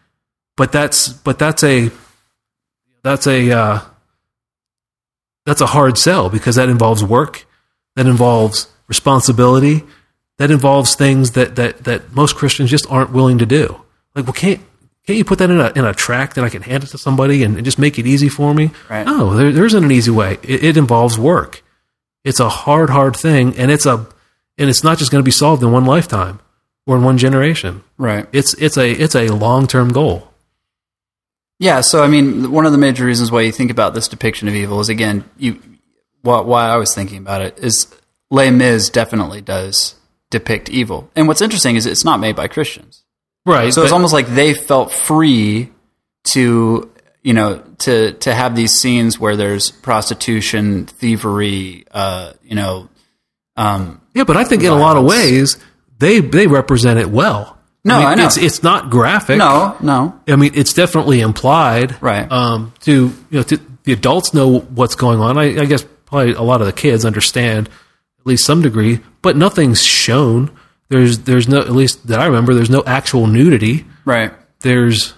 but 0.56 0.72
that's 0.72 1.08
but 1.08 1.38
that's 1.38 1.62
a 1.64 1.90
that's 3.02 3.26
a 3.26 3.50
uh, 3.50 3.80
that's 5.44 5.60
a 5.60 5.66
hard 5.66 5.98
sell 5.98 6.30
because 6.30 6.56
that 6.56 6.68
involves 6.68 7.02
work, 7.02 7.46
that 7.96 8.06
involves 8.06 8.68
responsibility, 8.86 9.84
that 10.38 10.50
involves 10.50 10.94
things 10.94 11.32
that 11.32 11.56
that 11.56 11.84
that 11.84 12.14
most 12.14 12.36
Christians 12.36 12.70
just 12.70 12.86
aren't 12.90 13.12
willing 13.12 13.38
to 13.38 13.46
do. 13.46 13.80
Like, 14.14 14.26
well, 14.26 14.34
can't 14.34 14.60
can't 15.06 15.16
you 15.16 15.24
put 15.24 15.38
that 15.38 15.50
in 15.50 15.60
a 15.60 15.72
in 15.74 15.84
a 15.84 15.94
track 15.94 16.34
that 16.34 16.44
I 16.44 16.48
can 16.48 16.62
hand 16.62 16.84
it 16.84 16.88
to 16.88 16.98
somebody 16.98 17.42
and, 17.42 17.56
and 17.56 17.64
just 17.64 17.78
make 17.78 17.98
it 17.98 18.06
easy 18.06 18.28
for 18.28 18.54
me? 18.54 18.70
Right. 18.88 19.04
No, 19.06 19.34
there, 19.34 19.52
there 19.52 19.66
isn't 19.66 19.84
an 19.84 19.90
easy 19.90 20.10
way. 20.10 20.38
It, 20.42 20.62
it 20.62 20.76
involves 20.76 21.18
work. 21.18 21.64
It's 22.24 22.38
a 22.38 22.48
hard, 22.48 22.90
hard 22.90 23.16
thing, 23.16 23.56
and 23.56 23.70
it's 23.70 23.86
a 23.86 24.06
and 24.58 24.68
it's 24.68 24.84
not 24.84 24.98
just 24.98 25.10
going 25.10 25.22
to 25.22 25.26
be 25.26 25.32
solved 25.32 25.62
in 25.62 25.72
one 25.72 25.86
lifetime 25.86 26.40
or 26.87 26.97
in 26.97 27.05
one 27.05 27.18
generation. 27.18 27.83
Right. 27.99 28.26
It's 28.33 28.55
it's 28.55 28.76
a 28.76 28.91
it's 28.91 29.14
a 29.14 29.28
long 29.28 29.66
term 29.66 29.93
goal. 29.93 30.28
Yeah, 31.59 31.80
so 31.80 32.03
I 32.03 32.09
mean, 32.09 32.51
one 32.51 32.66
of 32.66 32.72
the 32.72 32.78
major 32.78 33.05
reasons 33.05 33.30
why 33.30 33.43
you 33.43 33.53
think 33.53 33.70
about 33.70 33.95
this 33.95 34.09
depiction 34.09 34.49
of 34.49 34.55
evil 34.55 34.80
is 34.80 34.89
again, 34.89 35.24
you 35.39 35.61
why, 36.22 36.41
why 36.41 36.68
I 36.68 36.76
was 36.76 36.95
thinking 36.95 37.18
about 37.18 37.43
it 37.43 37.59
is 37.59 37.87
Les 38.30 38.51
Mis 38.51 38.89
definitely 38.91 39.41
does 39.41 39.95
depict 40.30 40.70
evil, 40.70 41.09
and 41.14 41.28
what's 41.28 41.41
interesting 41.43 41.76
is 41.76 41.87
it's 41.87 42.05
not 42.05 42.18
made 42.18 42.35
by 42.35 42.49
Christians, 42.49 43.05
Right. 43.47 43.72
so 43.72 43.83
it's 43.83 43.93
almost 43.93 44.12
like 44.12 44.26
they 44.26 44.55
felt 44.55 44.91
free 44.93 45.70
to 46.28 46.91
you 47.22 47.35
know 47.35 47.62
to 47.78 48.12
to 48.14 48.35
have 48.35 48.57
these 48.57 48.72
scenes 48.72 49.20
where 49.20 49.37
there's 49.37 49.70
prostitution, 49.70 50.87
thievery, 50.87 51.85
uh, 51.93 52.33
you 52.43 52.57
know, 52.57 52.89
um, 53.57 54.01
Yeah, 54.14 54.24
but 54.24 54.37
I 54.37 54.43
think 54.45 54.62
in 54.64 54.72
a 54.72 54.76
lot 54.76 54.97
of 54.97 55.05
ways 55.05 55.59
they 55.99 56.20
they 56.20 56.47
represent 56.47 56.99
it 56.99 57.11
well. 57.11 57.59
No, 57.84 57.97
I 57.97 58.14
know. 58.14 58.26
It's 58.26 58.36
it's 58.36 58.62
not 58.62 58.90
graphic. 58.90 59.38
no, 59.38 59.76
no, 59.80 60.20
I 60.28 60.36
mean 60.36 60.53
it's 60.55 60.72
definitely 60.72 61.20
implied. 61.20 62.01
Right. 62.01 62.30
Um. 62.30 62.72
To 62.80 62.93
you 62.93 63.14
know, 63.30 63.43
to, 63.43 63.61
the 63.84 63.93
adults 63.93 64.32
know 64.32 64.61
what's 64.61 64.95
going 64.95 65.20
on. 65.20 65.36
I, 65.36 65.61
I 65.61 65.64
guess 65.64 65.84
probably 66.07 66.32
a 66.34 66.43
lot 66.43 66.61
of 66.61 66.66
the 66.66 66.72
kids 66.72 67.05
understand 67.05 67.68
at 68.20 68.26
least 68.26 68.45
some 68.45 68.62
degree, 68.62 69.01
but 69.20 69.36
nothing's 69.36 69.82
shown. 69.82 70.57
There's 70.88 71.20
there's 71.20 71.49
no 71.49 71.61
at 71.61 71.72
least 71.72 72.07
that 72.07 72.20
I 72.20 72.26
remember. 72.26 72.55
There's 72.55 72.70
no 72.70 72.84
actual 72.86 73.26
nudity. 73.26 73.84
right, 74.05 74.32
There's 74.61 75.14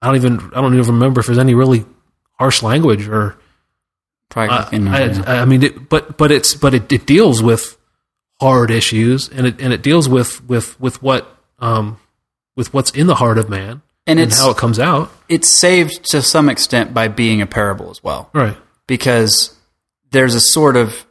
I 0.00 0.06
don't 0.06 0.16
even 0.16 0.52
I 0.54 0.60
don't 0.60 0.74
even 0.78 0.94
remember 0.94 1.20
if 1.20 1.26
there's 1.26 1.38
any 1.38 1.54
really 1.54 1.84
harsh 2.34 2.62
language 2.62 3.08
or 3.08 3.36
probably 4.28 4.88
I. 4.88 5.08
I, 5.26 5.42
I 5.42 5.44
mean, 5.46 5.62
it, 5.62 5.88
but 5.88 6.16
but 6.16 6.30
it's 6.30 6.54
but 6.54 6.74
it, 6.74 6.92
it 6.92 7.06
deals 7.06 7.42
with 7.42 7.77
hard 8.40 8.70
issues, 8.70 9.28
and 9.28 9.46
it 9.46 9.60
and 9.60 9.72
it 9.72 9.82
deals 9.82 10.08
with 10.08 10.42
with 10.48 10.78
with 10.80 11.02
what 11.02 11.36
um 11.58 11.98
with 12.56 12.72
what's 12.74 12.90
in 12.92 13.06
the 13.06 13.16
heart 13.16 13.38
of 13.38 13.48
man 13.48 13.82
And 14.06 14.18
and, 14.20 14.32
how 14.32 14.50
it 14.50 14.56
comes 14.56 14.78
out. 14.78 15.10
it's 15.28 15.58
saved 15.60 16.04
to 16.10 16.22
some 16.22 16.48
extent 16.48 16.92
by 16.94 17.08
being 17.08 17.40
a 17.42 17.46
parable 17.46 17.90
as 17.90 18.02
well. 18.02 18.30
Right. 18.32 18.56
because 18.86 19.54
there's 20.10 20.34
a 20.34 20.40
sort 20.40 20.76
of 20.76 21.04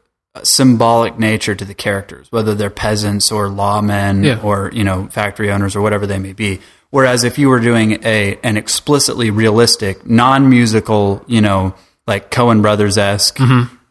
symbolic 0.43 1.17
nature 1.19 1.55
to 1.55 1.65
the 1.65 1.73
characters, 1.73 2.32
whether 2.32 2.53
they're 2.55 2.69
peasants 2.69 3.32
or 3.32 3.47
lawmen 3.47 4.23
Yeah. 4.25 4.39
or 4.41 4.71
you 4.73 4.84
know 4.84 5.07
factory 5.07 5.51
owners 5.51 5.75
or 5.75 5.82
whatever 5.82 6.05
they 6.07 6.19
may 6.19 6.34
be. 6.34 6.59
Whereas 6.89 7.23
if 7.23 7.38
you 7.38 7.49
were 7.49 7.59
doing 7.59 7.99
a 8.05 8.39
an 8.43 8.55
explicitly 8.57 9.30
realistic, 9.32 10.05
non 10.05 10.49
musical, 10.49 11.23
you 11.28 11.41
know, 11.41 11.75
like 12.07 12.32
Coen 12.32 12.61
Brothers 12.61 12.97
esque 12.97 13.39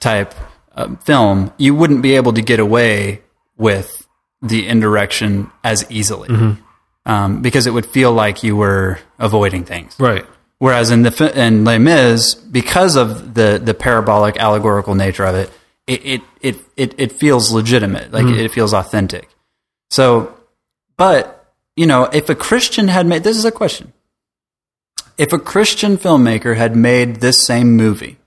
type 0.01 0.35
um, 0.75 0.97
film, 0.99 1.53
you 1.59 1.75
wouldn't 1.75 2.03
be 2.03 2.17
able 2.17 2.33
to 2.33 2.43
get 2.43 2.59
away 2.61 3.21
with 3.57 4.07
the 4.43 4.67
indirection 4.67 5.51
as 5.65 5.91
easily. 5.91 6.57
Um, 7.05 7.41
because 7.41 7.69
it 7.69 7.71
would 7.71 7.87
feel 7.87 8.13
like 8.13 8.43
you 8.43 8.57
were 8.57 8.99
avoiding 9.19 9.65
things. 9.65 9.95
Right. 9.99 10.27
Whereas 10.59 10.91
in 10.91 11.03
the 11.03 11.33
in 11.35 11.65
Les 11.65 11.79
Mis, 11.79 12.35
because 12.35 12.97
of 12.97 13.35
the 13.35 13.61
the 13.63 13.75
parabolic 13.75 14.37
allegorical 14.39 14.95
nature 14.95 15.25
of 15.25 15.35
it, 15.35 15.51
it 15.87 16.05
it 16.05 16.23
it 16.41 16.57
it, 16.77 16.95
it 16.99 17.13
feels 17.13 17.53
legitimate, 17.53 18.11
like 18.11 18.27
it, 18.27 18.51
feels 18.51 18.73
authentic. 18.73 19.29
So, 19.91 20.35
but 20.97 21.55
you 21.77 21.87
know, 21.87 22.05
if 22.05 22.29
a 22.31 22.35
Christian 22.35 22.89
had 22.89 23.07
made 23.07 23.23
this 23.23 23.37
is 23.37 23.45
a 23.45 23.53
question. 23.53 23.93
If 25.19 25.33
a 25.33 25.39
Christian 25.39 25.97
filmmaker 25.97 26.57
had 26.57 26.77
made 26.77 27.17
this 27.17 27.43
same 27.47 27.77
movie, 27.77 28.19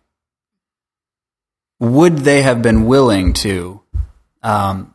would 1.80 2.20
they 2.20 2.42
have 2.42 2.62
been 2.62 2.86
willing 2.86 3.34
to 3.34 3.82
um, 4.42 4.94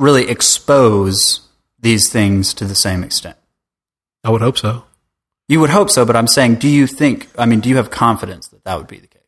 really 0.00 0.28
expose 0.28 1.40
these 1.78 2.10
things 2.10 2.52
to 2.54 2.64
the 2.64 2.74
same 2.74 3.04
extent? 3.04 3.36
I 4.24 4.30
would 4.30 4.40
hope 4.40 4.58
so. 4.58 4.84
You 5.48 5.60
would 5.60 5.70
hope 5.70 5.90
so, 5.90 6.04
but 6.04 6.16
I'm 6.16 6.28
saying, 6.28 6.56
do 6.56 6.68
you 6.68 6.86
think? 6.86 7.28
I 7.36 7.46
mean, 7.46 7.60
do 7.60 7.68
you 7.68 7.76
have 7.76 7.90
confidence 7.90 8.48
that 8.48 8.64
that 8.64 8.78
would 8.78 8.86
be 8.86 8.98
the 8.98 9.06
case? 9.06 9.20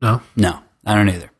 No. 0.00 0.22
No, 0.36 0.60
I 0.86 0.94
don't 0.94 1.08
either. 1.08 1.30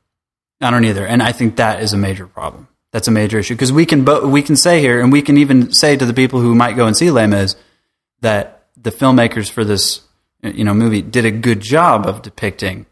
I 0.61 0.71
don't 0.71 0.85
either, 0.85 1.07
and 1.07 1.23
I 1.23 1.33
think 1.33 1.57
that 1.57 1.83
is 1.83 1.93
a 1.93 1.97
major 1.97 2.27
problem. 2.27 2.69
That's 2.93 3.09
a 3.09 3.13
major 3.13 3.39
issue 3.39 3.55
because 3.55 3.73
we 3.73 3.87
can 3.87 4.05
bo- 4.05 4.27
we 4.27 4.43
can 4.43 4.57
say 4.57 4.81
here, 4.81 5.01
and 5.01 5.11
we 5.11 5.23
can 5.23 5.39
even 5.39 5.73
say 5.73 5.97
to 5.97 6.05
the 6.05 6.13
people 6.13 6.41
who 6.41 6.55
might 6.55 6.77
go 6.77 6.87
and 6.87 6.97
see 6.97 7.11
Les 7.11 7.27
Mis 7.27 7.57
that 8.21 8.67
the 8.77 8.91
filmmakers 8.91 9.51
for 9.51 9.65
this 9.65 10.03
you 10.43 10.65
know 10.65 10.75
movie 10.75 11.03
did 11.03 11.25
a 11.25 11.31
good 11.31 11.61
job 11.61 12.07
of 12.07 12.23
depicting 12.23 12.87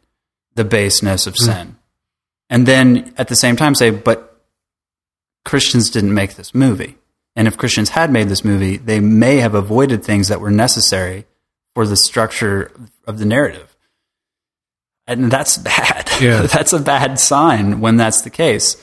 the 0.55 0.65
baseness 0.65 1.27
of 1.27 1.35
mm. 1.35 1.45
sin, 1.45 1.78
and 2.51 2.67
then 2.67 3.13
at 3.19 3.29
the 3.29 3.37
same 3.37 3.57
time 3.57 3.75
say, 3.75 3.91
but 3.91 4.43
Christians 5.45 5.91
didn't 5.91 6.15
make 6.15 6.35
this 6.35 6.55
movie. 6.55 6.97
And 7.37 7.47
if 7.47 7.57
Christians 7.57 7.91
had 7.91 8.11
made 8.11 8.29
this 8.29 8.45
movie, 8.45 8.77
they 8.77 9.01
may 9.01 9.37
have 9.37 9.55
avoided 9.55 10.03
things 10.03 10.29
that 10.29 10.41
were 10.41 10.51
necessary 10.51 11.25
for 11.75 11.87
the 11.87 11.97
structure 11.97 12.73
of 13.07 13.19
the 13.19 13.25
narrative. 13.25 13.77
And 15.07 15.31
that's 15.31 15.57
bad. 15.57 16.07
Yeah. 16.21 16.43
that's 16.43 16.73
a 16.73 16.81
bad 16.81 17.21
sign 17.21 17.79
when 17.79 17.97
that's 17.97 18.23
the 18.23 18.31
case. 18.31 18.77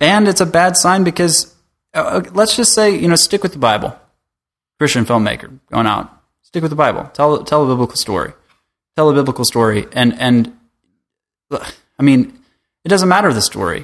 And 0.00 0.26
it's 0.28 0.40
a 0.40 0.46
bad 0.46 0.78
sign 0.78 1.04
because 1.04 1.54
uh, 1.92 2.22
let's 2.32 2.56
just 2.56 2.72
say, 2.72 2.96
you 2.96 3.06
know, 3.06 3.16
stick 3.16 3.42
with 3.42 3.52
the 3.52 3.58
Bible. 3.58 3.94
Christian 4.78 5.04
filmmaker 5.04 5.58
going 5.70 5.86
out, 5.86 6.10
stick 6.40 6.62
with 6.62 6.70
the 6.70 6.76
Bible. 6.76 7.10
Tell 7.12 7.44
tell 7.44 7.64
a 7.64 7.66
biblical 7.66 7.96
story. 7.96 8.32
Tell 8.96 9.10
a 9.10 9.14
biblical 9.14 9.44
story 9.44 9.88
and 9.92 10.18
and 10.18 10.56
I 11.52 12.02
mean, 12.02 12.39
it 12.84 12.88
doesn't 12.88 13.08
matter 13.08 13.32
the 13.32 13.42
story. 13.42 13.80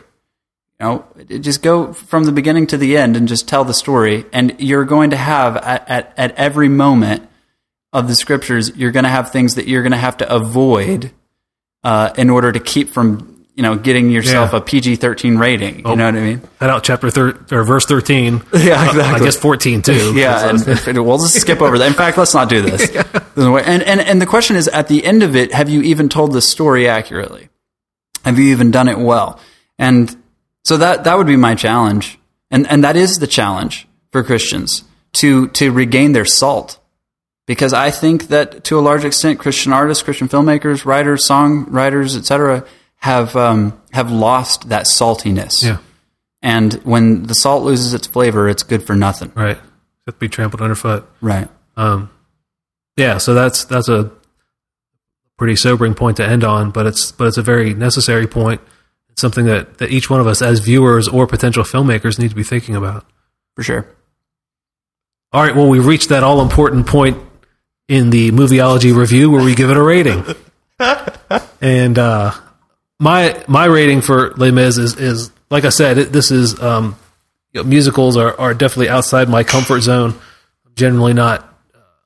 You 0.81 0.87
know, 0.87 1.05
just 1.41 1.63
go 1.63 1.93
from 1.95 2.25
the 2.25 2.33
beginning 2.33 2.67
to 2.69 2.77
the 2.77 2.97
end 2.99 3.17
and 3.17 3.27
just 3.27 3.49
tell 3.49 3.65
the 3.65 3.73
story. 3.75 4.27
And 4.33 4.57
you're 4.59 4.85
going 4.85 5.11
to 5.11 5.17
have 5.17 5.57
at, 5.57 5.89
at, 5.89 6.15
at 6.19 6.33
every 6.37 6.69
moment 6.69 7.27
of 7.95 8.09
the 8.09 8.15
scriptures, 8.15 8.77
you're 8.77 8.91
going 8.93 9.05
to 9.05 9.11
have 9.11 9.31
things 9.31 9.55
that 9.55 9.67
you're 9.67 9.83
going 9.83 9.93
to 9.93 9.97
have 9.99 10.19
to 10.19 10.31
avoid 10.31 11.13
uh, 11.83 12.13
in 12.19 12.29
order 12.29 12.53
to 12.53 12.61
keep 12.61 12.91
from, 12.91 13.47
you 13.55 13.63
know, 13.63 13.75
getting 13.77 14.11
yourself 14.11 14.53
Yeah. 14.53 14.59
a 14.59 14.61
PG 14.61 14.97
13 14.97 15.39
rating. 15.39 15.77
You 15.79 15.97
know 15.97 16.05
what 16.05 16.17
I 16.17 16.21
mean? 16.21 16.43
Head 16.61 16.69
out 16.69 16.85
chapter 16.85 17.11
thir- 17.11 17.39
or 17.51 17.65
verse 17.65 17.87
thirteen. 17.87 18.43
Yeah, 18.53 18.91
Uh, 18.91 19.03
I 19.15 19.19
guess 19.19 19.37
fourteen 19.37 19.81
too. 19.81 20.13
Yeah, 20.17 20.51
and, 20.51 20.61
and 20.89 21.07
we'll 21.07 21.17
just 21.19 21.41
skip 21.41 21.63
over 21.63 21.79
that. 21.79 21.87
In 21.87 21.95
fact, 21.95 22.19
let's 22.19 22.35
not 22.35 22.51
do 22.51 22.61
this. 22.61 22.91
And, 23.37 23.83
and 23.83 24.01
and 24.01 24.21
the 24.21 24.27
question 24.27 24.57
is, 24.57 24.69
at 24.69 24.89
the 24.89 25.03
end 25.07 25.23
of 25.23 25.35
it, 25.37 25.55
have 25.55 25.71
you 25.71 25.81
even 25.83 26.11
told 26.11 26.33
the 26.35 26.43
story 26.43 26.87
accurately? 26.87 27.49
Have 28.27 28.39
you 28.39 28.51
even 28.51 28.71
done 28.71 28.89
it 28.89 28.99
well? 28.99 29.41
And 29.79 30.15
so 30.65 30.77
that 30.77 31.05
that 31.05 31.17
would 31.17 31.27
be 31.27 31.37
my 31.37 31.55
challenge, 31.55 32.19
and 32.51 32.67
and 32.67 32.85
that 32.85 32.97
is 32.97 33.19
the 33.19 33.27
challenge 33.27 33.87
for 34.11 34.23
Christians 34.23 34.85
to 35.15 35.49
to 35.49 35.71
regain 35.71 36.13
their 36.13 36.25
salt, 36.25 36.79
because 37.47 37.73
I 37.73 37.91
think 37.91 38.29
that 38.29 38.65
to 38.65 38.79
a 38.79 38.83
large 38.83 39.05
extent, 39.05 39.39
Christian 39.39 39.73
artists, 39.73 40.03
Christian 40.03 40.29
filmmakers, 40.29 40.85
writers, 40.85 41.25
songwriters, 41.25 42.17
etc., 42.17 42.67
have 42.97 43.37
um, 43.37 43.81
have 43.93 44.11
lost 44.11 44.69
that 44.69 44.87
saltiness. 44.87 45.65
Yeah. 45.65 45.79
And 46.43 46.75
when 46.85 47.25
the 47.25 47.35
salt 47.35 47.65
loses 47.65 47.95
its 47.95 48.07
flavor, 48.07 48.49
it's 48.49 48.63
good 48.63 48.83
for 48.83 48.97
nothing. 48.97 49.33
Right. 49.35 49.59
To 50.07 50.13
be 50.13 50.29
trampled 50.29 50.63
underfoot. 50.63 51.09
Right. 51.21 51.49
Um, 51.77 52.11
yeah, 52.97 53.19
so 53.19 53.35
that's 53.35 53.65
that's 53.65 53.89
a 53.89 54.11
pretty 55.37 55.57
sobering 55.57 55.95
point 55.95 56.17
to 56.19 56.27
end 56.27 56.45
on, 56.45 56.71
but 56.71 56.87
it's 56.87 57.13
but 57.13 57.29
it's 57.29 57.37
a 57.37 57.43
very 57.43 57.75
necessary 57.75 58.27
point. 58.27 58.61
It's 59.11 59.21
something 59.21 59.47
that, 59.47 59.79
that 59.79 59.91
each 59.91 60.11
one 60.11 60.21
of 60.21 60.27
us 60.27 60.43
as 60.43 60.61
viewers 60.61 61.09
or 61.09 61.27
potential 61.27 61.65
filmmakers 61.65 62.19
need 62.19 62.31
to 62.31 62.37
be 62.37 62.43
thinking 62.43 62.77
about. 62.77 63.07
For 63.55 63.63
sure. 63.63 63.89
All 65.33 65.43
right, 65.43 65.57
well, 65.57 65.69
we've 65.69 65.87
reached 65.87 66.11
that 66.11 66.23
all 66.23 66.41
important 66.41 66.87
point 66.87 67.19
in 67.89 68.11
the 68.11 68.31
movieology 68.31 68.95
review 68.95 69.31
where 69.31 69.43
we 69.43 69.55
give 69.55 69.71
it 69.71 69.77
a 69.77 69.83
rating. 69.83 70.25
and 71.61 71.99
uh, 71.99 72.33
my 72.99 73.43
my 73.49 73.65
rating 73.65 74.01
for 74.01 74.33
Les 74.37 74.51
Mis 74.51 74.79
is, 74.79 74.97
is 74.97 75.31
like 75.51 75.65
I 75.65 75.71
said, 75.71 75.99
it, 75.99 76.13
this 76.13 76.31
is 76.31 76.61
um, 76.61 76.97
you 77.53 77.63
know, 77.63 77.69
musicals 77.69 78.17
are, 78.17 78.39
are 78.39 78.55
definitely 78.55 78.89
outside 78.89 79.29
my 79.29 79.45
comfort 79.45 79.81
zone. 79.81 80.11
I'm 80.65 80.73
generally 80.75 81.15
not 81.15 81.53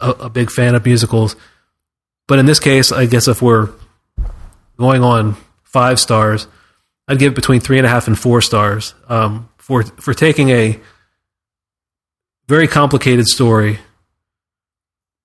a, 0.01 0.11
a 0.11 0.31
big 0.31 0.51
fan 0.51 0.75
of 0.75 0.85
musicals, 0.85 1.37
but 2.31 2.39
in 2.39 2.47
this 2.47 2.61
case, 2.61 2.93
I 2.93 3.07
guess 3.07 3.27
if 3.27 3.43
we're 3.43 3.71
going 4.79 5.03
on 5.03 5.37
five 5.65 5.99
stars, 5.99 6.47
I'd 7.09 7.19
give 7.19 7.33
it 7.33 7.35
between 7.35 7.59
three 7.59 7.77
and 7.79 7.85
a 7.85 7.91
half 7.91 8.07
and 8.07 8.17
four 8.17 8.41
stars 8.41 8.95
um, 9.09 9.49
for 9.59 9.83
for 9.83 10.15
taking 10.15 10.51
a 10.51 10.79
very 12.47 12.69
complicated 12.69 13.27
story. 13.27 13.81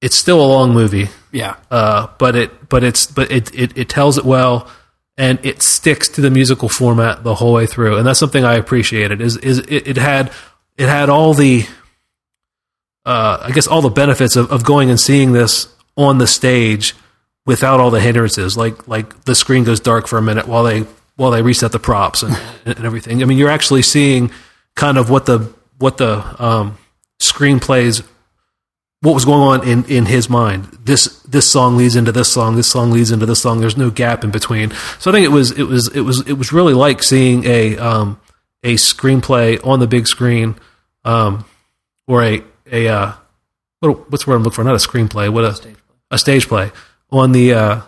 It's 0.01 0.15
still 0.15 0.43
a 0.43 0.49
long 0.49 0.73
movie, 0.73 1.09
Yeah. 1.31 1.57
uh, 1.69 2.07
but 2.17 2.35
it 2.35 2.69
but 2.69 2.83
it's 2.83 3.05
but 3.05 3.29
it, 3.31 3.53
it 3.53 3.77
it 3.77 3.87
tells 3.87 4.17
it 4.17 4.25
well 4.25 4.67
and 5.15 5.37
it 5.45 5.61
sticks 5.61 6.09
to 6.09 6.21
the 6.21 6.31
musical 6.31 6.69
format 6.69 7.23
the 7.23 7.35
whole 7.35 7.53
way 7.53 7.67
through. 7.67 7.97
And 7.97 8.07
that's 8.07 8.17
something 8.19 8.43
I 8.43 8.55
appreciated 8.55 9.21
is 9.21 9.37
is 9.37 9.59
it, 9.59 9.87
it 9.89 9.97
had 9.97 10.31
it 10.75 10.89
had 10.89 11.09
all 11.09 11.35
the 11.35 11.67
uh, 13.05 13.37
I 13.43 13.51
guess 13.51 13.67
all 13.67 13.83
the 13.83 13.91
benefits 13.91 14.35
of, 14.35 14.51
of 14.51 14.63
going 14.63 14.89
and 14.89 14.99
seeing 14.99 15.33
this 15.33 15.67
on 15.97 16.17
the 16.17 16.27
stage 16.27 16.93
without 17.45 17.79
all 17.79 17.91
the 17.91 18.01
hindrances 18.01 18.57
like 18.57 18.87
like 18.87 19.25
the 19.25 19.35
screen 19.35 19.63
goes 19.63 19.79
dark 19.79 20.07
for 20.07 20.17
a 20.17 20.21
minute 20.21 20.47
while 20.47 20.63
they 20.63 20.81
while 21.15 21.31
they 21.31 21.41
reset 21.41 21.71
the 21.71 21.79
props 21.79 22.23
and, 22.23 22.37
and 22.65 22.85
everything 22.85 23.21
I 23.21 23.25
mean 23.25 23.37
you're 23.37 23.49
actually 23.49 23.81
seeing 23.81 24.31
kind 24.75 24.97
of 24.97 25.09
what 25.09 25.25
the 25.25 25.53
what 25.77 25.97
the 25.97 26.43
um, 26.43 26.77
screenplays 27.21 28.05
what 29.05 29.13
was 29.13 29.25
going 29.25 29.41
on 29.41 29.67
in, 29.67 29.85
in 29.85 30.05
his 30.05 30.29
mind. 30.29 30.65
This 30.83 31.19
this 31.21 31.49
song 31.49 31.77
leads 31.77 31.95
into 31.95 32.11
this 32.11 32.31
song. 32.31 32.55
This 32.55 32.67
song 32.67 32.91
leads 32.91 33.11
into 33.11 33.25
this 33.27 33.39
song. 33.41 33.59
There's 33.59 33.77
no 33.77 33.91
gap 33.91 34.23
in 34.23 34.31
between. 34.31 34.71
So 34.99 35.11
I 35.11 35.13
think 35.13 35.25
it 35.25 35.31
was 35.31 35.51
it 35.51 35.63
was 35.63 35.93
it 35.93 36.01
was 36.01 36.27
it 36.27 36.33
was 36.33 36.51
really 36.51 36.73
like 36.73 37.03
seeing 37.03 37.45
a 37.45 37.77
um, 37.77 38.19
a 38.63 38.75
screenplay 38.75 39.63
on 39.65 39.79
the 39.79 39.87
big 39.87 40.07
screen, 40.07 40.55
um, 41.03 41.45
or 42.07 42.23
a 42.23 42.43
a 42.71 42.87
uh, 42.87 43.13
what, 43.79 44.11
what's 44.11 44.25
the 44.25 44.31
word 44.31 44.37
I'm 44.37 44.43
looking 44.43 44.55
for? 44.55 44.63
Not 44.63 44.75
a 44.75 44.77
screenplay. 44.87 45.29
What 45.31 45.43
a 45.43 45.53
stage. 45.53 45.75
A 46.11 46.17
stage 46.17 46.47
play 46.47 46.71
on 47.11 47.31
the 47.31 47.53
uh, 47.53 47.81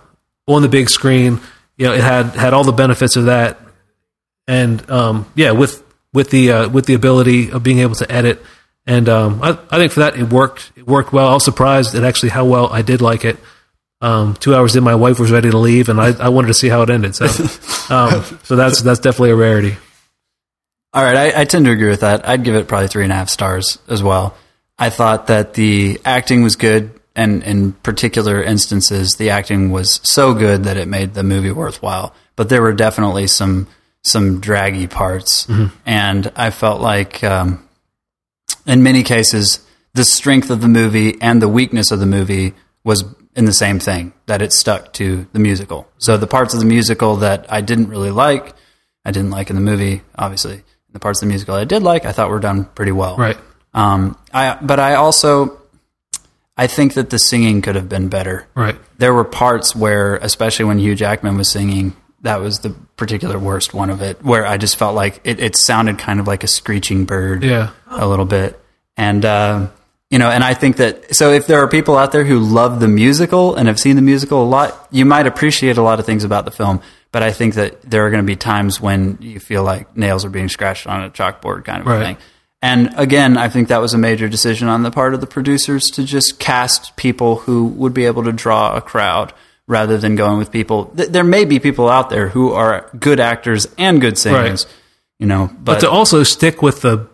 on 0.48 0.62
the 0.62 0.70
big 0.70 0.90
screen. 0.90 1.40
You 1.78 1.88
know, 1.88 1.94
it 1.94 2.02
had 2.02 2.28
had 2.28 2.54
all 2.54 2.64
the 2.64 2.72
benefits 2.72 3.16
of 3.16 3.26
that, 3.26 3.60
and 4.48 4.90
um, 4.90 5.32
yeah, 5.36 5.52
with 5.52 5.84
with 6.14 6.30
the 6.30 6.52
uh, 6.52 6.70
with 6.70 6.86
the 6.86 6.94
ability 6.94 7.52
of 7.52 7.64
being 7.64 7.80
able 7.80 7.96
to 7.96 8.12
edit 8.12 8.42
and 8.88 9.10
um, 9.10 9.44
I, 9.44 9.60
I 9.70 9.78
think 9.78 9.92
for 9.92 10.00
that 10.00 10.18
it 10.18 10.30
worked. 10.30 10.72
It 10.78 10.88
worked 10.88 11.12
well. 11.12 11.28
I 11.28 11.34
was 11.34 11.44
surprised 11.44 11.94
at 11.94 12.06
actually 12.06 12.30
how 12.30 12.46
well 12.46 12.68
I 12.72 12.82
did 12.82 13.02
like 13.02 13.26
it. 13.26 13.38
Um, 14.00 14.36
two 14.36 14.56
hours 14.56 14.76
in, 14.76 14.84
my 14.84 14.96
wife 14.96 15.20
was 15.20 15.30
ready 15.30 15.52
to 15.52 15.58
leave, 15.58 15.90
and 15.90 16.00
I, 16.00 16.14
I 16.18 16.30
wanted 16.30 16.48
to 16.48 16.54
see 16.54 16.70
how 16.70 16.84
it 16.84 16.90
ended. 16.90 17.14
So, 17.14 17.26
um, 17.94 18.24
so 18.44 18.56
that's 18.56 18.82
that's 18.82 19.00
definitely 19.00 19.32
a 19.32 19.36
rarity. 19.36 19.76
All 20.94 21.04
right, 21.04 21.36
I, 21.36 21.42
I 21.42 21.46
tend 21.46 21.66
to 21.66 21.72
agree 21.72 21.90
with 21.90 22.00
that. 22.00 22.28
I'd 22.28 22.46
give 22.46 22.56
it 22.56 22.70
probably 22.70 22.88
three 22.88 23.04
and 23.04 23.12
a 23.12 23.16
half 23.16 23.30
stars 23.30 23.78
as 23.90 24.02
well. 24.02 24.38
I 24.80 24.90
thought 24.90 25.28
that 25.28 25.54
the 25.54 26.00
acting 26.06 26.44
was 26.44 26.56
good, 26.56 26.97
and 27.18 27.44
in 27.44 27.74
particular 27.74 28.42
instances, 28.42 29.16
the 29.18 29.32
acting 29.32 29.72
was 29.72 30.00
so 30.04 30.34
good 30.34 30.64
that 30.64 30.78
it 30.78 30.88
made 30.88 31.14
the 31.14 31.24
movie 31.24 31.52
worthwhile. 31.52 32.16
But 32.38 32.48
there 32.48 32.62
were 32.62 32.74
definitely 32.74 33.28
some 33.28 33.68
some 34.04 34.40
draggy 34.40 34.88
parts, 34.88 35.48
and 35.86 36.32
I 36.36 36.52
felt 36.52 36.80
like 36.80 37.24
um, 37.24 37.68
in 38.66 38.84
many 38.84 39.04
cases 39.04 39.60
the 39.94 40.04
strength 40.04 40.52
of 40.52 40.62
the 40.62 40.68
movie 40.68 41.20
and 41.22 41.42
the 41.42 41.50
weakness 41.50 41.92
of 41.92 42.00
the 42.00 42.06
movie 42.06 42.54
was 42.84 43.04
in 43.36 43.46
the 43.46 43.54
same 43.54 43.80
thing 43.80 44.14
that 44.28 44.42
it 44.42 44.54
stuck 44.54 44.94
to 44.94 45.28
the 45.34 45.40
musical. 45.40 45.88
So 45.98 46.18
the 46.18 46.28
parts 46.28 46.54
of 46.54 46.60
the 46.60 46.66
musical 46.66 47.18
that 47.18 47.52
I 47.52 47.62
didn't 47.62 47.90
really 47.90 48.12
like, 48.12 48.54
I 49.04 49.12
didn't 49.12 49.32
like 49.32 49.50
in 49.50 49.56
the 49.56 49.62
movie, 49.62 50.04
obviously. 50.16 50.64
The 50.92 51.00
parts 51.00 51.22
of 51.22 51.28
the 51.28 51.32
musical 51.32 51.56
I 51.56 51.66
did 51.66 51.82
like, 51.84 52.06
I 52.06 52.12
thought 52.12 52.30
were 52.30 52.40
done 52.40 52.66
pretty 52.66 52.92
well. 52.92 53.18
Right. 53.18 53.38
Um, 53.74 54.18
I 54.32 54.58
but 54.62 54.80
I 54.80 54.96
also 54.96 55.57
I 56.58 56.68
think 56.68 56.96
that 56.96 57.10
the 57.12 57.20
singing 57.20 57.62
could 57.62 57.76
have 57.76 57.88
been 57.88 58.10
better. 58.10 58.48
Right. 58.56 58.76
There 58.98 59.14
were 59.14 59.24
parts 59.24 59.76
where, 59.76 60.16
especially 60.16 60.66
when 60.66 60.80
Hugh 60.80 60.96
Jackman 60.96 61.38
was 61.38 61.50
singing, 61.50 61.96
that 62.22 62.40
was 62.42 62.60
the 62.60 62.72
particular 62.96 63.38
worst 63.38 63.74
one 63.76 63.90
of 63.92 64.02
it, 64.02 64.24
where 64.24 64.46
I 64.46 64.58
just 64.58 64.76
felt 64.76 64.96
like 64.96 65.22
it, 65.24 65.40
it 65.40 65.56
sounded 65.56 66.00
kind 66.00 66.20
of 66.20 66.26
like 66.28 66.44
a 66.44 66.48
screeching 66.48 67.06
bird 67.06 67.44
Yeah. 67.44 67.70
a 67.88 68.08
little 68.08 68.26
bit. 68.26 68.60
And, 68.98 69.24
uh, 69.24 69.68
you 70.10 70.18
know, 70.18 70.32
and 70.32 70.44
I 70.44 70.56
think 70.56 70.78
that, 70.78 71.14
so 71.16 71.32
if 71.32 71.46
there 71.46 71.60
are 71.60 71.68
people 71.68 71.96
out 71.96 72.12
there 72.12 72.24
who 72.24 72.40
love 72.40 72.80
the 72.80 72.88
musical 72.88 73.56
and 73.56 73.68
have 73.68 73.80
seen 73.80 73.96
the 73.96 74.02
musical 74.02 74.44
a 74.44 74.48
lot, 74.50 74.88
you 74.90 75.06
might 75.06 75.28
appreciate 75.28 75.78
a 75.78 75.84
lot 75.84 76.00
of 76.00 76.06
things 76.08 76.24
about 76.24 76.46
the 76.46 76.52
film. 76.52 76.82
But 77.12 77.22
I 77.24 77.32
think 77.32 77.54
that 77.54 77.82
there 77.84 78.06
are 78.06 78.10
going 78.10 78.24
to 78.24 78.28
be 78.28 78.36
times 78.36 78.82
when 78.82 79.18
you 79.22 79.40
feel 79.40 79.64
like 79.64 79.96
nails 79.96 80.26
are 80.26 80.30
being 80.30 80.50
scratched 80.50 80.88
on 80.88 81.04
a 81.04 81.10
chalkboard 81.12 81.66
kind 81.66 81.82
of 81.82 81.88
Right. 81.88 82.04
thing. 82.04 82.18
And 82.68 82.94
again, 82.98 83.38
I 83.38 83.48
think 83.50 83.70
that 83.70 83.80
was 83.82 83.94
a 83.94 83.98
major 83.98 84.28
decision 84.28 84.68
on 84.68 84.84
the 84.84 84.92
part 84.92 85.14
of 85.14 85.22
the 85.22 85.28
producers 85.28 85.90
to 85.92 86.04
just 86.04 86.38
cast 86.40 86.96
people 86.98 87.38
who 87.38 87.68
would 87.68 87.94
be 87.94 88.06
able 88.06 88.24
to 88.26 88.32
draw 88.34 88.76
a 88.76 88.82
crowd 88.82 89.32
rather 89.68 89.98
than 89.98 90.16
going 90.16 90.38
with 90.38 90.52
people. 90.52 90.86
Th- 90.98 91.10
there 91.10 91.24
may 91.24 91.46
be 91.46 91.60
people 91.60 91.88
out 91.90 92.10
there 92.10 92.28
who 92.30 92.52
are 92.52 92.90
good 93.00 93.20
actors 93.20 93.68
and 93.78 94.02
good 94.02 94.18
singers, 94.18 94.66
you 95.20 95.28
know, 95.28 95.48
But 95.48 95.64
but, 95.66 95.80
to 95.82 95.90
also 95.90 96.24
stick 96.24 96.62
with 96.62 96.82
the 96.82 97.08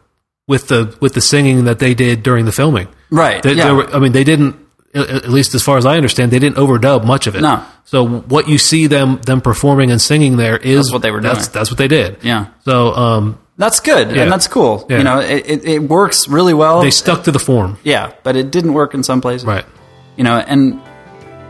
with 0.48 0.68
the 0.70 0.98
with 1.00 1.14
the 1.14 1.22
singing 1.22 1.66
that 1.66 1.80
they 1.80 1.94
did 1.94 2.24
during 2.24 2.46
the 2.46 2.52
filming. 2.52 2.88
right. 3.12 3.42
They, 3.44 3.54
yeah. 3.54 3.68
they 3.68 3.74
were, 3.74 3.96
I 3.96 4.00
mean, 4.00 4.12
they 4.12 4.24
didn't. 4.24 4.56
At 4.96 5.28
least 5.30 5.56
as 5.56 5.64
far 5.64 5.78
as 5.80 5.88
I 5.88 5.98
understand, 5.98 6.32
they 6.32 6.38
didn't 6.38 6.58
overdub 6.58 7.04
much 7.04 7.26
of 7.26 7.36
it. 7.36 7.42
No. 7.42 7.66
So 7.84 8.08
what 8.08 8.48
you 8.48 8.60
see 8.60 8.86
them 8.88 9.20
them 9.22 9.42
performing 9.42 9.90
and 9.90 10.00
singing 10.00 10.38
there 10.38 10.56
is 10.58 10.86
That's 10.86 10.94
what 10.94 11.02
they 11.02 11.10
were 11.10 11.22
That's, 11.22 11.48
doing. 11.48 11.54
that's 11.54 11.72
what 11.72 11.78
they 11.80 11.88
did. 11.88 12.18
yeah. 12.22 12.48
So 12.64 12.94
um, 12.94 13.40
That's 13.58 13.80
good, 13.80 14.12
Yeah. 14.16 14.24
and 14.24 14.32
that's 14.32 14.48
cool. 14.48 14.86
Yeah. 14.90 14.98
You 14.98 15.04
know, 15.04 15.20
it, 15.20 15.46
it, 15.50 15.66
it 15.66 15.80
works 15.84 16.28
really 16.28 16.54
well. 16.54 16.82
they 16.82 16.90
stuck 16.92 17.24
to 17.26 17.32
the 17.32 17.40
form. 17.40 17.78
yeah, 17.84 18.14
but 18.24 18.36
it 18.36 18.52
didn't 18.52 18.74
work 18.74 18.94
in 18.94 19.04
some 19.04 19.22
places. 19.22 19.46
Right. 19.46 19.66
You 20.18 20.24
know, 20.24 20.38
and 20.38 20.82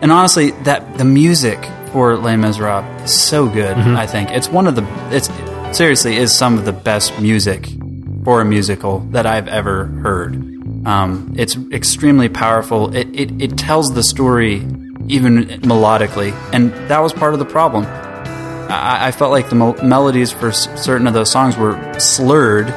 and 0.01 0.11
honestly, 0.11 0.51
that 0.63 0.97
the 0.97 1.05
music 1.05 1.59
for 1.93 2.17
Les 2.17 2.35
Miserables 2.35 3.03
is 3.05 3.13
so 3.13 3.47
good. 3.47 3.77
Mm-hmm. 3.77 3.95
I 3.95 4.05
think 4.07 4.31
it's 4.31 4.49
one 4.49 4.67
of 4.67 4.75
the 4.75 4.83
it's 5.11 5.29
seriously 5.77 6.17
is 6.17 6.35
some 6.35 6.57
of 6.57 6.65
the 6.65 6.73
best 6.73 7.17
music 7.21 7.69
for 8.25 8.41
a 8.41 8.45
musical 8.45 8.99
that 9.11 9.25
I've 9.25 9.47
ever 9.47 9.85
heard. 9.85 10.35
Um, 10.85 11.33
it's 11.37 11.55
extremely 11.71 12.27
powerful. 12.29 12.93
It, 12.95 13.07
it 13.13 13.41
it 13.41 13.57
tells 13.57 13.93
the 13.93 14.03
story 14.03 14.55
even 15.07 15.45
melodically, 15.63 16.33
and 16.53 16.71
that 16.89 16.99
was 16.99 17.13
part 17.13 17.33
of 17.33 17.39
the 17.39 17.45
problem. 17.45 17.85
I, 18.69 19.07
I 19.07 19.11
felt 19.11 19.31
like 19.31 19.49
the 19.49 19.55
mel- 19.55 19.77
melodies 19.83 20.31
for 20.31 20.49
s- 20.49 20.67
certain 20.83 21.07
of 21.07 21.13
those 21.13 21.31
songs 21.31 21.57
were 21.57 21.77
slurred 21.99 22.73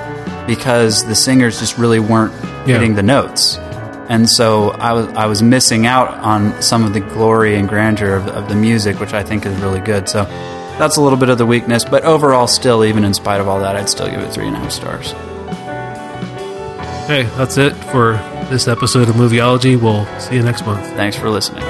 because 0.46 1.04
the 1.06 1.14
singers 1.14 1.58
just 1.60 1.78
really 1.78 1.98
weren't 2.00 2.32
Yeah. 2.66 2.74
hitting 2.74 2.94
the 2.94 3.02
notes, 3.02 3.56
and 4.08 4.28
so 4.28 4.70
I 4.70 4.92
was 4.92 5.06
I 5.08 5.26
was 5.26 5.42
missing 5.42 5.86
out 5.86 6.12
on 6.18 6.60
some 6.62 6.84
of 6.84 6.92
the 6.92 7.00
glory 7.00 7.56
and 7.56 7.68
grandeur 7.68 8.14
of, 8.16 8.28
of 8.28 8.48
the 8.48 8.54
music, 8.54 8.98
which 9.00 9.12
I 9.14 9.22
think 9.22 9.44
is 9.46 9.56
really 9.60 9.80
good. 9.80 10.08
So 10.08 10.24
that's 10.78 10.96
a 10.96 11.00
little 11.00 11.18
bit 11.18 11.28
of 11.30 11.38
the 11.38 11.46
weakness, 11.46 11.84
but 11.84 12.04
overall, 12.04 12.46
still, 12.46 12.84
even 12.84 13.04
in 13.04 13.14
spite 13.14 13.40
of 13.40 13.48
all 13.48 13.60
that, 13.60 13.76
I'd 13.76 13.88
still 13.88 14.08
give 14.10 14.20
it 14.20 14.32
three 14.32 14.46
and 14.46 14.56
a 14.56 14.58
half 14.60 14.70
stars. 14.72 15.12
Hey, 17.06 17.22
that's 17.36 17.56
it 17.56 17.72
for 17.74 18.14
this 18.50 18.66
episode 18.68 19.08
of 19.08 19.14
Movieology. 19.14 19.80
We'll 19.80 20.04
see 20.20 20.34
you 20.36 20.42
next 20.42 20.66
month. 20.66 20.84
Thanks 20.96 21.16
for 21.16 21.30
listening. 21.30 21.62